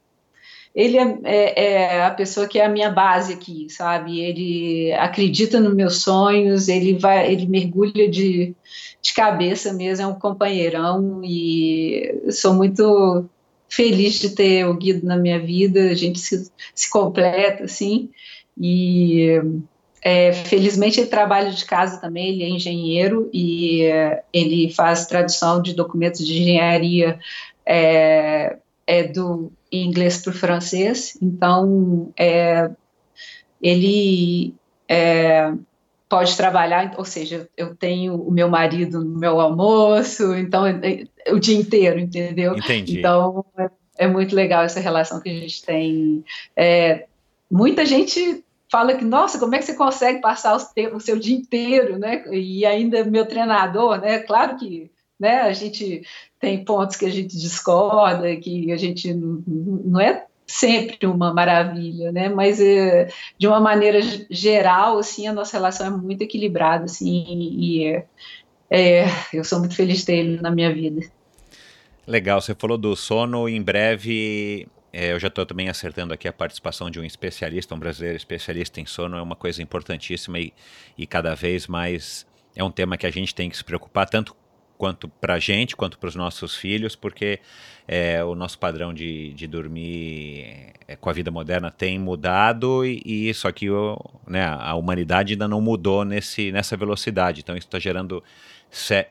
ele 0.74 0.97
é, 0.97 1.18
é, 1.24 1.64
é, 1.64 2.05
a 2.05 2.10
pessoa 2.10 2.47
que 2.47 2.59
é 2.59 2.64
a 2.64 2.68
minha 2.68 2.90
base 2.90 3.32
aqui, 3.32 3.66
sabe? 3.68 4.20
Ele 4.20 4.92
acredita 4.92 5.59
nos 5.59 5.74
meus 5.74 6.02
sonhos, 6.02 6.68
ele 6.68 6.94
vai, 6.94 7.32
ele 7.32 7.47
mergulha 7.47 8.09
de, 8.09 8.55
de 9.02 9.14
cabeça 9.14 9.72
mesmo, 9.72 10.05
é 10.05 10.06
um 10.06 10.18
companheirão 10.18 11.22
e 11.24 12.24
sou 12.30 12.55
muito 12.55 13.28
feliz 13.68 14.18
de 14.20 14.30
ter 14.30 14.66
o 14.66 14.74
Guido 14.74 15.06
na 15.06 15.16
minha 15.16 15.38
vida, 15.38 15.90
a 15.90 15.94
gente 15.94 16.18
se, 16.18 16.51
se 16.74 16.90
completa, 16.90 17.64
assim, 17.64 18.10
e 18.59 19.40
é, 20.02 20.32
felizmente 20.32 21.01
ele 21.01 21.09
trabalha 21.09 21.51
de 21.51 21.64
casa 21.64 22.01
também, 22.01 22.30
ele 22.30 22.44
é 22.44 22.48
engenheiro 22.48 23.28
e 23.32 23.84
é, 23.84 24.22
ele 24.32 24.72
faz 24.72 25.06
tradução 25.06 25.60
de 25.60 25.74
documentos 25.74 26.26
de 26.26 26.40
engenharia 26.40 27.18
é, 27.66 28.56
é 28.90 29.04
do 29.04 29.52
inglês 29.70 30.20
para 30.20 30.32
o 30.32 30.34
francês, 30.34 31.16
então 31.22 32.12
é, 32.18 32.68
ele 33.62 34.52
é, 34.88 35.52
pode 36.08 36.36
trabalhar, 36.36 36.92
ou 36.98 37.04
seja, 37.04 37.48
eu 37.56 37.76
tenho 37.76 38.16
o 38.16 38.32
meu 38.32 38.48
marido 38.48 39.04
no 39.04 39.16
meu 39.16 39.40
almoço, 39.40 40.34
então 40.34 40.66
é, 40.66 41.06
é, 41.24 41.32
o 41.32 41.38
dia 41.38 41.56
inteiro, 41.56 42.00
entendeu? 42.00 42.56
Entendi. 42.56 42.98
Então 42.98 43.44
é, 43.56 43.70
é, 43.98 44.06
muito 44.08 44.34
legal 44.34 44.64
essa 44.64 44.80
relação 44.80 45.20
que 45.20 45.30
a 45.30 45.34
gente 45.34 45.64
tem. 45.64 46.24
É, 46.56 47.06
muita 47.48 47.86
gente 47.86 48.44
fala 48.68 48.94
que, 48.94 49.04
nossa, 49.04 49.38
como 49.38 49.54
é 49.54 49.58
que 49.58 49.66
você 49.66 49.74
consegue 49.74 50.20
passar 50.20 50.56
o, 50.56 50.96
o 50.96 51.00
seu 51.00 51.16
dia 51.16 51.36
inteiro, 51.36 51.96
né? 51.96 52.24
E 52.32 52.66
ainda 52.66 53.04
meu 53.04 53.24
treinador, 53.24 54.00
né? 54.00 54.18
Claro 54.18 54.56
que 54.56 54.90
né? 55.20 55.42
A 55.42 55.52
gente 55.52 56.02
tem 56.40 56.64
pontos 56.64 56.96
que 56.96 57.04
a 57.04 57.10
gente 57.10 57.36
discorda, 57.36 58.34
que 58.36 58.72
a 58.72 58.76
gente 58.76 59.12
não, 59.12 60.00
é 60.00 60.24
sempre 60.46 61.06
uma 61.06 61.32
maravilha, 61.32 62.10
né? 62.10 62.28
Mas 62.28 62.60
é, 62.60 63.08
de 63.38 63.46
uma 63.46 63.60
maneira 63.60 64.00
geral, 64.30 64.98
assim, 64.98 65.28
a 65.28 65.32
nossa 65.32 65.56
relação 65.56 65.86
é 65.86 65.90
muito 65.90 66.22
equilibrada, 66.22 66.86
assim, 66.86 67.24
e 67.28 67.86
é, 67.86 68.06
é, 68.70 69.04
eu 69.32 69.44
sou 69.44 69.58
muito 69.60 69.76
feliz 69.76 69.98
de 69.98 70.06
ter 70.06 70.16
ele 70.16 70.40
na 70.40 70.50
minha 70.50 70.72
vida. 70.72 71.06
Legal, 72.06 72.40
você 72.40 72.54
falou 72.54 72.78
do 72.78 72.96
sono, 72.96 73.48
em 73.48 73.62
breve 73.62 74.66
é, 74.92 75.12
eu 75.12 75.20
já 75.20 75.28
estou 75.28 75.46
também 75.46 75.68
acertando 75.68 76.12
aqui 76.12 76.26
a 76.26 76.32
participação 76.32 76.90
de 76.90 76.98
um 76.98 77.04
especialista, 77.04 77.74
um 77.74 77.78
brasileiro 77.78 78.16
especialista 78.16 78.80
em 78.80 78.86
sono, 78.86 79.16
é 79.16 79.22
uma 79.22 79.36
coisa 79.36 79.62
importantíssima 79.62 80.38
e, 80.38 80.52
e 80.98 81.06
cada 81.06 81.34
vez 81.34 81.66
mais 81.66 82.26
é 82.56 82.64
um 82.64 82.70
tema 82.70 82.96
que 82.96 83.06
a 83.06 83.10
gente 83.10 83.34
tem 83.34 83.48
que 83.48 83.56
se 83.56 83.62
preocupar, 83.62 84.08
tanto 84.08 84.34
quanto 84.81 85.09
para 85.11 85.35
a 85.35 85.39
gente, 85.39 85.77
quanto 85.77 85.98
para 85.98 86.09
os 86.09 86.16
nossos 86.16 86.57
filhos, 86.57 86.97
porque 86.97 87.39
é, 87.86 88.24
o 88.24 88.35
nosso 88.35 88.59
padrão 88.59 88.94
de, 88.94 89.35
de 89.35 89.47
dormir 89.47 90.73
é, 90.89 90.97
com 90.97 91.11
a 91.11 91.12
vida 91.12 91.31
moderna 91.31 91.70
tem 91.70 91.98
mudado 91.98 92.82
e, 92.82 93.02
e 93.05 93.35
só 93.35 93.52
que 93.52 93.66
né, 94.27 94.43
a 94.43 94.74
humanidade 94.74 95.35
ainda 95.35 95.47
não 95.47 95.61
mudou 95.61 96.02
nesse, 96.02 96.51
nessa 96.51 96.78
velocidade. 96.78 97.43
Então 97.43 97.55
isso 97.55 97.66
está 97.66 97.78
gerando 97.78 98.24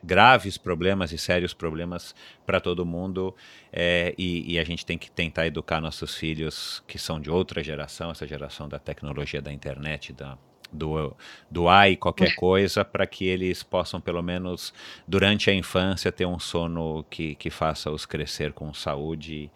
graves 0.02 0.58
problemas 0.58 1.12
e 1.12 1.18
sérios 1.18 1.54
problemas 1.54 2.16
para 2.44 2.58
todo 2.58 2.84
mundo 2.84 3.32
é, 3.72 4.12
e, 4.18 4.54
e, 4.54 4.58
a 4.58 4.64
gente 4.64 4.84
tem 4.84 4.98
que 4.98 5.08
tentar 5.08 5.46
educar 5.46 5.80
nossos 5.80 6.16
filhos 6.16 6.82
que 6.88 6.98
são 6.98 7.20
de 7.20 7.30
outra 7.30 7.62
geração, 7.62 8.10
essa 8.10 8.26
geração 8.26 8.68
da 8.68 8.80
tecnologia 8.80 9.40
da 9.40 9.52
internet, 9.52 10.12
da 10.12 10.36
do, 10.72 11.16
do 11.50 11.68
AI, 11.68 11.96
qualquer 11.96 12.34
coisa, 12.36 12.84
para 12.84 13.06
que 13.06 13.24
eles 13.26 13.62
possam, 13.62 14.00
pelo 14.00 14.22
menos 14.22 14.72
durante 15.06 15.50
a 15.50 15.54
infância, 15.54 16.12
ter 16.12 16.26
um 16.26 16.38
sono 16.38 17.04
que, 17.10 17.34
que 17.34 17.50
faça-os 17.50 18.06
crescer 18.06 18.52
com 18.52 18.72
saúde 18.72 19.50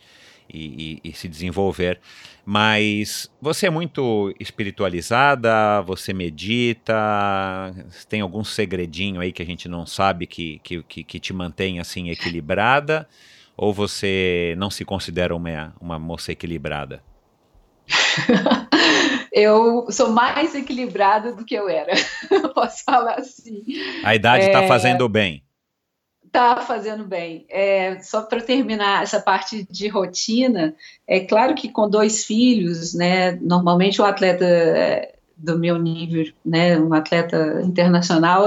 e, 0.52 1.00
e, 1.04 1.10
e, 1.10 1.12
se 1.12 1.28
desenvolver. 1.28 2.00
Mas 2.44 3.30
você 3.40 3.66
é 3.66 3.70
muito 3.70 4.34
espiritualizada, 4.38 5.80
você 5.82 6.12
medita, 6.12 6.94
tem 8.08 8.20
algum 8.20 8.44
segredinho 8.44 9.20
aí 9.20 9.32
que 9.32 9.42
a 9.42 9.46
gente 9.46 9.68
não 9.68 9.86
sabe 9.86 10.26
que, 10.26 10.60
que, 10.62 10.82
que, 10.82 11.04
que 11.04 11.20
te 11.20 11.32
mantém 11.32 11.80
assim 11.80 12.10
equilibrada? 12.10 13.08
Ou 13.56 13.72
você 13.72 14.54
não 14.58 14.70
se 14.70 14.84
considera 14.84 15.34
uma, 15.34 15.74
uma 15.80 15.98
moça 15.98 16.32
equilibrada? 16.32 17.02
eu 19.34 19.90
sou 19.90 20.10
mais 20.10 20.54
equilibrada 20.54 21.32
do 21.32 21.44
que 21.44 21.56
eu 21.56 21.68
era, 21.68 21.92
posso 22.54 22.84
falar 22.84 23.18
assim. 23.18 23.64
A 24.04 24.14
idade 24.14 24.46
está 24.46 24.62
é, 24.62 24.68
fazendo 24.68 25.08
bem. 25.08 25.42
Está 26.24 26.58
fazendo 26.58 27.04
bem. 27.04 27.44
É, 27.50 27.98
só 28.00 28.22
para 28.22 28.40
terminar 28.40 29.02
essa 29.02 29.20
parte 29.20 29.66
de 29.68 29.88
rotina, 29.88 30.74
é 31.06 31.18
claro 31.20 31.56
que 31.56 31.68
com 31.68 31.90
dois 31.90 32.24
filhos, 32.24 32.94
né, 32.94 33.32
normalmente 33.32 34.00
o 34.00 34.04
atleta 34.04 34.44
é, 34.44 35.16
do 35.36 35.58
meu 35.58 35.78
nível, 35.78 36.32
né, 36.46 36.78
um 36.78 36.94
atleta 36.94 37.60
internacional, 37.64 38.46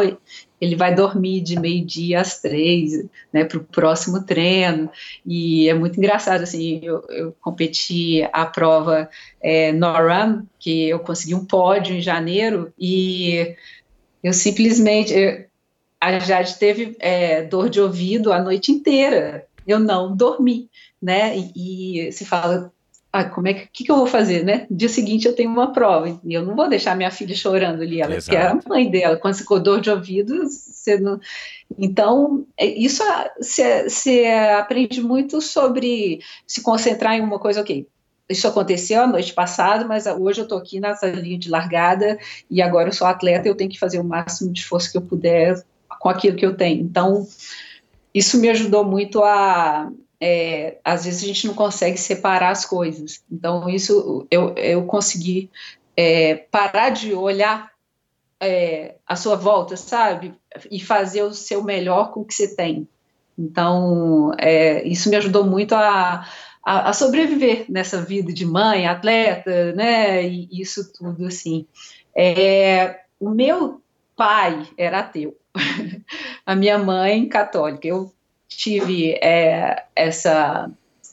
ele 0.59 0.75
vai 0.75 0.93
dormir 0.93 1.41
de 1.41 1.59
meio-dia 1.59 2.19
às 2.19 2.41
três, 2.41 3.05
né, 3.31 3.43
para 3.43 3.57
o 3.57 3.63
próximo 3.63 4.23
treino, 4.23 4.89
e 5.25 5.69
é 5.69 5.73
muito 5.73 5.97
engraçado, 5.97 6.41
assim, 6.41 6.79
eu, 6.83 7.03
eu 7.09 7.35
competi 7.39 8.27
a 8.33 8.45
prova 8.45 9.09
é, 9.41 9.71
NORAM, 9.71 10.45
que 10.59 10.89
eu 10.89 10.99
consegui 10.99 11.35
um 11.35 11.45
pódio 11.45 11.95
em 11.95 12.01
janeiro, 12.01 12.73
e 12.77 13.55
eu 14.23 14.33
simplesmente, 14.33 15.13
eu, 15.13 15.45
a 16.01 16.19
Jade 16.19 16.57
teve 16.57 16.95
é, 16.99 17.43
dor 17.43 17.69
de 17.69 17.79
ouvido 17.79 18.33
a 18.33 18.41
noite 18.41 18.71
inteira, 18.71 19.45
eu 19.67 19.79
não 19.79 20.15
dormi, 20.15 20.69
né, 21.01 21.37
e, 21.37 22.07
e 22.07 22.11
se 22.11 22.25
fala, 22.25 22.71
ah, 23.11 23.23
como 23.23 23.47
é 23.47 23.53
que, 23.53 23.67
que, 23.71 23.83
que, 23.85 23.91
eu 23.91 23.95
vou 23.95 24.07
fazer, 24.07 24.43
né? 24.43 24.67
Dia 24.69 24.89
seguinte 24.89 25.27
eu 25.27 25.35
tenho 25.35 25.49
uma 25.49 25.71
prova 25.71 26.19
e 26.23 26.33
eu 26.33 26.45
não 26.45 26.55
vou 26.55 26.67
deixar 26.67 26.95
minha 26.95 27.09
filha 27.09 27.35
chorando 27.35 27.81
ali, 27.81 28.01
ela 28.01 28.19
que 28.19 28.35
é 28.35 28.47
a 28.47 28.59
mãe 28.67 28.89
dela. 28.89 29.17
Quando 29.17 29.37
ficou 29.37 29.59
dor 29.59 29.79
de 29.79 29.89
ouvido, 29.89 30.43
você 30.47 30.99
não. 30.99 31.19
Então, 31.77 32.45
é, 32.57 32.65
isso 32.65 33.03
você 33.39 34.25
aprende 34.57 35.01
muito 35.01 35.41
sobre 35.41 36.19
se 36.45 36.61
concentrar 36.61 37.15
em 37.15 37.21
uma 37.21 37.39
coisa, 37.39 37.61
ok. 37.61 37.87
Isso 38.29 38.47
aconteceu 38.47 39.01
a 39.01 39.07
noite 39.07 39.33
passada, 39.33 39.85
mas 39.85 40.05
hoje 40.05 40.41
eu 40.41 40.43
estou 40.43 40.57
aqui 40.57 40.81
nessa 40.81 41.07
linha 41.07 41.39
de 41.39 41.49
largada 41.49 42.19
e 42.51 42.61
agora 42.61 42.89
eu 42.89 42.93
sou 42.93 43.07
atleta, 43.07 43.47
eu 43.47 43.55
tenho 43.55 43.69
que 43.69 43.79
fazer 43.79 43.99
o 43.99 44.03
máximo 44.03 44.51
de 44.51 44.59
esforço 44.59 44.91
que 44.91 44.97
eu 44.97 45.01
puder 45.01 45.63
com 45.99 46.09
aquilo 46.09 46.35
que 46.35 46.45
eu 46.45 46.55
tenho. 46.55 46.81
Então, 46.81 47.25
isso 48.13 48.37
me 48.37 48.49
ajudou 48.49 48.83
muito 48.83 49.23
a 49.23 49.89
é, 50.19 50.77
às 50.83 51.05
vezes 51.05 51.23
a 51.23 51.27
gente 51.27 51.47
não 51.47 51.53
consegue 51.53 51.97
separar 51.97 52.49
as 52.49 52.65
coisas. 52.65 53.23
Então, 53.31 53.69
isso 53.69 54.27
eu, 54.31 54.53
eu 54.55 54.85
consegui 54.85 55.49
é, 55.95 56.35
parar 56.35 56.89
de 56.89 57.13
olhar 57.13 57.71
é, 58.39 58.95
a 59.05 59.15
sua 59.15 59.35
volta, 59.35 59.75
sabe? 59.77 60.33
E 60.71 60.79
fazer 60.79 61.23
o 61.23 61.33
seu 61.33 61.63
melhor 61.63 62.11
com 62.11 62.21
o 62.21 62.25
que 62.25 62.33
você 62.33 62.55
tem. 62.55 62.87
Então, 63.37 64.31
é, 64.39 64.83
isso 64.87 65.09
me 65.09 65.15
ajudou 65.15 65.43
muito 65.43 65.73
a, 65.75 66.27
a, 66.65 66.89
a, 66.89 66.93
sobreviver 66.93 67.65
nessa 67.69 68.01
vida 68.01 68.33
de 68.33 68.45
mãe, 68.45 68.87
atleta, 68.87 69.73
né? 69.73 70.27
E 70.27 70.49
isso 70.51 70.91
tudo, 70.93 71.25
assim. 71.25 71.67
É, 72.15 73.01
o 73.19 73.29
meu 73.29 73.81
pai 74.15 74.67
era 74.75 74.99
ateu, 74.99 75.37
a 76.43 76.55
minha 76.55 76.79
mãe 76.79 77.27
católica. 77.29 77.87
Eu 77.87 78.11
tive 78.47 79.13
é, 79.13 79.85
essa 79.95 80.71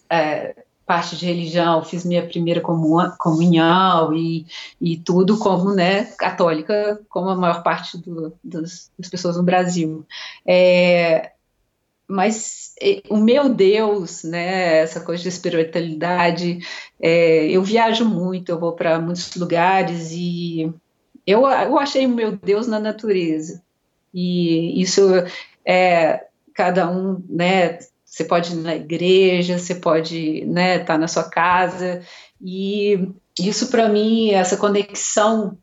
é, 0.08 0.54
parte 0.86 1.16
de 1.16 1.26
religião, 1.26 1.84
fiz 1.84 2.04
minha 2.04 2.26
primeira 2.26 2.60
comunhão 2.60 4.14
e, 4.14 4.46
e 4.80 4.96
tudo 4.98 5.38
como 5.38 5.72
né, 5.72 6.04
católica, 6.18 7.00
como 7.08 7.28
a 7.28 7.36
maior 7.36 7.62
parte 7.62 7.98
do, 7.98 8.34
dos, 8.42 8.90
das 8.98 9.08
pessoas 9.08 9.36
no 9.36 9.42
Brasil. 9.42 10.06
É, 10.46 11.32
mas 12.06 12.74
o 13.08 13.16
meu 13.16 13.48
Deus, 13.48 14.24
né, 14.24 14.78
essa 14.78 15.00
coisa 15.00 15.22
de 15.22 15.28
espiritualidade, 15.30 16.58
é, 17.00 17.46
eu 17.50 17.62
viajo 17.62 18.04
muito, 18.04 18.50
eu 18.50 18.58
vou 18.58 18.72
para 18.72 19.00
muitos 19.00 19.34
lugares 19.36 20.10
e 20.12 20.70
eu, 21.26 21.46
eu 21.46 21.78
achei 21.78 22.04
o 22.04 22.10
meu 22.10 22.36
Deus 22.36 22.66
na 22.66 22.78
natureza. 22.78 23.62
E 24.12 24.80
isso 24.80 25.02
é 25.64 26.26
cada 26.54 26.88
um, 26.88 27.22
né, 27.28 27.78
você 28.04 28.24
pode 28.24 28.52
ir 28.52 28.56
na 28.56 28.76
igreja, 28.76 29.58
você 29.58 29.74
pode, 29.74 30.44
né, 30.46 30.76
estar 30.76 30.94
tá 30.94 30.98
na 30.98 31.08
sua 31.08 31.24
casa 31.24 32.02
e 32.40 33.08
isso 33.38 33.68
para 33.68 33.88
mim, 33.88 34.30
essa 34.30 34.56
conexão 34.56 35.58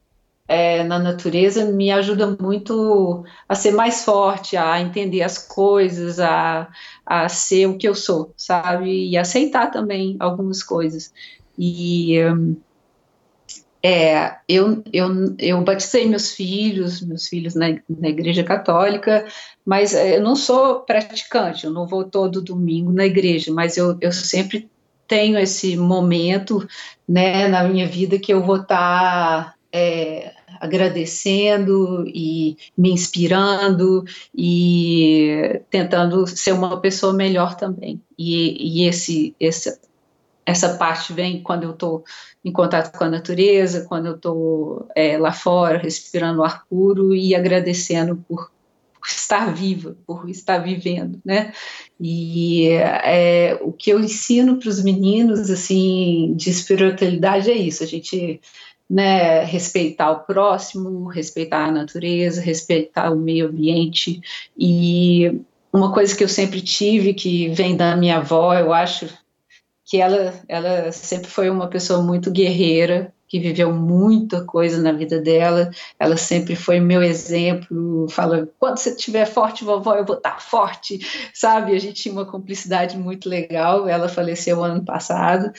é, 0.47 0.83
na 0.83 0.99
natureza 0.99 1.63
me 1.63 1.89
ajuda 1.91 2.35
muito 2.37 3.23
a 3.47 3.55
ser 3.55 3.71
mais 3.71 4.03
forte, 4.03 4.57
a 4.57 4.81
entender 4.81 5.21
as 5.21 5.37
coisas, 5.37 6.19
a, 6.19 6.67
a 7.05 7.29
ser 7.29 7.67
o 7.67 7.77
que 7.77 7.87
eu 7.87 7.95
sou, 7.95 8.33
sabe? 8.35 9.09
E 9.09 9.17
aceitar 9.17 9.71
também 9.71 10.17
algumas 10.19 10.61
coisas. 10.61 11.13
E 11.57 12.15
é, 13.83 14.35
eu, 14.47 14.83
eu, 14.93 15.35
eu 15.39 15.61
batizei 15.63 16.07
meus 16.07 16.31
filhos, 16.31 17.01
meus 17.01 17.27
filhos 17.27 17.55
na, 17.55 17.67
na 17.89 18.09
igreja 18.09 18.43
católica, 18.43 19.25
mas 19.65 19.93
é, 19.93 20.17
eu 20.17 20.21
não 20.21 20.35
sou 20.35 20.81
praticante, 20.81 21.65
eu 21.65 21.71
não 21.71 21.87
vou 21.87 22.03
todo 22.03 22.41
domingo 22.41 22.91
na 22.91 23.05
igreja, 23.05 23.51
mas 23.51 23.77
eu, 23.77 23.97
eu 23.99 24.11
sempre 24.11 24.69
tenho 25.07 25.37
esse 25.37 25.75
momento 25.75 26.65
né, 27.07 27.47
na 27.47 27.63
minha 27.63 27.87
vida 27.87 28.19
que 28.19 28.31
eu 28.31 28.43
vou 28.43 28.57
estar 28.57 29.45
tá, 29.45 29.55
é, 29.73 30.31
agradecendo 30.59 32.05
e 32.07 32.55
me 32.77 32.91
inspirando 32.91 34.05
e 34.33 35.59
tentando 35.69 36.27
ser 36.27 36.51
uma 36.53 36.79
pessoa 36.79 37.13
melhor 37.13 37.55
também. 37.55 37.99
E, 38.17 38.81
e 38.81 38.87
esse, 38.87 39.35
esse, 39.39 39.77
essa 40.45 40.77
parte 40.77 41.13
vem 41.13 41.41
quando 41.41 41.63
eu 41.63 41.71
estou 41.71 42.03
em 42.43 42.51
contato 42.51 42.97
com 42.97 43.03
a 43.03 43.09
natureza, 43.09 43.85
quando 43.87 44.07
eu 44.07 44.15
estou 44.15 44.87
é, 44.95 45.17
lá 45.17 45.31
fora, 45.31 45.77
respirando 45.77 46.43
ar 46.43 46.65
puro 46.67 47.13
e 47.15 47.35
agradecendo 47.35 48.15
por, 48.27 48.51
por 48.93 49.07
estar 49.07 49.53
viva, 49.53 49.95
por 50.05 50.29
estar 50.29 50.57
vivendo, 50.57 51.19
né? 51.23 51.53
E 51.99 52.69
é, 52.69 53.57
o 53.61 53.71
que 53.71 53.91
eu 53.91 53.99
ensino 53.99 54.57
para 54.57 54.69
os 54.69 54.83
meninos, 54.83 55.49
assim, 55.51 56.33
de 56.35 56.49
espiritualidade 56.49 57.51
é 57.51 57.55
isso, 57.55 57.83
a 57.83 57.87
gente 57.87 58.41
né, 58.89 59.45
respeitar 59.45 60.11
o 60.11 60.19
próximo, 60.21 61.07
respeitar 61.07 61.65
a 61.65 61.71
natureza, 61.71 62.41
respeitar 62.41 63.09
o 63.11 63.15
meio 63.15 63.47
ambiente. 63.47 64.19
E 64.57 65.39
uma 65.71 65.93
coisa 65.93 66.13
que 66.13 66.23
eu 66.23 66.27
sempre 66.27 66.59
tive, 66.59 67.13
que 67.13 67.47
vem 67.49 67.77
da 67.77 67.95
minha 67.95 68.17
avó, 68.17 68.53
eu 68.53 68.73
acho 68.73 69.07
que 69.91 69.97
ela, 69.99 70.33
ela 70.47 70.89
sempre 70.93 71.29
foi 71.29 71.49
uma 71.49 71.67
pessoa 71.67 72.01
muito 72.01 72.31
guerreira, 72.31 73.13
que 73.27 73.37
viveu 73.41 73.73
muita 73.73 74.41
coisa 74.45 74.81
na 74.81 74.93
vida 74.93 75.19
dela. 75.19 75.69
Ela 75.99 76.15
sempre 76.15 76.55
foi 76.55 76.79
meu 76.79 77.03
exemplo. 77.03 78.07
Fala, 78.07 78.47
quando 78.57 78.77
você 78.77 78.91
estiver 78.91 79.25
forte, 79.25 79.65
vovó, 79.65 79.95
eu 79.95 80.05
vou 80.05 80.15
estar 80.15 80.41
forte, 80.41 80.97
sabe? 81.33 81.75
A 81.75 81.79
gente 81.79 82.03
tinha 82.03 82.13
uma 82.13 82.25
cumplicidade 82.25 82.97
muito 82.97 83.27
legal. 83.27 83.85
Ela 83.85 84.07
faleceu 84.07 84.63
ano 84.63 84.81
passado 84.85 85.51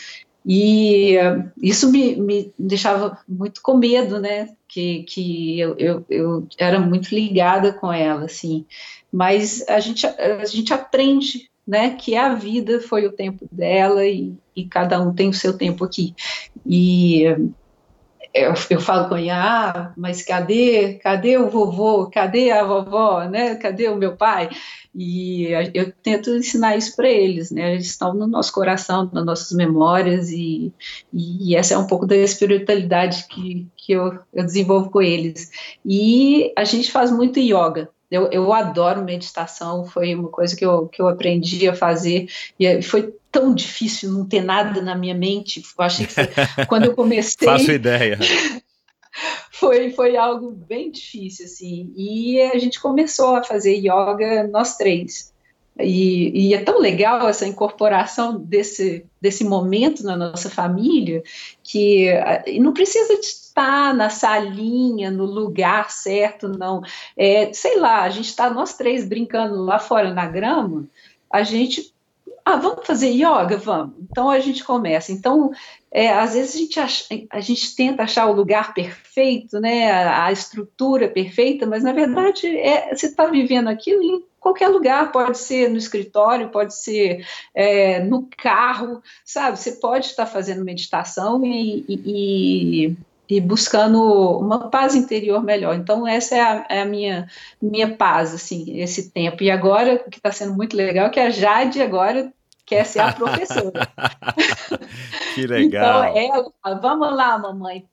e 0.46 1.18
uh, 1.18 1.52
isso 1.60 1.92
me, 1.92 2.16
me 2.16 2.54
deixava 2.58 3.18
muito 3.28 3.60
com 3.60 3.76
medo, 3.76 4.18
né? 4.18 4.48
Que, 4.66 5.02
que 5.02 5.60
eu, 5.60 5.76
eu, 5.76 6.06
eu, 6.08 6.48
era 6.56 6.80
muito 6.80 7.14
ligada 7.14 7.70
com 7.70 7.92
ela, 7.92 8.24
assim. 8.24 8.64
Mas 9.12 9.62
a 9.68 9.78
gente, 9.78 10.06
a 10.06 10.46
gente 10.46 10.72
aprende, 10.72 11.50
né? 11.66 11.90
Que 11.90 12.16
a 12.16 12.34
vida 12.34 12.80
foi 12.80 13.06
o 13.06 13.12
tempo 13.12 13.46
dela 13.50 14.04
e, 14.04 14.34
e 14.54 14.64
cada 14.64 15.00
um 15.00 15.14
tem 15.14 15.28
o 15.28 15.34
seu 15.34 15.56
tempo 15.56 15.84
aqui. 15.84 16.14
E 16.66 17.24
eu, 18.34 18.54
eu 18.70 18.80
falo 18.80 19.08
com 19.08 19.16
ela, 19.16 19.70
ah, 19.70 19.92
mas 19.96 20.22
cadê, 20.22 20.94
cadê 20.94 21.36
o 21.36 21.50
vovô, 21.50 22.08
cadê 22.10 22.50
a 22.50 22.64
vovó, 22.64 23.24
né? 23.24 23.56
Cadê 23.56 23.88
o 23.88 23.96
meu 23.96 24.16
pai? 24.16 24.48
E 24.94 25.48
eu 25.74 25.92
tento 26.02 26.30
ensinar 26.30 26.76
isso 26.76 26.96
para 26.96 27.08
eles, 27.08 27.50
né? 27.50 27.74
Eles 27.74 27.86
estão 27.86 28.14
no 28.14 28.26
nosso 28.26 28.52
coração, 28.52 29.10
nas 29.12 29.24
nossas 29.24 29.52
memórias 29.52 30.30
e, 30.30 30.72
e 31.12 31.54
essa 31.54 31.74
é 31.74 31.78
um 31.78 31.86
pouco 31.86 32.06
da 32.06 32.16
espiritualidade 32.16 33.26
que, 33.28 33.66
que 33.76 33.92
eu, 33.92 34.18
eu 34.32 34.44
desenvolvo 34.44 34.90
com 34.90 35.02
eles. 35.02 35.50
E 35.84 36.52
a 36.56 36.64
gente 36.64 36.90
faz 36.90 37.10
muito 37.10 37.38
yoga, 37.38 37.90
eu, 38.12 38.30
eu, 38.30 38.52
adoro 38.52 39.02
meditação, 39.02 39.86
foi 39.86 40.14
uma 40.14 40.28
coisa 40.28 40.54
que 40.54 40.64
eu, 40.64 40.86
que 40.86 41.00
eu 41.00 41.08
aprendi 41.08 41.66
a 41.66 41.74
fazer, 41.74 42.28
e 42.60 42.82
foi 42.82 43.14
tão 43.30 43.54
difícil 43.54 44.10
não 44.10 44.26
ter 44.28 44.42
nada 44.42 44.82
na 44.82 44.94
minha 44.94 45.14
mente. 45.14 45.60
Eu 45.60 45.84
achei 45.84 46.06
que 46.06 46.12
foi, 46.12 46.28
quando 46.68 46.84
eu 46.84 46.94
comecei. 46.94 47.48
Faço 47.48 47.72
ideia. 47.72 48.18
foi, 49.50 49.90
foi 49.92 50.14
algo 50.14 50.50
bem 50.50 50.90
difícil, 50.90 51.46
assim. 51.46 51.90
E 51.96 52.38
a 52.42 52.58
gente 52.58 52.78
começou 52.78 53.34
a 53.34 53.42
fazer 53.42 53.76
yoga, 53.76 54.46
nós 54.46 54.76
três. 54.76 55.31
E, 55.80 56.48
e, 56.48 56.54
é 56.54 56.62
tão 56.62 56.78
legal 56.78 57.28
essa 57.28 57.46
incorporação 57.46 58.38
desse, 58.38 59.06
desse 59.20 59.42
momento 59.42 60.04
na 60.04 60.16
nossa 60.16 60.50
família 60.50 61.22
que 61.62 62.08
não 62.60 62.74
precisa 62.74 63.14
estar 63.14 63.94
na 63.94 64.10
salinha, 64.10 65.10
no 65.10 65.24
lugar 65.24 65.90
certo, 65.90 66.46
não. 66.46 66.82
É, 67.16 67.52
sei 67.54 67.78
lá, 67.78 68.02
a 68.02 68.10
gente 68.10 68.28
está 68.28 68.50
nós 68.50 68.74
três 68.76 69.06
brincando 69.06 69.62
lá 69.62 69.78
fora 69.78 70.12
na 70.12 70.26
grama, 70.26 70.86
a 71.30 71.42
gente 71.42 71.92
ah, 72.44 72.56
vamos 72.56 72.86
fazer 72.86 73.10
yoga? 73.10 73.56
Vamos. 73.56 73.94
Então 74.00 74.28
a 74.28 74.40
gente 74.40 74.64
começa. 74.64 75.12
Então, 75.12 75.52
é, 75.90 76.10
às 76.10 76.34
vezes 76.34 76.54
a 76.54 76.58
gente, 76.58 76.80
acha, 76.80 77.04
a 77.30 77.40
gente 77.40 77.76
tenta 77.76 78.02
achar 78.02 78.26
o 78.26 78.32
lugar 78.32 78.74
perfeito, 78.74 79.60
né, 79.60 79.90
a, 79.90 80.26
a 80.26 80.32
estrutura 80.32 81.08
perfeita, 81.08 81.66
mas 81.66 81.84
na 81.84 81.92
verdade 81.92 82.46
é, 82.58 82.94
você 82.94 83.06
está 83.06 83.26
vivendo 83.26 83.68
aquilo 83.68 84.26
qualquer 84.42 84.68
lugar, 84.68 85.12
pode 85.12 85.38
ser 85.38 85.70
no 85.70 85.76
escritório, 85.76 86.50
pode 86.50 86.74
ser 86.74 87.24
é, 87.54 88.00
no 88.00 88.28
carro, 88.36 89.00
sabe? 89.24 89.58
Você 89.58 89.72
pode 89.72 90.06
estar 90.06 90.26
fazendo 90.26 90.64
meditação 90.64 91.44
e, 91.44 91.84
e, 91.88 92.96
e 93.28 93.40
buscando 93.40 94.02
uma 94.38 94.68
paz 94.68 94.96
interior 94.96 95.42
melhor. 95.44 95.76
Então, 95.76 96.06
essa 96.06 96.34
é 96.34 96.40
a, 96.40 96.66
é 96.68 96.82
a, 96.82 96.84
minha, 96.84 97.28
minha 97.60 97.96
paz, 97.96 98.34
assim, 98.34 98.80
esse 98.80 99.10
tempo. 99.10 99.44
E 99.44 99.50
agora, 99.50 100.02
o 100.06 100.10
que 100.10 100.18
está 100.18 100.32
sendo 100.32 100.54
muito 100.54 100.76
legal 100.76 101.06
é 101.06 101.10
que 101.10 101.20
a 101.20 101.30
Jade 101.30 101.80
agora 101.80 102.32
quer 102.72 102.86
ser 102.86 103.00
a 103.00 103.12
professora. 103.12 103.72
que 105.34 105.46
legal. 105.46 106.04
Então, 106.04 106.34
ela 106.34 106.52
fala, 106.62 106.80
vamos 106.80 107.16
lá, 107.16 107.38
mamãe, 107.38 107.84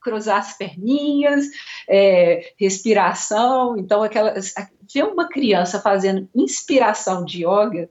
cruzar 0.00 0.38
as 0.38 0.56
perninhas, 0.56 1.46
é, 1.88 2.52
respiração. 2.58 3.76
Então, 3.76 4.02
aquela, 4.02 4.34
ver 4.94 5.04
uma 5.04 5.28
criança 5.28 5.80
fazendo 5.80 6.28
inspiração 6.34 7.24
de 7.24 7.44
yoga 7.44 7.88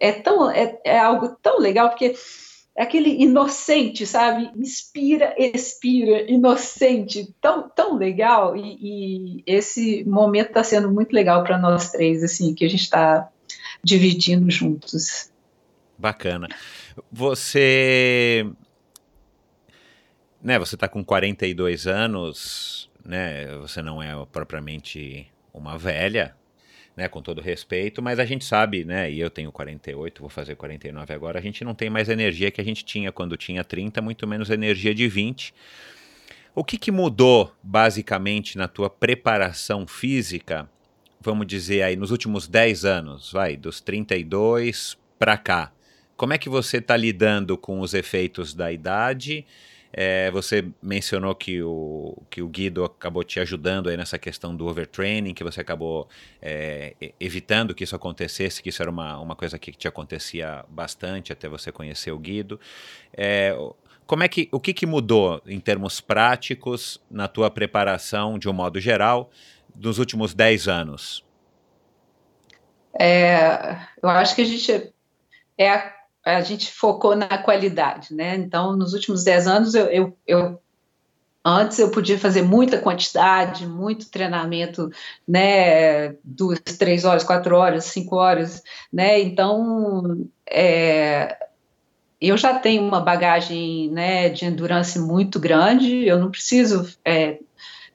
é, 0.00 0.12
tão, 0.12 0.50
é, 0.50 0.78
é 0.84 0.98
algo 0.98 1.36
tão 1.40 1.58
legal, 1.58 1.88
porque 1.88 2.14
é 2.76 2.82
aquele 2.82 3.22
inocente, 3.22 4.04
sabe? 4.04 4.50
Inspira, 4.56 5.32
expira, 5.38 6.28
inocente, 6.28 7.32
tão, 7.40 7.68
tão 7.68 7.96
legal. 7.96 8.56
E, 8.56 9.38
e 9.38 9.42
esse 9.46 10.04
momento 10.04 10.48
está 10.48 10.64
sendo 10.64 10.90
muito 10.90 11.12
legal 11.12 11.44
para 11.44 11.56
nós 11.56 11.92
três, 11.92 12.24
assim, 12.24 12.52
que 12.52 12.64
a 12.64 12.68
gente 12.68 12.82
está 12.82 13.30
dividindo 13.84 14.50
juntos. 14.50 15.30
Bacana. 15.98 16.48
Você. 17.10 18.46
Né, 20.42 20.58
você 20.58 20.74
está 20.74 20.86
com 20.86 21.02
42 21.02 21.86
anos, 21.86 22.90
né? 23.04 23.46
Você 23.58 23.80
não 23.80 24.02
é 24.02 24.12
propriamente 24.26 25.26
uma 25.52 25.78
velha, 25.78 26.36
né, 26.96 27.08
com 27.08 27.22
todo 27.22 27.40
respeito, 27.40 28.02
mas 28.02 28.18
a 28.18 28.24
gente 28.24 28.44
sabe, 28.44 28.84
né, 28.84 29.10
e 29.10 29.20
eu 29.20 29.30
tenho 29.30 29.50
48, 29.50 30.20
vou 30.20 30.28
fazer 30.28 30.54
49 30.54 31.12
agora, 31.12 31.38
a 31.38 31.42
gente 31.42 31.64
não 31.64 31.74
tem 31.74 31.90
mais 31.90 32.08
energia 32.08 32.50
que 32.50 32.60
a 32.60 32.64
gente 32.64 32.84
tinha 32.84 33.10
quando 33.10 33.36
tinha 33.36 33.64
30, 33.64 34.00
muito 34.02 34.26
menos 34.26 34.50
energia 34.50 34.94
de 34.94 35.08
20. 35.08 35.54
O 36.54 36.62
que, 36.62 36.78
que 36.78 36.92
mudou, 36.92 37.52
basicamente, 37.62 38.56
na 38.56 38.68
tua 38.68 38.88
preparação 38.88 39.86
física, 39.86 40.68
vamos 41.20 41.46
dizer 41.46 41.82
aí, 41.82 41.96
nos 41.96 42.10
últimos 42.12 42.46
10 42.46 42.84
anos, 42.84 43.32
vai, 43.32 43.56
dos 43.56 43.80
32 43.80 44.96
para 45.18 45.36
cá? 45.36 45.72
Como 46.16 46.32
é 46.32 46.38
que 46.38 46.48
você 46.48 46.78
está 46.78 46.96
lidando 46.96 47.56
com 47.58 47.80
os 47.80 47.94
efeitos 47.94 48.54
da 48.54 48.70
idade 48.72 49.46
é, 49.96 50.28
você 50.32 50.66
mencionou 50.82 51.36
que 51.36 51.62
o, 51.62 52.20
que 52.28 52.42
o 52.42 52.48
Guido 52.48 52.82
acabou 52.84 53.22
te 53.22 53.38
ajudando 53.38 53.88
aí 53.88 53.96
nessa 53.96 54.18
questão 54.18 54.54
do 54.54 54.66
overtraining, 54.66 55.32
que 55.32 55.44
você 55.44 55.60
acabou 55.60 56.08
é, 56.42 56.96
evitando 57.20 57.72
que 57.72 57.84
isso 57.84 57.94
acontecesse, 57.94 58.60
que 58.60 58.70
isso 58.70 58.82
era 58.82 58.90
uma, 58.90 59.20
uma 59.20 59.36
coisa 59.36 59.56
que 59.56 59.70
te 59.70 59.86
acontecia 59.86 60.64
bastante 60.68 61.32
até 61.32 61.48
você 61.48 61.70
conhecer 61.70 62.10
o 62.10 62.18
Guido. 62.18 62.58
É, 63.16 63.56
como 64.04 64.24
é 64.24 64.28
que, 64.28 64.48
o 64.50 64.58
que, 64.58 64.74
que 64.74 64.84
mudou 64.84 65.40
em 65.46 65.60
termos 65.60 66.00
práticos 66.00 67.00
na 67.08 67.28
tua 67.28 67.48
preparação, 67.48 68.36
de 68.36 68.48
um 68.48 68.52
modo 68.52 68.80
geral, 68.80 69.30
nos 69.76 70.00
últimos 70.00 70.34
10 70.34 70.66
anos? 70.66 71.24
é, 72.98 73.78
eu 74.02 74.08
acho 74.08 74.34
que 74.34 74.42
a 74.42 74.44
gente 74.44 74.92
é 75.56 75.70
a, 75.70 75.94
a, 76.24 76.40
gente 76.40 76.72
focou 76.72 77.14
na 77.14 77.38
qualidade, 77.38 78.14
né? 78.14 78.36
Então, 78.36 78.76
nos 78.76 78.94
últimos 78.94 79.24
10 79.24 79.46
anos, 79.46 79.74
eu, 79.74 79.86
eu, 79.86 80.18
eu 80.26 80.60
Antes 81.46 81.78
eu 81.78 81.90
podia 81.90 82.18
fazer 82.18 82.40
muita 82.40 82.78
quantidade, 82.78 83.66
muito 83.66 84.08
treinamento, 84.08 84.90
né, 85.28 86.14
duas, 86.24 86.58
três 86.78 87.04
horas, 87.04 87.22
quatro 87.22 87.54
horas, 87.54 87.84
cinco 87.84 88.16
horas, 88.16 88.62
né, 88.90 89.20
então 89.20 90.26
é, 90.50 91.36
eu 92.18 92.38
já 92.38 92.58
tenho 92.58 92.82
uma 92.82 92.98
bagagem, 92.98 93.90
né, 93.90 94.30
de 94.30 94.46
endurance 94.46 94.98
muito 94.98 95.38
grande, 95.38 96.06
eu 96.06 96.18
não 96.18 96.30
preciso 96.30 96.96
é, 97.04 97.40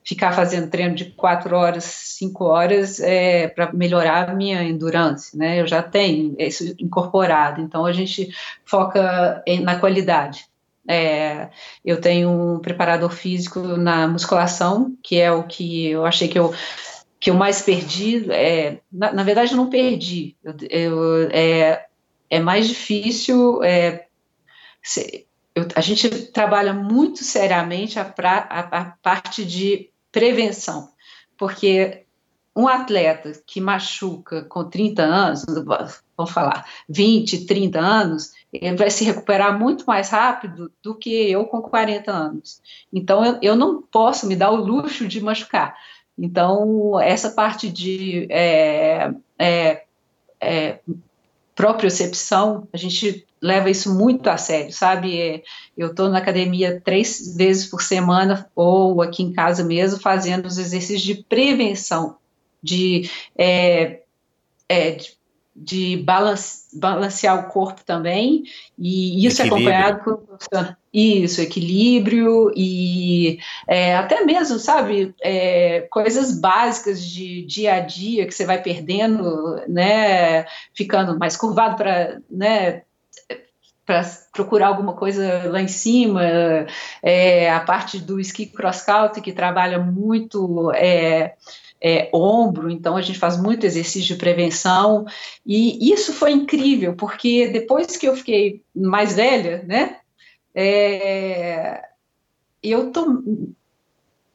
ficar 0.03 0.31
fazendo 0.31 0.69
treino 0.69 0.95
de 0.95 1.05
quatro 1.05 1.55
horas, 1.55 1.83
cinco 1.83 2.45
horas 2.45 2.99
é, 2.99 3.47
para 3.47 3.71
melhorar 3.73 4.29
a 4.29 4.33
minha 4.33 4.63
endurance, 4.63 5.37
né? 5.37 5.61
Eu 5.61 5.67
já 5.67 5.83
tenho 5.83 6.35
isso 6.39 6.75
incorporado, 6.79 7.61
então 7.61 7.85
a 7.85 7.91
gente 7.91 8.29
foca 8.65 9.43
em, 9.45 9.61
na 9.61 9.79
qualidade. 9.79 10.47
É, 10.87 11.49
eu 11.85 12.01
tenho 12.01 12.29
um 12.31 12.59
preparador 12.59 13.11
físico 13.11 13.59
na 13.59 14.07
musculação, 14.07 14.97
que 15.03 15.19
é 15.19 15.31
o 15.31 15.43
que 15.43 15.87
eu 15.87 16.03
achei 16.03 16.27
que 16.27 16.39
eu, 16.39 16.51
que 17.19 17.29
eu 17.29 17.35
mais 17.35 17.61
perdi. 17.61 18.31
É, 18.31 18.79
na, 18.91 19.13
na, 19.13 19.23
verdade, 19.23 19.55
não 19.55 19.69
perdi. 19.69 20.35
Eu, 20.43 20.55
eu, 20.67 21.29
é, 21.31 21.85
é 22.27 22.39
mais 22.39 22.67
difícil. 22.67 23.63
É, 23.63 24.07
se, 24.81 25.27
eu, 25.59 25.67
a 25.75 25.81
gente 25.81 26.09
trabalha 26.31 26.73
muito 26.73 27.23
seriamente 27.23 27.99
a, 27.99 28.05
pra, 28.05 28.47
a, 28.49 28.59
a 28.59 28.85
parte 29.01 29.45
de 29.45 29.89
prevenção, 30.11 30.89
porque 31.37 32.05
um 32.55 32.67
atleta 32.67 33.31
que 33.45 33.61
machuca 33.61 34.43
com 34.43 34.65
30 34.65 35.01
anos, 35.01 35.45
vamos 36.17 36.33
falar, 36.33 36.65
20, 36.89 37.45
30 37.45 37.79
anos, 37.79 38.33
ele 38.51 38.75
vai 38.75 38.89
se 38.89 39.05
recuperar 39.05 39.57
muito 39.57 39.85
mais 39.85 40.09
rápido 40.09 40.71
do 40.83 40.95
que 40.95 41.09
eu 41.09 41.45
com 41.45 41.61
40 41.61 42.11
anos. 42.11 42.61
Então, 42.91 43.23
eu, 43.23 43.39
eu 43.41 43.55
não 43.55 43.81
posso 43.81 44.27
me 44.27 44.35
dar 44.35 44.51
o 44.51 44.57
luxo 44.57 45.07
de 45.07 45.21
machucar. 45.21 45.77
Então, 46.17 46.99
essa 46.99 47.29
parte 47.29 47.69
de 47.69 48.27
é, 48.29 49.13
é, 49.37 49.83
é, 50.41 50.79
propriocepção, 51.55 52.67
a 52.73 52.77
gente 52.77 53.25
leva 53.41 53.69
isso 53.69 53.93
muito 53.93 54.29
a 54.29 54.37
sério, 54.37 54.71
sabe? 54.71 55.19
É, 55.19 55.43
eu 55.77 55.87
estou 55.87 56.09
na 56.09 56.17
academia 56.17 56.81
três 56.83 57.35
vezes 57.35 57.65
por 57.65 57.81
semana, 57.81 58.49
ou 58.55 59.01
aqui 59.01 59.23
em 59.23 59.33
casa 59.33 59.63
mesmo, 59.63 59.99
fazendo 59.99 60.45
os 60.45 60.57
exercícios 60.57 61.01
de 61.01 61.23
prevenção, 61.23 62.17
de, 62.61 63.09
é, 63.37 64.01
é, 64.67 64.97
de 65.55 65.97
balance, 65.97 66.67
balancear 66.73 67.39
o 67.39 67.49
corpo 67.49 67.83
também, 67.85 68.43
e 68.77 69.25
isso 69.25 69.41
equilíbrio. 69.41 69.69
é 69.69 69.75
acompanhado 69.77 70.03
por 70.03 70.77
isso, 70.91 71.41
equilíbrio 71.41 72.51
e 72.55 73.39
é, 73.67 73.95
até 73.95 74.23
mesmo, 74.25 74.57
sabe, 74.57 75.13
coisas 75.89 76.39
básicas 76.39 77.03
de 77.03 77.43
dia 77.43 77.75
a 77.75 77.79
dia 77.79 78.25
que 78.25 78.33
você 78.33 78.45
vai 78.45 78.61
perdendo, 78.61 79.61
né, 79.67 80.45
ficando 80.73 81.17
mais 81.17 81.37
curvado 81.37 81.75
para, 81.75 82.19
né, 82.29 82.83
para 83.85 84.03
procurar 84.31 84.67
alguma 84.67 84.93
coisa 84.93 85.49
lá 85.49 85.59
em 85.59 85.67
cima, 85.67 86.21
é, 87.01 87.51
a 87.51 87.59
parte 87.59 87.97
do 87.99 88.19
ski 88.19 88.45
cross 88.45 88.83
country 88.83 89.19
que 89.19 89.33
trabalha 89.33 89.79
muito 89.79 90.71
é, 90.75 91.33
é, 91.81 92.07
ombro, 92.13 92.69
então 92.69 92.95
a 92.95 93.01
gente 93.01 93.17
faz 93.17 93.41
muito 93.41 93.65
exercício 93.65 94.13
de 94.13 94.15
prevenção, 94.15 95.05
e 95.43 95.91
isso 95.91 96.13
foi 96.13 96.31
incrível, 96.31 96.95
porque 96.95 97.47
depois 97.47 97.97
que 97.97 98.07
eu 98.07 98.15
fiquei 98.15 98.61
mais 98.75 99.15
velha, 99.15 99.63
né, 99.65 99.97
é, 100.53 101.83
eu 102.61 102.91
tô 102.91 103.23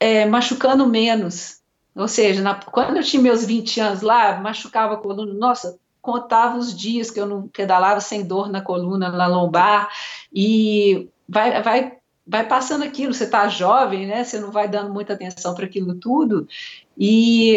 é, 0.01 0.27
machucando 0.27 0.85
menos, 0.87 1.61
ou 1.95 2.09
seja, 2.09 2.43
na, 2.43 2.55
quando 2.57 2.97
eu 2.97 3.05
tinha 3.05 3.23
meus 3.23 3.45
20 3.45 3.81
anos 3.81 4.03
lá, 4.03 4.41
machucava 4.41 4.95
a 4.95 4.97
coluna, 4.97 5.33
nossa, 5.33 5.79
contava 6.05 6.59
os 6.59 6.77
dias 6.77 7.11
que 7.11 7.19
eu 7.19 7.25
não 7.25 7.49
pedalava 7.49 7.99
sem 7.99 8.23
dor 8.23 8.51
na 8.51 8.61
coluna, 8.61 9.09
na 9.09 9.27
lombar, 9.27 9.89
e 10.33 11.09
vai, 11.27 11.63
vai 11.63 11.97
vai 12.27 12.47
passando 12.47 12.85
aquilo, 12.85 13.13
você 13.13 13.25
está 13.25 13.49
jovem, 13.49 14.07
né? 14.07 14.25
Você 14.25 14.41
não 14.41 14.51
vai 14.51 14.67
dando 14.67 14.91
muita 14.91 15.13
atenção 15.13 15.55
para 15.55 15.67
aquilo 15.67 15.95
tudo. 15.95 16.49
E 16.97 17.57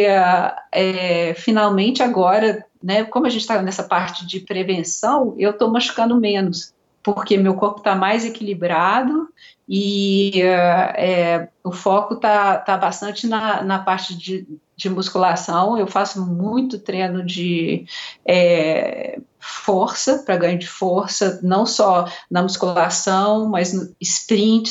é, 0.71 1.33
finalmente 1.35 2.03
agora, 2.03 2.65
né? 2.83 3.05
Como 3.05 3.25
a 3.25 3.29
gente 3.29 3.41
está 3.41 3.61
nessa 3.61 3.83
parte 3.83 4.25
de 4.25 4.41
prevenção, 4.41 5.33
eu 5.37 5.51
estou 5.51 5.71
machucando 5.71 6.19
menos, 6.19 6.73
porque 7.01 7.37
meu 7.37 7.55
corpo 7.55 7.77
está 7.77 7.95
mais 7.95 8.25
equilibrado 8.25 9.29
e 9.67 10.41
é, 10.41 11.49
o 11.63 11.71
foco 11.71 12.13
está 12.13 12.57
tá 12.57 12.77
bastante 12.77 13.27
na, 13.27 13.61
na 13.63 13.79
parte 13.79 14.15
de, 14.15 14.47
de 14.77 14.89
musculação. 14.89 15.77
Eu 15.77 15.87
faço 15.87 16.25
muito 16.25 16.79
treino 16.79 17.25
de 17.25 17.85
é, 18.25 19.19
força, 19.39 20.19
para 20.19 20.37
ganho 20.37 20.57
de 20.57 20.67
força, 20.67 21.39
não 21.43 21.65
só 21.65 22.05
na 22.31 22.41
musculação, 22.41 23.49
mas 23.49 23.73
no 23.73 23.93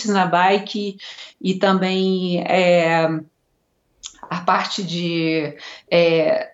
na 0.09 0.27
bike 0.27 0.97
e 1.43 1.55
também 1.55 2.43
é, 2.43 3.07
a 4.23 4.41
parte 4.41 4.83
de 4.83 5.57
é, 5.91 6.53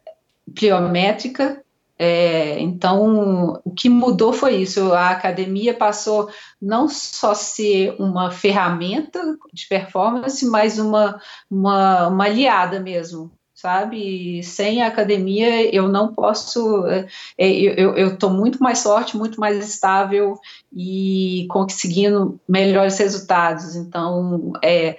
pliométrica. 0.54 1.62
É, 2.04 2.58
então, 2.58 3.60
o 3.64 3.70
que 3.70 3.88
mudou 3.88 4.32
foi 4.32 4.56
isso. 4.56 4.92
A 4.92 5.10
academia 5.10 5.72
passou 5.72 6.28
não 6.60 6.88
só 6.88 7.32
ser 7.32 7.94
uma 7.96 8.28
ferramenta 8.32 9.38
de 9.52 9.68
performance, 9.68 10.44
mas 10.44 10.80
uma, 10.80 11.20
uma, 11.48 12.08
uma 12.08 12.24
aliada 12.24 12.80
mesmo 12.80 13.30
sabe? 13.54 14.42
Sem 14.42 14.82
a 14.82 14.88
academia 14.88 15.72
eu 15.72 15.86
não 15.86 16.12
posso, 16.12 16.84
é, 16.88 17.06
é, 17.38 17.80
eu 17.80 18.14
estou 18.14 18.30
muito 18.30 18.60
mais 18.60 18.82
forte, 18.82 19.16
muito 19.16 19.38
mais 19.38 19.64
estável 19.64 20.36
e 20.72 21.46
conseguindo 21.48 22.40
melhores 22.48 22.98
resultados. 22.98 23.76
Então, 23.76 24.52
é, 24.64 24.96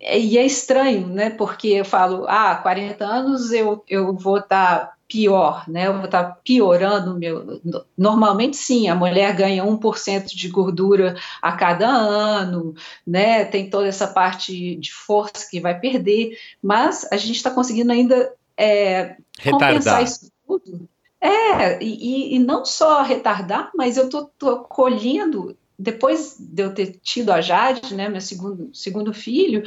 é, 0.00 0.18
e 0.18 0.36
é 0.36 0.44
estranho, 0.44 1.06
né? 1.06 1.30
Porque 1.30 1.68
eu 1.68 1.84
falo, 1.84 2.26
ah, 2.28 2.56
40 2.56 3.04
anos 3.04 3.52
eu, 3.52 3.84
eu 3.88 4.12
vou 4.16 4.38
estar 4.38 4.86
tá 4.88 4.93
pior, 5.08 5.68
né? 5.68 5.86
Eu 5.86 5.94
vou 5.94 6.04
estar 6.04 6.24
tá 6.24 6.38
piorando 6.44 7.18
meu. 7.18 7.60
Normalmente, 7.96 8.56
sim, 8.56 8.88
a 8.88 8.94
mulher 8.94 9.34
ganha 9.34 9.64
1% 9.64 10.26
de 10.34 10.48
gordura 10.48 11.16
a 11.40 11.52
cada 11.52 11.88
ano, 11.88 12.74
né? 13.06 13.44
Tem 13.44 13.68
toda 13.68 13.86
essa 13.86 14.06
parte 14.06 14.76
de 14.76 14.92
força 14.92 15.48
que 15.50 15.60
vai 15.60 15.78
perder, 15.78 16.38
mas 16.62 17.06
a 17.12 17.16
gente 17.16 17.36
está 17.36 17.50
conseguindo 17.50 17.92
ainda 17.92 18.32
é, 18.56 19.16
compensar 19.50 20.02
isso 20.02 20.30
tudo. 20.46 20.88
É, 21.20 21.82
e, 21.82 22.36
e, 22.36 22.38
não 22.38 22.64
só 22.66 23.02
retardar, 23.02 23.70
mas 23.74 23.96
eu 23.96 24.10
tô 24.10 24.58
colhendo 24.58 25.56
depois 25.78 26.36
de 26.38 26.62
eu 26.62 26.72
ter 26.72 26.98
tido 27.02 27.30
a 27.30 27.40
Jade, 27.40 27.94
né, 27.94 28.08
meu 28.08 28.20
segundo, 28.20 28.70
segundo 28.72 29.12
filho, 29.12 29.64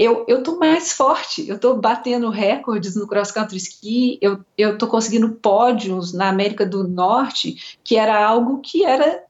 eu, 0.00 0.24
eu 0.26 0.42
tô 0.42 0.56
mais 0.56 0.92
forte, 0.92 1.46
eu 1.46 1.58
tô 1.58 1.74
batendo 1.74 2.30
recordes 2.30 2.96
no 2.96 3.06
cross 3.06 3.30
country 3.30 3.58
ski, 3.58 4.18
eu, 4.22 4.42
eu 4.56 4.78
tô 4.78 4.86
conseguindo 4.86 5.32
pódios 5.32 6.14
na 6.14 6.30
América 6.30 6.64
do 6.64 6.88
Norte, 6.88 7.78
que 7.84 7.96
era 7.96 8.18
algo 8.18 8.60
que 8.62 8.82
era 8.82 9.22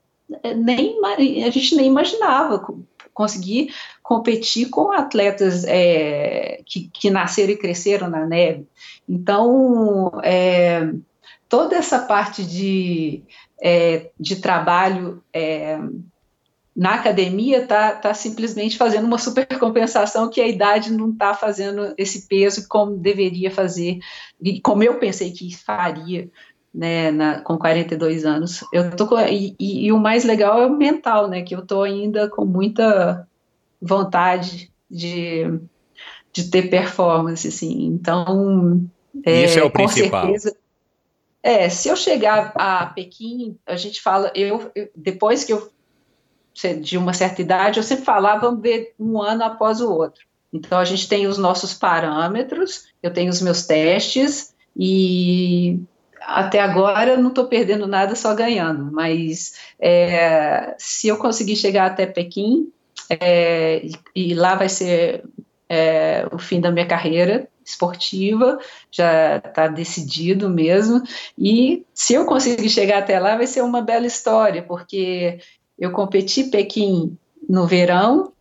eh, 0.45 0.55
nem 0.55 0.97
a 1.45 1.51
gente 1.51 1.75
nem 1.75 1.87
imaginava 1.87 2.65
conseguir 3.13 3.75
competir 4.01 4.71
com 4.71 4.93
atletas 4.93 5.65
é, 5.65 6.61
que, 6.65 6.89
que 6.93 7.11
nasceram 7.11 7.53
e 7.53 7.57
cresceram 7.57 8.09
na 8.09 8.25
neve. 8.25 8.65
Então, 9.09 10.21
é, 10.23 10.89
toda 11.49 11.75
essa 11.75 11.99
parte 11.99 12.45
de, 12.45 13.25
é, 13.61 14.09
de 14.21 14.37
trabalho 14.37 15.21
na 16.81 16.95
academia 16.95 17.59
está 17.59 17.93
tá 17.93 18.15
simplesmente 18.15 18.79
fazendo 18.79 19.05
uma 19.05 19.19
supercompensação 19.19 20.31
que 20.31 20.41
a 20.41 20.49
idade 20.49 20.91
não 20.91 21.11
está 21.11 21.35
fazendo 21.35 21.93
esse 21.99 22.27
peso 22.27 22.67
como 22.67 22.97
deveria 22.97 23.51
fazer, 23.51 23.99
e 24.41 24.63
como 24.63 24.83
eu 24.83 24.99
pensei 24.99 25.31
que 25.31 25.55
faria 25.55 26.31
né, 26.73 27.11
na, 27.11 27.43
com 27.43 27.59
42 27.59 28.25
anos. 28.25 28.65
Eu 28.73 28.97
tô 28.97 29.07
com, 29.07 29.21
e, 29.21 29.55
e, 29.61 29.89
e, 29.89 29.93
o 29.93 29.99
mais 29.99 30.25
legal 30.25 30.59
é 30.63 30.67
o 30.67 30.75
mental, 30.75 31.29
né, 31.29 31.43
que 31.43 31.55
eu 31.55 31.59
estou 31.59 31.83
ainda 31.83 32.31
com 32.31 32.47
muita 32.47 33.29
vontade 33.79 34.73
de, 34.91 35.61
de 36.33 36.45
ter 36.45 36.71
performance, 36.71 37.47
assim. 37.47 37.89
Então, 37.89 38.83
é, 39.27 39.45
Isso 39.45 39.59
é 39.59 39.65
o 39.65 39.71
principal. 39.71 40.23
Certeza, 40.23 40.57
é, 41.43 41.69
se 41.69 41.91
eu 41.91 41.97
chegar 41.97 42.53
a 42.55 42.87
Pequim, 42.87 43.59
a 43.67 43.77
gente 43.77 44.01
fala, 44.01 44.33
eu, 44.35 44.71
eu 44.75 44.89
depois 44.97 45.45
que 45.45 45.53
eu 45.53 45.71
de 46.81 46.99
uma 46.99 47.13
certa 47.13 47.41
idade, 47.41 47.79
eu 47.79 47.83
sempre 47.83 48.05
falava, 48.05 48.47
vamos 48.49 48.63
ver 48.63 48.95
um 48.99 49.21
ano 49.21 49.45
após 49.45 49.81
o 49.81 49.93
outro. 49.93 50.25
Então, 50.53 50.79
a 50.79 50.85
gente 50.85 51.09
tem 51.09 51.27
os 51.27 51.39
nossos 51.39 51.75
parâmetros, 51.75 52.87
eu 53.03 53.13
tenho 53.13 53.31
os 53.31 53.41
meus 53.41 53.67
testes, 53.67 54.53
e 54.77 55.79
até 56.21 56.61
agora 56.61 57.17
não 57.17 57.29
estou 57.29 57.47
perdendo 57.47 57.87
nada, 57.87 58.15
só 58.15 58.35
ganhando. 58.35 58.91
Mas 58.93 59.55
é, 59.81 60.75
se 60.79 61.09
eu 61.09 61.17
conseguir 61.17 61.57
chegar 61.57 61.87
até 61.87 62.07
Pequim, 62.07 62.73
é, 63.09 63.81
e, 63.85 63.93
e, 64.15 64.35
lá 64.35 64.55
vai 64.55 64.69
ser 64.69 65.25
é, 65.69 66.27
o 66.33 66.39
fim 66.39 66.61
da 66.61 66.71
minha 66.71 66.87
carreira 66.87 67.49
esportiva, 67.65 68.59
já 68.91 69.37
está 69.37 69.69
decidido 69.69 70.49
mesmo. 70.49 71.03
E 71.39 71.85
se 71.95 72.15
eu 72.15 72.25
conseguir 72.25 72.69
chegar 72.69 72.99
até 72.99 73.19
lá, 73.19 73.37
vai 73.37 73.47
ser 73.47 73.63
uma 73.63 73.81
bela 73.81 74.07
história, 74.07 74.63
porque 74.63 75.39
eu 75.81 75.91
competi 75.91 76.45
Pequim 76.45 77.17
no 77.49 77.67
verão 77.67 78.33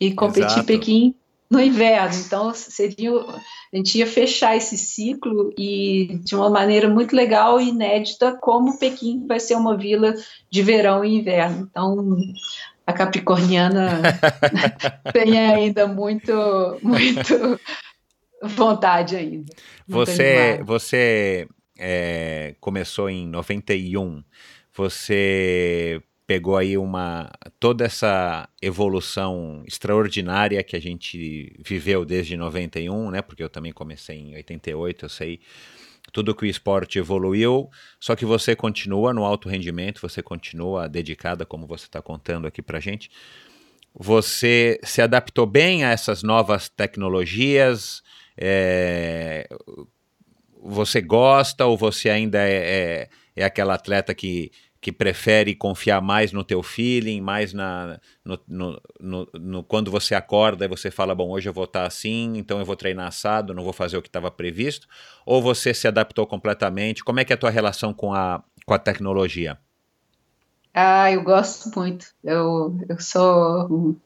e 0.00 0.14
competi 0.14 0.46
Exato. 0.46 0.64
Pequim 0.64 1.14
no 1.50 1.60
inverno. 1.60 2.14
Então, 2.24 2.54
seria, 2.54 3.10
a 3.12 3.76
gente 3.76 3.98
ia 3.98 4.06
fechar 4.06 4.56
esse 4.56 4.78
ciclo 4.78 5.52
e 5.58 6.20
de 6.22 6.34
uma 6.34 6.48
maneira 6.48 6.88
muito 6.88 7.14
legal 7.14 7.60
e 7.60 7.68
inédita, 7.68 8.36
como 8.40 8.78
Pequim 8.78 9.26
vai 9.26 9.40
ser 9.40 9.56
uma 9.56 9.76
vila 9.76 10.14
de 10.50 10.62
verão 10.62 11.04
e 11.04 11.16
inverno. 11.16 11.68
Então, 11.70 12.16
a 12.86 12.92
Capricorniana 12.92 14.00
tem 15.12 15.38
ainda 15.38 15.86
muito, 15.86 16.32
muito 16.82 17.60
vontade 18.42 19.16
ainda. 19.16 19.52
Você, 19.88 20.60
você 20.64 21.48
é, 21.78 22.54
começou 22.60 23.10
em 23.10 23.26
91. 23.26 24.22
Você 24.74 26.02
pegou 26.26 26.56
aí 26.56 26.76
uma 26.76 27.30
toda 27.60 27.84
essa 27.84 28.48
evolução 28.60 29.62
extraordinária 29.66 30.62
que 30.62 30.74
a 30.74 30.80
gente 30.80 31.54
viveu 31.64 32.04
desde 32.04 32.36
91, 32.36 33.10
né? 33.10 33.22
Porque 33.22 33.42
eu 33.42 33.48
também 33.48 33.72
comecei 33.72 34.18
em 34.18 34.34
88, 34.34 35.04
eu 35.04 35.08
sei 35.08 35.40
tudo 36.12 36.34
que 36.34 36.44
o 36.44 36.46
esporte 36.46 36.98
evoluiu, 36.98 37.68
só 38.00 38.14
que 38.16 38.24
você 38.24 38.54
continua 38.56 39.12
no 39.12 39.24
alto 39.24 39.48
rendimento, 39.48 40.00
você 40.00 40.22
continua 40.22 40.88
dedicada, 40.88 41.44
como 41.44 41.66
você 41.66 41.84
está 41.84 42.00
contando 42.00 42.46
aqui 42.46 42.62
para 42.62 42.80
gente. 42.80 43.10
Você 43.94 44.78
se 44.82 45.00
adaptou 45.00 45.46
bem 45.46 45.84
a 45.84 45.90
essas 45.90 46.22
novas 46.22 46.68
tecnologias? 46.68 48.02
É, 48.36 49.48
você 50.62 51.00
gosta 51.00 51.64
ou 51.64 51.76
você 51.76 52.10
ainda 52.10 52.38
é, 52.38 52.54
é, 52.54 53.08
é 53.36 53.44
aquela 53.44 53.74
atleta 53.74 54.14
que 54.14 54.50
que 54.86 54.92
prefere 54.92 55.52
confiar 55.52 56.00
mais 56.00 56.30
no 56.30 56.44
teu 56.44 56.62
feeling, 56.62 57.20
mais 57.20 57.52
na, 57.52 57.98
no, 58.24 58.38
no, 58.46 58.82
no, 59.00 59.28
no 59.34 59.64
quando 59.64 59.90
você 59.90 60.14
acorda 60.14 60.64
e 60.64 60.68
você 60.68 60.92
fala, 60.92 61.12
bom, 61.12 61.28
hoje 61.28 61.48
eu 61.48 61.52
vou 61.52 61.64
estar 61.64 61.84
assim, 61.84 62.34
então 62.36 62.60
eu 62.60 62.64
vou 62.64 62.76
treinar 62.76 63.08
assado, 63.08 63.52
não 63.52 63.64
vou 63.64 63.72
fazer 63.72 63.96
o 63.96 64.02
que 64.02 64.08
estava 64.08 64.30
previsto, 64.30 64.86
ou 65.26 65.42
você 65.42 65.74
se 65.74 65.88
adaptou 65.88 66.24
completamente? 66.24 67.02
Como 67.02 67.18
é 67.18 67.24
que 67.24 67.32
é 67.32 67.34
a 67.34 67.36
tua 67.36 67.50
relação 67.50 67.92
com 67.92 68.14
a, 68.14 68.44
com 68.64 68.74
a 68.74 68.78
tecnologia? 68.78 69.58
Ah, 70.72 71.10
eu 71.10 71.24
gosto 71.24 71.68
muito. 71.76 72.06
Eu, 72.22 72.78
eu 72.88 73.00
sou 73.00 73.66
um, 73.66 73.96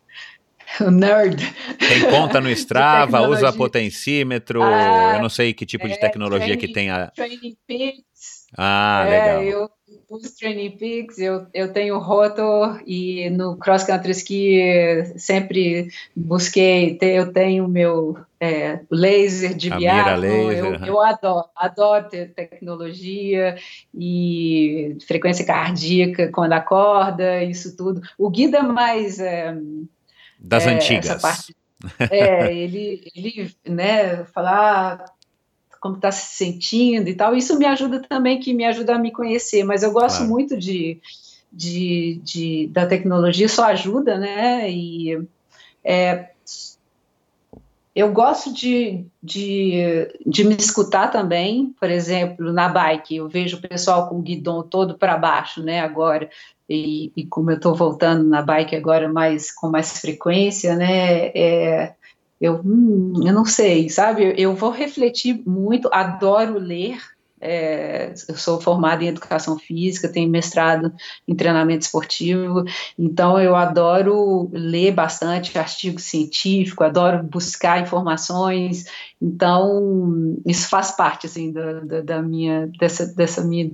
um 0.81 0.91
nerd. 0.91 1.45
Tem 1.79 2.09
conta 2.09 2.41
no 2.41 2.49
Strava, 2.57 3.21
usa 3.29 3.53
potencímetro, 3.53 4.63
ah, 4.63 5.17
eu 5.17 5.21
não 5.21 5.29
sei 5.29 5.53
que 5.53 5.67
tipo 5.67 5.87
é, 5.87 5.91
de 5.91 6.01
tecnologia 6.01 6.47
training, 6.47 6.67
que 6.67 6.73
tem 6.73 6.89
a... 6.89 7.09
Training 7.09 7.55
Peaks. 7.67 8.40
Ah, 8.57 9.05
é, 9.07 9.11
legal. 9.11 9.43
Eu, 9.43 9.71
os 10.09 10.33
Training 10.33 10.77
Peaks, 10.77 11.19
eu, 11.19 11.47
eu 11.55 11.73
tenho 11.73 11.99
rotor 11.99 12.83
e 12.85 13.31
no 13.31 13.57
Cross 13.57 13.85
Country 13.85 14.11
Ski 14.11 15.13
sempre 15.17 15.89
busquei, 16.17 16.99
eu 17.01 17.33
tenho 17.33 17.69
meu 17.69 18.19
é, 18.41 18.81
laser 18.91 19.55
de 19.55 19.71
viagem, 19.71 20.31
eu, 20.31 20.75
eu, 20.75 21.01
adoro, 21.01 21.49
adoro 21.55 22.09
ter 22.09 22.33
tecnologia 22.33 23.57
e 23.95 24.97
frequência 25.07 25.45
cardíaca 25.45 26.29
quando 26.33 26.55
acorda, 26.55 27.45
isso 27.45 27.77
tudo. 27.77 28.03
O 28.19 28.29
guida 28.29 28.63
mais... 28.63 29.21
É, 29.21 29.57
das 30.41 30.67
é, 30.67 30.75
antigas. 30.75 31.21
Parte, 31.21 31.55
é, 32.11 32.53
ele, 32.53 33.11
ele 33.15 33.55
né, 33.69 34.25
falar 34.25 35.05
como 35.81 35.97
está 35.97 36.13
se 36.13 36.37
sentindo 36.37 37.09
e 37.09 37.15
tal. 37.15 37.35
Isso 37.35 37.59
me 37.59 37.65
ajuda 37.65 38.01
também, 38.09 38.39
que 38.39 38.53
me 38.53 38.65
ajuda 38.65 38.95
a 38.95 38.99
me 38.99 39.11
conhecer, 39.11 39.65
mas 39.65 39.83
eu 39.83 39.91
gosto 39.91 40.19
claro. 40.19 40.31
muito 40.31 40.57
de, 40.57 41.01
de, 41.51 42.21
de, 42.23 42.67
da 42.69 42.87
tecnologia, 42.87 43.49
só 43.49 43.65
ajuda, 43.65 44.19
né? 44.19 44.71
E 44.71 45.27
é, 45.83 46.31
eu 47.95 48.13
gosto 48.13 48.53
de, 48.53 49.05
de, 49.23 50.09
de 50.25 50.45
me 50.45 50.55
escutar 50.57 51.09
também, 51.09 51.75
por 51.79 51.91
exemplo, 51.91 52.53
na 52.53 52.69
bike, 52.69 53.17
eu 53.17 53.29
vejo 53.29 53.57
o 53.57 53.61
pessoal 53.61 54.09
com 54.09 54.17
o 54.17 54.23
guidão 54.23 54.63
todo 54.63 54.97
para 54.97 55.19
baixo, 55.19 55.63
né, 55.63 55.81
agora, 55.81 56.31
e, 56.69 57.13
e 57.17 57.27
como 57.27 57.51
eu 57.51 57.57
estou 57.57 57.75
voltando 57.75 58.23
na 58.25 58.43
bike 58.43 58.77
agora 58.77 59.09
mais 59.09 59.51
com 59.51 59.69
mais 59.69 59.99
frequência, 59.99 60.77
né, 60.77 61.27
é, 61.35 61.95
eu, 62.41 62.61
hum, 62.65 63.13
eu 63.25 63.33
não 63.35 63.45
sei, 63.45 63.91
sabe? 63.91 64.35
Eu 64.39 64.55
vou 64.55 64.71
refletir 64.71 65.43
muito, 65.47 65.91
adoro 65.93 66.59
ler. 66.59 66.99
É, 67.43 68.13
eu 68.29 68.37
sou 68.37 68.61
formada 68.61 69.03
em 69.03 69.09
educação 69.09 69.59
física, 69.59 70.13
tenho 70.13 70.29
mestrado 70.29 70.93
em 71.27 71.35
treinamento 71.35 71.87
esportivo, 71.87 72.65
então 72.99 73.41
eu 73.41 73.57
adoro 73.57 74.51
ler 74.53 74.93
bastante 74.93 75.59
artigo 75.59 75.99
científico, 75.99 76.85
adoro 76.85 77.23
buscar 77.23 77.81
informações, 77.81 78.85
então 79.23 80.37
isso 80.45 80.69
faz 80.69 80.91
parte 80.91 81.25
assim 81.25 81.51
da, 81.51 81.81
da, 81.81 82.01
da 82.03 82.23
minha 82.23 82.71
dessa, 82.79 83.07
dessa 83.07 83.43
minha 83.43 83.71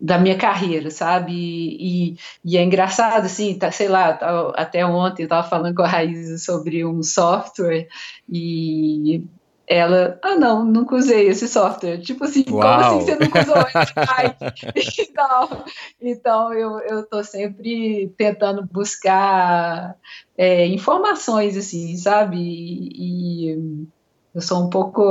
da 0.00 0.18
minha 0.18 0.36
carreira, 0.36 0.90
sabe? 0.90 1.32
E, 1.32 2.16
e, 2.44 2.56
é 2.56 2.62
engraçado, 2.62 3.26
assim, 3.26 3.58
tá, 3.58 3.70
sei 3.70 3.88
lá, 3.88 4.12
tá, 4.12 4.52
até 4.56 4.84
ontem 4.86 5.22
eu 5.22 5.26
estava 5.26 5.48
falando 5.48 5.74
com 5.74 5.82
a 5.82 5.88
Raíssa 5.88 6.38
sobre 6.38 6.84
um 6.84 7.02
software 7.02 7.88
e 8.28 9.22
ela, 9.66 10.18
ah, 10.22 10.34
não, 10.34 10.64
nunca 10.64 10.96
usei 10.96 11.28
esse 11.28 11.46
software. 11.46 11.98
Tipo 11.98 12.24
assim, 12.24 12.44
Uau. 12.48 12.62
como 12.62 12.98
assim 12.98 13.00
você 13.04 13.16
nunca 13.16 13.42
usou 13.42 13.66
esse 14.74 15.02
então, 15.02 15.64
então 16.00 16.54
eu, 16.54 16.78
eu 16.80 17.02
tô 17.06 17.22
sempre 17.22 18.12
tentando 18.16 18.64
buscar 18.64 19.94
é, 20.36 20.66
informações, 20.66 21.56
assim, 21.56 21.96
sabe? 21.96 22.38
e, 22.38 23.50
e 23.52 23.88
eu 24.34 24.40
sou 24.40 24.64
um 24.64 24.70
pouco 24.70 25.02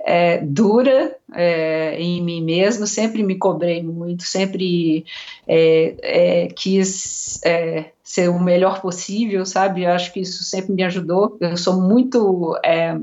é, 0.00 0.38
dura 0.38 1.16
é, 1.32 1.96
em 1.98 2.22
mim 2.22 2.42
mesmo, 2.42 2.86
sempre 2.86 3.22
me 3.22 3.36
cobrei 3.36 3.82
muito, 3.82 4.24
sempre 4.24 5.04
é, 5.48 5.94
é 6.02 6.46
quis 6.48 7.40
é, 7.44 7.90
ser 8.02 8.28
o 8.28 8.38
melhor 8.38 8.80
possível, 8.80 9.44
sabe? 9.44 9.82
Eu 9.82 9.90
acho 9.90 10.12
que 10.12 10.20
isso 10.20 10.44
sempre 10.44 10.72
me 10.72 10.84
ajudou. 10.84 11.36
Eu 11.40 11.56
sou 11.56 11.80
muito 11.80 12.56
é, 12.62 12.98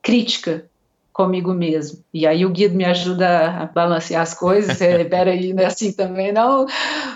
crítica 0.00 0.64
comigo 1.12 1.54
mesmo. 1.54 2.04
E 2.12 2.26
aí 2.26 2.44
o 2.44 2.50
guia 2.50 2.68
me 2.68 2.84
ajuda 2.84 3.62
a 3.62 3.66
balancear 3.66 4.22
as 4.22 4.34
coisas. 4.34 4.80
É, 4.86 5.02
peraí, 5.04 5.52
não 5.52 5.62
é 5.62 5.66
assim 5.66 5.92
também 5.92 6.32
não, 6.32 6.66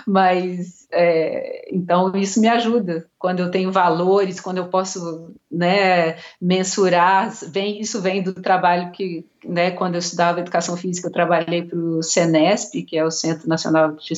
mas 0.07 0.80
é, 0.91 1.69
então 1.71 2.15
isso 2.15 2.41
me 2.41 2.47
ajuda 2.47 3.07
quando 3.17 3.39
eu 3.39 3.49
tenho 3.49 3.71
valores, 3.71 4.39
quando 4.39 4.57
eu 4.57 4.67
posso, 4.67 5.33
né, 5.49 6.17
mensurar. 6.39 7.31
Vem 7.49 7.79
isso 7.79 8.01
vem 8.01 8.21
do 8.21 8.33
trabalho 8.33 8.91
que, 8.91 9.25
né, 9.43 9.71
quando 9.71 9.95
eu 9.95 9.99
estudava 9.99 10.41
educação 10.41 10.75
física, 10.75 11.07
eu 11.07 11.13
trabalhei 11.13 11.63
para 11.63 11.77
o 11.77 12.03
Cenesp, 12.03 12.83
que 12.83 12.97
é 12.97 13.05
o 13.05 13.11
Centro 13.11 13.47
Nacional 13.47 13.93
de, 13.93 14.13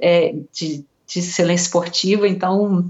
é, 0.00 0.34
de, 0.52 0.84
de 1.06 1.18
Excelência 1.18 1.64
Esportiva. 1.64 2.28
Então 2.28 2.88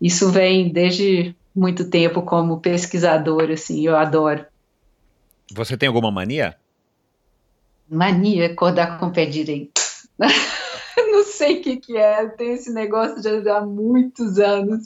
isso 0.00 0.30
vem 0.30 0.72
desde 0.72 1.34
muito 1.54 1.84
tempo 1.90 2.22
como 2.22 2.60
pesquisador, 2.60 3.50
assim, 3.50 3.86
eu 3.86 3.96
adoro. 3.96 4.44
Você 5.52 5.76
tem 5.76 5.88
alguma 5.88 6.10
mania? 6.10 6.56
Mania, 7.88 8.46
acordar 8.46 8.98
com 8.98 9.06
o 9.06 9.12
pé 9.12 9.26
direito. 9.26 9.82
não 11.06 11.24
sei 11.24 11.58
o 11.58 11.62
que, 11.62 11.76
que 11.76 11.96
é, 11.96 12.26
tem 12.28 12.52
esse 12.52 12.72
negócio 12.72 13.20
de 13.20 13.48
há 13.48 13.60
muitos 13.60 14.38
anos. 14.38 14.84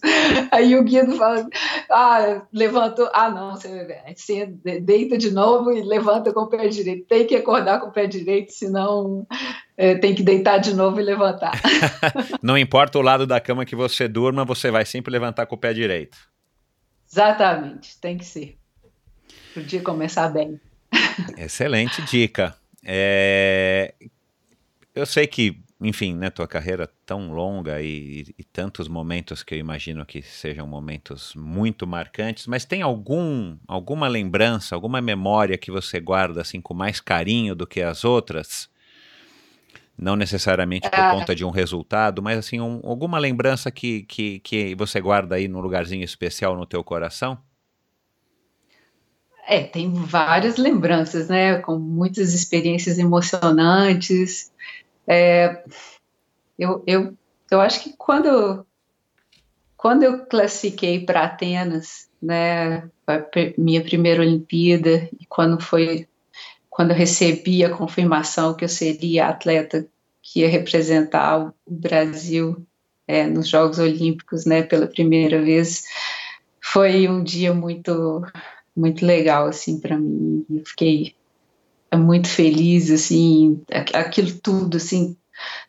Aí 0.51 0.77
o 0.77 0.83
guia 0.85 1.07
fala, 1.13 1.47
ah, 1.91 2.43
levantou, 2.53 3.09
ah 3.13 3.31
não, 3.31 3.53
você, 3.53 4.03
você 4.15 4.47
deita 4.81 5.17
de 5.17 5.31
novo 5.31 5.73
e 5.73 5.83
levanta 5.83 6.33
com 6.33 6.41
o 6.41 6.49
pé 6.49 6.69
direito. 6.69 7.07
Tem 7.07 7.27
que 7.27 7.37
acordar 7.37 7.81
com 7.81 7.89
o 7.89 7.93
pé 7.93 8.07
direito, 8.07 8.53
senão 8.53 9.27
é, 9.77 9.95
tem 9.95 10.15
que 10.15 10.23
deitar 10.23 10.59
de 10.59 10.75
novo 10.75 11.01
e 11.01 11.03
levantar. 11.03 11.61
não 12.43 12.57
importa 12.57 12.99
o 12.99 13.03
lado 13.03 13.27
da 13.27 13.41
cama 13.41 13.65
que 13.65 13.77
você 13.77 14.09
durma, 14.09 14.45
você 14.45 14.71
vai 14.71 14.85
sempre 14.85 15.13
levantar 15.13 15.47
com 15.47 15.55
o 15.55 15.59
pé 15.59 15.73
direito. 15.73 16.17
Exatamente, 17.11 18.01
tem 18.01 18.19
que 18.19 18.25
ser 18.25 18.57
para 19.55 19.63
o 19.63 19.65
dia 19.65 19.81
começar 19.81 20.29
bem. 20.29 20.61
Excelente 21.39 22.03
dica. 22.03 22.57
É... 22.85 23.95
Eu 24.95 25.07
sei 25.07 25.27
que 25.27 25.64
enfim, 25.85 26.15
né, 26.15 26.31
tua 26.31 26.49
carreira 26.49 26.91
tão 27.05 27.33
longa 27.33 27.81
e, 27.83 28.35
e, 28.39 28.43
tantos 28.43 28.89
momentos 28.89 29.43
que 29.43 29.55
eu 29.55 29.59
imagino 29.59 30.07
que 30.07 30.23
sejam 30.23 30.67
momentos 30.67 31.35
muito 31.35 31.87
marcantes, 31.87 32.47
mas 32.47 32.65
tem 32.65 32.81
algum 32.81 33.57
alguma 33.69 34.09
lembrança, 34.09 34.75
alguma 34.75 35.03
memória 35.03 35.59
que 35.59 35.71
você 35.71 36.01
guarda 36.01 36.41
assim 36.41 36.59
com 36.59 36.73
mais 36.73 37.01
carinho 37.01 37.55
do 37.55 37.67
que 37.67 37.83
as 37.83 38.03
outras? 38.03 38.69
Não 39.97 40.17
necessariamente 40.17 40.89
por 40.89 40.99
ah. 40.99 41.13
conta 41.13 41.35
de 41.35 41.45
um 41.45 41.51
resultado, 41.51 42.23
mas 42.23 42.39
assim, 42.39 42.61
um, 42.61 42.81
alguma 42.83 43.19
lembrança 43.19 43.71
que, 43.71 44.03
que, 44.05 44.41
que 44.41 44.75
você 44.75 45.01
guarda 45.01 45.37
aí 45.37 45.47
num 45.47 45.61
lugarzinho 45.61 46.03
especial 46.03 46.57
no 46.57 46.67
teu 46.67 46.83
coração? 46.83 47.39
É, 49.47 49.63
tem 49.63 49.93
várias 49.93 50.57
lembranças, 50.57 51.29
né? 51.29 51.59
Com 51.59 51.79
muitas 51.79 52.33
experiências 52.33 52.99
emocionantes. 52.99 54.51
É, 55.07 55.65
eu, 56.59 56.83
eu, 56.87 57.17
eu 57.51 57.61
acho 57.61 57.83
que 57.83 57.95
quando, 57.97 58.67
quando 59.77 60.03
eu 60.03 60.27
classifiquei 60.27 61.05
para 61.05 61.25
Atenas, 61.25 62.09
né, 62.21 62.89
minha 63.59 63.83
primeira 63.83 64.23
Olimpíada, 64.23 65.09
e 65.21 65.27
quando 65.27 65.61
foi 65.61 66.09
quando 66.71 66.91
eu 66.91 66.97
recebi 66.97 67.65
a 67.65 67.71
confirmação 67.71 68.53
que 68.53 68.65
eu 68.65 68.69
seria 68.69 69.27
a 69.27 69.29
atleta 69.29 69.87
que 70.21 70.41
ia 70.41 70.49
representar 70.49 71.39
o 71.39 71.55
Brasil 71.71 72.67
é, 73.07 73.27
nos 73.29 73.49
Jogos 73.49 73.79
Olímpicos, 73.79 74.45
né, 74.45 74.61
pela 74.63 74.89
primeira 74.89 75.41
vez, 75.41 75.85
foi 76.61 77.07
um 77.09 77.23
dia 77.23 77.55
muito 77.55 78.27
muito 78.77 79.07
legal 79.07 79.47
assim 79.47 79.79
para 79.79 79.97
mim. 79.97 80.45
Eu 80.51 80.65
fiquei 80.67 81.15
muito 81.97 82.29
feliz 82.29 82.91
assim, 82.91 83.63
aquilo 83.93 84.33
tudo 84.41 84.77
assim, 84.77 85.17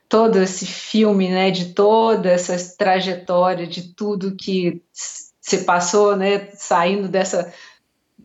todo 0.08 0.42
esse 0.42 0.66
filme, 0.66 1.30
né, 1.30 1.52
de 1.52 1.74
toda 1.74 2.30
essa 2.30 2.56
trajetória, 2.78 3.68
de 3.68 3.94
tudo 3.94 4.36
que 4.36 4.82
se 4.92 5.60
passou, 5.66 6.16
né, 6.16 6.50
saindo 6.54 7.08
dessa 7.08 7.54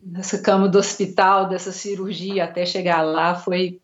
dessa 0.03 0.39
cama 0.39 0.67
do 0.67 0.79
hospital, 0.79 1.47
dessa 1.47 1.71
cirurgia 1.71 2.45
até 2.45 2.65
chegar 2.65 3.01
lá, 3.03 3.35
foi 3.35 3.79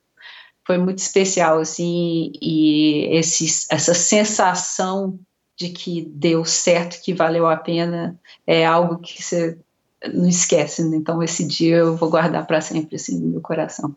foi 0.65 0.77
muito 0.77 0.97
especial 0.97 1.59
assim 1.59 2.31
e 2.41 3.07
esse, 3.15 3.45
essa 3.69 3.93
sensação 3.93 5.17
de 5.55 5.69
que 5.69 6.01
deu 6.01 6.45
certo, 6.45 7.01
que 7.01 7.13
valeu 7.13 7.47
a 7.47 7.55
pena, 7.55 8.19
é 8.45 8.65
algo 8.65 8.99
que 8.99 9.23
você 9.23 9.57
não 10.13 10.27
esquece. 10.27 10.83
Né? 10.83 10.97
Então 10.97 11.23
esse 11.23 11.45
dia 11.45 11.77
eu 11.77 11.95
vou 11.95 12.09
guardar 12.09 12.45
para 12.45 12.61
sempre 12.61 12.95
assim 12.95 13.19
no 13.19 13.27
meu 13.27 13.41
coração. 13.41 13.95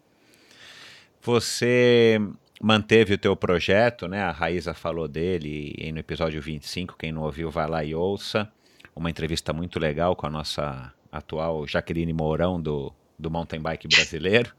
Você 1.30 2.20
manteve 2.60 3.14
o 3.14 3.18
teu 3.18 3.36
projeto, 3.36 4.08
né? 4.08 4.20
A 4.20 4.32
Raíza 4.32 4.74
falou 4.74 5.06
dele 5.06 5.76
no 5.92 6.00
episódio 6.00 6.42
25, 6.42 6.96
quem 6.98 7.12
não 7.12 7.22
ouviu, 7.22 7.48
vai 7.52 7.68
lá 7.68 7.84
e 7.84 7.94
ouça. 7.94 8.50
Uma 8.96 9.08
entrevista 9.10 9.52
muito 9.52 9.78
legal 9.78 10.16
com 10.16 10.26
a 10.26 10.30
nossa 10.30 10.92
atual 11.12 11.64
Jaqueline 11.68 12.12
Mourão 12.12 12.60
do, 12.60 12.92
do 13.16 13.30
mountain 13.30 13.60
bike 13.60 13.86
brasileiro. 13.86 14.52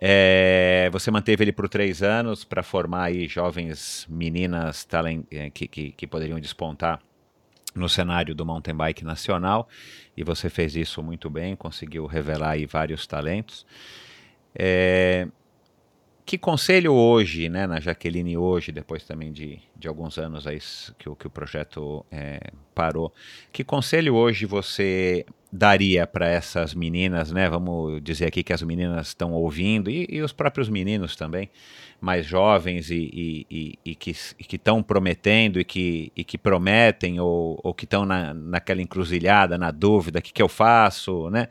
É, 0.00 0.88
você 0.90 1.10
manteve 1.10 1.44
ele 1.44 1.52
por 1.52 1.68
três 1.68 2.02
anos 2.02 2.44
para 2.44 2.62
formar 2.62 3.04
aí 3.04 3.28
jovens 3.28 4.06
meninas 4.08 4.86
talent, 4.86 5.26
é, 5.30 5.50
que, 5.50 5.68
que, 5.68 5.92
que, 5.92 6.06
poderiam 6.06 6.40
despontar 6.40 6.98
no 7.74 7.90
cenário 7.90 8.34
do 8.34 8.46
mountain 8.46 8.74
bike 8.74 9.04
nacional 9.04 9.68
e 10.16 10.24
você 10.24 10.48
fez 10.48 10.76
isso 10.76 11.02
muito 11.02 11.28
bem, 11.28 11.54
conseguiu 11.54 12.06
revelar 12.06 12.52
aí 12.52 12.64
vários 12.64 13.06
talentos. 13.06 13.66
É, 14.54 15.28
que 16.26 16.38
conselho 16.38 16.92
hoje, 16.94 17.48
né, 17.50 17.66
na 17.66 17.80
Jaqueline 17.80 18.36
hoje, 18.36 18.72
depois 18.72 19.04
também 19.04 19.30
de, 19.30 19.58
de 19.76 19.86
alguns 19.86 20.16
anos 20.16 20.46
aí 20.46 20.58
que, 20.98 21.08
o, 21.08 21.14
que 21.14 21.26
o 21.26 21.30
projeto 21.30 22.04
é, 22.10 22.40
parou, 22.74 23.12
que 23.52 23.62
conselho 23.62 24.14
hoje 24.14 24.46
você 24.46 25.26
daria 25.52 26.06
para 26.06 26.26
essas 26.26 26.74
meninas, 26.74 27.30
né, 27.30 27.48
vamos 27.48 28.02
dizer 28.02 28.26
aqui 28.26 28.42
que 28.42 28.52
as 28.52 28.62
meninas 28.62 29.08
estão 29.08 29.32
ouvindo, 29.32 29.90
e, 29.90 30.06
e, 30.10 30.22
os 30.22 30.32
próprios 30.32 30.68
meninos 30.68 31.14
também, 31.14 31.50
mais 32.00 32.26
jovens 32.26 32.90
e, 32.90 33.46
e, 33.50 33.78
e 33.84 33.94
que 33.94 34.10
estão 34.56 34.82
prometendo 34.82 35.60
e 35.60 35.64
que, 35.64 36.10
e 36.16 36.24
que 36.24 36.36
prometem 36.38 37.20
ou, 37.20 37.60
ou 37.62 37.72
que 37.74 37.84
estão 37.84 38.04
na, 38.04 38.34
naquela 38.34 38.82
encruzilhada, 38.82 39.58
na 39.58 39.70
dúvida, 39.70 40.18
o 40.18 40.22
que, 40.22 40.32
que 40.32 40.42
eu 40.42 40.48
faço, 40.48 41.28
né, 41.30 41.48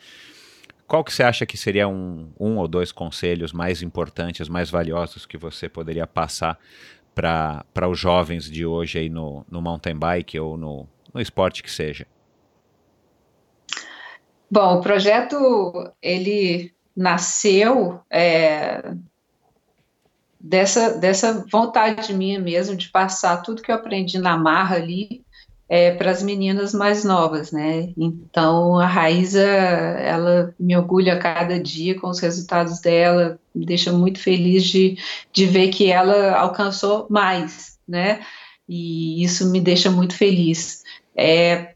qual 0.94 1.04
que 1.04 1.12
você 1.12 1.24
acha 1.24 1.44
que 1.44 1.58
seria 1.58 1.88
um, 1.88 2.32
um 2.40 2.60
ou 2.60 2.68
dois 2.68 2.92
conselhos 2.92 3.52
mais 3.52 3.82
importantes, 3.82 4.48
mais 4.48 4.70
valiosos 4.70 5.26
que 5.26 5.40
você 5.40 5.68
poderia 5.68 6.06
passar 6.06 6.60
para 7.16 7.90
os 7.90 7.98
jovens 7.98 8.44
de 8.44 8.64
hoje 8.64 9.00
aí 9.00 9.10
no, 9.10 9.44
no 9.50 9.60
mountain 9.60 9.96
bike 9.96 10.40
ou 10.40 10.56
no, 10.56 10.88
no 11.12 11.20
esporte 11.20 11.64
que 11.64 11.72
seja? 11.72 12.06
Bom, 14.52 14.78
o 14.78 14.82
projeto 14.82 15.92
ele 16.00 16.72
nasceu 16.96 18.00
é, 18.08 18.94
dessa, 20.40 20.92
dessa 21.00 21.44
vontade 21.52 22.14
minha 22.14 22.40
mesmo 22.40 22.76
de 22.76 22.90
passar 22.90 23.38
tudo 23.38 23.64
que 23.64 23.72
eu 23.72 23.76
aprendi 23.76 24.20
na 24.20 24.38
marra 24.38 24.76
ali 24.76 25.23
é, 25.74 25.90
para 25.90 26.12
as 26.12 26.22
meninas 26.22 26.72
mais 26.72 27.04
novas, 27.04 27.52
né? 27.52 27.92
Então 27.98 28.78
a 28.78 28.86
Raíza, 28.86 29.42
ela 29.42 30.54
me 30.60 30.78
orgulha 30.78 31.16
a 31.16 31.20
cada 31.20 31.60
dia 31.60 32.00
com 32.00 32.10
os 32.10 32.20
resultados 32.20 32.80
dela, 32.80 33.40
me 33.56 33.66
deixa 33.66 33.92
muito 33.92 34.20
feliz 34.20 34.66
de, 34.66 35.00
de 35.32 35.48
ver 35.48 35.70
que 35.70 35.92
ela 35.92 36.38
alcançou 36.38 37.08
mais, 37.10 37.80
né? 37.88 38.24
E 38.70 39.24
isso 39.24 39.50
me 39.50 39.60
deixa 39.60 39.90
muito 39.90 40.16
feliz. 40.16 40.84
É, 41.16 41.74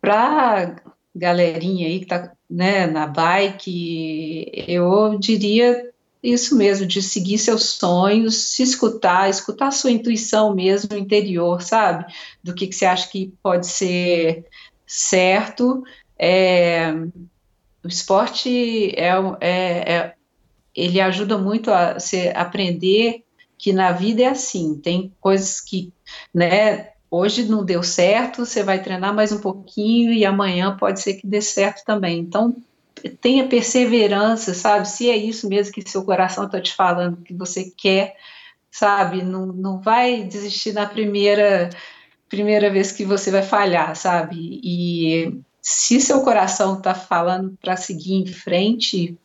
para 0.00 0.82
galerinha 1.14 1.86
aí 1.86 2.00
que 2.00 2.06
está 2.06 2.32
né, 2.50 2.88
na 2.88 3.06
bike, 3.06 4.50
eu 4.66 5.16
diria 5.20 5.88
isso 6.32 6.56
mesmo, 6.56 6.86
de 6.86 7.00
seguir 7.02 7.38
seus 7.38 7.70
sonhos, 7.70 8.36
se 8.36 8.62
escutar, 8.62 9.30
escutar 9.30 9.70
sua 9.70 9.90
intuição 9.90 10.54
mesmo 10.54 10.96
interior, 10.96 11.62
sabe? 11.62 12.12
Do 12.42 12.54
que, 12.54 12.66
que 12.66 12.74
você 12.74 12.86
acha 12.86 13.08
que 13.08 13.32
pode 13.42 13.66
ser 13.66 14.44
certo. 14.86 15.82
É, 16.18 16.92
o 17.84 17.88
esporte 17.88 18.92
é, 18.96 19.10
é, 19.40 19.94
é, 19.94 20.14
ele 20.74 21.00
ajuda 21.00 21.38
muito 21.38 21.70
a 21.70 21.94
você 21.94 22.32
aprender 22.34 23.24
que 23.58 23.72
na 23.72 23.92
vida 23.92 24.22
é 24.22 24.26
assim, 24.26 24.78
tem 24.78 25.12
coisas 25.20 25.60
que, 25.60 25.92
né, 26.34 26.90
hoje 27.10 27.44
não 27.44 27.64
deu 27.64 27.82
certo, 27.82 28.44
você 28.44 28.62
vai 28.62 28.82
treinar 28.82 29.14
mais 29.14 29.32
um 29.32 29.40
pouquinho 29.40 30.12
e 30.12 30.24
amanhã 30.24 30.76
pode 30.76 31.00
ser 31.00 31.14
que 31.14 31.26
dê 31.26 31.40
certo 31.40 31.84
também. 31.84 32.18
Então, 32.18 32.56
tenha 33.20 33.48
perseverança, 33.48 34.54
sabe? 34.54 34.88
Se 34.88 35.10
é 35.10 35.16
isso 35.16 35.48
mesmo 35.48 35.72
que 35.72 35.88
seu 35.88 36.04
coração 36.04 36.44
está 36.44 36.60
te 36.60 36.74
falando 36.74 37.22
que 37.22 37.34
você 37.34 37.70
quer, 37.76 38.16
sabe? 38.70 39.22
Não, 39.22 39.46
não 39.46 39.80
vai 39.80 40.24
desistir 40.24 40.72
na 40.72 40.86
primeira 40.86 41.70
primeira 42.28 42.70
vez 42.70 42.90
que 42.90 43.04
você 43.04 43.30
vai 43.30 43.42
falhar, 43.42 43.94
sabe? 43.94 44.60
E 44.62 45.40
se 45.62 46.00
seu 46.00 46.22
coração 46.22 46.78
está 46.78 46.94
falando 46.94 47.56
para 47.60 47.76
seguir 47.76 48.14
em 48.14 48.26
frente, 48.26 49.16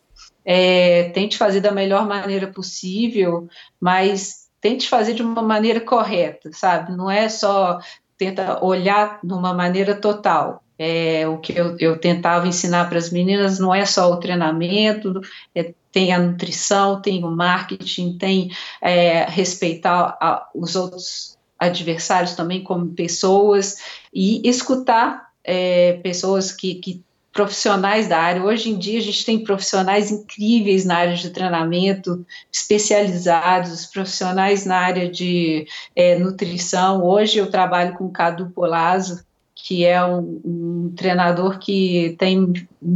é, 0.45 1.10
tente 1.10 1.38
fazer 1.38 1.61
da 1.61 1.72
melhor 1.72 2.07
maneira 2.07 2.48
possível, 2.48 3.48
mas 3.80 4.49
tente 4.60 4.88
fazer 4.88 5.14
de 5.14 5.23
uma 5.23 5.41
maneira 5.41 5.81
correta, 5.81 6.52
sabe? 6.53 6.95
Não 6.95 7.10
é 7.10 7.27
só 7.27 7.80
tenta 8.18 8.64
olhar 8.64 9.19
de 9.23 9.34
uma 9.34 9.53
maneira 9.53 9.95
total. 9.95 10.64
É, 10.84 11.28
o 11.28 11.38
que 11.38 11.53
eu, 11.56 11.78
eu 11.80 11.99
tentava 11.99 12.48
ensinar 12.48 12.90
para 12.90 12.98
as 12.98 13.12
meninas 13.12 13.60
não 13.60 13.72
é 13.72 13.86
só 13.86 14.12
o 14.12 14.18
treinamento, 14.18 15.22
é, 15.53 15.76
tem 15.91 16.12
a 16.12 16.18
nutrição, 16.18 16.99
tem 16.99 17.24
o 17.24 17.30
marketing, 17.30 18.18
tem 18.18 18.49
é, 18.82 19.26
respeitar 19.26 20.18
a, 20.20 20.49
os 20.56 20.76
outros 20.76 21.38
adversários 21.60 22.34
também 22.34 22.64
como 22.64 22.95
pessoas 22.95 23.78
e 24.12 24.41
escutar 24.49 25.30
é, 25.44 25.99
pessoas 26.02 26.52
que, 26.52 26.74
que 26.74 27.03
profissionais 27.32 28.08
da 28.08 28.18
área. 28.18 28.44
Hoje 28.44 28.72
em 28.72 28.78
dia 28.80 28.98
a 28.98 29.03
gente 29.03 29.24
tem 29.24 29.44
profissionais 29.44 30.10
incríveis 30.10 30.84
na 30.84 30.98
área 30.98 31.16
de 31.16 31.30
treinamento, 31.30 32.26
especializados, 32.52 33.86
profissionais 33.86 34.66
na 34.66 34.78
área 34.78 35.08
de 35.08 35.68
é, 35.95 36.18
nutrição. 36.18 37.06
Hoje 37.06 37.38
eu 37.38 37.52
trabalho 37.52 37.94
com 37.94 38.06
o 38.06 38.12
Cadu 38.12 38.49
Polazzo, 38.49 39.24
que 39.63 39.85
é 39.85 40.03
um, 40.03 40.41
um, 40.43 40.93
treinador 40.95 41.59
que 41.59 42.15
tem 42.17 42.51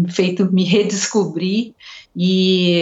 feito 0.09 0.51
me 0.51 0.63
redescobrir 0.63 1.75
e 2.15 2.79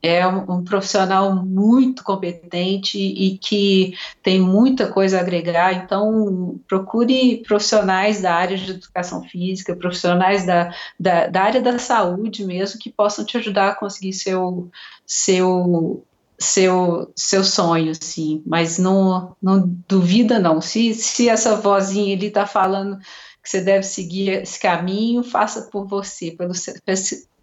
é, 0.00 0.26
um, 0.26 0.52
um, 0.52 0.64
profissional 0.64 1.34
muito 1.34 2.04
competente 2.04 2.98
e 2.98 3.38
que 3.38 3.94
tem 4.22 4.40
muita 4.40 4.86
coisa 4.86 5.18
a 5.18 5.20
agregar. 5.20 5.72
Então, 5.74 6.60
procure 6.68 7.42
profissionais 7.46 8.22
da 8.22 8.34
área 8.34 8.56
de 8.56 8.70
educação 8.70 9.24
física, 9.24 9.74
profissionais 9.74 10.46
da, 10.46 10.72
da, 10.98 11.26
da 11.26 11.42
área 11.42 11.60
da 11.60 11.78
saúde 11.78 12.44
mesmo, 12.44 12.78
que 12.78 12.90
possam 12.90 13.24
te 13.24 13.36
ajudar 13.36 13.70
a 13.70 13.74
conseguir 13.74 14.12
seu, 14.12 14.70
seu 15.04 16.04
seu 16.42 17.12
seu 17.16 17.42
sonho, 17.44 17.92
sim, 17.94 18.42
mas 18.46 18.78
não, 18.78 19.36
não 19.42 19.66
duvida 19.88 20.38
não. 20.38 20.60
Se, 20.60 20.94
se 20.94 21.28
essa 21.28 21.56
vozinha 21.56 22.12
ele 22.12 22.26
está 22.26 22.46
falando 22.46 22.98
que 23.42 23.48
você 23.48 23.60
deve 23.60 23.84
seguir 23.84 24.30
esse 24.42 24.60
caminho, 24.60 25.22
faça 25.22 25.62
por 25.62 25.86
você, 25.86 26.30
pelo 26.32 26.52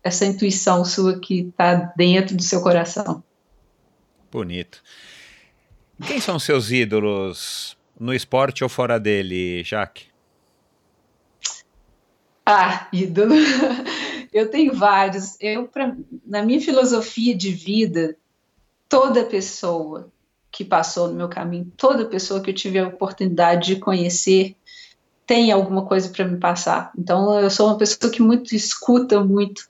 essa 0.04 0.26
intuição 0.26 0.86
sua 0.86 1.20
que 1.20 1.42
está 1.42 1.92
dentro 1.96 2.36
do 2.36 2.44
seu 2.44 2.62
coração. 2.62 3.24
Bonito. 4.32 4.82
Quem 6.08 6.22
são 6.22 6.40
seus 6.40 6.72
ídolos 6.72 7.78
no 8.00 8.14
esporte 8.14 8.64
ou 8.64 8.70
fora 8.70 9.00
dele, 9.00 9.64
Jaque? 9.64 10.06
Ah, 12.46 12.88
ídolo. 12.94 13.36
Eu 14.32 14.50
tenho 14.50 14.74
vários. 14.74 15.36
Eu, 15.42 15.68
pra, 15.68 15.96
na 16.26 16.44
minha 16.44 16.62
filosofia 16.62 17.36
de 17.36 17.52
vida, 17.52 18.16
toda 18.90 19.24
pessoa 19.24 20.11
que 20.52 20.66
passou 20.66 21.07
no 21.07 21.14
meu 21.14 21.30
caminho, 21.30 21.72
toda 21.78 22.06
pessoa 22.06 22.41
que 22.41 22.49
eu 22.49 22.56
tive 22.56 22.80
a 22.80 22.88
oportunidade 22.88 23.76
de 23.76 23.80
conhecer, 23.80 24.56
tem 25.28 25.52
alguma 25.52 25.86
coisa 25.86 26.10
para 26.10 26.26
me 26.26 26.38
passar. 26.38 26.91
Então, 26.98 27.40
eu 27.40 27.52
sou 27.52 27.68
uma 27.68 27.78
pessoa 27.78 28.11
que 28.11 28.22
muito 28.22 28.56
escuta 28.56 29.24
muito, 29.24 29.70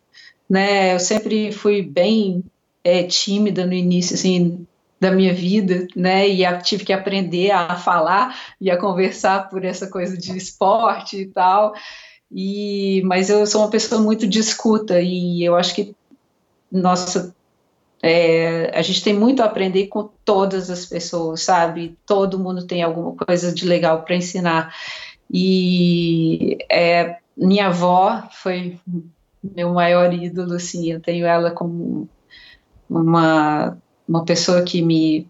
né? 0.49 0.95
Eu 0.95 0.99
sempre 0.99 1.51
fui 1.51 1.81
bem 1.81 2.45
é, 2.81 3.03
tímida 3.03 3.65
no 3.65 3.73
início, 3.73 4.15
assim, 4.15 4.65
da 4.99 5.11
minha 5.11 5.33
vida, 5.33 5.85
né? 5.93 6.27
E 6.27 6.43
tive 6.61 6.85
que 6.85 6.93
aprender 6.93 7.51
a 7.51 7.75
falar 7.75 8.39
e 8.59 8.71
a 8.71 8.77
conversar 8.77 9.49
por 9.49 9.65
essa 9.65 9.87
coisa 9.87 10.17
de 10.17 10.35
esporte 10.37 11.17
e 11.17 11.25
tal. 11.25 11.73
E, 12.31 13.01
mas 13.05 13.29
eu 13.29 13.45
sou 13.45 13.61
uma 13.61 13.69
pessoa 13.69 14.01
muito 14.01 14.25
de 14.25 14.39
escuta 14.39 15.01
e 15.01 15.43
eu 15.43 15.55
acho 15.55 15.75
que 15.75 15.93
nossa 16.71 17.35
é, 18.01 18.71
a 18.77 18.81
gente 18.81 19.03
tem 19.03 19.13
muito 19.13 19.41
a 19.41 19.45
aprender 19.45 19.87
com 19.87 20.09
todas 20.23 20.69
as 20.69 20.85
pessoas, 20.85 21.41
sabe? 21.41 21.97
Todo 22.05 22.39
mundo 22.39 22.65
tem 22.65 22.81
alguma 22.81 23.15
coisa 23.15 23.53
de 23.53 23.65
legal 23.65 24.03
para 24.03 24.15
ensinar. 24.15 24.73
E 25.31 26.57
é, 26.69 27.17
minha 27.35 27.67
avó 27.67 28.23
foi 28.31 28.79
meu 29.43 29.73
maior 29.73 30.13
ídolo, 30.13 30.55
assim, 30.55 30.91
eu 30.91 30.99
tenho 30.99 31.25
ela 31.25 31.51
como 31.51 32.09
uma, 32.89 33.77
uma 34.07 34.25
pessoa 34.25 34.63
que 34.63 34.81
me 34.81 35.27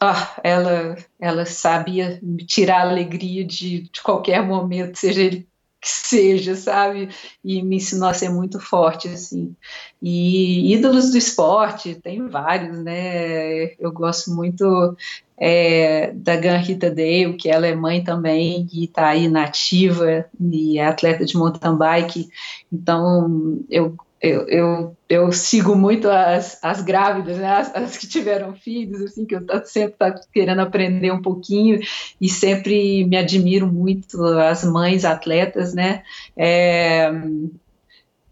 ah, 0.00 0.40
ela, 0.42 0.96
ela 1.20 1.46
sabia 1.46 2.18
me 2.22 2.44
tirar 2.44 2.78
a 2.80 2.90
alegria 2.90 3.44
de, 3.44 3.82
de 3.82 4.02
qualquer 4.02 4.44
momento, 4.44 4.98
seja 4.98 5.22
ele 5.22 5.48
que 5.82 5.88
seja, 5.88 6.54
sabe? 6.54 7.08
E 7.44 7.60
me 7.60 7.76
ensinou 7.76 8.08
a 8.08 8.14
ser 8.14 8.30
muito 8.30 8.60
forte, 8.60 9.08
assim. 9.08 9.54
E 10.00 10.72
ídolos 10.72 11.10
do 11.10 11.18
esporte, 11.18 11.96
tem 11.96 12.28
vários, 12.28 12.78
né? 12.78 13.74
Eu 13.80 13.90
gosto 13.90 14.30
muito 14.32 14.96
é, 15.36 16.12
da 16.12 16.36
Gan 16.36 16.58
Rita 16.58 16.88
Dale, 16.88 17.36
que 17.36 17.50
ela 17.50 17.66
é 17.66 17.74
mãe 17.74 18.04
também 18.04 18.68
e 18.72 18.84
está 18.84 19.08
aí 19.08 19.26
nativa 19.28 20.24
e 20.40 20.78
é 20.78 20.86
atleta 20.86 21.24
de 21.24 21.36
mountain 21.36 21.76
bike. 21.76 22.28
Então, 22.72 23.58
eu 23.68 23.96
eu, 24.22 24.46
eu, 24.46 24.96
eu, 25.08 25.32
sigo 25.32 25.74
muito 25.74 26.08
as, 26.08 26.56
as 26.62 26.80
grávidas, 26.80 27.38
né, 27.38 27.48
as, 27.48 27.74
as, 27.74 27.96
que 27.96 28.06
tiveram 28.06 28.54
filhos, 28.54 29.02
assim, 29.02 29.26
que 29.26 29.34
eu 29.34 29.44
tô, 29.44 29.64
sempre 29.64 29.96
tá 29.98 30.14
querendo 30.32 30.60
aprender 30.60 31.10
um 31.10 31.20
pouquinho 31.20 31.80
e 32.20 32.28
sempre 32.28 33.04
me 33.04 33.16
admiro 33.16 33.66
muito 33.66 34.24
as 34.24 34.64
mães 34.64 35.04
atletas, 35.04 35.74
né, 35.74 36.04
é, 36.36 37.10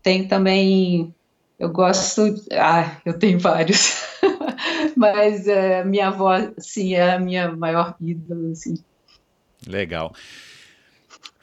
tem 0.01 0.29
também, 0.29 1.13
eu 1.59 1.69
gosto, 1.71 2.23
ah, 2.53 2.97
eu 3.05 3.19
tenho 3.19 3.41
vários, 3.41 3.97
mas 4.97 5.49
é, 5.49 5.85
minha 5.85 6.07
avó, 6.07 6.37
sim, 6.57 6.95
é 6.95 7.15
a 7.15 7.19
minha 7.19 7.51
maior 7.51 7.97
ídola, 8.01 8.53
assim. 8.53 8.75
Legal. 9.67 10.15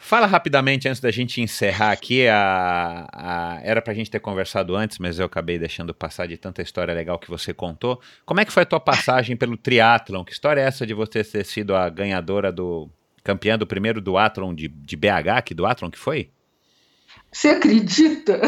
Fala 0.08 0.26
rapidamente 0.26 0.88
antes 0.88 1.02
da 1.02 1.12
gente 1.12 1.42
encerrar 1.42 1.92
aqui. 1.92 2.30
A, 2.30 3.06
a 3.12 3.60
era 3.62 3.82
para 3.82 3.92
a 3.92 3.94
gente 3.94 4.10
ter 4.10 4.22
conversado 4.22 4.74
antes, 4.74 5.00
mas 5.00 5.20
eu 5.20 5.26
acabei 5.26 5.60
deixando 5.60 5.94
passar 5.94 6.30
de 6.30 6.38
tanta 6.38 6.62
história 6.62 6.94
legal 6.94 7.20
que 7.20 7.30
você 7.30 7.54
contou. 7.54 8.00
Como 8.26 8.40
é 8.40 8.46
que 8.46 8.54
foi 8.54 8.64
a 8.64 8.66
tua 8.66 8.80
passagem 8.80 9.36
pelo 9.36 9.58
triatlon? 9.58 10.24
Que 10.24 10.32
história 10.32 10.62
é 10.62 10.64
essa 10.64 10.88
de 10.88 10.94
você 10.94 11.26
ter 11.26 11.44
sido 11.44 11.76
a 11.76 11.90
ganhadora 11.90 12.54
do 12.54 12.90
campeã 13.22 13.58
do 13.58 13.68
primeiro 13.68 14.00
duatlon 14.00 14.56
de, 14.56 14.70
de 14.70 14.96
BH? 14.96 15.42
Que 15.44 15.54
duatlon 15.54 15.92
que 15.92 16.00
foi? 16.00 16.30
Você 17.30 17.50
acredita? 17.50 18.40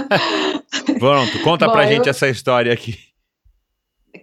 Pronto, 0.98 1.42
conta 1.42 1.66
Bom, 1.66 1.72
pra 1.74 1.84
eu... 1.84 1.88
gente 1.88 2.08
essa 2.08 2.26
história 2.26 2.72
aqui. 2.72 2.98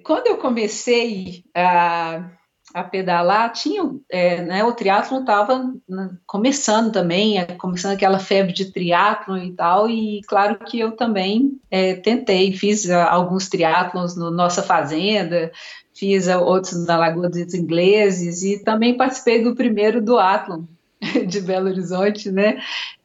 Quando 0.04 0.26
eu 0.26 0.38
comecei 0.38 1.44
a 1.54 2.32
a 2.74 2.84
pedalar, 2.84 3.52
tinha, 3.52 3.84
é, 4.10 4.42
né, 4.42 4.64
o 4.64 4.74
triatlo 4.74 5.20
estava 5.20 5.74
né, 5.88 6.12
começando 6.26 6.92
também, 6.92 7.40
é, 7.40 7.46
começando 7.46 7.94
aquela 7.94 8.20
febre 8.20 8.54
de 8.54 8.72
triatlo 8.72 9.38
e 9.38 9.52
tal, 9.54 9.90
e 9.90 10.22
claro 10.28 10.60
que 10.60 10.80
eu 10.80 10.92
também 10.92 11.60
é, 11.70 11.96
tentei, 11.96 12.54
fiz 12.54 12.86
uh, 12.86 12.94
alguns 13.10 13.50
triatlons 13.50 14.16
no 14.16 14.32
Nossa 14.32 14.64
Fazenda, 14.64 15.52
fiz 15.94 16.28
uh, 16.28 16.40
outros 16.40 16.86
na 16.86 16.98
Lagoa 16.98 17.30
dos 17.30 17.54
Ingleses, 17.54 18.44
e 18.44 18.64
também 18.64 18.96
participei 18.96 19.44
do 19.44 19.56
primeiro 19.56 20.02
do 20.02 20.18
Atlon 20.18 20.64
de 21.28 21.42
Belo 21.42 21.70
Horizonte, 21.70 22.32
né, 22.32 22.62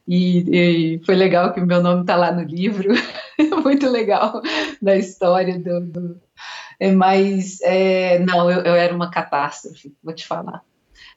e, 0.07 0.95
e 0.95 1.05
foi 1.05 1.15
legal 1.15 1.53
que 1.53 1.59
o 1.59 1.65
meu 1.65 1.81
nome 1.83 2.01
está 2.01 2.15
lá 2.15 2.31
no 2.31 2.43
livro, 2.43 2.93
muito 3.63 3.89
legal 3.89 4.41
da 4.81 4.95
história 4.95 5.59
do, 5.59 5.81
do 5.81 6.26
mas, 6.91 7.59
é, 7.61 8.19
não, 8.19 8.49
eu, 8.51 8.61
eu, 8.61 8.75
era 8.75 8.93
uma 8.93 9.09
catástrofe, 9.09 9.95
vou 10.03 10.13
te 10.13 10.25
falar. 10.25 10.63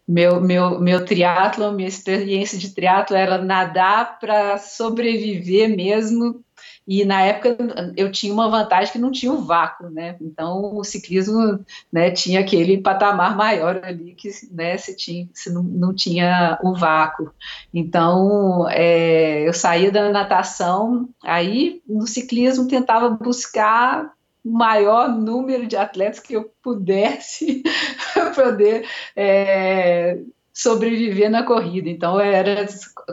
Meu, 0.07 0.41
meu, 0.41 0.81
meu 0.81 1.05
triatlo, 1.05 1.73
minha 1.73 1.89
experiência 1.89 2.59
de 2.59 2.75
triatlo 2.75 3.17
era 3.17 3.39
nadar 3.39 4.19
para 4.19 4.59
sobreviver 4.59 5.75
mesmo. 5.75 6.43
E 6.87 7.05
na 7.05 7.23
época 7.23 7.57
eu 7.97 8.11
tinha 8.11 8.33
uma 8.33 8.49
vantagem 8.49 8.93
que 8.93 8.99
não 8.99 9.13
tinha 9.13 9.33
o 9.33 9.43
vácuo, 9.45 9.89
né? 9.89 10.17
Então 10.21 10.75
o 10.75 10.83
ciclismo 10.83 11.65
né, 11.93 12.11
tinha 12.11 12.41
aquele 12.41 12.79
patamar 12.79 13.37
maior 13.37 13.81
ali 13.85 14.15
que 14.15 14.29
né, 14.51 14.77
se, 14.77 14.97
tinha, 14.97 15.29
se 15.33 15.53
não, 15.53 15.63
não 15.63 15.95
tinha 15.95 16.59
o 16.63 16.75
vácuo. 16.75 17.33
Então 17.73 18.69
é, 18.69 19.47
eu 19.47 19.53
saía 19.53 19.93
da 19.93 20.11
natação, 20.11 21.09
aí 21.23 21.81
no 21.89 22.07
ciclismo 22.07 22.67
tentava 22.67 23.09
buscar 23.11 24.13
maior 24.45 25.09
número 25.09 25.67
de 25.67 25.77
atletas 25.77 26.21
que 26.21 26.35
eu 26.35 26.53
pudesse 26.63 27.63
poder 28.35 28.87
é, 29.15 30.19
sobreviver 30.53 31.31
na 31.31 31.43
corrida. 31.43 31.89
Então, 31.89 32.19
era 32.21 32.67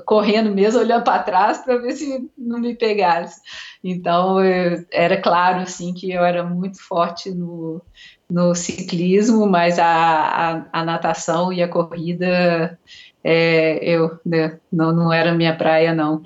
correndo 0.06 0.54
mesmo, 0.54 0.80
olhando 0.80 1.04
para 1.04 1.24
trás 1.24 1.60
para 1.60 1.78
ver 1.78 1.94
se 1.94 2.30
não 2.38 2.60
me 2.60 2.76
pegasse. 2.76 3.42
Então, 3.84 4.44
eu, 4.44 4.86
era 4.92 5.22
claro, 5.22 5.62
assim, 5.62 5.94
que 5.94 6.12
eu 6.12 6.24
era 6.24 6.44
muito 6.44 6.82
forte 6.82 7.30
no, 7.32 7.82
no 8.30 8.54
ciclismo, 8.56 9.48
mas 9.48 9.80
a, 9.80 9.86
a, 9.86 10.66
a 10.74 10.86
natação 10.86 11.54
e 11.54 11.62
a 11.62 11.68
corrida 11.68 12.78
é, 13.24 13.80
eu 13.82 14.20
né, 14.26 14.60
não, 14.72 14.94
não 14.94 15.14
era 15.14 15.34
minha 15.34 15.56
praia, 15.56 15.94
não. 15.94 16.24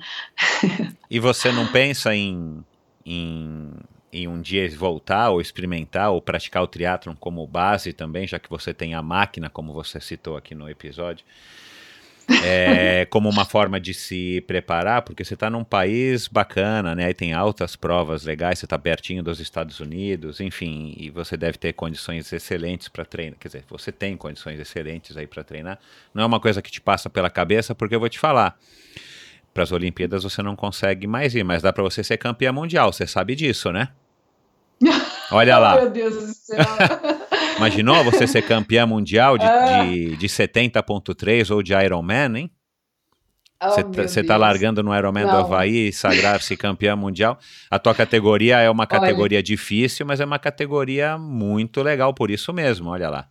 E 1.10 1.18
você 1.20 1.52
não 1.52 1.66
pensa 1.66 2.14
em, 2.14 2.64
em 3.04 3.70
em 4.12 4.28
um 4.28 4.40
dia 4.40 4.68
voltar 4.76 5.30
ou 5.30 5.40
experimentar 5.40 6.10
ou 6.10 6.20
praticar 6.20 6.62
o 6.62 6.66
triatlon 6.66 7.14
como 7.14 7.46
base 7.46 7.92
também, 7.92 8.26
já 8.26 8.38
que 8.38 8.50
você 8.50 8.74
tem 8.74 8.94
a 8.94 9.02
máquina, 9.02 9.48
como 9.48 9.72
você 9.72 10.00
citou 10.00 10.36
aqui 10.36 10.54
no 10.54 10.68
episódio, 10.68 11.24
é, 12.44 13.06
como 13.06 13.28
uma 13.28 13.44
forma 13.44 13.80
de 13.80 13.94
se 13.94 14.42
preparar, 14.46 15.02
porque 15.02 15.24
você 15.24 15.34
está 15.34 15.48
num 15.48 15.64
país 15.64 16.28
bacana, 16.28 16.94
né? 16.94 17.06
Aí 17.06 17.14
tem 17.14 17.32
altas 17.32 17.74
provas 17.74 18.24
legais, 18.24 18.58
você 18.58 18.66
está 18.66 18.78
pertinho 18.78 19.22
dos 19.22 19.40
Estados 19.40 19.80
Unidos, 19.80 20.40
enfim, 20.40 20.94
e 20.96 21.10
você 21.10 21.36
deve 21.36 21.58
ter 21.58 21.72
condições 21.72 22.30
excelentes 22.32 22.88
para 22.88 23.04
treinar. 23.04 23.38
Quer 23.40 23.48
dizer, 23.48 23.64
você 23.68 23.90
tem 23.90 24.16
condições 24.16 24.60
excelentes 24.60 25.16
aí 25.16 25.26
para 25.26 25.42
treinar. 25.42 25.78
Não 26.14 26.22
é 26.22 26.26
uma 26.26 26.38
coisa 26.38 26.60
que 26.60 26.70
te 26.70 26.80
passa 26.80 27.10
pela 27.10 27.30
cabeça, 27.30 27.74
porque 27.74 27.94
eu 27.94 28.00
vou 28.00 28.08
te 28.08 28.18
falar 28.18 28.58
para 29.52 29.62
as 29.62 29.72
Olimpíadas 29.72 30.24
você 30.24 30.42
não 30.42 30.56
consegue 30.56 31.06
mais 31.06 31.34
ir, 31.34 31.44
mas 31.44 31.62
dá 31.62 31.72
para 31.72 31.82
você 31.82 32.02
ser 32.02 32.16
campeã 32.16 32.52
mundial, 32.52 32.92
você 32.92 33.06
sabe 33.06 33.34
disso, 33.34 33.70
né? 33.70 33.88
Olha 35.30 35.58
lá. 35.58 35.76
Meu 35.80 35.90
Deus 35.90 36.14
do 36.14 36.32
céu. 36.34 36.64
Imaginou 37.56 38.02
você 38.04 38.26
ser 38.26 38.42
campeã 38.42 38.86
mundial 38.86 39.38
de, 39.38 39.44
ah. 39.44 39.84
de, 39.84 40.16
de 40.16 40.26
70.3 40.26 41.54
ou 41.54 41.62
de 41.62 41.72
Ironman, 41.74 42.36
hein? 42.36 42.50
Você 43.94 44.20
oh, 44.20 44.26
tá 44.26 44.36
largando 44.36 44.82
no 44.82 44.96
Ironman 44.96 45.24
Não. 45.24 45.30
do 45.30 45.36
Havaí 45.36 45.88
e 45.88 45.92
sagrar-se 45.92 46.56
campeã 46.56 46.96
mundial. 46.96 47.38
A 47.70 47.78
tua 47.78 47.94
categoria 47.94 48.58
é 48.58 48.68
uma 48.68 48.86
categoria 48.88 49.38
olha. 49.38 49.42
difícil, 49.42 50.04
mas 50.04 50.18
é 50.18 50.24
uma 50.24 50.38
categoria 50.38 51.16
muito 51.16 51.80
legal 51.80 52.12
por 52.12 52.30
isso 52.30 52.52
mesmo, 52.52 52.90
olha 52.90 53.08
lá. 53.08 53.28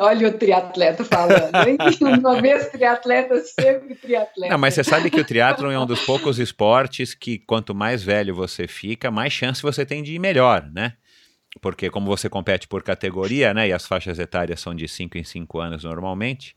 Olha 0.00 0.28
o 0.28 0.32
triatleta 0.32 1.04
falando? 1.04 1.52
Uma 2.20 2.40
vez 2.40 2.68
triatleta, 2.68 3.40
sempre 3.44 3.94
triatleta. 3.94 4.52
Não, 4.52 4.58
mas 4.58 4.74
você 4.74 4.82
sabe 4.82 5.10
que 5.10 5.20
o 5.20 5.24
triatlon 5.24 5.70
é 5.70 5.78
um 5.78 5.86
dos 5.86 6.00
poucos 6.04 6.38
esportes 6.38 7.14
que 7.14 7.38
quanto 7.38 7.74
mais 7.74 8.02
velho 8.02 8.34
você 8.34 8.66
fica, 8.66 9.10
mais 9.10 9.32
chance 9.32 9.62
você 9.62 9.84
tem 9.84 10.02
de 10.02 10.14
ir 10.14 10.18
melhor, 10.18 10.68
né? 10.72 10.94
porque 11.60 11.90
como 11.90 12.06
você 12.06 12.28
compete 12.28 12.68
por 12.68 12.82
categoria, 12.82 13.52
né, 13.52 13.68
e 13.68 13.72
as 13.72 13.86
faixas 13.86 14.18
etárias 14.18 14.60
são 14.60 14.74
de 14.74 14.86
5 14.86 15.18
em 15.18 15.24
5 15.24 15.58
anos 15.58 15.84
normalmente, 15.84 16.54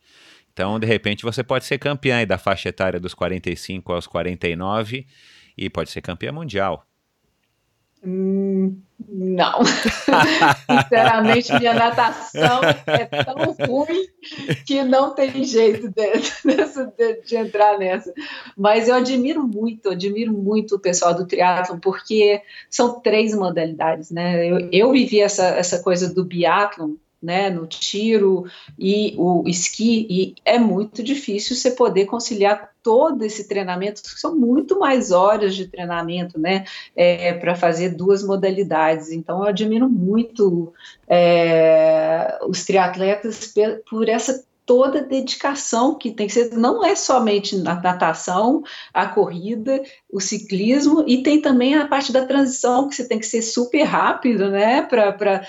então 0.52 0.80
de 0.80 0.86
repente 0.86 1.24
você 1.24 1.44
pode 1.44 1.66
ser 1.66 1.80
campeã 1.80 2.26
da 2.28 2.38
faixa 2.38 2.70
etária 2.70 3.00
dos 3.00 3.14
45 3.14 3.92
aos 3.92 4.06
49 4.06 5.08
e 5.58 5.70
pode 5.70 5.90
ser 5.90 6.02
campeã 6.02 6.32
mundial. 6.32 6.86
Hum, 8.06 8.82
não. 9.07 9.61
Sinceramente, 10.83 11.57
minha 11.57 11.73
natação 11.73 12.61
é 12.88 13.06
tão 13.23 13.53
ruim 13.67 14.07
que 14.65 14.83
não 14.83 15.15
tem 15.15 15.43
jeito 15.43 15.90
de, 15.90 16.14
de, 16.98 17.22
de, 17.22 17.35
entrar 17.35 17.77
nessa. 17.77 18.14
Mas 18.57 18.88
eu 18.88 18.95
admiro 18.95 19.48
muito, 19.48 19.90
admiro 19.90 20.33
muito 20.33 20.75
o 20.75 20.80
pessoal 20.80 21.14
do 21.14 21.25
triatlon, 21.25 21.80
porque 21.80 22.41
são 22.69 22.99
três 22.99 23.33
modalidades, 23.33 24.11
né? 24.11 24.45
Eu, 24.45 24.69
eu 24.72 24.91
vivi 24.91 25.22
essa, 25.22 25.45
essa 25.48 25.82
coisa 25.82 26.14
do 26.14 26.25
biatlon 26.25 26.95
né, 27.24 27.50
no 27.50 27.66
tiro 27.66 28.45
e 28.77 29.16
o 29.18 29.43
esqui, 29.48 30.06
e 30.10 30.35
é 30.43 30.60
muito 30.60 31.02
difícil 31.02 31.56
você 31.56 31.72
poder 31.72 32.06
conciliar 32.06 32.74
todo 32.84 33.24
esse 33.24 33.48
treinamento, 33.48 34.02
são 34.03 34.35
muito 34.35 34.77
mais 34.77 35.10
horas 35.11 35.56
de 35.56 35.68
treinamento, 35.68 36.38
né, 36.38 36.66
é, 36.93 37.34
para 37.34 37.56
fazer 37.56 37.95
duas 37.95 38.22
modalidades. 38.22 39.10
Então, 39.10 39.40
eu 39.40 39.48
admiro 39.48 39.90
muito 39.90 40.74
é, 41.08 42.40
os 42.45 42.66
triatletas 42.66 43.53
por 43.90 44.10
essa 44.10 44.43
toda 44.66 45.00
a 45.00 45.03
dedicação 45.03 45.95
que 45.95 46.11
tem 46.11 46.27
que 46.27 46.33
ser, 46.33 46.56
não 46.56 46.83
é 46.83 46.95
somente 46.95 47.56
a 47.56 47.75
natação, 47.75 48.64
a 48.93 49.06
corrida, 49.08 49.83
o 50.11 50.19
ciclismo, 50.19 51.03
e 51.08 51.24
tem 51.24 51.42
também 51.42 51.75
a 51.75 51.88
parte 51.88 52.11
da 52.11 52.25
transição, 52.25 52.88
que 52.88 52.95
você 52.95 53.08
tem 53.08 53.19
que 53.19 53.25
ser 53.25 53.42
super 53.42 53.83
rápido, 53.83 54.50
né, 54.50 54.82
para 54.83 55.45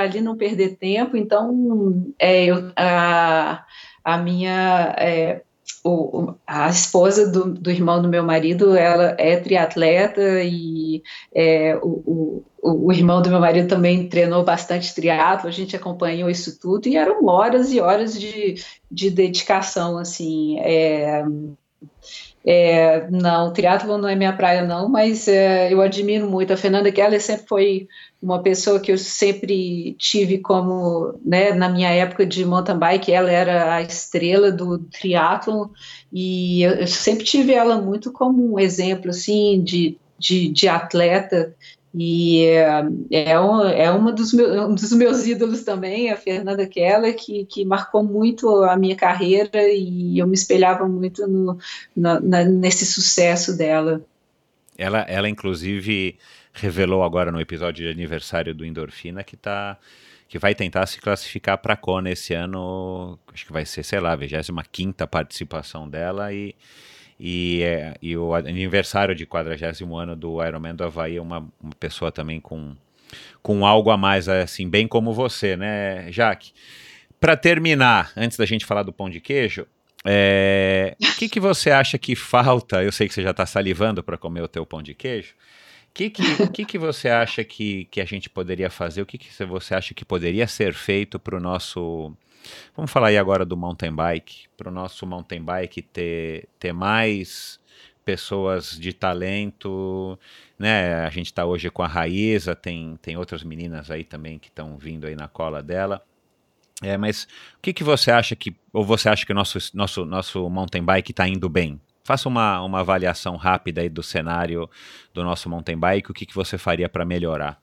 ali 0.00 0.20
não 0.20 0.36
perder 0.36 0.76
tempo. 0.76 1.16
Então, 1.16 2.12
é, 2.18 2.46
eu, 2.46 2.72
a, 2.76 3.64
a 4.04 4.18
minha. 4.18 4.94
É, 4.98 5.42
o, 5.84 6.34
a 6.46 6.68
esposa 6.68 7.28
do, 7.30 7.52
do, 7.54 7.70
irmão 7.70 8.00
do 8.00 8.08
meu 8.08 8.22
marido, 8.22 8.76
ela 8.76 9.16
é 9.18 9.36
triatleta 9.36 10.42
e 10.42 11.02
é, 11.34 11.76
o, 11.82 12.44
o, 12.62 12.86
o, 12.86 12.92
irmão 12.92 13.20
do 13.20 13.28
meu 13.28 13.40
marido 13.40 13.68
também 13.68 14.08
treinou 14.08 14.44
bastante 14.44 14.94
triatlo, 14.94 15.48
a 15.48 15.52
gente 15.52 15.74
acompanhou 15.74 16.30
isso 16.30 16.58
tudo 16.60 16.86
e 16.86 16.96
eram 16.96 17.26
horas 17.26 17.72
e 17.72 17.80
horas 17.80 18.18
de, 18.18 18.62
de 18.90 19.10
dedicação, 19.10 19.98
assim, 19.98 20.60
é, 20.60 21.24
é, 22.44 23.08
não, 23.10 23.52
triatlo 23.52 23.96
não 23.98 24.08
é 24.08 24.16
minha 24.16 24.32
praia 24.32 24.64
não, 24.64 24.88
mas 24.88 25.28
é, 25.28 25.72
eu 25.72 25.80
admiro 25.80 26.28
muito. 26.28 26.52
A 26.52 26.56
Fernanda 26.56 26.90
Keller 26.90 27.20
sempre 27.20 27.46
foi 27.46 27.88
uma 28.20 28.42
pessoa 28.42 28.80
que 28.80 28.90
eu 28.90 28.98
sempre 28.98 29.94
tive 29.98 30.38
como, 30.38 31.18
né, 31.24 31.52
na 31.52 31.68
minha 31.68 31.90
época 31.90 32.26
de 32.26 32.44
mountain 32.44 32.78
bike, 32.78 33.12
ela 33.12 33.30
era 33.30 33.74
a 33.74 33.82
estrela 33.82 34.50
do 34.50 34.78
triatlo 34.78 35.72
e 36.12 36.62
eu, 36.62 36.72
eu 36.72 36.86
sempre 36.86 37.24
tive 37.24 37.52
ela 37.52 37.80
muito 37.80 38.12
como 38.12 38.54
um 38.54 38.58
exemplo, 38.58 39.10
assim, 39.10 39.62
de, 39.62 39.98
de, 40.18 40.48
de 40.48 40.68
atleta 40.68 41.54
e 41.94 42.46
é, 42.46 42.84
é, 43.10 43.40
um, 43.40 43.60
é 43.62 43.90
uma 43.90 44.12
dos, 44.12 44.32
meus, 44.32 44.50
um 44.50 44.74
dos 44.74 44.92
meus 44.92 45.26
ídolos 45.26 45.62
também, 45.62 46.10
a 46.10 46.16
Fernanda 46.16 46.66
Keller, 46.66 47.14
que, 47.14 47.44
que 47.44 47.64
marcou 47.64 48.02
muito 48.02 48.48
a 48.64 48.76
minha 48.76 48.96
carreira 48.96 49.68
e 49.68 50.18
eu 50.18 50.26
me 50.26 50.34
espelhava 50.34 50.88
muito 50.88 51.26
no, 51.26 51.58
na, 51.94 52.18
nesse 52.44 52.86
sucesso 52.86 53.56
dela. 53.56 54.02
Ela, 54.76 55.00
ela 55.00 55.28
inclusive 55.28 56.16
revelou 56.52 57.02
agora 57.02 57.30
no 57.30 57.40
episódio 57.40 57.84
de 57.84 57.90
aniversário 57.90 58.54
do 58.54 58.64
Endorfina 58.64 59.22
que 59.22 59.36
tá 59.36 59.78
que 60.28 60.38
vai 60.38 60.54
tentar 60.54 60.86
se 60.86 60.98
classificar 60.98 61.58
para 61.58 61.74
a 61.74 61.76
Kona 61.76 62.08
esse 62.08 62.32
ano, 62.32 63.18
acho 63.30 63.44
que 63.44 63.52
vai 63.52 63.66
ser, 63.66 63.82
sei 63.82 64.00
lá, 64.00 64.12
a 64.12 64.16
25 64.16 65.06
participação 65.06 65.86
dela 65.86 66.32
e, 66.32 66.54
e, 67.24 67.62
é, 67.62 67.94
e 68.02 68.16
o 68.16 68.34
aniversário 68.34 69.14
de 69.14 69.24
40 69.24 69.84
ano 69.96 70.16
do 70.16 70.44
Ironman 70.44 70.74
do 70.74 70.82
Havaí 70.82 71.18
é 71.18 71.22
uma, 71.22 71.48
uma 71.62 71.74
pessoa 71.78 72.10
também 72.10 72.40
com, 72.40 72.74
com 73.40 73.64
algo 73.64 73.90
a 73.90 73.96
mais, 73.96 74.28
assim, 74.28 74.68
bem 74.68 74.88
como 74.88 75.12
você, 75.12 75.56
né, 75.56 76.10
Jaque? 76.10 76.52
Para 77.20 77.36
terminar, 77.36 78.10
antes 78.16 78.36
da 78.36 78.44
gente 78.44 78.66
falar 78.66 78.82
do 78.82 78.92
pão 78.92 79.08
de 79.08 79.20
queijo, 79.20 79.66
é, 80.04 80.96
o 81.00 81.16
que, 81.16 81.28
que 81.28 81.38
você 81.38 81.70
acha 81.70 81.96
que 81.96 82.16
falta? 82.16 82.82
Eu 82.82 82.90
sei 82.90 83.06
que 83.06 83.14
você 83.14 83.22
já 83.22 83.30
está 83.30 83.46
salivando 83.46 84.02
para 84.02 84.18
comer 84.18 84.42
o 84.42 84.48
teu 84.48 84.66
pão 84.66 84.82
de 84.82 84.92
queijo 84.92 85.34
que 85.94 86.10
que, 86.10 86.48
que, 86.48 86.64
que 86.64 86.78
você 86.78 87.08
acha 87.08 87.44
que, 87.44 87.84
que 87.90 88.00
a 88.00 88.04
gente 88.04 88.30
poderia 88.30 88.70
fazer? 88.70 89.02
O 89.02 89.06
que, 89.06 89.18
que 89.18 89.44
você 89.44 89.74
acha 89.74 89.94
que 89.94 90.04
poderia 90.04 90.46
ser 90.46 90.72
feito 90.72 91.18
para 91.18 91.36
o 91.36 91.40
nosso. 91.40 92.12
Vamos 92.76 92.90
falar 92.90 93.08
aí 93.08 93.18
agora 93.18 93.44
do 93.44 93.56
mountain 93.56 93.94
bike, 93.94 94.46
para 94.56 94.68
o 94.68 94.72
nosso 94.72 95.06
mountain 95.06 95.42
bike 95.42 95.82
ter, 95.82 96.48
ter 96.58 96.72
mais 96.72 97.60
pessoas 98.04 98.78
de 98.78 98.92
talento, 98.92 100.18
né? 100.58 101.04
A 101.04 101.10
gente 101.10 101.26
está 101.26 101.44
hoje 101.44 101.70
com 101.70 101.82
a 101.82 101.86
Raíza, 101.86 102.54
tem, 102.54 102.98
tem 103.00 103.16
outras 103.16 103.42
meninas 103.42 103.90
aí 103.90 104.04
também 104.04 104.38
que 104.38 104.48
estão 104.48 104.76
vindo 104.76 105.06
aí 105.06 105.14
na 105.14 105.28
cola 105.28 105.62
dela. 105.62 106.02
É, 106.82 106.96
mas 106.96 107.24
o 107.58 107.62
que, 107.62 107.72
que 107.72 107.84
você 107.84 108.10
acha 108.10 108.34
que, 108.34 108.54
ou 108.72 108.84
você 108.84 109.08
acha 109.08 109.24
que 109.24 109.32
o 109.32 109.34
nosso, 109.34 109.58
nosso, 109.72 110.04
nosso 110.04 110.50
mountain 110.50 110.82
bike 110.82 111.12
está 111.12 111.28
indo 111.28 111.48
bem? 111.48 111.80
Faça 112.04 112.28
uma, 112.28 112.60
uma 112.62 112.80
avaliação 112.80 113.36
rápida 113.36 113.80
aí 113.80 113.88
do 113.88 114.02
cenário 114.02 114.68
do 115.14 115.22
nosso 115.22 115.48
mountain 115.48 115.78
bike, 115.78 116.10
o 116.10 116.14
que, 116.14 116.26
que 116.26 116.34
você 116.34 116.58
faria 116.58 116.88
para 116.88 117.04
melhorar? 117.04 117.60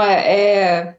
é, 0.00 0.96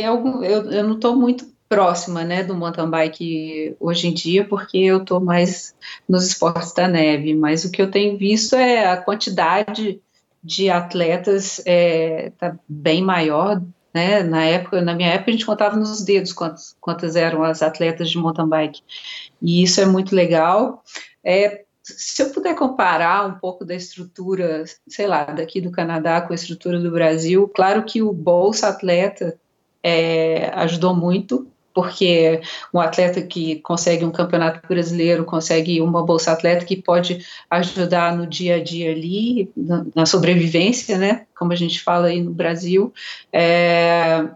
tem 0.00 0.06
algum, 0.06 0.42
eu, 0.42 0.70
eu 0.70 0.82
não 0.82 0.94
estou 0.94 1.14
muito 1.14 1.46
próxima 1.68 2.24
né, 2.24 2.42
do 2.42 2.54
mountain 2.54 2.88
bike 2.88 3.76
hoje 3.78 4.08
em 4.08 4.14
dia, 4.14 4.46
porque 4.46 4.78
eu 4.78 5.02
estou 5.02 5.20
mais 5.20 5.74
nos 6.08 6.26
esportes 6.26 6.72
da 6.72 6.88
neve, 6.88 7.34
mas 7.34 7.64
o 7.64 7.70
que 7.70 7.82
eu 7.82 7.90
tenho 7.90 8.16
visto 8.16 8.56
é 8.56 8.86
a 8.86 8.96
quantidade 8.96 10.00
de 10.42 10.70
atletas 10.70 11.60
é, 11.66 12.32
tá 12.38 12.58
bem 12.66 13.02
maior 13.02 13.60
né? 13.92 14.22
Na 14.22 14.44
época, 14.44 14.80
na 14.80 14.94
minha 14.94 15.08
época, 15.08 15.30
a 15.30 15.32
gente 15.32 15.44
contava 15.44 15.76
nos 15.76 16.04
dedos 16.04 16.32
quantas, 16.32 16.76
quantas 16.80 17.16
eram 17.16 17.42
as 17.42 17.60
atletas 17.60 18.08
de 18.08 18.18
mountain 18.18 18.48
bike. 18.48 18.80
E 19.42 19.64
isso 19.64 19.80
é 19.80 19.84
muito 19.84 20.14
legal. 20.14 20.84
É, 21.24 21.64
se 21.82 22.22
eu 22.22 22.30
puder 22.30 22.54
comparar 22.54 23.26
um 23.26 23.34
pouco 23.34 23.64
da 23.64 23.74
estrutura, 23.74 24.64
sei 24.88 25.08
lá, 25.08 25.24
daqui 25.24 25.60
do 25.60 25.72
Canadá 25.72 26.20
com 26.20 26.32
a 26.32 26.36
estrutura 26.36 26.78
do 26.78 26.92
Brasil, 26.92 27.48
claro 27.48 27.82
que 27.82 28.00
o 28.00 28.12
Bolsa 28.12 28.68
Atleta 28.68 29.36
é, 29.82 30.50
ajudou 30.54 30.94
muito, 30.94 31.46
porque 31.72 32.40
um 32.74 32.80
atleta 32.80 33.22
que 33.22 33.56
consegue 33.60 34.04
um 34.04 34.10
campeonato 34.10 34.66
brasileiro, 34.66 35.24
consegue 35.24 35.80
uma 35.80 36.04
bolsa 36.04 36.32
atleta 36.32 36.64
que 36.64 36.76
pode 36.76 37.24
ajudar 37.48 38.16
no 38.16 38.26
dia 38.26 38.56
a 38.56 38.62
dia 38.62 38.90
ali, 38.90 39.50
na, 39.94 40.06
sobrevivência, 40.06 40.98
né, 40.98 41.26
como 41.38 41.52
a 41.52 41.56
gente 41.56 41.80
fala 41.80 42.08
aí 42.08 42.22
no 42.22 42.32
Brasil, 42.32 42.92
é, 43.32 44.28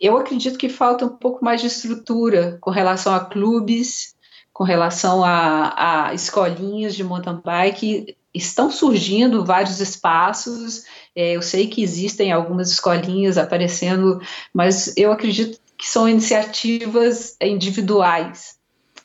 eu 0.00 0.16
acredito 0.16 0.58
que 0.58 0.68
falta 0.68 1.04
um 1.04 1.16
pouco 1.16 1.44
mais 1.44 1.60
de 1.60 1.66
estrutura 1.66 2.56
com 2.60 2.70
relação 2.70 3.14
a 3.14 3.24
clubes, 3.24 4.14
com 4.52 4.64
relação 4.64 5.24
a, 5.24 6.08
a 6.08 6.14
escolinhas 6.14 6.94
de 6.94 7.02
mountain 7.02 7.40
bike, 7.44 8.16
estão 8.38 8.70
surgindo 8.70 9.44
vários 9.44 9.80
espaços, 9.80 10.84
é, 11.14 11.36
eu 11.36 11.42
sei 11.42 11.66
que 11.66 11.82
existem 11.82 12.32
algumas 12.32 12.70
escolinhas 12.70 13.36
aparecendo, 13.36 14.20
mas 14.52 14.96
eu 14.96 15.12
acredito 15.12 15.58
que 15.76 15.86
são 15.86 16.08
iniciativas 16.08 17.36
individuais. 17.40 18.56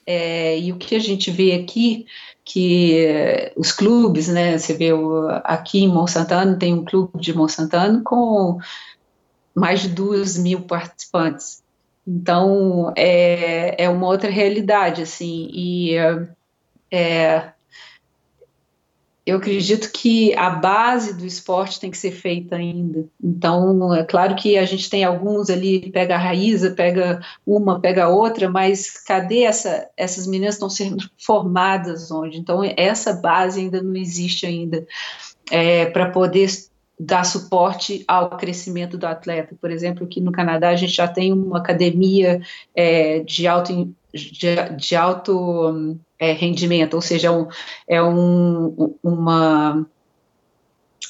É, 0.05 0.59
e 0.59 0.71
o 0.71 0.77
que 0.77 0.95
a 0.95 0.99
gente 0.99 1.31
vê 1.31 1.53
aqui, 1.53 2.05
que 2.43 3.51
os 3.55 3.71
clubes, 3.71 4.27
né, 4.27 4.57
você 4.57 4.73
vê 4.73 4.91
o, 4.91 5.27
aqui 5.43 5.83
em 5.83 5.87
Monsantano, 5.87 6.57
tem 6.57 6.73
um 6.73 6.83
clube 6.83 7.19
de 7.19 7.33
Monsantano 7.33 8.03
com 8.03 8.57
mais 9.55 9.81
de 9.81 9.89
duas 9.89 10.37
mil 10.37 10.61
participantes. 10.61 11.63
Então, 12.05 12.91
é, 12.97 13.83
é 13.85 13.89
uma 13.89 14.07
outra 14.07 14.29
realidade, 14.29 15.01
assim, 15.01 15.49
e 15.53 15.95
é, 16.91 17.52
eu 19.26 19.38
acredito 19.38 19.90
que 19.92 20.34
a 20.35 20.50
base 20.50 21.14
do 21.14 21.26
esporte 21.26 21.80
tem 21.80 21.90
que 21.90 21.98
ser 21.98 22.11
feita 22.11 22.58
ainda. 22.58 23.06
Então, 23.24 23.93
é 23.93 24.03
claro 24.03 24.35
que 24.35 24.58
a 24.58 24.66
gente 24.66 24.90
tem 24.90 25.06
alguns 25.06 25.50
ali, 25.50 25.90
pega 25.92 26.16
a 26.16 26.18
raiz, 26.18 26.68
pega 26.74 27.22
uma, 27.45 27.80
pega 27.80 28.10
outra, 28.10 28.50
mas 28.50 28.92
cadê 29.03 29.43
essa, 29.43 29.90
essas 29.95 30.27
meninas 30.27 30.56
estão 30.56 30.69
sendo 30.69 31.10
formadas 31.18 32.11
onde? 32.11 32.38
Então, 32.38 32.61
essa 32.76 33.14
base 33.14 33.61
ainda 33.61 33.82
não 33.82 33.95
existe 33.95 34.45
ainda 34.45 34.85
é, 35.50 35.85
para 35.85 36.10
poder 36.10 36.50
dar 36.99 37.23
suporte 37.23 38.03
ao 38.07 38.38
crescimento 38.38 38.97
do 38.97 39.05
atleta. 39.05 39.55
Por 39.59 39.72
exemplo, 39.72 40.05
aqui 40.05 40.22
no 40.22 40.31
Canadá 40.31 40.69
a 40.69 40.75
gente 40.75 40.93
já 40.93 41.07
tem 41.07 41.33
uma 41.33 41.57
academia 41.57 42.41
é, 42.75 43.19
de 43.19 43.47
alto 43.47 43.93
de, 44.13 44.55
de 44.77 44.95
alto 44.95 45.97
é, 46.19 46.33
rendimento, 46.33 46.93
ou 46.93 47.01
seja, 47.01 47.31
um, 47.31 47.47
é 47.88 48.01
um, 48.01 48.95
uma 49.01 49.85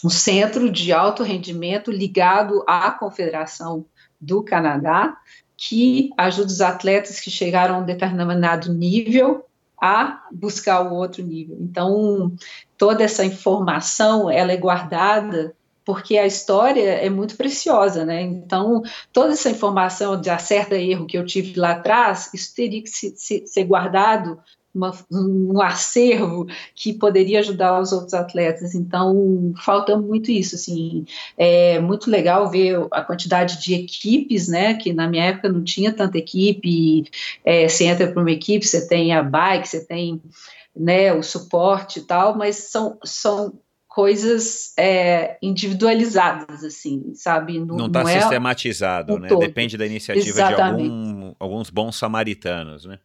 um 0.03 0.09
centro 0.09 0.69
de 0.69 0.91
alto 0.91 1.23
rendimento 1.23 1.89
ligado 1.89 2.63
à 2.67 2.91
Confederação 2.91 3.85
do 4.19 4.43
Canadá, 4.43 5.17
que 5.55 6.09
ajuda 6.17 6.47
os 6.47 6.61
atletas 6.61 7.19
que 7.19 7.31
chegaram 7.31 7.75
a 7.75 7.77
um 7.79 7.85
determinado 7.85 8.73
nível 8.73 9.45
a 9.81 10.25
buscar 10.31 10.81
o 10.81 10.93
outro 10.93 11.23
nível. 11.23 11.57
Então, 11.59 12.33
toda 12.77 13.03
essa 13.03 13.23
informação, 13.23 14.29
ela 14.29 14.51
é 14.51 14.57
guardada 14.57 15.55
porque 15.85 16.17
a 16.17 16.25
história 16.25 16.81
é 16.81 17.09
muito 17.09 17.35
preciosa, 17.35 18.05
né? 18.05 18.21
Então, 18.21 18.81
toda 19.11 19.33
essa 19.33 19.49
informação 19.49 20.19
de 20.19 20.29
acerto 20.29 20.75
e 20.75 20.91
erro 20.91 21.05
que 21.05 21.17
eu 21.17 21.25
tive 21.25 21.59
lá 21.59 21.71
atrás, 21.71 22.29
isso 22.33 22.53
teria 22.55 22.81
que 22.81 22.89
se, 22.89 23.13
se, 23.15 23.45
ser 23.47 23.63
guardado 23.65 24.39
uma, 24.73 24.91
um 25.11 25.61
acervo 25.61 26.47
que 26.73 26.93
poderia 26.93 27.39
ajudar 27.39 27.79
os 27.79 27.91
outros 27.91 28.13
atletas. 28.13 28.73
Então, 28.73 29.53
falta 29.63 29.95
muito 29.97 30.31
isso, 30.31 30.55
assim, 30.55 31.05
é 31.37 31.79
muito 31.79 32.09
legal 32.09 32.49
ver 32.49 32.87
a 32.91 33.01
quantidade 33.01 33.61
de 33.61 33.75
equipes, 33.75 34.47
né, 34.47 34.73
que 34.73 34.91
na 34.91 35.07
minha 35.07 35.25
época 35.25 35.49
não 35.49 35.63
tinha 35.63 35.93
tanta 35.93 36.17
equipe, 36.17 37.05
é, 37.45 37.67
você 37.67 37.85
entra 37.85 38.11
para 38.11 38.21
uma 38.21 38.31
equipe, 38.31 38.65
você 38.65 38.87
tem 38.87 39.13
a 39.13 39.21
bike, 39.21 39.67
você 39.67 39.85
tem, 39.85 40.21
né, 40.75 41.13
o 41.13 41.21
suporte 41.21 41.99
e 41.99 42.03
tal, 42.03 42.35
mas 42.35 42.55
são, 42.55 42.97
são 43.03 43.53
coisas 43.93 44.73
é, 44.75 45.37
individualizadas, 45.39 46.63
assim, 46.63 47.13
sabe? 47.13 47.59
Não 47.59 47.85
está 47.85 48.01
é 48.01 48.19
sistematizado, 48.19 49.19
né? 49.19 49.27
Todo. 49.27 49.41
Depende 49.41 49.77
da 49.77 49.85
iniciativa 49.85 50.27
Exatamente. 50.27 50.89
de 50.89 50.89
algum, 50.89 51.35
alguns 51.37 51.69
bons 51.69 51.95
samaritanos, 51.95 52.85
né? 52.85 52.97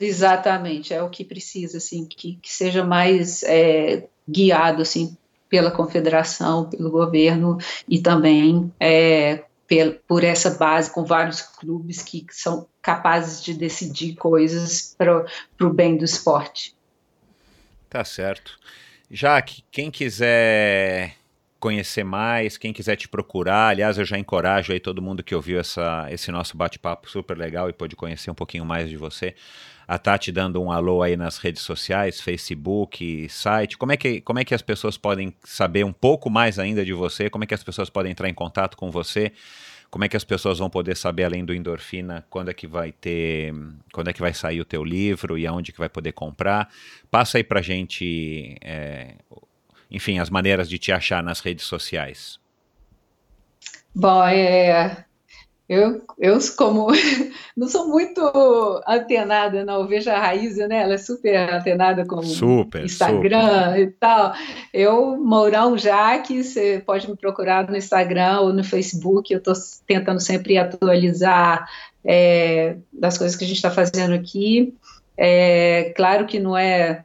Exatamente, 0.00 0.92
é 0.92 1.00
o 1.00 1.08
que 1.08 1.24
precisa, 1.24 1.78
assim, 1.78 2.04
que, 2.04 2.40
que 2.42 2.52
seja 2.52 2.84
mais 2.84 3.44
é, 3.44 4.08
guiado, 4.28 4.82
assim, 4.82 5.16
pela 5.48 5.70
confederação, 5.70 6.68
pelo 6.68 6.90
governo 6.90 7.56
e 7.88 8.00
também 8.00 8.70
é, 8.80 9.44
pel, 9.68 9.94
por 10.08 10.24
essa 10.24 10.50
base 10.50 10.90
com 10.92 11.04
vários 11.04 11.40
clubes 11.40 12.02
que 12.02 12.26
são 12.32 12.66
capazes 12.82 13.44
de 13.44 13.54
decidir 13.54 14.16
coisas 14.16 14.92
para 14.98 15.24
o 15.60 15.70
bem 15.70 15.96
do 15.96 16.04
esporte. 16.04 16.74
Tá 17.88 18.04
certo. 18.04 18.58
Jaque, 19.10 19.62
quem 19.70 19.90
quiser 19.90 21.14
conhecer 21.60 22.04
mais, 22.04 22.56
quem 22.56 22.72
quiser 22.72 22.96
te 22.96 23.08
procurar, 23.08 23.68
aliás, 23.68 23.98
eu 23.98 24.04
já 24.04 24.18
encorajo 24.18 24.72
aí 24.72 24.80
todo 24.80 25.00
mundo 25.00 25.22
que 25.22 25.34
ouviu 25.34 25.58
essa, 25.58 26.06
esse 26.10 26.30
nosso 26.30 26.56
bate-papo 26.56 27.08
super 27.08 27.36
legal 27.36 27.68
e 27.68 27.72
pôde 27.72 27.96
conhecer 27.96 28.30
um 28.30 28.34
pouquinho 28.34 28.64
mais 28.64 28.88
de 28.90 28.96
você 28.96 29.34
a 29.86 29.98
Tati 29.98 30.32
dando 30.32 30.60
um 30.60 30.72
alô 30.72 31.02
aí 31.02 31.16
nas 31.16 31.38
redes 31.38 31.62
sociais, 31.62 32.20
Facebook, 32.20 33.28
site. 33.28 33.78
Como 33.78 33.92
é 33.92 33.96
que, 33.96 34.20
como 34.20 34.40
é 34.40 34.44
que 34.44 34.54
as 34.54 34.62
pessoas 34.62 34.98
podem 34.98 35.32
saber 35.44 35.84
um 35.84 35.92
pouco 35.92 36.28
mais 36.28 36.58
ainda 36.58 36.84
de 36.84 36.92
você? 36.92 37.30
Como 37.30 37.44
é 37.44 37.46
que 37.46 37.54
as 37.54 37.62
pessoas 37.62 37.88
podem 37.88 38.10
entrar 38.10 38.28
em 38.28 38.34
contato 38.34 38.76
com 38.76 38.90
você? 38.90 39.32
Como 39.90 40.04
é 40.04 40.08
que 40.08 40.16
as 40.16 40.24
pessoas 40.24 40.58
vão 40.58 40.68
poder 40.68 40.96
saber, 40.96 41.24
além 41.24 41.44
do 41.44 41.54
Endorfina, 41.54 42.26
quando 42.28 42.50
é 42.50 42.54
que 42.54 42.66
vai 42.66 42.92
ter, 42.92 43.54
quando 43.92 44.08
é 44.08 44.12
que 44.12 44.20
vai 44.20 44.34
sair 44.34 44.60
o 44.60 44.64
teu 44.64 44.84
livro 44.84 45.38
e 45.38 45.46
aonde 45.46 45.72
que 45.72 45.78
vai 45.78 45.88
poder 45.88 46.12
comprar? 46.12 46.68
Passa 47.10 47.38
aí 47.38 47.44
pra 47.44 47.62
gente, 47.62 48.56
é, 48.60 49.14
enfim, 49.90 50.18
as 50.18 50.28
maneiras 50.28 50.68
de 50.68 50.78
te 50.78 50.92
achar 50.92 51.22
nas 51.22 51.40
redes 51.40 51.64
sociais. 51.64 52.38
Bom, 53.94 54.22
é, 54.26 55.05
eu, 55.68 56.00
eu 56.18 56.38
como 56.56 56.88
não 57.56 57.68
sou 57.68 57.88
muito 57.88 58.20
antenada, 58.86 59.64
não. 59.64 59.86
Veja 59.86 60.14
a 60.14 60.20
Raíza, 60.20 60.68
né? 60.68 60.82
Ela 60.82 60.94
é 60.94 60.98
super 60.98 61.34
antenada 61.36 62.06
com 62.06 62.22
super, 62.22 62.84
Instagram 62.84 63.70
super. 63.70 63.80
e 63.80 63.86
tal. 63.92 64.32
Eu, 64.72 65.16
Mourão 65.16 65.76
Jaque, 65.76 66.44
você 66.44 66.82
pode 66.84 67.10
me 67.10 67.16
procurar 67.16 67.68
no 67.68 67.76
Instagram 67.76 68.40
ou 68.40 68.52
no 68.52 68.62
Facebook. 68.62 69.32
Eu 69.32 69.38
estou 69.38 69.54
tentando 69.86 70.20
sempre 70.20 70.56
atualizar 70.56 71.68
é, 72.04 72.76
das 72.92 73.18
coisas 73.18 73.36
que 73.36 73.44
a 73.44 73.48
gente 73.48 73.56
está 73.56 73.70
fazendo 73.70 74.14
aqui. 74.14 74.72
É, 75.16 75.92
claro 75.96 76.26
que 76.26 76.38
não 76.38 76.56
é 76.56 77.02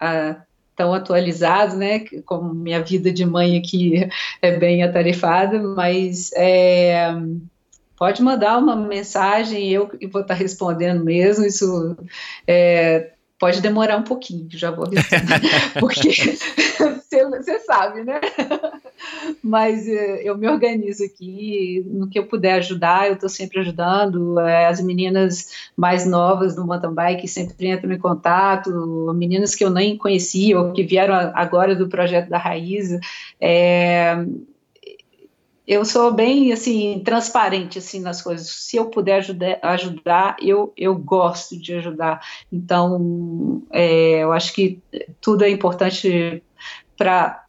a, 0.00 0.36
tão 0.74 0.92
atualizado, 0.92 1.76
né? 1.76 2.00
Como 2.24 2.52
minha 2.52 2.82
vida 2.82 3.12
de 3.12 3.24
mãe 3.24 3.56
aqui 3.56 4.08
é 4.42 4.56
bem 4.56 4.82
atarefada, 4.82 5.62
mas 5.62 6.32
é, 6.34 7.12
pode 8.00 8.22
mandar 8.22 8.56
uma 8.56 8.74
mensagem, 8.74 9.68
eu 9.68 9.90
vou 10.10 10.22
estar 10.22 10.32
respondendo 10.32 11.04
mesmo, 11.04 11.44
isso 11.44 11.98
é, 12.46 13.10
pode 13.38 13.60
demorar 13.60 13.98
um 13.98 14.04
pouquinho, 14.04 14.48
já 14.50 14.70
vou 14.70 14.88
responder, 14.88 15.50
porque 15.78 16.08
você 16.78 17.58
sabe, 17.58 18.02
né? 18.02 18.18
Mas 19.42 19.86
é, 19.86 20.22
eu 20.22 20.36
me 20.38 20.48
organizo 20.48 21.04
aqui, 21.04 21.84
no 21.86 22.08
que 22.08 22.18
eu 22.18 22.26
puder 22.26 22.54
ajudar, 22.54 23.08
eu 23.08 23.14
estou 23.14 23.28
sempre 23.28 23.60
ajudando. 23.60 24.40
É, 24.40 24.66
as 24.66 24.80
meninas 24.80 25.50
mais 25.76 26.06
novas 26.06 26.54
do 26.54 26.66
mountain 26.66 26.94
bike 26.94 27.28
sempre 27.28 27.68
entram 27.68 27.92
em 27.92 27.98
contato, 27.98 28.70
meninas 29.14 29.54
que 29.54 29.64
eu 29.64 29.70
nem 29.70 29.98
conhecia 29.98 30.58
ou 30.58 30.72
que 30.72 30.84
vieram 30.84 31.14
agora 31.34 31.76
do 31.76 31.88
projeto 31.88 32.30
da 32.30 32.38
Raiz. 32.38 32.98
É, 33.38 34.16
eu 35.70 35.84
sou 35.84 36.12
bem 36.12 36.52
assim 36.52 37.00
transparente 37.04 37.78
assim 37.78 38.00
nas 38.00 38.20
coisas. 38.20 38.48
Se 38.48 38.76
eu 38.76 38.86
puder 38.86 39.18
ajudar, 39.18 39.60
ajudar 39.62 40.36
eu, 40.42 40.72
eu 40.76 40.96
gosto 40.96 41.56
de 41.56 41.74
ajudar. 41.74 42.20
Então, 42.50 43.62
é, 43.70 44.24
eu 44.24 44.32
acho 44.32 44.52
que 44.52 44.82
tudo 45.20 45.44
é 45.44 45.48
importante 45.48 46.42
para 46.96 47.44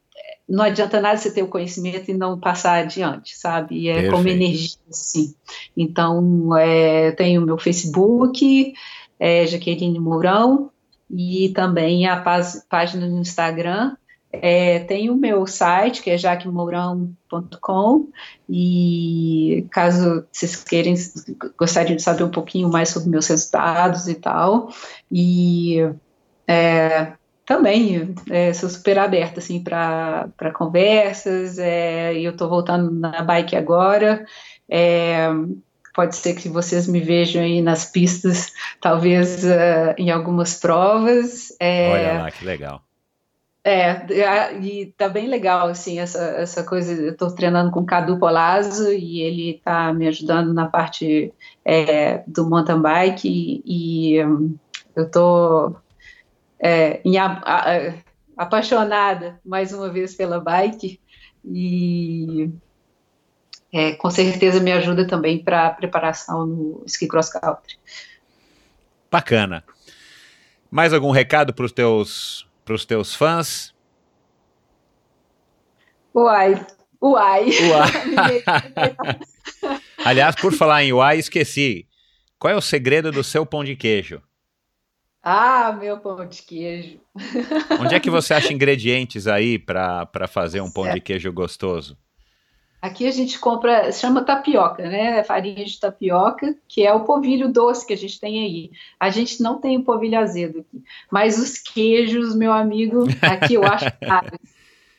não 0.47 0.63
adianta 0.63 1.01
nada 1.01 1.17
você 1.17 1.33
ter 1.33 1.41
o 1.41 1.47
conhecimento 1.47 2.11
e 2.11 2.13
não 2.13 2.39
passar 2.39 2.83
adiante, 2.83 3.35
sabe? 3.35 3.75
E 3.75 3.87
é 3.87 3.93
Perfeito. 3.93 4.15
como 4.15 4.27
energia, 4.27 4.77
assim. 4.87 5.33
Então, 5.75 6.55
é, 6.55 7.07
eu 7.07 7.15
tenho 7.15 7.41
o 7.41 7.45
meu 7.45 7.57
Facebook, 7.57 8.73
é, 9.19 9.47
Jaqueline 9.47 9.99
Mourão, 9.99 10.69
e 11.09 11.49
também 11.49 12.05
a 12.05 12.21
página 12.69 13.07
no 13.07 13.19
Instagram, 13.19 13.95
é, 14.33 14.79
tem 14.79 15.09
o 15.09 15.15
meu 15.15 15.45
site, 15.45 16.01
que 16.01 16.09
é 16.09 16.17
jaquemourão.com, 16.17 18.09
e 18.49 19.67
caso 19.71 20.25
vocês 20.31 20.55
queiram, 20.63 20.93
gostariam 21.57 21.95
de 21.95 22.01
saber 22.01 22.23
um 22.23 22.31
pouquinho 22.31 22.69
mais 22.69 22.89
sobre 22.89 23.09
meus 23.09 23.27
resultados 23.27 24.07
e 24.07 24.15
tal, 24.15 24.69
e 25.11 25.77
é, 26.47 27.13
também 27.45 28.15
é, 28.29 28.53
sou 28.53 28.69
super 28.69 28.99
aberta 28.99 29.39
assim, 29.39 29.61
para 29.61 30.51
conversas, 30.53 31.59
é, 31.59 32.13
eu 32.17 32.31
estou 32.31 32.49
voltando 32.49 32.91
na 32.91 33.21
bike 33.21 33.55
agora, 33.55 34.25
é, 34.69 35.27
pode 35.93 36.15
ser 36.15 36.35
que 36.35 36.47
vocês 36.47 36.87
me 36.87 37.01
vejam 37.01 37.43
aí 37.43 37.61
nas 37.61 37.85
pistas, 37.85 38.53
talvez 38.79 39.43
uh, 39.43 39.93
em 39.97 40.09
algumas 40.09 40.55
provas. 40.55 41.53
É, 41.59 41.89
Olha 41.91 42.23
lá, 42.23 42.31
que 42.31 42.45
legal. 42.45 42.81
É, 43.63 44.07
e 44.59 44.87
tá 44.97 45.07
bem 45.07 45.27
legal, 45.27 45.67
assim, 45.67 45.99
essa, 45.99 46.19
essa 46.19 46.63
coisa, 46.63 46.93
eu 46.93 47.15
tô 47.15 47.29
treinando 47.29 47.69
com 47.69 47.81
o 47.81 47.85
Cadu 47.85 48.17
Polazzo 48.17 48.91
e 48.91 49.21
ele 49.21 49.61
tá 49.63 49.93
me 49.93 50.07
ajudando 50.07 50.51
na 50.51 50.67
parte 50.67 51.31
é, 51.63 52.23
do 52.25 52.49
mountain 52.49 52.81
bike 52.81 53.27
e, 53.63 54.15
e 54.15 54.25
um, 54.25 54.57
eu 54.95 55.11
tô 55.11 55.75
é, 56.59 57.01
em, 57.05 57.19
a, 57.19 57.39
a, 57.45 57.93
apaixonada 58.35 59.39
mais 59.45 59.71
uma 59.71 59.89
vez 59.89 60.15
pela 60.15 60.39
bike 60.39 60.99
e 61.45 62.49
é, 63.71 63.93
com 63.93 64.09
certeza 64.09 64.59
me 64.59 64.71
ajuda 64.71 65.05
também 65.05 65.37
para 65.37 65.69
preparação 65.69 66.47
no 66.47 66.83
ski 66.87 67.07
cross 67.07 67.29
country. 67.29 67.77
Bacana. 69.11 69.63
Mais 70.71 70.93
algum 70.93 71.11
recado 71.11 71.53
para 71.53 71.65
os 71.65 71.71
teus 71.71 72.49
para 72.63 72.73
os 72.73 72.85
teus 72.85 73.15
fãs? 73.15 73.73
Uai, 76.13 76.65
uai. 77.01 77.45
uai. 77.69 78.43
Aliás, 80.03 80.35
por 80.35 80.53
falar 80.53 80.83
em 80.83 80.93
uai, 80.93 81.17
esqueci. 81.17 81.87
Qual 82.37 82.53
é 82.53 82.57
o 82.57 82.61
segredo 82.61 83.11
do 83.11 83.23
seu 83.23 83.45
pão 83.45 83.63
de 83.63 83.75
queijo? 83.75 84.21
Ah, 85.23 85.71
meu 85.71 85.99
pão 85.99 86.27
de 86.27 86.41
queijo. 86.41 86.99
Onde 87.79 87.93
é 87.93 87.99
que 87.99 88.09
você 88.09 88.33
acha 88.33 88.51
ingredientes 88.53 89.27
aí 89.27 89.59
para 89.59 90.27
fazer 90.27 90.61
um 90.61 90.71
pão 90.71 90.83
certo. 90.83 90.95
de 90.95 91.01
queijo 91.01 91.31
gostoso? 91.31 91.97
Aqui 92.81 93.05
a 93.05 93.11
gente 93.11 93.37
compra, 93.37 93.91
chama 93.91 94.23
tapioca, 94.23 94.89
né? 94.89 95.23
Farinha 95.23 95.63
de 95.63 95.79
tapioca, 95.79 96.55
que 96.67 96.83
é 96.83 96.91
o 96.91 97.03
polvilho 97.03 97.47
doce 97.51 97.85
que 97.85 97.93
a 97.93 97.97
gente 97.97 98.19
tem 98.19 98.43
aí. 98.43 98.71
A 98.99 99.11
gente 99.11 99.41
não 99.41 99.59
tem 99.59 99.77
o 99.77 99.83
polvilho 99.83 100.17
azedo 100.17 100.59
aqui, 100.61 100.83
mas 101.11 101.37
os 101.37 101.59
queijos, 101.59 102.35
meu 102.35 102.51
amigo, 102.51 103.03
aqui 103.21 103.53
eu 103.53 103.63
acho 103.63 103.85
caros. 104.01 104.50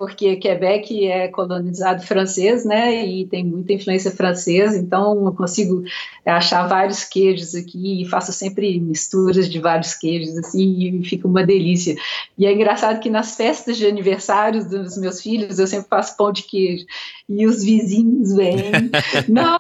Porque 0.03 0.35
Quebec 0.35 1.07
é 1.07 1.29
colonizado 1.29 2.03
francês, 2.03 2.65
né, 2.65 3.07
e 3.07 3.25
tem 3.25 3.45
muita 3.45 3.73
influência 3.73 4.11
francesa, 4.11 4.77
então 4.77 5.25
eu 5.25 5.33
consigo 5.33 5.85
achar 6.27 6.67
vários 6.67 7.05
queijos 7.05 7.55
aqui 7.55 8.03
e 8.03 8.09
faço 8.09 8.33
sempre 8.33 8.81
misturas 8.81 9.49
de 9.49 9.61
vários 9.61 9.95
queijos, 9.95 10.37
assim, 10.39 10.99
e 11.01 11.05
fica 11.05 11.29
uma 11.29 11.47
delícia. 11.47 11.95
E 12.37 12.47
é 12.47 12.53
engraçado 12.53 12.99
que 12.99 13.09
nas 13.09 13.37
festas 13.37 13.77
de 13.77 13.87
aniversários 13.87 14.65
dos 14.67 14.99
meus 14.99 15.23
filhos, 15.23 15.61
eu 15.61 15.69
sempre 15.69 15.89
faço 15.89 16.17
pão 16.17 16.33
de 16.33 16.43
queijo, 16.43 16.85
e 17.29 17.47
os 17.47 17.63
vizinhos 17.63 18.35
vêm, 18.35 18.73
não, 19.31 19.57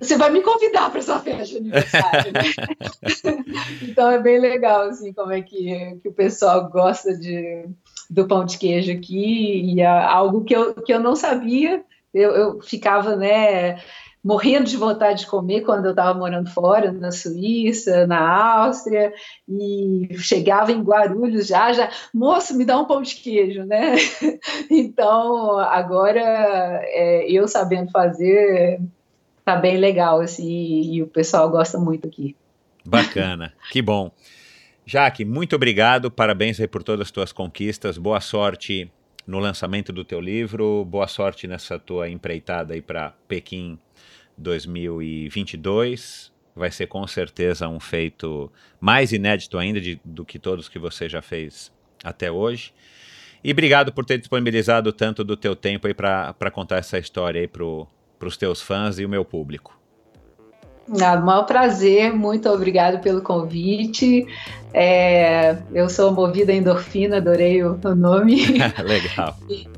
você 0.00 0.16
vai 0.16 0.30
me 0.30 0.40
convidar 0.40 0.88
para 0.88 1.00
essa 1.00 1.20
festa 1.20 1.44
de 1.44 1.56
aniversário, 1.58 2.32
né? 2.32 3.44
então 3.86 4.10
é 4.10 4.18
bem 4.18 4.40
legal, 4.40 4.88
assim, 4.88 5.12
como 5.12 5.30
é 5.30 5.42
que, 5.42 5.98
que 6.02 6.08
o 6.08 6.12
pessoal 6.12 6.70
gosta 6.70 7.14
de 7.14 7.66
do 8.08 8.26
pão 8.26 8.44
de 8.44 8.58
queijo 8.58 8.92
aqui, 8.92 9.74
e 9.74 9.80
é 9.80 9.86
algo 9.86 10.44
que 10.44 10.54
eu, 10.54 10.74
que 10.74 10.92
eu 10.92 11.00
não 11.00 11.14
sabia, 11.14 11.82
eu, 12.14 12.30
eu 12.30 12.62
ficava, 12.62 13.16
né, 13.16 13.78
morrendo 14.24 14.64
de 14.64 14.76
vontade 14.76 15.20
de 15.20 15.26
comer 15.26 15.62
quando 15.62 15.86
eu 15.86 15.92
estava 15.92 16.18
morando 16.18 16.50
fora, 16.50 16.92
na 16.92 17.12
Suíça, 17.12 18.06
na 18.06 18.64
Áustria, 18.64 19.12
e 19.48 20.08
chegava 20.18 20.72
em 20.72 20.82
Guarulhos 20.82 21.46
já, 21.46 21.72
já, 21.72 21.90
moço, 22.12 22.56
me 22.56 22.64
dá 22.64 22.78
um 22.78 22.84
pão 22.84 23.02
de 23.02 23.14
queijo, 23.14 23.64
né? 23.64 23.94
Então, 24.70 25.58
agora, 25.58 26.20
é, 26.20 27.30
eu 27.30 27.46
sabendo 27.48 27.90
fazer, 27.90 28.80
tá 29.44 29.56
bem 29.56 29.76
legal, 29.76 30.20
assim, 30.20 30.92
e 30.92 31.02
o 31.02 31.06
pessoal 31.06 31.48
gosta 31.50 31.78
muito 31.78 32.06
aqui. 32.06 32.36
Bacana, 32.84 33.52
que 33.70 33.80
bom. 33.82 34.10
Jaque, 34.90 35.22
muito 35.22 35.54
obrigado, 35.54 36.10
parabéns 36.10 36.58
aí 36.58 36.66
por 36.66 36.82
todas 36.82 37.08
as 37.08 37.10
tuas 37.10 37.30
conquistas, 37.30 37.98
boa 37.98 38.22
sorte 38.22 38.90
no 39.26 39.38
lançamento 39.38 39.92
do 39.92 40.02
teu 40.02 40.18
livro, 40.18 40.82
boa 40.86 41.06
sorte 41.06 41.46
nessa 41.46 41.78
tua 41.78 42.08
empreitada 42.08 42.72
aí 42.72 42.80
para 42.80 43.10
Pequim 43.28 43.78
2022. 44.38 46.32
Vai 46.56 46.70
ser 46.70 46.86
com 46.86 47.06
certeza 47.06 47.68
um 47.68 47.78
feito 47.78 48.50
mais 48.80 49.12
inédito 49.12 49.58
ainda 49.58 49.78
de, 49.78 50.00
do 50.02 50.24
que 50.24 50.38
todos 50.38 50.70
que 50.70 50.78
você 50.78 51.06
já 51.06 51.20
fez 51.20 51.70
até 52.02 52.32
hoje. 52.32 52.72
E 53.44 53.52
obrigado 53.52 53.92
por 53.92 54.06
ter 54.06 54.16
disponibilizado 54.16 54.90
tanto 54.90 55.22
do 55.22 55.36
teu 55.36 55.54
tempo 55.54 55.86
aí 55.86 55.92
para 55.92 56.50
contar 56.50 56.78
essa 56.78 56.98
história 56.98 57.42
aí 57.42 57.46
para 57.46 58.26
os 58.26 58.38
teus 58.38 58.62
fãs 58.62 58.98
e 58.98 59.04
o 59.04 59.08
meu 59.08 59.22
público. 59.22 59.77
Ah, 61.00 61.16
maior 61.16 61.44
prazer, 61.44 62.12
muito 62.12 62.48
obrigado 62.48 63.00
pelo 63.00 63.20
convite. 63.20 64.26
É, 64.72 65.56
eu 65.72 65.88
sou 65.88 66.12
movida 66.12 66.52
endorfina, 66.52 67.18
adorei 67.18 67.62
o, 67.62 67.78
o 67.82 67.94
nome. 67.94 68.44
Legal. 68.84 69.36
E, 69.48 69.68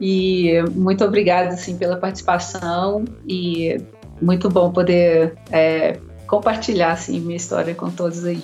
e, 0.00 0.62
muito 0.70 1.04
obrigado 1.04 1.48
assim, 1.48 1.76
pela 1.76 1.96
participação 1.96 3.04
e 3.26 3.80
muito 4.20 4.48
bom 4.48 4.70
poder 4.70 5.34
é, 5.50 5.98
compartilhar 6.26 6.92
assim, 6.92 7.20
minha 7.20 7.36
história 7.36 7.74
com 7.74 7.90
todos 7.90 8.24
aí. 8.24 8.42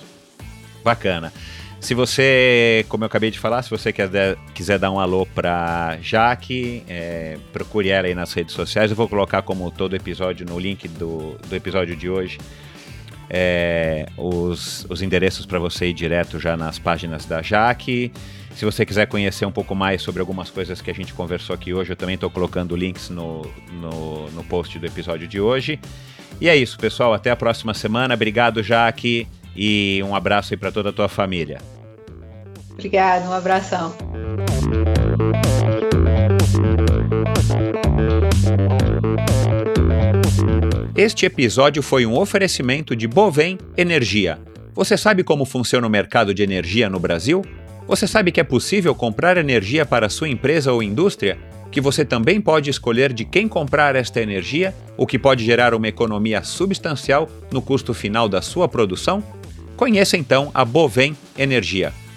Bacana. 0.83 1.31
Se 1.83 1.93
você, 1.93 2.85
como 2.87 3.03
eu 3.03 3.07
acabei 3.07 3.29
de 3.29 3.37
falar, 3.37 3.61
se 3.61 3.69
você 3.69 3.91
quiser, 3.91 4.37
quiser 4.53 4.79
dar 4.79 4.89
um 4.89 4.99
alô 4.99 5.25
para 5.25 5.97
Jaque, 6.01 6.81
é, 6.87 7.37
procure 7.51 7.89
ela 7.89 8.07
aí 8.07 8.15
nas 8.15 8.31
redes 8.31 8.55
sociais. 8.55 8.89
Eu 8.89 8.95
vou 8.95 9.09
colocar 9.09 9.41
como 9.41 9.69
todo 9.69 9.93
episódio 9.93 10.45
no 10.45 10.57
link 10.57 10.87
do, 10.87 11.37
do 11.45 11.53
episódio 11.53 11.93
de 11.93 12.09
hoje 12.09 12.39
é, 13.29 14.05
os, 14.17 14.85
os 14.89 15.01
endereços 15.01 15.45
para 15.45 15.59
você 15.59 15.87
ir 15.87 15.93
direto 15.93 16.39
já 16.39 16.55
nas 16.55 16.79
páginas 16.79 17.25
da 17.25 17.41
Jaque. 17.41 18.13
Se 18.55 18.63
você 18.63 18.85
quiser 18.85 19.07
conhecer 19.07 19.45
um 19.45 19.51
pouco 19.51 19.75
mais 19.75 20.01
sobre 20.01 20.21
algumas 20.21 20.49
coisas 20.49 20.81
que 20.81 20.89
a 20.89 20.93
gente 20.93 21.13
conversou 21.13 21.53
aqui 21.53 21.73
hoje, 21.73 21.91
eu 21.91 21.95
também 21.97 22.15
estou 22.15 22.29
colocando 22.29 22.77
links 22.77 23.09
no, 23.09 23.41
no, 23.73 24.31
no 24.31 24.43
post 24.45 24.79
do 24.79 24.85
episódio 24.85 25.27
de 25.27 25.41
hoje. 25.41 25.77
E 26.39 26.47
é 26.47 26.55
isso, 26.55 26.77
pessoal. 26.77 27.13
Até 27.13 27.29
a 27.29 27.35
próxima 27.35 27.73
semana. 27.73 28.13
Obrigado, 28.13 28.63
Jaque 28.63 29.27
e 29.55 30.01
um 30.03 30.15
abraço 30.15 30.53
aí 30.53 30.57
para 30.57 30.71
toda 30.71 30.89
a 30.89 30.93
tua 30.93 31.07
família. 31.07 31.59
Obrigada, 32.83 33.29
um 33.29 33.31
abração. 33.31 33.95
Este 40.93 41.25
episódio 41.25 41.81
foi 41.81 42.05
um 42.05 42.19
oferecimento 42.19 42.93
de 42.93 43.07
Bovem 43.07 43.57
Energia. 43.77 44.37
Você 44.75 44.97
sabe 44.97 45.23
como 45.23 45.45
funciona 45.45 45.87
o 45.87 45.89
mercado 45.89 46.33
de 46.33 46.43
energia 46.43 46.89
no 46.89 46.99
Brasil? 46.99 47.41
Você 47.87 48.05
sabe 48.05 48.33
que 48.33 48.41
é 48.41 48.43
possível 48.43 48.93
comprar 48.93 49.37
energia 49.37 49.85
para 49.85 50.09
sua 50.09 50.27
empresa 50.27 50.73
ou 50.73 50.83
indústria? 50.83 51.37
Que 51.71 51.79
você 51.79 52.03
também 52.03 52.41
pode 52.41 52.69
escolher 52.69 53.13
de 53.13 53.23
quem 53.23 53.47
comprar 53.47 53.95
esta 53.95 54.19
energia, 54.19 54.75
o 54.97 55.07
que 55.07 55.17
pode 55.17 55.45
gerar 55.45 55.73
uma 55.73 55.87
economia 55.87 56.43
substancial 56.43 57.29
no 57.49 57.61
custo 57.61 57.93
final 57.93 58.27
da 58.27 58.41
sua 58.41 58.67
produção? 58.67 59.23
Conheça 59.77 60.17
então 60.17 60.51
a 60.53 60.65
Bovem 60.65 61.15
Energia. 61.37 61.93